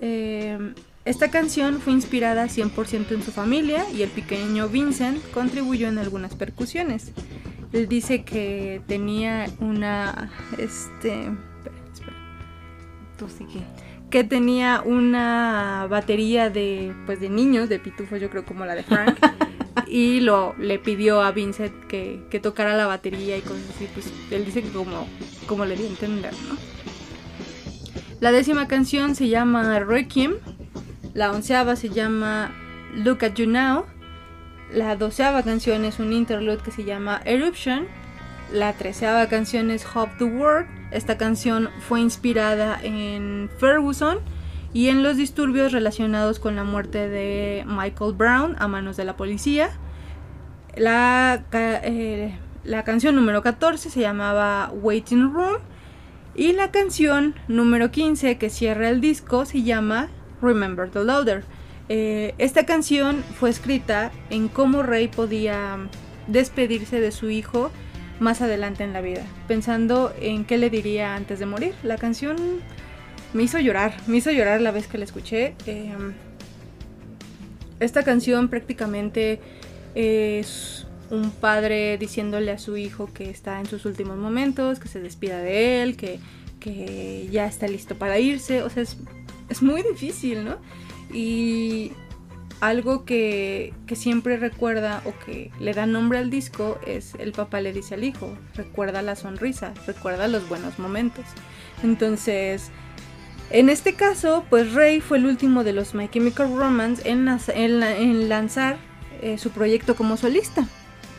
Eh, 0.00 0.74
esta 1.04 1.30
canción 1.30 1.80
fue 1.80 1.92
inspirada 1.92 2.46
100% 2.46 3.12
en 3.12 3.22
su 3.22 3.30
familia 3.32 3.84
y 3.90 4.02
el 4.02 4.10
pequeño 4.10 4.68
Vincent 4.68 5.18
contribuyó 5.32 5.88
en 5.88 5.98
algunas 5.98 6.34
percusiones. 6.34 7.12
Él 7.72 7.88
dice 7.88 8.24
que 8.24 8.82
tenía 8.86 9.46
una, 9.60 10.30
este, 10.58 11.22
espera, 11.22 11.76
espera, 11.92 12.12
Tú 13.16 13.26
que 14.10 14.24
tenía 14.24 14.82
una 14.84 15.86
batería 15.88 16.50
de, 16.50 16.94
pues, 17.06 17.20
de 17.20 17.28
niños, 17.28 17.68
de 17.68 17.78
pitufos, 17.78 18.20
yo 18.20 18.30
creo 18.30 18.44
como 18.44 18.64
la 18.64 18.74
de 18.74 18.82
Frank, 18.82 19.18
y 19.86 20.20
lo 20.20 20.54
le 20.58 20.78
pidió 20.78 21.22
a 21.22 21.32
Vincent 21.32 21.72
que, 21.86 22.22
que 22.30 22.40
tocara 22.40 22.76
la 22.76 22.86
batería 22.86 23.36
y 23.36 23.40
cosas 23.40 23.62
así, 23.74 23.88
pues 23.92 24.12
él 24.30 24.44
dice 24.44 24.62
que 24.62 24.70
como, 24.70 25.06
como 25.46 25.64
le 25.64 25.76
dio 25.76 25.86
a 25.86 25.90
entender, 25.90 26.32
¿no? 26.48 26.56
La 28.20 28.32
décima 28.32 28.66
canción 28.66 29.14
se 29.14 29.28
llama 29.28 29.78
Requiem, 29.78 30.34
la 31.14 31.30
onceava 31.30 31.76
se 31.76 31.88
llama 31.88 32.52
Look 32.94 33.24
at 33.24 33.34
You 33.34 33.46
Now, 33.46 33.86
la 34.72 34.96
doceava 34.96 35.42
canción 35.42 35.84
es 35.84 35.98
un 35.98 36.12
interlude 36.12 36.58
que 36.58 36.70
se 36.70 36.84
llama 36.84 37.20
Eruption, 37.24 37.86
la 38.52 38.72
treceava 38.72 39.28
canción 39.28 39.70
es 39.70 39.84
Hope 39.94 40.12
the 40.18 40.24
World. 40.24 40.66
Esta 40.90 41.18
canción 41.18 41.68
fue 41.86 42.00
inspirada 42.00 42.78
en 42.82 43.50
Ferguson 43.58 44.20
y 44.72 44.88
en 44.88 45.02
los 45.02 45.16
disturbios 45.16 45.72
relacionados 45.72 46.38
con 46.38 46.56
la 46.56 46.64
muerte 46.64 47.08
de 47.08 47.64
Michael 47.66 48.12
Brown 48.14 48.56
a 48.58 48.68
manos 48.68 48.96
de 48.96 49.04
la 49.04 49.16
policía. 49.16 49.70
La, 50.76 51.44
eh, 51.52 52.34
la 52.64 52.84
canción 52.84 53.16
número 53.16 53.42
14 53.42 53.90
se 53.90 54.00
llamaba 54.00 54.70
Waiting 54.72 55.32
Room 55.32 55.56
y 56.34 56.52
la 56.52 56.70
canción 56.70 57.34
número 57.48 57.90
15 57.90 58.38
que 58.38 58.50
cierra 58.50 58.90
el 58.90 59.00
disco 59.00 59.44
se 59.44 59.62
llama 59.62 60.08
Remember 60.40 60.88
the 60.90 61.02
Loader. 61.02 61.44
Eh, 61.88 62.34
esta 62.38 62.66
canción 62.66 63.24
fue 63.38 63.50
escrita 63.50 64.12
en 64.28 64.48
cómo 64.48 64.82
Rey 64.82 65.08
podía 65.08 65.78
despedirse 66.26 67.00
de 67.00 67.10
su 67.10 67.30
hijo 67.30 67.70
más 68.20 68.42
adelante 68.42 68.84
en 68.84 68.92
la 68.92 69.00
vida, 69.00 69.22
pensando 69.46 70.12
en 70.20 70.44
qué 70.44 70.58
le 70.58 70.70
diría 70.70 71.14
antes 71.14 71.38
de 71.38 71.46
morir. 71.46 71.74
La 71.82 71.96
canción 71.96 72.36
me 73.32 73.42
hizo 73.42 73.58
llorar, 73.58 73.94
me 74.06 74.18
hizo 74.18 74.30
llorar 74.30 74.60
la 74.60 74.70
vez 74.70 74.86
que 74.86 74.98
la 74.98 75.04
escuché. 75.04 75.54
Eh, 75.66 75.94
esta 77.80 78.02
canción 78.02 78.48
prácticamente 78.48 79.40
es 79.94 80.86
un 81.10 81.30
padre 81.30 81.96
diciéndole 81.98 82.50
a 82.50 82.58
su 82.58 82.76
hijo 82.76 83.08
que 83.12 83.30
está 83.30 83.60
en 83.60 83.66
sus 83.66 83.84
últimos 83.84 84.16
momentos, 84.16 84.78
que 84.78 84.88
se 84.88 85.00
despida 85.00 85.40
de 85.40 85.82
él, 85.82 85.96
que, 85.96 86.18
que 86.60 87.28
ya 87.30 87.46
está 87.46 87.68
listo 87.68 87.96
para 87.96 88.18
irse. 88.18 88.62
O 88.62 88.70
sea, 88.70 88.82
es, 88.82 88.96
es 89.48 89.62
muy 89.62 89.82
difícil, 89.82 90.44
¿no? 90.44 90.56
Y 91.12 91.92
algo 92.60 93.04
que, 93.04 93.72
que 93.86 93.94
siempre 93.94 94.36
recuerda 94.36 95.00
o 95.04 95.14
que 95.24 95.50
le 95.60 95.72
da 95.72 95.86
nombre 95.86 96.18
al 96.18 96.28
disco 96.28 96.78
es 96.86 97.14
el 97.18 97.32
papá 97.32 97.60
le 97.60 97.72
dice 97.72 97.94
al 97.94 98.04
hijo, 98.04 98.36
recuerda 98.54 99.00
la 99.00 99.14
sonrisa, 99.14 99.72
recuerda 99.86 100.26
los 100.28 100.48
buenos 100.48 100.78
momentos. 100.78 101.24
Entonces, 101.84 102.70
en 103.50 103.68
este 103.70 103.94
caso, 103.94 104.44
pues 104.50 104.72
Rey 104.72 105.00
fue 105.00 105.18
el 105.18 105.26
último 105.26 105.64
de 105.64 105.72
los 105.72 105.94
My 105.94 106.08
Chemical 106.08 106.54
Romance 106.56 107.08
en, 107.08 107.28
en 107.28 107.80
la- 107.80 107.96
en 107.96 108.28
lanzar 108.28 108.76
eh, 109.22 109.38
su 109.38 109.50
proyecto 109.50 109.94
como 109.96 110.16
solista. 110.16 110.66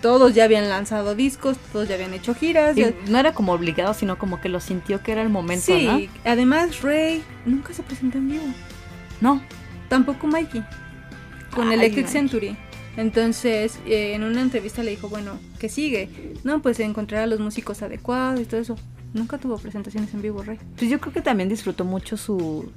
Todos 0.02 0.34
ya 0.34 0.46
habían 0.46 0.70
lanzado 0.70 1.14
discos, 1.16 1.58
todos 1.74 1.90
ya 1.90 1.96
habían 1.96 2.14
hecho 2.14 2.34
giras. 2.34 2.76
Ya- 2.76 2.94
no 3.08 3.18
era 3.20 3.34
como 3.34 3.52
obligado, 3.54 3.94
sino 3.94 4.18
como 4.18 4.40
que 4.40 4.48
lo 4.48 4.60
sintió 4.62 5.04
que 5.04 5.12
era 5.12 5.22
el 5.22 5.30
momento, 5.30 5.66
sí, 5.66 5.86
¿no? 5.86 6.00
además 6.32 6.82
Rey 6.82 7.22
nunca 7.46 7.74
se 7.74 7.84
presentó 7.84 8.18
en 8.18 8.30
vivo. 8.30 8.46
No. 9.22 9.42
Tampoco 9.90 10.28
Mikey. 10.28 10.64
Con 11.54 11.68
Ay, 11.70 11.74
Electric 11.74 12.06
Mikey. 12.06 12.12
Century. 12.22 12.58
Entonces, 12.96 13.80
eh, 13.86 14.14
en 14.14 14.24
una 14.24 14.42
entrevista 14.42 14.84
le 14.84 14.92
dijo, 14.92 15.10
bueno, 15.10 15.40
¿qué 15.60 15.68
sigue? 15.68 16.10
No, 16.44 16.62
pues 16.62 16.80
encontrar 16.80 17.24
a 17.24 17.28
los 17.28 17.40
músicos 17.40 17.82
adecuados 17.82 18.40
y 18.40 18.46
todo 18.46 18.62
eso. 18.62 18.78
Nunca 19.14 19.38
tuvo 19.38 19.58
presentaciones 19.58 20.14
en 20.14 20.22
vivo, 20.22 20.44
Rey. 20.44 20.60
Pues 20.78 20.90
yo 20.90 21.00
creo 21.00 21.14
que 21.14 21.22
también 21.22 21.50
disfrutó 21.50 21.84
mucho 21.86 22.18
su, 22.18 22.72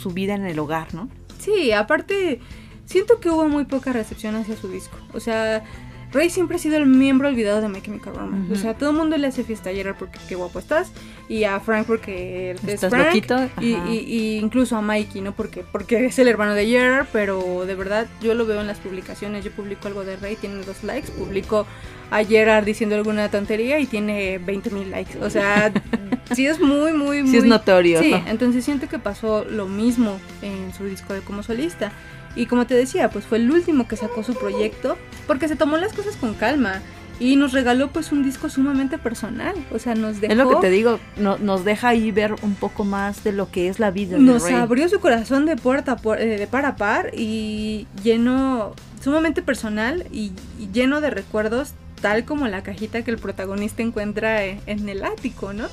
su 0.00 0.10
vida 0.10 0.34
en 0.34 0.44
el 0.44 0.58
hogar, 0.58 0.94
¿no? 0.94 1.08
Sí, 1.38 1.72
aparte, 1.72 2.40
siento 2.84 3.20
que 3.20 3.30
hubo 3.30 3.48
muy 3.48 3.64
poca 3.64 3.92
recepción 3.92 4.36
hacia 4.36 4.56
su 4.56 4.68
disco. 4.68 4.96
O 5.12 5.20
sea, 5.20 5.64
Rey 6.12 6.30
siempre 6.30 6.56
ha 6.56 6.58
sido 6.58 6.76
el 6.78 6.86
miembro 6.86 7.28
olvidado 7.28 7.60
de 7.60 7.68
My 7.68 7.82
Chemical 7.82 8.14
Romance. 8.14 8.44
Ujú. 8.46 8.52
O 8.54 8.56
sea, 8.56 8.74
todo 8.74 8.90
el 8.90 8.96
mundo 8.96 9.16
le 9.18 9.26
hace 9.26 9.44
fiesta 9.44 9.70
a 9.70 9.72
Gerard 9.74 9.96
porque 9.98 10.18
qué 10.28 10.34
guapo 10.36 10.58
estás. 10.58 10.90
Y 11.28 11.44
a 11.44 11.60
Frank 11.60 11.86
porque 11.86 12.52
es 12.52 12.64
Estás 12.64 12.90
Frank. 12.90 13.06
loquito. 13.08 13.36
Y, 13.60 13.74
y- 13.74 14.04
y 14.08 14.38
incluso 14.38 14.76
a 14.76 14.80
Mikey, 14.80 15.20
¿no? 15.20 15.32
Porque, 15.32 15.64
porque 15.70 16.06
es 16.06 16.18
el 16.18 16.28
hermano 16.28 16.54
de 16.54 16.66
Gerard, 16.66 17.06
pero 17.12 17.64
de 17.66 17.74
verdad 17.74 18.06
yo 18.22 18.32
lo 18.34 18.46
veo 18.46 18.60
en 18.62 18.66
las 18.66 18.78
publicaciones. 18.78 19.44
Yo 19.44 19.50
publico 19.50 19.88
algo 19.88 20.04
de 20.04 20.16
Rey, 20.16 20.36
tiene 20.36 20.64
dos 20.64 20.82
likes. 20.84 21.10
Publico 21.10 21.66
a 22.10 22.24
Gerard 22.24 22.64
diciendo 22.64 22.94
alguna 22.96 23.30
tontería 23.30 23.78
y 23.78 23.86
tiene 23.86 24.38
20 24.38 24.70
mil 24.70 24.90
likes. 24.90 25.18
O 25.20 25.28
sea, 25.28 25.70
sí 26.34 26.46
es 26.46 26.58
muy, 26.58 26.94
muy, 26.94 27.22
muy... 27.22 27.30
Sí 27.30 27.36
es 27.36 27.44
notorio. 27.44 28.00
Sí, 28.00 28.12
¿no? 28.12 28.22
entonces 28.28 28.64
siento 28.64 28.88
que 28.88 28.98
pasó 28.98 29.44
lo 29.44 29.66
mismo 29.66 30.18
en 30.40 30.72
su 30.72 30.86
disco 30.86 31.12
de 31.12 31.20
como 31.20 31.42
solista. 31.42 31.92
Y 32.38 32.46
como 32.46 32.66
te 32.66 32.74
decía, 32.74 33.10
pues 33.10 33.24
fue 33.26 33.38
el 33.38 33.50
último 33.50 33.88
que 33.88 33.96
sacó 33.96 34.22
su 34.22 34.34
proyecto 34.34 34.96
porque 35.26 35.48
se 35.48 35.56
tomó 35.56 35.76
las 35.76 35.92
cosas 35.92 36.16
con 36.16 36.34
calma 36.34 36.80
y 37.20 37.34
nos 37.34 37.52
regaló 37.52 37.88
pues 37.90 38.12
un 38.12 38.22
disco 38.22 38.48
sumamente 38.48 38.96
personal. 38.96 39.54
O 39.72 39.78
sea, 39.80 39.94
nos 39.96 40.20
dejó... 40.20 40.32
Es 40.32 40.38
lo 40.38 40.48
que 40.48 40.56
te 40.56 40.70
digo, 40.70 41.00
no- 41.16 41.36
nos 41.38 41.64
deja 41.64 41.88
ahí 41.88 42.12
ver 42.12 42.34
un 42.42 42.54
poco 42.54 42.84
más 42.84 43.24
de 43.24 43.32
lo 43.32 43.50
que 43.50 43.68
es 43.68 43.80
la 43.80 43.90
vida 43.90 44.16
de 44.16 44.22
nos 44.22 44.44
Rey. 44.44 44.54
abrió 44.54 44.88
su 44.88 45.00
corazón 45.00 45.44
de 45.46 45.56
puerta 45.56 45.96
eh, 46.16 46.24
de 46.38 46.46
par 46.46 46.64
a 46.64 46.76
par 46.76 47.10
y 47.16 47.88
lleno 48.04 48.72
sumamente 49.02 49.42
personal 49.42 50.06
y, 50.12 50.30
y 50.60 50.68
lleno 50.72 51.00
de 51.00 51.10
recuerdos 51.10 51.72
tal 52.00 52.24
como 52.24 52.46
la 52.46 52.62
cajita 52.62 53.02
que 53.02 53.10
el 53.10 53.18
protagonista 53.18 53.82
encuentra 53.82 54.44
en, 54.44 54.60
en 54.66 54.88
el 54.88 55.02
ático, 55.04 55.52
¿no? 55.52 55.66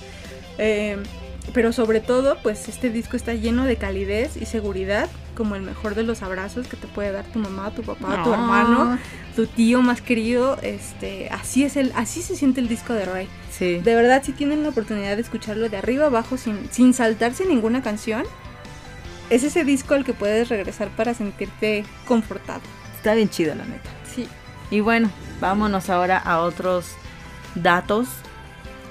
Eh, 0.57 0.97
pero 1.53 1.71
sobre 1.73 1.99
todo, 1.99 2.37
pues 2.41 2.67
este 2.69 2.89
disco 2.89 3.15
está 3.15 3.35
lleno 3.35 3.65
de 3.65 3.75
calidez 3.75 4.35
y 4.35 4.45
seguridad, 4.45 5.07
como 5.35 5.55
el 5.55 5.61
mejor 5.61 5.93
de 5.95 6.03
los 6.03 6.23
abrazos 6.23 6.67
que 6.67 6.77
te 6.77 6.87
puede 6.87 7.11
dar 7.11 7.25
tu 7.25 7.39
mamá, 7.39 7.71
tu 7.71 7.83
papá, 7.83 8.23
tu 8.23 8.29
No. 8.29 8.33
hermano, 8.33 8.97
tu 9.35 9.45
tío 9.45 9.81
más 9.81 10.01
querido. 10.01 10.57
Este, 10.61 11.29
así 11.29 11.63
es 11.63 11.75
el, 11.75 11.91
así 11.95 12.21
se 12.21 12.35
siente 12.35 12.61
el 12.61 12.67
disco 12.67 12.93
de 12.93 13.05
Ray. 13.05 13.27
Sí. 13.51 13.79
De 13.79 13.93
verdad, 13.95 14.23
si 14.23 14.31
tienen 14.31 14.63
la 14.63 14.69
oportunidad 14.69 15.15
de 15.15 15.21
escucharlo 15.21 15.69
de 15.69 15.77
arriba 15.77 16.05
abajo 16.07 16.37
sin, 16.37 16.67
sin 16.71 16.93
saltarse 16.93 17.45
ninguna 17.45 17.83
canción, 17.83 18.23
es 19.29 19.43
ese 19.43 19.63
disco 19.63 19.93
al 19.93 20.03
que 20.05 20.13
puedes 20.13 20.49
regresar 20.49 20.89
para 20.89 21.13
sentirte 21.13 21.83
confortado. 22.07 22.61
Está 22.97 23.13
bien 23.13 23.29
chido, 23.29 23.53
la 23.55 23.65
neta. 23.65 23.89
Sí. 24.15 24.27
Y 24.71 24.79
bueno, 24.79 25.09
vámonos 25.39 25.89
ahora 25.89 26.17
a 26.17 26.39
otros 26.41 26.85
datos 27.55 28.07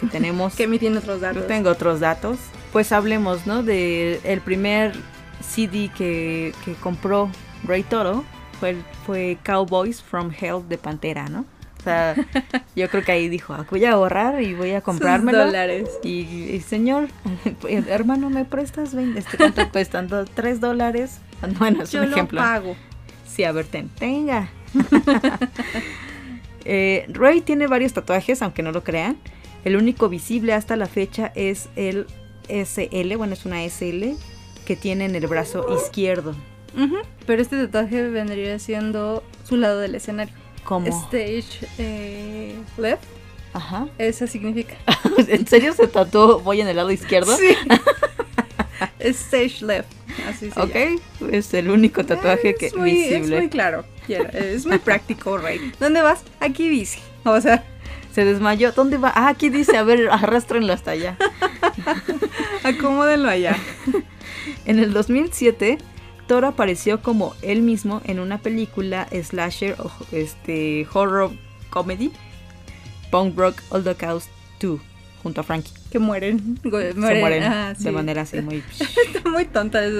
que 0.00 0.06
tenemos. 0.06 0.54
Que 0.56 0.66
me 0.68 0.78
tiene 0.78 0.98
otros 0.98 1.20
datos. 1.20 1.42
Yo 1.42 1.46
tengo 1.48 1.70
otros 1.70 2.00
datos. 2.00 2.38
Pues 2.72 2.90
hablemos, 2.92 3.46
¿no? 3.46 3.62
De 3.62 4.20
el 4.24 4.40
primer 4.40 4.92
CD 5.48 5.90
que, 5.96 6.52
que 6.64 6.74
compró 6.74 7.30
Ray 7.64 7.82
Toro 7.82 8.24
fue, 8.60 8.76
fue 9.06 9.38
Cowboys 9.42 10.02
from 10.02 10.30
Hell 10.38 10.68
de 10.68 10.78
Pantera, 10.78 11.28
¿no? 11.28 11.44
O 11.80 11.82
sea, 11.84 12.14
yo 12.76 12.88
creo 12.88 13.04
que 13.04 13.12
ahí 13.12 13.28
dijo, 13.28 13.52
"Ah, 13.52 13.66
voy 13.70 13.84
a 13.84 13.92
ahorrar 13.92 14.42
y 14.42 14.54
voy 14.54 14.70
a 14.72 14.80
comprármelo. 14.80 15.44
dólares. 15.44 15.88
Y, 16.02 16.20
y, 16.20 16.60
señor, 16.60 17.08
hermano, 17.68 18.30
¿me 18.30 18.44
prestas 18.46 18.94
20? 18.94 19.18
Este, 19.18 19.36
¿Cuánto 19.36 20.24
¿Tres 20.34 20.60
dólares? 20.60 21.18
Bueno, 21.58 21.82
es 21.82 21.90
Yo 21.92 22.00
un 22.00 22.06
lo 22.10 22.16
ejemplo. 22.16 22.40
pago. 22.40 22.74
Sí, 23.28 23.44
a 23.44 23.52
ver, 23.52 23.66
ten, 23.66 23.90
tenga. 23.90 24.48
Eh, 26.64 27.04
Ray 27.08 27.42
tiene 27.42 27.66
varios 27.66 27.92
tatuajes, 27.92 28.40
aunque 28.40 28.62
no 28.62 28.72
lo 28.72 28.82
crean. 28.82 29.18
El 29.64 29.76
único 29.76 30.08
visible 30.08 30.54
hasta 30.54 30.76
la 30.76 30.86
fecha 30.86 31.32
es 31.34 31.68
el 31.76 32.06
SL, 32.48 33.16
bueno, 33.16 33.34
es 33.34 33.44
una 33.44 33.62
SL 33.64 34.16
que 34.64 34.76
tiene 34.76 35.04
en 35.06 35.14
el 35.14 35.26
brazo 35.26 35.66
izquierdo. 35.74 36.34
Ujú. 36.76 36.96
Pero 37.26 37.42
este 37.42 37.66
tatuaje 37.66 38.08
vendría 38.08 38.58
siendo 38.58 39.22
su 39.48 39.56
lado 39.56 39.78
del 39.80 39.94
escenario. 39.94 40.34
Como. 40.64 40.86
Stage 40.88 41.66
eh, 41.78 42.54
left, 42.78 43.04
Ajá. 43.52 43.86
eso 43.98 44.26
significa. 44.26 44.74
¿En 45.28 45.46
serio 45.46 45.72
se 45.74 45.86
tatuó 45.88 46.40
voy 46.40 46.60
en 46.62 46.68
el 46.68 46.76
lado 46.76 46.90
izquierdo? 46.90 47.36
Sí. 47.36 47.54
Stage 49.00 49.64
left, 49.64 49.88
así 50.28 50.50
se 50.50 50.60
Ok, 50.60 50.74
llama. 50.74 51.32
es 51.36 51.52
el 51.54 51.70
único 51.70 52.04
tatuaje 52.04 52.50
Es 52.50 52.56
que 52.72 52.78
muy, 52.78 52.92
visible. 52.92 53.36
Es 53.36 53.42
muy 53.42 53.50
claro. 53.50 53.84
Es 54.08 54.66
muy 54.66 54.78
práctico, 54.88 55.36
Rey. 55.38 55.72
¿Dónde 55.78 56.00
vas? 56.02 56.22
Aquí 56.40 56.68
dice. 56.68 56.98
O 57.24 57.40
sea, 57.40 57.62
Se 58.12 58.24
desmayó. 58.24 58.72
¿Dónde 58.72 58.96
va? 58.96 59.12
Ah, 59.14 59.28
aquí 59.28 59.48
dice, 59.50 59.76
a 59.76 59.82
ver, 59.82 60.08
arrastrenlo 60.10 60.72
hasta 60.72 60.92
allá. 60.92 61.16
acomódenlo 62.62 63.28
allá. 63.28 63.56
En 64.66 64.78
el 64.78 64.92
2007, 64.92 65.78
Toro 66.26 66.48
apareció 66.48 67.02
como 67.02 67.34
él 67.42 67.62
mismo 67.62 68.00
en 68.04 68.18
una 68.20 68.38
película 68.38 69.06
slasher 69.22 69.76
o 69.80 69.90
este, 70.12 70.86
horror 70.92 71.30
comedy, 71.70 72.10
Punk 73.10 73.36
Rock 73.38 73.60
Holocaust 73.70 74.28
2, 74.60 74.80
junto 75.22 75.40
a 75.40 75.44
Frankie. 75.44 75.72
Que 75.90 75.98
mueren. 75.98 76.58
Go- 76.64 76.80
Se 76.80 76.94
mueren. 76.94 77.20
mueren 77.20 77.42
Ah, 77.44 77.74
sí. 77.76 77.84
de 77.84 77.92
manera 77.92 78.22
así 78.22 78.40
muy... 78.40 78.62
Está 79.06 79.28
muy 79.28 79.44
tonta. 79.44 79.84
Es, 79.84 79.92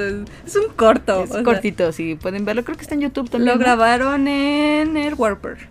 es 0.46 0.56
un 0.56 0.72
corto. 0.74 1.24
es 1.24 1.30
o 1.30 1.34
sea, 1.34 1.42
cortito, 1.44 1.92
si 1.92 2.14
pueden 2.16 2.44
verlo. 2.44 2.64
Creo 2.64 2.76
que 2.76 2.82
está 2.82 2.94
en 2.94 3.02
YouTube 3.02 3.30
también. 3.30 3.46
Lo 3.52 3.54
¿no? 3.54 3.60
grabaron 3.64 4.26
en 4.26 4.96
el 4.96 5.14
Warper. 5.14 5.68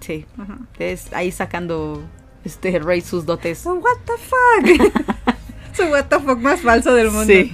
Sí, 0.00 0.24
Ajá. 0.38 0.58
es 0.78 1.12
ahí 1.12 1.30
sacando 1.30 2.02
este 2.44 2.78
Rey 2.78 3.02
sus 3.02 3.26
dotes. 3.26 3.66
What 3.66 3.98
the 4.06 4.12
fuck? 4.16 4.94
Su 5.76 5.82
what 5.84 6.06
the 6.06 6.18
fuck 6.18 6.38
más 6.38 6.60
falso 6.60 6.94
del 6.94 7.10
mundo. 7.10 7.26
Sí, 7.32 7.52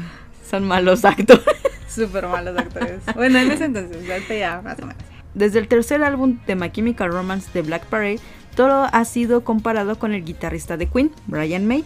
son 0.55 0.68
malos 0.68 1.05
actores. 1.05 1.44
Súper 1.89 2.28
malos 2.28 2.56
actores. 2.56 3.01
Bueno, 3.16 3.40
en 3.40 3.51
ese 3.51 3.64
entonces, 3.64 4.09
ahorita 4.09 4.35
ya 4.36 4.62
más 4.62 4.78
o 4.78 4.86
menos. 4.86 5.02
Desde 5.35 5.59
el 5.59 5.66
tercer 5.66 6.05
álbum 6.05 6.39
de 6.47 6.55
My 6.55 6.70
Chemical 6.70 7.10
Romance 7.10 7.51
de 7.52 7.62
Black 7.62 7.85
Parade, 7.86 8.20
Toro 8.55 8.86
ha 8.93 9.05
sido 9.05 9.43
comparado 9.43 9.98
con 9.98 10.14
el 10.14 10.24
guitarrista 10.24 10.76
de 10.76 10.86
Queen, 10.86 11.10
Brian 11.26 11.66
May. 11.66 11.85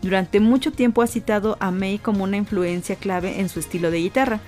Durante 0.00 0.40
mucho 0.40 0.72
tiempo 0.72 1.02
ha 1.02 1.06
citado 1.06 1.58
a 1.60 1.70
May 1.70 1.98
como 1.98 2.24
una 2.24 2.38
influencia 2.38 2.96
clave 2.96 3.38
en 3.40 3.50
su 3.50 3.60
estilo 3.60 3.90
de 3.90 3.98
guitarra. 3.98 4.40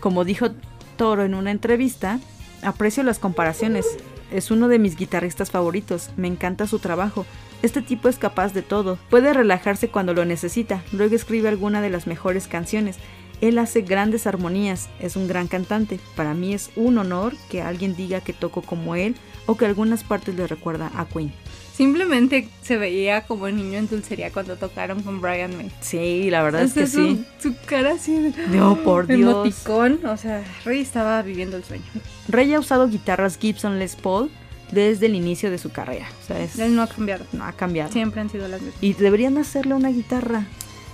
Como 0.00 0.24
dijo 0.24 0.48
Toro 0.96 1.24
en 1.24 1.34
una 1.34 1.50
entrevista, 1.50 2.18
aprecio 2.62 3.02
las 3.02 3.18
comparaciones. 3.18 3.84
Es 4.30 4.50
uno 4.50 4.68
de 4.68 4.78
mis 4.78 4.96
guitarristas 4.96 5.50
favoritos, 5.50 6.08
me 6.16 6.28
encanta 6.28 6.66
su 6.66 6.78
trabajo. 6.78 7.26
Este 7.62 7.80
tipo 7.80 8.08
es 8.08 8.18
capaz 8.18 8.52
de 8.52 8.62
todo, 8.62 8.98
puede 9.08 9.32
relajarse 9.32 9.88
cuando 9.88 10.14
lo 10.14 10.24
necesita, 10.24 10.82
luego 10.92 11.14
escribe 11.14 11.48
alguna 11.48 11.80
de 11.80 11.90
las 11.90 12.08
mejores 12.08 12.48
canciones. 12.48 12.96
Él 13.40 13.58
hace 13.58 13.82
grandes 13.82 14.26
armonías, 14.26 14.88
es 15.00 15.16
un 15.16 15.26
gran 15.26 15.48
cantante. 15.48 15.98
Para 16.14 16.32
mí 16.32 16.54
es 16.54 16.70
un 16.76 16.98
honor 16.98 17.34
que 17.50 17.60
alguien 17.60 17.96
diga 17.96 18.20
que 18.20 18.32
toco 18.32 18.62
como 18.62 18.94
él 18.94 19.16
o 19.46 19.56
que 19.56 19.66
algunas 19.66 20.04
partes 20.04 20.36
le 20.36 20.46
recuerda 20.46 20.92
a 20.94 21.06
Queen. 21.06 21.32
Simplemente 21.74 22.48
se 22.62 22.76
veía 22.76 23.22
como 23.22 23.48
niño 23.48 23.78
en 23.78 23.88
dulcería 23.88 24.30
cuando 24.30 24.56
tocaron 24.56 25.02
con 25.02 25.20
Brian 25.20 25.56
May. 25.56 25.72
Sí, 25.80 26.30
la 26.30 26.42
verdad 26.42 26.62
O 26.62 26.64
es 26.66 26.74
que 26.74 26.86
su, 26.86 26.98
sí. 26.98 27.24
Su 27.40 27.56
cara 27.66 27.94
así 27.94 28.16
de... 28.16 28.48
No, 28.48 28.76
por 28.76 29.06
Dios. 29.06 29.20
Emoticón. 29.20 30.04
O 30.06 30.16
sea, 30.16 30.44
Rey 30.64 30.80
estaba 30.80 31.22
viviendo 31.22 31.56
el 31.56 31.64
sueño. 31.64 31.84
Rey 32.28 32.52
ha 32.54 32.60
usado 32.60 32.88
guitarras 32.88 33.38
Gibson 33.38 33.78
Les 33.78 33.96
Paul 33.96 34.30
desde 34.72 35.06
el 35.06 35.14
inicio 35.14 35.50
de 35.50 35.58
su 35.58 35.70
carrera. 35.70 36.08
O 36.22 36.26
sea, 36.26 36.40
es- 36.42 36.58
Él 36.58 36.74
no 36.74 36.82
ha 36.82 36.86
cambiado. 36.88 37.24
no 37.32 37.44
ha 37.44 37.52
cambiado. 37.52 37.92
Siempre 37.92 38.20
han 38.20 38.28
sido 38.30 38.48
las 38.48 38.60
mismas. 38.60 38.82
Y 38.82 38.94
deberían 38.94 39.38
hacerle 39.38 39.74
una 39.74 39.90
guitarra. 39.90 40.46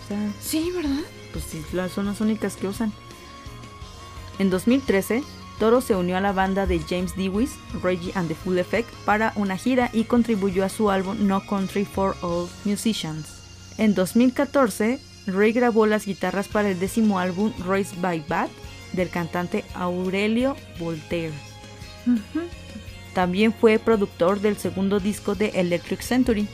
O 0.05 0.09
sea, 0.09 0.31
Sí, 0.43 0.71
¿verdad? 0.75 1.01
pues 1.33 1.45
sí, 1.51 1.63
son 1.95 2.07
las 2.07 2.21
únicas 2.21 2.57
que 2.57 2.69
usan. 2.69 2.93
En 4.39 4.51
2013, 4.51 5.23
Toro 5.59 5.81
se 5.81 5.97
unió 5.97 6.17
a 6.17 6.21
la 6.21 6.33
banda 6.33 6.67
de 6.67 6.79
James 6.89 7.17
Dewis, 7.17 7.51
Reggie 7.83 8.13
and 8.15 8.29
the 8.29 8.35
Full 8.37 8.59
Effect, 8.59 8.89
para 9.05 9.33
una 9.35 9.57
gira 9.57 9.91
y 9.93 10.05
contribuyó 10.05 10.65
a 10.65 10.69
su 10.69 10.91
álbum 10.91 11.27
No 11.27 11.45
Country 11.45 11.85
for 11.85 12.17
All 12.23 12.49
Musicians. 12.65 13.27
En 13.79 13.95
2014, 13.95 15.01
Ray 15.27 15.53
grabó 15.53 15.87
las 15.87 16.07
guitarras 16.07 16.47
para 16.49 16.71
el 16.71 16.79
décimo 16.79 17.19
álbum 17.19 17.53
Raised 17.67 18.01
by 18.01 18.25
Bad 18.29 18.49
del 18.93 19.11
cantante 19.11 19.65
Aurelio 19.75 20.57
Voltaire. 20.79 21.35
Ujú. 22.07 22.47
También 23.15 23.53
fue 23.53 23.79
productor 23.79 24.41
del 24.41 24.57
segundo 24.57 25.01
disco 25.01 25.35
de 25.35 25.49
Electric 25.55 26.01
Century, 26.01 26.47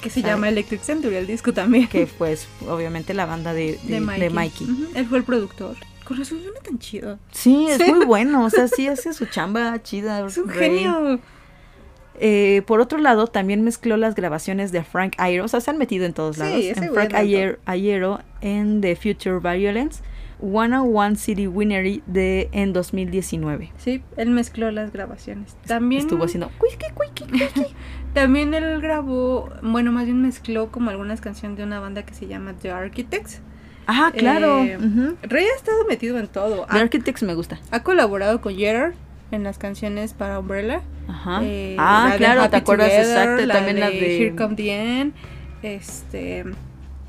Que 0.00 0.10
se 0.10 0.22
llama 0.22 0.48
Electric 0.48 0.82
Century, 0.82 1.14
el 1.16 1.26
disco 1.26 1.52
también. 1.52 1.86
que 1.88 2.06
pues 2.06 2.46
obviamente 2.68 3.14
la 3.14 3.26
banda 3.26 3.52
de, 3.54 3.78
de- 3.84 4.00
de 4.00 4.30
Mikey. 4.30 4.66
Él 4.94 5.06
fue 5.06 5.18
el 5.18 5.24
productor. 5.24 5.76
Con 6.04 6.16
razón 6.18 6.40
suena 6.42 6.58
tan 6.60 6.78
chido. 6.80 7.18
Sí, 7.30 7.66
es 7.70 7.78
Sí. 7.78 7.92
muy 7.92 8.04
bueno, 8.04 8.44
o 8.44 8.50
sea, 8.50 8.66
sí 8.68 8.88
hace 8.88 9.12
su 9.14 9.26
chamba 9.26 9.80
chida. 9.82 10.26
Es 10.26 10.36
un 10.36 10.48
genio. 10.48 11.20
Eh, 12.20 12.62
por 12.66 12.80
otro 12.80 12.98
lado, 12.98 13.26
también 13.26 13.62
mezcló 13.64 13.96
las 13.96 14.14
grabaciones 14.14 14.70
de 14.70 14.84
Frank 14.84 15.14
Iero, 15.18 15.44
o 15.44 15.48
sea, 15.48 15.60
se 15.60 15.70
han 15.70 15.78
metido 15.78 16.04
en 16.04 16.12
todos 16.12 16.36
Sí, 16.36 16.42
lados. 16.42 16.58
ese 16.58 16.84
En 16.84 16.92
Frank 16.94 17.14
Ayer- 17.14 17.58
Aiero 17.64 18.20
en 18.42 18.80
The 18.80 18.96
Future 18.96 19.38
Violence, 19.38 20.02
One 20.42 20.76
on 20.76 20.94
One 20.94 21.16
City 21.16 21.46
Winery 21.46 22.02
de 22.06 22.48
en 22.52 22.72
2019. 22.72 23.70
Sí, 23.78 24.02
él 24.16 24.30
mezcló 24.30 24.70
las 24.70 24.92
grabaciones. 24.92 25.56
También 25.66 26.02
Estuvo 26.02 26.24
haciendo. 26.24 26.50
También 28.14 28.52
él 28.52 28.80
grabó, 28.82 29.48
bueno, 29.62 29.92
más 29.92 30.04
bien 30.04 30.20
mezcló 30.20 30.70
como 30.70 30.90
algunas 30.90 31.20
canciones 31.20 31.56
de 31.56 31.64
una 31.64 31.80
banda 31.80 32.02
que 32.04 32.12
se 32.14 32.26
llama 32.26 32.54
The 32.60 32.70
Architects. 32.70 33.40
Ah, 33.86 34.12
claro. 34.14 34.58
Eh. 34.64 34.78
Rey 35.22 35.46
ha 35.46 35.56
estado 35.56 35.84
metido 35.88 36.18
en 36.18 36.28
todo. 36.28 36.66
The 36.70 36.76
Ha, 36.76 36.80
Architects 36.80 37.22
me 37.22 37.34
gusta. 37.34 37.58
ha 37.70 37.82
colaborado 37.82 38.40
con 38.40 38.54
Gerard 38.54 38.94
en 39.30 39.44
las 39.44 39.58
canciones 39.58 40.12
para 40.12 40.38
Umbrella. 40.38 40.82
Ajá. 41.08 41.40
Eh, 41.42 41.76
ah, 41.78 42.04
la 42.06 42.12
de 42.12 42.18
claro, 42.18 42.50
¿te 42.50 42.56
acuerdas? 42.56 42.88
Together, 42.90 43.18
Exacto, 43.40 43.48
también 43.52 43.80
la 43.80 43.90
de 43.90 44.16
Here 44.18 44.36
Come 44.36 44.54
the 44.56 45.00
End. 45.00 45.14
Este. 45.62 46.44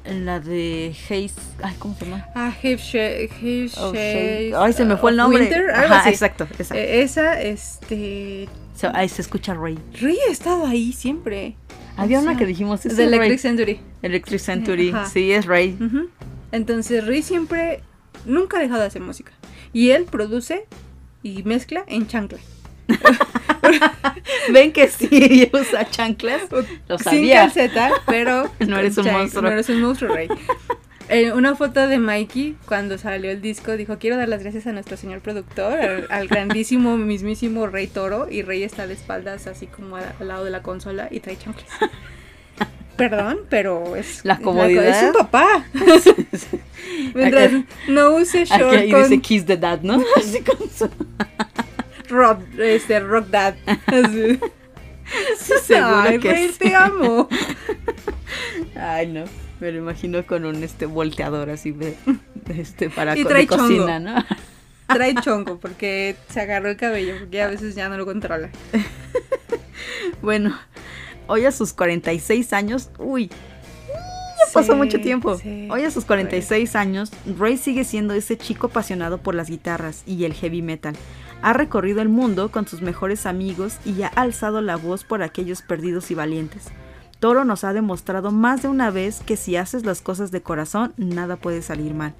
La 0.06 0.40
de 0.40 0.94
Haze, 1.06 1.32
ay, 1.62 1.76
¿cómo 1.80 1.96
se 1.98 2.06
llama? 2.06 2.28
Ah, 2.36 2.48
Have 2.62 2.76
Sh- 2.78 3.30
Have 3.32 3.72
Oh, 3.78 3.94
Shade. 3.94 4.54
Ay, 4.58 4.74
se 4.74 4.86
me 4.86 4.98
fue 4.98 5.12
el 5.12 5.20
of 5.20 5.24
nombre. 5.24 5.42
Winter, 5.44 5.70
algo 5.72 5.94
Ajá, 5.94 6.02
así. 6.02 6.10
exacto, 6.10 6.48
esa. 6.60 6.76
Eh, 6.78 7.02
esa, 7.02 7.42
este. 7.42 8.50
So, 8.76 8.90
ahí 8.94 9.08
se 9.10 9.22
escucha 9.22 9.54
Ray. 9.54 9.78
Rey 10.02 10.18
ha 10.28 10.32
estado 10.32 10.66
ahí 10.66 10.92
siempre. 10.94 11.56
Había 11.96 12.20
O 12.20 12.24
una 12.24 12.36
que 12.36 12.46
dijimos, 12.46 12.86
es 12.86 12.98
de 12.98 13.06
Ray. 13.06 13.14
Electric 13.16 13.40
Century. 13.40 13.80
Electric 14.02 14.40
Century, 14.40 14.90
Ajá. 14.90 15.06
sí, 15.06 15.32
es 15.32 15.46
Ray. 15.46 15.78
Entonces, 16.52 17.06
Rey 17.06 17.22
siempre, 17.22 17.82
nunca 18.26 18.58
ha 18.58 18.60
dejado 18.62 18.82
de 18.82 18.88
hacer 18.88 19.02
música. 19.02 19.32
Y 19.74 19.92
él 19.92 20.06
produce 20.06 20.66
y 21.22 21.44
mezcla 21.44 21.84
en 21.88 22.08
chancla. 22.08 22.40
Ven 24.52 24.72
que 24.72 24.88
sí 24.88 25.50
usa 25.54 25.90
chanclas. 25.90 26.42
Lo 26.88 26.98
Sin 26.98 27.04
sabía. 27.04 27.42
calceta, 27.42 27.92
pero... 28.06 28.52
No 28.68 28.78
eres 28.78 28.98
un 28.98 29.12
monstruo. 29.12 29.44
No 29.44 29.52
eres 29.52 29.70
un 29.70 29.82
monstruo, 29.82 30.14
Rey. 30.14 30.28
En 31.10 31.34
una 31.34 31.56
foto 31.56 31.88
de 31.88 32.00
Mikey, 32.00 32.56
cuando 32.66 32.98
salió 32.98 33.30
el 33.30 33.42
disco, 33.42 33.76
dijo, 33.76 33.98
quiero 34.00 34.16
dar 34.18 34.30
las 34.30 34.42
gracias 34.42 34.68
a 34.68 34.72
nuestro 34.72 34.96
señor 34.96 35.20
productor, 35.20 35.74
al, 35.80 36.08
al 36.10 36.28
grandísimo, 36.28 36.98
mismísimo 36.98 37.68
Rey 37.68 37.88
Toro, 37.88 38.28
y 38.32 38.42
Rey 38.42 38.64
está 38.64 38.88
de 38.88 38.94
espaldas 38.94 39.46
así 39.48 39.68
como 39.68 39.98
al, 39.98 40.06
al 40.20 40.28
lado 40.28 40.46
de 40.46 40.52
la 40.52 40.62
consola 40.64 41.10
y 41.12 41.20
trae 41.20 41.38
chanclas. 41.38 41.68
Perdón, 42.96 43.40
pero 43.50 43.96
es... 43.96 44.24
La 44.24 44.38
comodidad. 44.38 44.86
Es 44.86 45.04
un 45.04 45.14
papá. 45.14 45.66
Mientras 47.16 47.52
no 47.88 48.16
use 48.16 48.42
Aquí 48.42 48.52
short 48.58 48.92
con 48.92 49.04
dice 49.10 49.22
Kiss 49.22 49.46
the 49.46 49.58
Dad, 49.58 49.82
¿no? 49.82 50.02
Así 50.16 50.42
con 50.42 50.58
su... 50.70 50.90
rock, 52.14 52.42
este, 52.60 53.00
rock 53.00 53.28
dad. 53.28 53.56
Así. 53.88 54.40
Sí, 55.38 55.54
seguro 55.66 55.98
Ay, 56.00 56.18
que 56.18 56.32
Rey, 56.32 56.48
sí. 56.48 56.60
te 56.60 56.76
amo. 56.76 57.28
Ay, 58.76 59.08
no. 59.08 59.26
Me 59.60 59.72
lo 59.72 59.80
imagino 59.80 60.26
con 60.26 60.46
un 60.46 60.64
este 60.64 60.86
volteador 60.86 61.50
así 61.50 61.72
de 61.72 61.98
este, 62.48 62.90
para 62.90 63.16
Y 63.18 63.26
trae 63.26 63.42
de 63.42 63.48
cocina. 63.48 64.00
¿no? 64.00 64.26
Trae 64.88 65.14
chongo 65.16 65.60
porque 65.60 66.16
se 66.30 66.40
agarró 66.40 66.70
el 66.70 66.78
cabello, 66.78 67.16
porque 67.20 67.42
a 67.42 67.48
veces 67.48 67.76
ya 67.76 67.90
no 67.90 67.98
lo 67.98 68.06
controla. 68.06 68.50
Bueno, 70.22 70.58
hoy 71.28 71.46
a 71.46 71.52
sus 71.52 71.74
46 71.74 72.54
años, 72.54 72.90
uy, 72.98 73.28
ya 73.28 74.54
pasó 74.54 74.72
Sí, 74.74 74.78
mucho 74.78 75.00
tiempo. 75.02 75.38
sí, 75.38 75.68
Hoy 75.70 75.84
a 75.84 75.92
sus 75.92 76.06
46 76.06 76.76
años, 76.78 77.12
Ray 77.38 77.58
sigue 77.58 77.84
siendo 77.84 78.14
ese 78.14 78.38
chico 78.38 78.68
apasionado 78.68 79.18
por 79.18 79.36
las 79.36 79.50
guitarras 79.50 80.04
y 80.06 80.24
el 80.24 80.34
heavy 80.34 80.62
metal. 80.62 80.96
Ha 81.44 81.52
recorrido 81.52 82.02
el 82.02 82.08
mundo 82.08 82.52
con 82.52 82.66
sus 82.70 82.82
mejores 82.82 83.26
amigos 83.26 83.78
y 83.84 84.04
ha 84.04 84.08
alzado 84.08 84.62
la 84.62 84.78
voz 84.78 85.04
por 85.04 85.22
aquellos 85.22 85.62
perdidos 85.62 86.10
y 86.10 86.16
valientes. 86.16 86.70
Toro 87.20 87.44
nos 87.44 87.66
ha 87.66 87.74
demostrado 87.74 88.32
más 88.32 88.62
de 88.62 88.70
una 88.70 88.92
vez 88.92 89.20
que 89.26 89.36
si 89.36 89.58
haces 89.58 89.86
las 89.86 90.02
cosas 90.02 90.32
de 90.32 90.42
corazón, 90.42 90.94
nada 90.96 91.36
puede 91.36 91.62
salir 91.62 91.94
mal. 91.94 92.14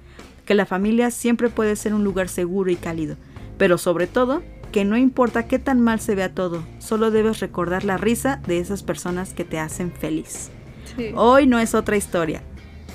Que 0.44 0.52
la 0.52 0.66
familia 0.66 1.10
siempre 1.10 1.48
puede 1.48 1.74
ser 1.74 1.94
un 1.94 2.04
lugar 2.04 2.28
seguro 2.28 2.70
y 2.70 2.76
cálido. 2.76 3.16
Pero 3.56 3.78
sobre 3.78 4.06
todo, 4.06 4.42
que 4.72 4.84
no 4.84 4.98
importa 4.98 5.48
qué 5.48 5.58
tan 5.58 5.80
mal 5.80 6.00
se 6.00 6.14
vea 6.14 6.34
todo, 6.34 6.62
solo 6.78 7.10
debes 7.10 7.40
recordar 7.40 7.84
la 7.84 7.96
risa 7.96 8.42
de 8.46 8.58
esas 8.58 8.82
personas 8.82 9.32
que 9.32 9.46
te 9.46 9.58
hacen 9.58 9.90
feliz. 9.90 10.50
Sí. 10.96 11.12
Hoy 11.16 11.46
no 11.46 11.58
es 11.58 11.74
otra 11.74 11.96
historia. 11.96 12.42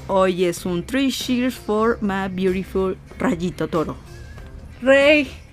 Hoy 0.08 0.46
es 0.46 0.64
un 0.64 0.86
Three 0.86 1.10
Cheers 1.12 1.56
for 1.56 1.98
My 2.02 2.30
Beautiful 2.30 2.98
Rayito 3.18 3.68
Toro. 3.68 3.96
Rey. 4.84 5.49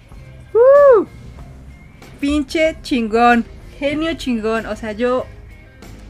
Pinche 2.20 2.76
chingón. 2.82 3.44
Genio 3.78 4.14
chingón. 4.14 4.66
O 4.66 4.76
sea, 4.76 4.92
yo 4.92 5.26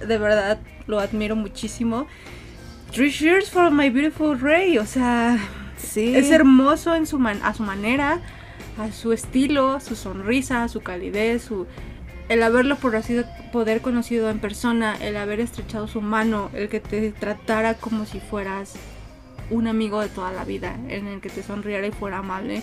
de 0.06 0.18
verdad 0.18 0.58
lo 0.86 1.00
admiro 1.00 1.36
muchísimo. 1.36 2.06
Three 2.92 3.10
cheers 3.10 3.50
for 3.50 3.70
my 3.70 3.90
beautiful 3.90 4.38
Rey. 4.38 4.78
O 4.78 4.86
sea, 4.86 5.38
Sí. 5.76 6.14
es 6.16 6.30
hermoso 6.30 6.94
en 6.94 7.06
su 7.06 7.18
man- 7.18 7.40
a 7.42 7.52
su 7.54 7.62
manera, 7.62 8.20
a 8.78 8.92
su 8.92 9.12
estilo, 9.12 9.80
su 9.80 9.96
sonrisa, 9.96 10.68
su 10.68 10.80
calidez, 10.80 11.42
su 11.42 11.66
el 12.28 12.42
haberlo 12.42 12.74
por 12.76 12.96
así 12.96 13.14
de- 13.14 13.24
poder 13.52 13.80
conocido 13.80 14.30
en 14.30 14.40
persona, 14.40 14.96
el 15.00 15.16
haber 15.16 15.38
estrechado 15.38 15.86
su 15.86 16.00
mano, 16.00 16.50
el 16.54 16.68
que 16.68 16.80
te 16.80 17.12
tratara 17.12 17.74
como 17.74 18.04
si 18.04 18.18
fueras 18.18 18.74
un 19.48 19.68
amigo 19.68 20.00
de 20.00 20.08
toda 20.08 20.32
la 20.32 20.44
vida, 20.44 20.76
en 20.88 21.06
el 21.06 21.20
que 21.20 21.28
te 21.28 21.44
sonriera 21.44 21.86
y 21.86 21.92
fuera 21.92 22.18
amable. 22.18 22.62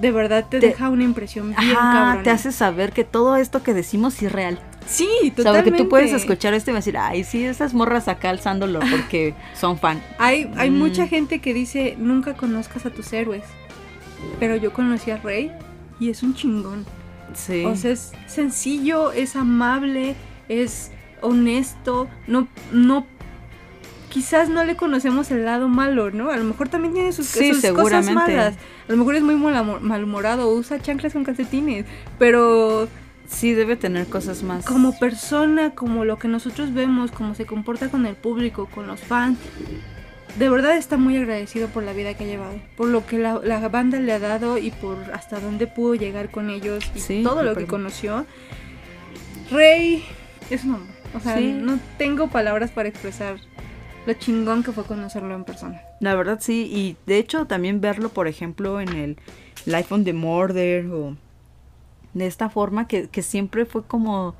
De 0.00 0.10
verdad 0.12 0.46
te, 0.48 0.60
Te- 0.60 0.68
deja 0.68 0.88
una 0.88 1.04
impresión 1.04 1.48
bien 1.48 1.58
Ajá, 1.76 1.92
cabrona. 1.92 2.22
te 2.22 2.30
hace 2.30 2.52
saber 2.52 2.92
que 2.92 3.04
todo 3.04 3.36
esto 3.36 3.62
que 3.62 3.74
decimos 3.74 4.20
es 4.22 4.30
real. 4.32 4.58
Sí, 4.86 5.06
O 5.06 5.20
sea, 5.24 5.34
totalmente. 5.34 5.70
porque 5.70 5.82
tú 5.82 5.88
puedes 5.88 6.12
escuchar 6.12 6.54
esto 6.54 6.70
y 6.70 6.74
decir, 6.74 6.96
ay, 6.96 7.24
sí, 7.24 7.44
esas 7.44 7.74
morras 7.74 8.08
acá 8.08 8.30
alzándolo 8.30 8.80
porque 8.90 9.34
son 9.54 9.78
fan. 9.78 10.00
Hay, 10.18 10.50
hay 10.56 10.70
Mm. 10.70 10.78
mucha 10.78 11.06
gente 11.06 11.40
que 11.40 11.52
dice, 11.52 11.96
nunca 11.98 12.34
conozcas 12.34 12.86
a 12.86 12.90
tus 12.90 13.12
héroes. 13.12 13.44
Pero 14.40 14.56
yo 14.56 14.72
conocí 14.72 15.10
a 15.10 15.16
Rey 15.18 15.52
y 16.00 16.10
es 16.10 16.22
un 16.22 16.34
chingón. 16.34 16.86
Sí. 17.34 17.64
O 17.66 17.76
sea, 17.76 17.90
es 17.92 18.12
sencillo, 18.26 19.12
es 19.12 19.36
amable, 19.36 20.14
es 20.48 20.90
honesto, 21.20 22.08
no, 22.26 22.48
no, 22.72 23.06
quizás 24.18 24.48
no 24.48 24.64
le 24.64 24.74
conocemos 24.74 25.30
el 25.30 25.44
lado 25.44 25.68
malo, 25.68 26.10
¿no? 26.10 26.30
A 26.30 26.36
lo 26.36 26.42
mejor 26.42 26.68
también 26.68 26.92
tiene 26.92 27.12
sus, 27.12 27.26
Sí, 27.26 27.54
sus 27.54 27.70
cosas 27.70 28.10
malas. 28.10 28.56
A 28.88 28.90
lo 28.92 28.98
mejor 28.98 29.14
es 29.14 29.22
muy 29.22 29.36
malhumorado, 29.36 30.50
usa 30.50 30.80
chanclas 30.82 31.12
con 31.12 31.22
calcetines, 31.22 31.86
pero 32.18 32.88
sí, 33.28 33.52
debe 33.52 33.76
tener 33.76 34.08
cosas 34.08 34.42
más. 34.42 34.64
como 34.64 34.98
persona, 34.98 35.70
como 35.76 36.04
lo 36.04 36.18
que 36.18 36.26
nosotros 36.26 36.74
vemos, 36.74 37.12
como 37.12 37.36
se 37.36 37.46
comporta 37.46 37.90
con 37.90 38.06
el 38.06 38.16
público, 38.16 38.66
con 38.74 38.88
los 38.88 38.98
fans, 38.98 39.38
de 40.36 40.48
verdad 40.48 40.76
está 40.76 40.96
muy 40.96 41.16
agradecido 41.16 41.68
por 41.68 41.84
la 41.84 41.92
vida 41.92 42.14
que 42.14 42.24
ha 42.24 42.26
llevado, 42.26 42.56
por 42.76 42.88
lo 42.88 43.06
que 43.06 43.18
la, 43.18 43.40
la 43.44 43.68
banda 43.68 44.00
le 44.00 44.12
ha 44.12 44.18
dado 44.18 44.58
y 44.58 44.72
por 44.72 44.96
hasta 45.12 45.38
dónde 45.38 45.68
pudo 45.68 45.94
llegar 45.94 46.28
con 46.32 46.50
ellos 46.50 46.84
y 46.92 46.98
Sí, 46.98 47.22
todo 47.22 47.44
lo 47.44 47.54
que 47.54 47.66
conoció. 47.66 48.26
Rey 49.52 50.04
es 50.50 50.64
un 50.64 50.74
hombre, 50.74 50.92
o 51.14 51.20
sea, 51.20 51.36
Sí. 51.38 51.52
no 51.52 51.78
tengo 51.98 52.26
palabras 52.28 52.72
para 52.72 52.88
expresar 52.88 53.36
lo 54.08 54.14
chingón 54.14 54.62
que 54.62 54.72
fue 54.72 54.84
conocerlo 54.84 55.34
en 55.34 55.44
persona. 55.44 55.82
La 56.00 56.14
verdad 56.14 56.38
sí, 56.40 56.66
y 56.72 56.96
de 57.06 57.18
hecho 57.18 57.46
también 57.46 57.82
verlo, 57.82 58.08
por 58.08 58.26
ejemplo, 58.26 58.80
en 58.80 58.88
el 58.88 59.16
Life 59.66 59.94
on 59.94 60.04
the 60.04 60.14
Murder 60.14 60.86
o 60.86 61.14
de 62.14 62.26
esta 62.26 62.48
forma 62.48 62.88
que, 62.88 63.08
que 63.08 63.22
siempre 63.22 63.66
fue 63.66 63.84
como... 63.84 64.34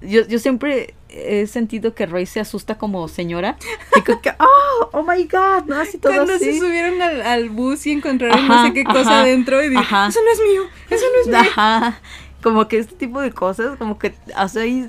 Yo, 0.00 0.26
yo 0.26 0.38
siempre 0.38 0.94
he 1.08 1.46
sentido 1.48 1.92
que 1.92 2.06
Roy 2.06 2.24
se 2.24 2.38
asusta 2.38 2.78
como 2.78 3.08
señora. 3.08 3.58
Y 3.96 4.02
como 4.02 4.22
que, 4.22 4.30
oh, 4.38 4.90
oh 4.92 5.02
my 5.02 5.24
god, 5.24 5.64
¿no? 5.66 5.74
Así 5.74 5.98
todo 5.98 6.14
Cuando 6.14 6.34
así. 6.34 6.44
se 6.44 6.58
subieron 6.60 7.02
al, 7.02 7.20
al 7.22 7.50
bus 7.50 7.86
y 7.86 7.92
encontraron 7.92 8.46
no 8.46 8.64
sé 8.64 8.72
qué 8.72 8.84
cosa 8.84 9.22
adentro 9.22 9.60
y 9.62 9.70
dije, 9.70 9.82
eso 9.82 10.20
no 10.24 10.32
es 10.32 10.40
mío, 10.48 10.62
eso 10.88 11.04
no 11.12 11.20
es 11.20 11.26
mío. 11.26 11.52
Ajá, 11.52 12.00
como 12.42 12.68
que 12.68 12.78
este 12.78 12.94
tipo 12.94 13.20
de 13.20 13.32
cosas, 13.32 13.76
como 13.76 13.98
que, 13.98 14.14
o 14.40 14.48
sea, 14.48 14.64
y 14.64 14.88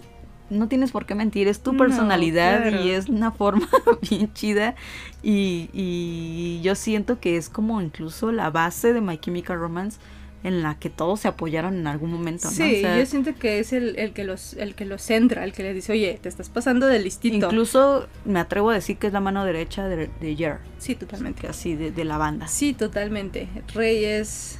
no 0.51 0.67
tienes 0.67 0.91
por 0.91 1.05
qué 1.05 1.15
mentir, 1.15 1.47
es 1.47 1.61
tu 1.61 1.71
No, 1.73 1.79
personalidad 1.79 2.61
claro. 2.69 2.83
y 2.83 2.91
es 2.91 3.09
una 3.09 3.31
forma 3.31 3.67
bien 4.09 4.31
chida 4.33 4.75
y, 5.23 5.69
y 5.73 6.59
yo 6.61 6.75
siento 6.75 7.19
que 7.19 7.37
es 7.37 7.49
como 7.49 7.81
incluso 7.81 8.31
la 8.31 8.49
base 8.51 8.93
de 8.93 9.01
My 9.01 9.17
Chemical 9.17 9.57
Romance 9.59 9.99
en 10.43 10.63
la 10.63 10.79
que 10.79 10.89
todos 10.89 11.19
se 11.19 11.27
apoyaron 11.27 11.75
en 11.75 11.85
algún 11.85 12.11
momento, 12.11 12.45
¿no? 12.45 12.51
Sí, 12.51 12.77
O 12.77 12.81
sea, 12.81 12.97
yo 12.97 13.05
siento 13.05 13.35
que 13.35 13.59
es 13.59 13.73
el, 13.73 13.95
el 13.99 14.11
que 14.11 14.23
los 14.23 14.53
el 14.55 14.73
que 14.73 14.85
los 14.85 15.03
centra, 15.03 15.43
el 15.43 15.53
que 15.53 15.61
le 15.61 15.71
dice, 15.73 15.91
oye, 15.91 16.17
te 16.19 16.29
estás 16.29 16.49
pasando 16.49 16.87
de 16.87 16.97
listito. 16.97 17.45
incluso 17.45 18.07
me 18.25 18.39
atrevo 18.39 18.71
a 18.71 18.73
decir 18.73 18.97
que 18.97 19.05
es 19.05 19.13
la 19.13 19.19
mano 19.19 19.45
derecha 19.45 19.87
de, 19.87 20.09
de 20.19 20.35
Jer, 20.35 20.57
sí, 20.79 20.95
totalmente. 20.95 21.47
así 21.47 21.75
de, 21.75 21.91
de 21.91 22.05
la 22.05 22.17
banda. 22.17 22.47
Sí, 22.47 22.73
totalmente. 22.73 23.47
Rey 23.75 24.03
es... 24.03 24.57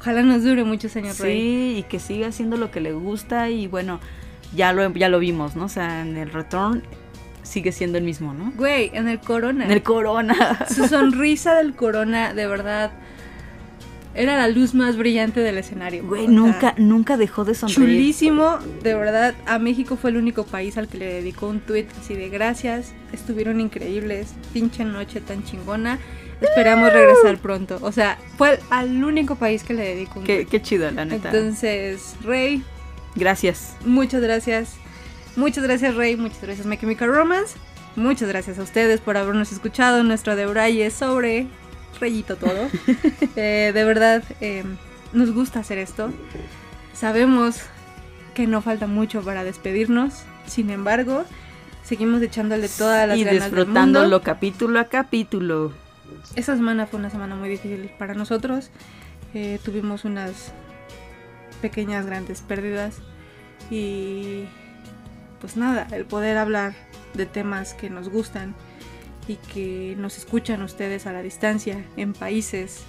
Ojalá 0.00 0.22
nos 0.22 0.42
dure 0.44 0.64
muchos 0.64 0.96
años, 0.96 1.18
Rey. 1.18 1.38
Sí, 1.38 1.78
y 1.78 1.82
que 1.84 1.98
siga 1.98 2.28
haciendo 2.28 2.56
lo 2.56 2.70
que 2.70 2.80
le 2.80 2.92
gusta 2.92 3.50
y 3.50 3.66
bueno, 3.66 4.00
ya 4.54 4.72
lo, 4.72 4.92
ya 4.94 5.08
lo 5.08 5.18
vimos, 5.18 5.56
¿no? 5.56 5.64
O 5.64 5.68
sea, 5.68 6.02
en 6.02 6.16
el 6.16 6.30
return 6.30 6.82
sigue 7.42 7.72
siendo 7.72 7.98
el 7.98 8.04
mismo, 8.04 8.32
¿no? 8.34 8.52
Güey, 8.56 8.90
en 8.94 9.08
el 9.08 9.20
Corona. 9.20 9.64
En 9.64 9.70
el 9.70 9.82
Corona. 9.82 10.66
Su 10.74 10.86
sonrisa 10.86 11.54
del 11.54 11.74
Corona, 11.74 12.32
de 12.34 12.46
verdad, 12.46 12.92
era 14.14 14.36
la 14.36 14.48
luz 14.48 14.74
más 14.74 14.96
brillante 14.96 15.40
del 15.40 15.58
escenario. 15.58 16.04
Güey, 16.04 16.26
sea, 16.26 16.34
nunca, 16.34 16.74
nunca 16.78 17.16
dejó 17.16 17.44
de 17.44 17.54
sonreír. 17.54 17.76
Chulísimo, 17.88 18.58
de 18.82 18.94
verdad, 18.94 19.34
a 19.46 19.58
México 19.58 19.96
fue 19.96 20.10
el 20.10 20.16
único 20.16 20.44
país 20.44 20.76
al 20.78 20.88
que 20.88 20.98
le 20.98 21.06
dedicó 21.14 21.48
un 21.48 21.60
tweet 21.60 21.86
así 22.00 22.14
de 22.14 22.28
gracias, 22.28 22.92
estuvieron 23.12 23.60
increíbles, 23.60 24.34
pinche 24.52 24.84
noche 24.84 25.20
tan 25.20 25.44
chingona, 25.44 25.98
esperamos 26.40 26.92
regresar 26.92 27.38
pronto. 27.38 27.78
O 27.82 27.92
sea, 27.92 28.18
fue 28.36 28.58
al 28.70 29.02
único 29.04 29.36
país 29.36 29.62
que 29.62 29.74
le 29.74 29.82
dedicó 29.94 30.20
un 30.20 30.26
Qué, 30.26 30.34
tweet. 30.36 30.46
qué 30.46 30.62
chido, 30.62 30.90
la 30.90 31.04
neta. 31.04 31.30
Entonces, 31.30 32.16
Rey, 32.22 32.62
Gracias. 33.14 33.76
muchas 33.84 34.22
gracias. 34.22 34.74
Muchas 35.36 35.62
gracias, 35.64 35.94
Rey, 35.94 36.16
muchas 36.16 36.42
gracias, 36.42 36.66
My 36.66 36.76
Chemical 36.76 37.08
Romance. 37.08 37.56
Muchas 37.96 38.28
gracias 38.28 38.58
a 38.58 38.62
ustedes 38.62 39.00
por 39.00 39.16
habernos 39.16 39.52
escuchado 39.52 40.00
en 40.00 40.08
nuestro 40.08 40.36
debraye 40.36 40.90
sobre 40.90 41.46
Reyito 42.00 42.36
todo. 42.36 42.68
Eh, 43.36 43.70
de 43.72 43.84
verdad, 43.84 44.24
eh, 44.40 44.64
nos 45.12 45.32
gusta 45.32 45.60
hacer 45.60 45.78
esto. 45.78 46.12
Sabemos 46.92 47.60
que 48.34 48.46
no 48.46 48.60
falta 48.60 48.86
mucho 48.86 49.22
para 49.22 49.44
despedirnos. 49.44 50.24
Sin 50.46 50.70
embargo, 50.70 51.24
seguimos 51.84 52.20
echándole 52.22 52.68
todas 52.68 53.08
las 53.08 53.16
y 53.18 53.24
ganas 53.24 53.44
del 53.44 53.50
disfrutándolo 53.50 54.04
mundo. 54.04 54.22
capítulo 54.22 54.80
a 54.80 54.84
capítulo. 54.84 55.72
Esta 56.34 56.56
semana 56.56 56.86
fue 56.86 56.98
una 56.98 57.10
semana 57.10 57.36
muy 57.36 57.48
difícil 57.48 57.90
para 57.98 58.14
nosotros. 58.14 58.70
Eh, 59.32 59.58
tuvimos 59.64 60.04
unas 60.04 60.52
pequeñas, 61.60 62.06
grandes 62.06 62.42
pérdidas. 62.42 62.98
Y 63.70 64.44
pues 65.40 65.56
nada, 65.56 65.86
el 65.92 66.04
poder 66.04 66.36
hablar 66.36 66.74
de 67.14 67.26
temas 67.26 67.74
que 67.74 67.90
nos 67.90 68.08
gustan 68.08 68.54
y 69.28 69.36
que 69.36 69.94
nos 69.98 70.18
escuchan 70.18 70.62
ustedes 70.62 71.06
a 71.06 71.12
la 71.12 71.22
distancia 71.22 71.84
en 71.96 72.12
países 72.12 72.82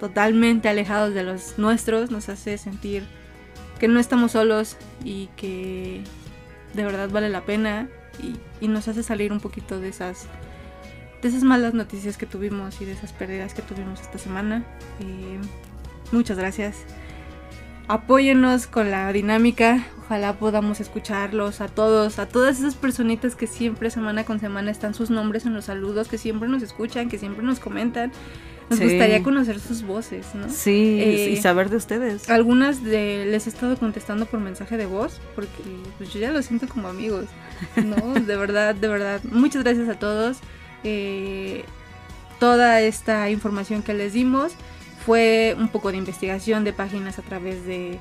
totalmente 0.00 0.68
alejados 0.68 1.14
de 1.14 1.22
los 1.22 1.58
nuestros 1.58 2.10
nos 2.10 2.28
hace 2.28 2.58
sentir 2.58 3.04
que 3.78 3.88
no 3.88 4.00
estamos 4.00 4.32
solos 4.32 4.76
y 5.04 5.26
que 5.36 6.02
de 6.74 6.84
verdad 6.84 7.08
vale 7.08 7.28
la 7.28 7.44
pena 7.44 7.88
y, 8.60 8.66
nos 8.68 8.88
hace 8.88 9.02
salir 9.02 9.32
un 9.32 9.40
poquito 9.40 9.80
de 9.80 9.88
esas 9.88 10.26
de 11.20 11.28
esas 11.28 11.42
malas 11.42 11.74
noticias 11.74 12.16
que 12.16 12.26
tuvimos 12.26 12.80
y 12.80 12.84
de 12.84 12.92
esas 12.92 13.12
pérdidas 13.12 13.54
que 13.54 13.62
tuvimos 13.62 14.00
esta 14.00 14.18
semana. 14.18 14.64
Eh, 15.00 15.38
muchas 16.10 16.36
gracias. 16.36 16.84
Apóyennos 17.88 18.66
con 18.66 18.90
la 18.90 19.12
dinámica. 19.12 19.84
Ojalá 20.04 20.34
podamos 20.34 20.80
escucharlos 20.80 21.60
a 21.60 21.68
todos, 21.68 22.18
a 22.18 22.26
todas 22.26 22.58
esas 22.58 22.74
personitas 22.74 23.34
que 23.34 23.46
siempre 23.46 23.90
semana 23.90 24.24
con 24.24 24.40
semana 24.40 24.70
están 24.70 24.94
sus 24.94 25.10
nombres 25.10 25.46
en 25.46 25.54
los 25.54 25.66
saludos, 25.66 26.08
que 26.08 26.18
siempre 26.18 26.48
nos 26.48 26.62
escuchan, 26.62 27.08
que 27.08 27.18
siempre 27.18 27.44
nos 27.44 27.60
comentan. 27.60 28.12
Nos 28.70 28.78
Sí. 28.78 28.84
gustaría 28.86 29.22
conocer 29.22 29.58
sus 29.58 29.82
voces, 29.82 30.26
¿no? 30.34 30.48
Sí, 30.48 30.98
Eh, 31.00 31.30
y 31.32 31.36
saber 31.38 31.68
de 31.68 31.76
ustedes. 31.76 32.30
Algunas 32.30 32.82
de 32.82 33.26
les 33.26 33.46
he 33.46 33.50
estado 33.50 33.76
contestando 33.76 34.24
por 34.26 34.40
mensaje 34.40 34.76
de 34.76 34.86
voz 34.86 35.20
porque 35.34 35.50
pues, 35.98 36.12
yo 36.12 36.20
ya 36.20 36.30
los 36.30 36.46
siento 36.46 36.68
como 36.68 36.88
amigos. 36.88 37.26
No, 37.76 38.14
de 38.14 38.36
verdad, 38.36 38.74
de 38.74 38.88
verdad. 38.88 39.20
Muchas 39.24 39.62
gracias 39.64 39.88
a 39.88 39.98
todos. 39.98 40.38
Eh, 40.84 41.64
toda 42.38 42.80
esta 42.80 43.28
información 43.30 43.82
que 43.82 43.94
les 43.94 44.12
dimos 44.14 44.52
fue 45.04 45.56
un 45.58 45.68
poco 45.68 45.90
de 45.90 45.98
investigación 45.98 46.64
de 46.64 46.72
páginas 46.72 47.18
a 47.18 47.22
través 47.22 47.64
de, 47.66 47.98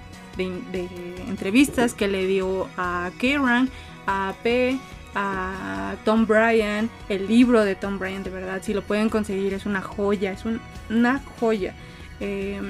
entrevistas 1.27 1.93
que 1.93 2.07
le 2.07 2.25
dio 2.25 2.67
a 2.77 3.11
Kieran, 3.19 3.69
a 4.07 4.33
P, 4.43 4.79
a 5.13 5.95
Tom 6.05 6.25
Bryan, 6.25 6.89
el 7.09 7.27
libro 7.27 7.63
de 7.65 7.75
Tom 7.75 7.99
Bryan, 7.99 8.23
de 8.23 8.29
verdad, 8.29 8.61
si 8.63 8.73
lo 8.73 8.81
pueden 8.81 9.09
conseguir, 9.09 9.53
es 9.53 9.65
una 9.65 9.81
joya, 9.81 10.31
es 10.31 10.45
un- 10.45 10.61
una 10.89 11.21
joya. 11.39 11.75
Eh, 12.19 12.61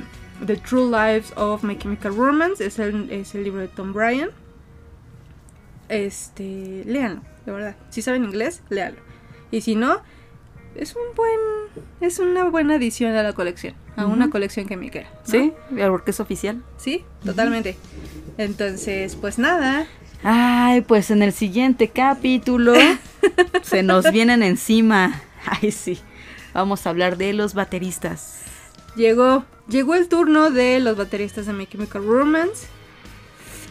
The 0.46 0.58
True 0.58 0.90
Lives 0.90 1.34
of 1.36 1.64
My 1.64 1.78
Chemical 1.78 2.16
Romance 2.16 2.66
es 2.66 2.80
el, 2.80 3.10
es 3.12 3.36
el 3.36 3.44
libro 3.44 3.62
de 3.62 3.68
Tom 3.68 3.94
Bryan. 3.94 4.30
Este, 5.90 6.84
léanlo, 6.86 7.22
de 7.46 7.52
verdad. 7.52 7.76
Si 7.90 8.02
saben 8.02 8.24
inglés, 8.24 8.64
léanlo. 8.70 9.00
Y 9.52 9.62
si 9.62 9.76
no, 9.76 10.02
es 10.76 10.96
un 10.96 11.16
buen, 11.16 11.40
es 12.00 12.20
una 12.20 12.50
buena 12.50 12.76
adición 12.76 13.16
a 13.16 13.24
la 13.24 13.34
colección, 13.34 13.76
a 13.96 14.06
una 14.06 14.30
colección 14.30 14.68
quemiquera. 14.68 15.10
¿no? 15.12 15.32
Sí, 15.32 15.54
porque 15.90 16.12
es 16.12 16.20
oficial. 16.20 16.62
Sí, 16.78 17.04
totalmente. 17.24 17.78
Entonces, 18.38 19.16
pues 19.16 19.38
nada, 19.38 19.88
Ay, 20.24 20.82
pues 20.82 21.10
en 21.10 21.24
el 21.24 21.34
siguiente 21.34 21.88
capítulo 21.88 22.74
se 23.64 23.82
nos 23.82 24.12
vienen 24.12 24.44
encima. 24.44 25.20
Ay, 25.46 25.72
sí. 25.72 26.00
Vamos 26.54 26.86
a 26.86 26.92
hablar 26.92 27.18
de 27.18 27.34
los 27.34 27.54
bateristas. 27.56 28.42
llegó, 28.96 29.46
llegó 29.68 29.96
el 29.96 30.08
turno 30.10 30.52
de 30.52 30.80
los 30.80 30.96
bateristas 30.98 31.48
de 31.48 31.54
My 31.54 31.66
Chemical 31.66 32.06
Romance. 32.06 32.68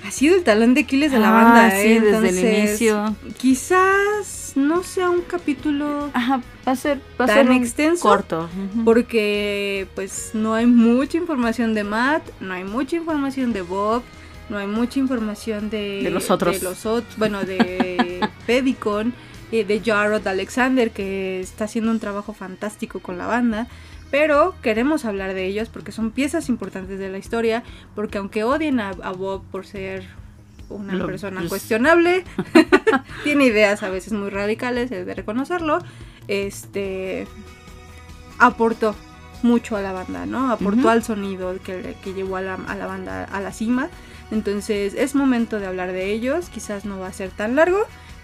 Ha 0.07 0.11
sido 0.11 0.37
el 0.37 0.45
talón 0.45 0.75
de 0.75 0.81
Aquiles 0.83 1.13
de 1.13 1.19
la 1.19 1.29
Ah, 1.29 1.45
banda, 1.45 1.71
sí, 1.73 1.77
¿eh? 1.89 2.01
desde 2.01 2.29
el 2.29 2.39
Entonces, 2.39 2.69
inicio. 2.81 3.17
Quizás 3.39 4.53
no 4.57 4.83
sea 4.83 5.11
un 5.11 5.21
capítulo 5.23 6.11
Ajá, 6.13 6.41
va 6.67 6.73
a 6.73 6.77
ser, 6.77 7.01
va 7.21 7.27
¿Tan 7.27 7.47
ser 7.47 7.51
extenso? 7.57 8.03
corto. 8.09 8.49
porque 8.85 9.87
pues 9.95 10.31
no 10.35 10.55
hay 10.55 10.67
mucha 10.67 11.17
información 11.19 11.75
de 11.75 11.85
Matt, 11.85 12.23
no 12.41 12.55
hay 12.55 12.65
mucha 12.65 12.97
información 12.97 13.53
de 13.53 13.63
Bob, 13.63 14.03
no 14.49 14.59
hay 14.59 14.67
mucha 14.67 14.99
información 14.99 15.71
de, 15.71 16.01
De 16.03 16.11
los 16.11 16.31
otros. 16.31 16.59
de 16.61 16.65
los 16.65 16.85
ot- 16.87 17.05
bueno, 17.17 17.45
de 17.45 18.21
Pedicon, 18.47 19.13
y 19.53 19.65
de 19.65 19.81
Jarrod 19.85 20.27
Alexander, 20.27 20.91
que 20.93 21.41
está 21.41 21.65
haciendo 21.65 21.91
un 21.91 21.99
trabajo 22.01 22.33
fantástico 22.33 23.01
con 23.01 23.19
la 23.19 23.27
banda. 23.27 23.67
Pero 24.11 24.55
queremos 24.63 25.05
hablar 25.05 25.35
de 25.35 25.45
ellos 25.47 25.69
porque 25.69 25.93
son 25.93 26.11
piezas 26.11 26.49
importantes 26.49 26.99
de 26.99 27.09
la 27.11 27.19
historia. 27.19 27.63
Porque 27.95 28.19
aunque 28.19 28.45
odien 28.45 28.81
a, 28.81 28.91
a 28.91 29.13
Bob 29.13 29.43
por 29.51 29.67
ser 29.67 30.05
una 30.69 30.95
Lo- 30.95 31.07
persona 31.07 31.41
pues- 31.41 31.49
cuestionable, 31.51 32.25
tiene 33.25 33.45
ideas 33.47 33.83
a 33.83 33.91
veces 33.91 34.13
muy 34.13 34.31
radicales, 34.31 34.91
es 34.93 35.07
de 35.07 35.15
reconocerlo. 35.15 35.79
Este 36.29 37.27
aportó 38.39 38.95
mucho 39.43 39.77
a 39.77 39.81
la 39.83 39.93
banda, 39.93 40.27
¿no? 40.27 40.51
Aportó 40.51 40.91
al 40.91 41.03
sonido 41.03 41.55
que, 41.65 41.95
que 42.05 42.13
llevó 42.15 42.37
a 42.37 42.43
la, 42.43 42.55
a 42.55 42.75
la 42.77 42.87
banda 42.87 43.25
a 43.25 43.41
la 43.41 43.53
cima. 43.53 43.89
Entonces 44.31 44.95
es 44.95 45.15
momento 45.15 45.59
de 45.61 45.67
hablar 45.67 45.93
de 45.93 46.13
ellos. 46.13 46.49
Quizás 46.51 46.85
no 46.85 46.99
va 47.01 47.09
a 47.09 47.13
ser 47.13 47.31
tan 47.31 47.57
largo, 47.57 47.79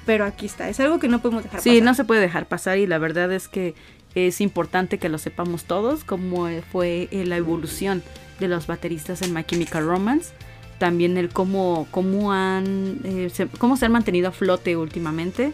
pero 0.05 0.25
aquí 0.25 0.47
está. 0.47 0.69
Es 0.69 0.79
algo 0.81 0.99
que 0.99 1.09
no 1.09 1.21
podemos 1.21 1.43
dejar 1.45 1.61
Sí, 1.61 1.71
pasar. 1.71 1.85
no 1.85 1.95
se 1.95 2.05
puede 2.05 2.21
dejar 2.21 2.47
pasar 2.47 2.79
y 2.79 2.87
la 2.87 2.99
verdad 2.99 3.33
es 3.33 3.49
que 3.49 3.75
es 4.17 4.41
importante 4.41 4.99
que 4.99 5.09
lo 5.09 5.19
sepamos 5.19 5.65
todos, 5.65 6.03
cómo 6.05 6.49
fue 6.73 7.09
eh, 7.11 7.25
la 7.27 7.37
evolución 7.37 8.03
de 8.41 8.49
los 8.49 8.67
bateristas 8.67 9.23
en 9.23 9.33
My 9.35 9.45
Chemical 9.45 9.85
Romance. 9.87 10.33
También 10.79 11.17
el 11.17 11.31
cómo, 11.31 11.87
cómo 11.91 12.33
han 12.33 12.99
eh, 13.05 13.31
se, 13.33 13.47
cómo 13.47 13.77
se 13.79 13.87
han 13.87 13.93
mantenido 13.93 14.29
a 14.29 14.33
flote 14.33 14.77
últimamente 14.77 15.53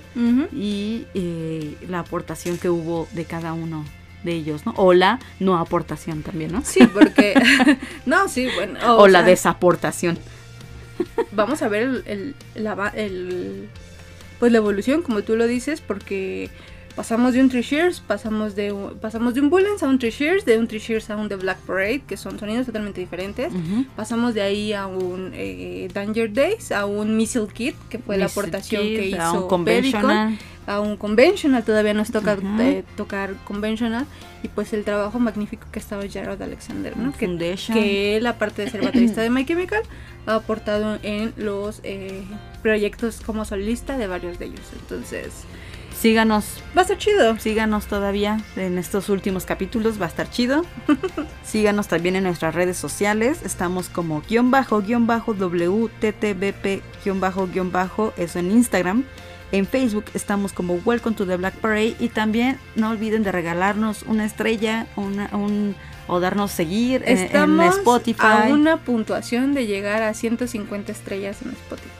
y 0.52 1.06
eh, 1.14 1.76
la 1.88 2.00
aportación 2.00 2.58
que 2.58 2.68
hubo 2.70 3.06
de 3.12 3.24
cada 3.24 3.52
uno 3.52 3.84
de 4.24 4.32
ellos, 4.32 4.66
¿no? 4.66 4.72
O 4.76 4.92
la 4.94 5.20
no 5.38 5.56
aportación 5.58 6.22
también, 6.22 6.50
¿no? 6.52 6.62
Sí, 6.64 6.86
porque... 6.92 7.34
no, 8.06 8.28
sí, 8.28 8.48
bueno. 8.56 8.78
O, 8.96 9.06
la 9.06 9.20
sea, 9.20 9.28
desaportación. 9.28 10.18
Vamos 11.32 11.62
a 11.62 11.68
ver 11.68 11.82
el, 11.82 12.02
el- 12.06 12.34
la, 12.54 12.92
el- 12.94 13.68
pues 14.38 14.50
la 14.52 14.58
evolución, 14.58 15.02
como 15.02 15.22
tú 15.22 15.36
lo 15.36 15.46
dices, 15.46 15.80
porque 15.80 16.50
pasamos 16.94 17.34
de 17.34 17.40
un 17.40 17.48
Three 17.48 17.62
Shears, 17.62 18.00
pasamos 18.00 18.54
de 18.54 18.72
un, 18.72 18.98
pasamos 18.98 19.34
de 19.34 19.40
un 19.40 19.50
Bullens 19.50 19.82
a 19.82 19.88
un 19.88 19.98
Three 19.98 20.10
Shears, 20.10 20.44
de 20.44 20.58
un 20.58 20.66
Three 20.68 20.78
Shears 20.80 21.10
a 21.10 21.16
un 21.16 21.28
The 21.28 21.36
Black 21.36 21.58
Parade, 21.60 22.02
que 22.06 22.16
son 22.16 22.38
sonidos 22.38 22.66
totalmente 22.66 23.00
diferentes. 23.00 23.52
Ujú. 23.52 23.86
Pasamos 23.96 24.34
de 24.34 24.42
ahí 24.42 24.72
a 24.72 24.86
un 24.86 25.30
eh, 25.34 25.88
Danger 25.92 26.32
Days, 26.32 26.72
a 26.72 26.86
un 26.86 27.16
Missile 27.16 27.46
Kit, 27.52 27.74
que 27.88 27.98
fue 27.98 28.16
la 28.18 28.24
Missile 28.26 28.40
aportación 28.42 28.82
Kid, 28.82 28.96
que 28.96 29.06
hizo 29.08 29.20
a 29.22 29.32
un 29.32 29.48
conventional. 29.48 30.38
a 30.66 30.80
un 30.80 30.96
Conventional, 30.96 31.64
todavía 31.64 31.92
nos 31.94 32.10
toca 32.12 32.34
Ujú. 32.34 32.60
eh, 32.60 32.84
tocar 32.96 33.34
Conventional, 33.44 34.06
y 34.44 34.48
pues 34.48 34.72
el 34.72 34.84
trabajo 34.84 35.18
magnífico 35.18 35.66
que 35.72 35.78
ha 35.78 35.82
estado 35.82 36.02
Jarrod 36.08 36.40
Alexander, 36.40 36.96
¿no? 36.96 37.12
Que, 37.12 37.26
que 37.72 38.16
él, 38.16 38.26
aparte 38.26 38.62
de 38.62 38.70
ser 38.70 38.80
baterista 38.84 39.22
de 39.22 39.30
My 39.30 39.44
Chemical, 39.44 39.82
ha 40.26 40.36
aportado 40.36 40.98
en 41.02 41.32
los 41.36 41.80
eh, 41.82 42.22
proyectos 42.62 43.20
como 43.24 43.44
solista 43.44 43.98
de 43.98 44.06
varios 44.06 44.38
de 44.38 44.46
ellos. 44.46 44.60
Entonces, 44.80 45.32
Síganos 46.02 46.60
va 46.76 46.82
a 46.82 46.84
ser 46.84 46.98
chido. 46.98 47.38
Síganos 47.38 47.86
todavía 47.86 48.40
en 48.56 48.76
estos 48.76 49.08
últimos 49.08 49.46
capítulos, 49.46 50.00
va 50.00 50.06
a 50.06 50.08
estar 50.08 50.28
chido. 50.28 50.64
Síganos 51.44 51.86
también 51.86 52.16
en 52.16 52.24
nuestras 52.24 52.56
redes 52.56 52.76
sociales. 52.76 53.38
Estamos 53.44 53.88
como 53.88 54.20
guion 54.22 54.50
bajo, 54.50 54.80
guion 54.82 55.06
bajo, 55.06 55.32
WTTBP, 55.32 56.82
guion 57.04 57.20
bajo, 57.20 57.46
guion 57.46 57.70
bajo, 57.70 58.12
eso 58.16 58.40
en 58.40 58.50
Instagram. 58.50 59.04
En 59.52 59.64
Facebook 59.64 60.06
estamos 60.14 60.52
como 60.52 60.74
Welcome 60.84 61.14
to 61.14 61.24
the 61.24 61.36
Black 61.36 61.54
Parade. 61.54 61.94
Y 62.00 62.08
también 62.08 62.58
no 62.74 62.90
olviden 62.90 63.22
de 63.22 63.30
regalarnos 63.30 64.02
una 64.02 64.24
estrella 64.24 64.88
una, 64.96 65.30
un, 65.32 65.76
o 66.08 66.18
darnos 66.18 66.50
seguir 66.50 67.04
en- 67.06 67.18
en, 67.18 67.24
Estamos 67.26 67.76
Spotify. 67.76 68.22
a 68.22 68.46
una 68.50 68.78
puntuación 68.78 69.54
de 69.54 69.66
llegar 69.68 70.02
a 70.02 70.14
150 70.14 70.90
estrellas 70.90 71.42
en 71.42 71.50
Spotify. 71.52 71.90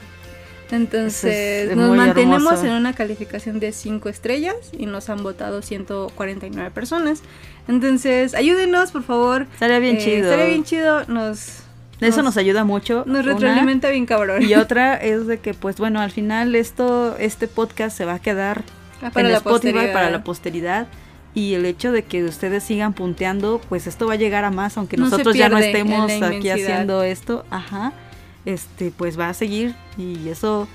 Entonces, 0.73 1.69
es 1.71 1.75
nos 1.77 1.95
mantenemos 1.95 2.43
hermoso. 2.53 2.65
en 2.65 2.71
una 2.73 2.93
calificación 2.93 3.59
de 3.59 3.71
5 3.71 4.09
estrellas 4.09 4.55
y 4.77 4.85
nos 4.85 5.09
han 5.09 5.23
votado 5.23 5.61
149 5.61 6.71
personas. 6.71 7.21
Entonces, 7.67 8.33
ayúdenos, 8.35 8.91
por 8.91 9.03
favor. 9.03 9.47
Estaría 9.53 9.79
bien 9.79 9.97
Eh, 9.97 9.99
chido. 10.03 10.23
Estaría 10.31 10.45
bien 10.45 10.63
chido. 10.63 11.05
Nos, 11.07 11.59
Eso 12.01 12.23
nos 12.23 12.37
ayuda 12.37 12.63
mucho. 12.63 13.03
nos 13.05 13.23
Una, 13.23 13.33
retroalimenta 13.33 13.89
bien 13.89 14.05
cabrón. 14.05 14.43
Y 14.43 14.55
otra 14.55 14.95
es 14.95 15.27
de 15.27 15.39
que, 15.39 15.53
pues 15.53 15.77
bueno, 15.77 16.01
al 16.01 16.11
final 16.11 16.55
esto, 16.55 17.15
este 17.17 17.47
podcast 17.47 17.95
se 17.97 18.05
va 18.05 18.15
a 18.15 18.19
quedar 18.19 18.63
Ah, 19.01 19.09
para 19.11 19.27
en 19.27 19.31
la 19.33 19.37
Spotify 19.39 19.71
posteridad. 19.73 19.93
para 19.93 20.09
la 20.09 20.23
posteridad. 20.23 20.87
Y 21.35 21.55
el 21.55 21.65
hecho 21.65 21.91
de 21.91 22.03
que 22.03 22.23
ustedes 22.23 22.63
sigan 22.63 22.93
punteando, 22.93 23.59
pues 23.67 23.87
esto 23.87 24.05
va 24.07 24.13
a 24.13 24.17
llegar 24.17 24.45
a 24.45 24.51
más, 24.51 24.77
aunque 24.77 24.97
No 24.97 25.05
nosotros 25.05 25.35
ya 25.35 25.49
no 25.49 25.57
estemos 25.57 26.09
aquí 26.21 26.49
haciendo 26.49 27.01
esto, 27.03 27.43
ajá, 27.49 27.91
este, 28.45 28.91
pues 28.91 29.17
va 29.19 29.29
a 29.29 29.33
seguir 29.33 29.75
y 29.97 30.29
eso, 30.29 30.67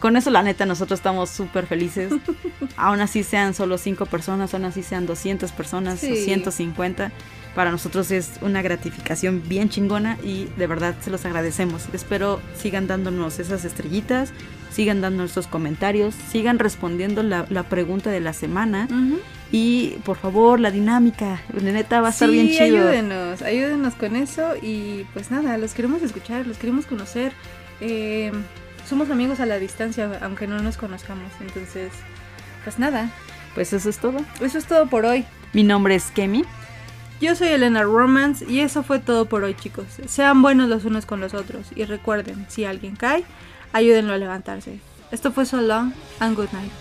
con 0.00 0.16
eso 0.16 0.30
la 0.30 0.42
neta 0.42 0.66
nosotros 0.66 0.98
estamos 1.00 1.30
súper 1.30 1.66
felices. 1.66 2.12
aún 2.76 3.00
así 3.00 3.22
sean 3.22 3.54
solo 3.54 3.78
cinco 3.78 4.06
personas, 4.06 4.52
aún 4.54 4.64
así 4.64 4.82
sean 4.82 5.06
200 5.06 5.52
personas 5.52 6.02
o 6.02 6.06
Sí. 6.06 6.16
150, 6.24 7.10
para 7.54 7.70
nosotros 7.70 8.10
es 8.10 8.32
una 8.42 8.60
gratificación 8.60 9.42
bien 9.48 9.70
chingona 9.70 10.18
y 10.22 10.44
de 10.58 10.66
verdad 10.66 10.94
se 11.00 11.10
los 11.10 11.24
agradecemos. 11.24 11.86
Espero 11.94 12.40
sigan 12.54 12.86
dándonos 12.86 13.38
esas 13.38 13.64
estrellitas, 13.64 14.32
sigan 14.70 15.00
dándonos 15.00 15.30
esos 15.30 15.46
comentarios, 15.46 16.14
sigan 16.30 16.58
respondiendo 16.58 17.22
la, 17.22 17.46
la 17.48 17.62
pregunta 17.62 18.10
de 18.10 18.20
la 18.20 18.34
semana. 18.34 18.88
Y 19.52 19.90
por 20.04 20.16
favor 20.16 20.58
la 20.60 20.70
dinámica, 20.70 21.40
neta 21.52 22.00
va 22.00 22.08
a 22.08 22.10
estar 22.10 22.28
sí, 22.28 22.34
bien 22.34 22.48
chido. 22.48 22.64
ayúdenos, 22.64 23.42
ayúdenos 23.42 23.94
con 23.94 24.16
eso 24.16 24.54
y 24.60 25.04
pues 25.12 25.30
nada, 25.30 25.56
los 25.58 25.72
queremos 25.74 26.02
escuchar, 26.02 26.46
los 26.46 26.58
queremos 26.58 26.86
conocer. 26.86 27.32
Eh, 27.80 28.32
somos 28.88 29.10
amigos 29.10 29.40
a 29.40 29.46
la 29.46 29.58
distancia, 29.58 30.10
aunque 30.22 30.46
no 30.46 30.58
nos 30.60 30.76
conozcamos, 30.76 31.30
entonces, 31.40 31.92
pues 32.64 32.78
nada, 32.78 33.10
Pues 33.54 33.72
eso 33.72 33.88
es 33.88 33.98
todo. 33.98 34.18
eso 34.40 34.58
es 34.58 34.64
todo 34.66 34.86
por 34.86 35.04
hoy. 35.04 35.24
Mi 35.52 35.62
nombre 35.62 35.94
es 35.94 36.10
Kemi. 36.10 36.44
Yo 37.20 37.34
soy 37.34 37.48
Elena 37.48 37.82
Romance 37.82 38.44
y 38.46 38.60
eso 38.60 38.82
fue 38.82 38.98
todo 38.98 39.24
por 39.24 39.42
hoy 39.44 39.54
chicos. 39.54 39.86
Sean 40.06 40.42
buenos 40.42 40.68
los 40.68 40.84
unos 40.84 41.06
con 41.06 41.20
los 41.20 41.32
otros 41.32 41.68
y 41.74 41.84
recuerden, 41.84 42.44
si 42.48 42.64
alguien 42.66 42.94
cae, 42.94 43.24
ayúdenlo 43.72 44.12
a 44.12 44.18
levantarse. 44.18 44.80
Esto 45.10 45.32
fue 45.32 45.46
So 45.46 45.60
Long 45.62 45.92
and 46.20 46.36
Good 46.36 46.48
Night. 46.52 46.72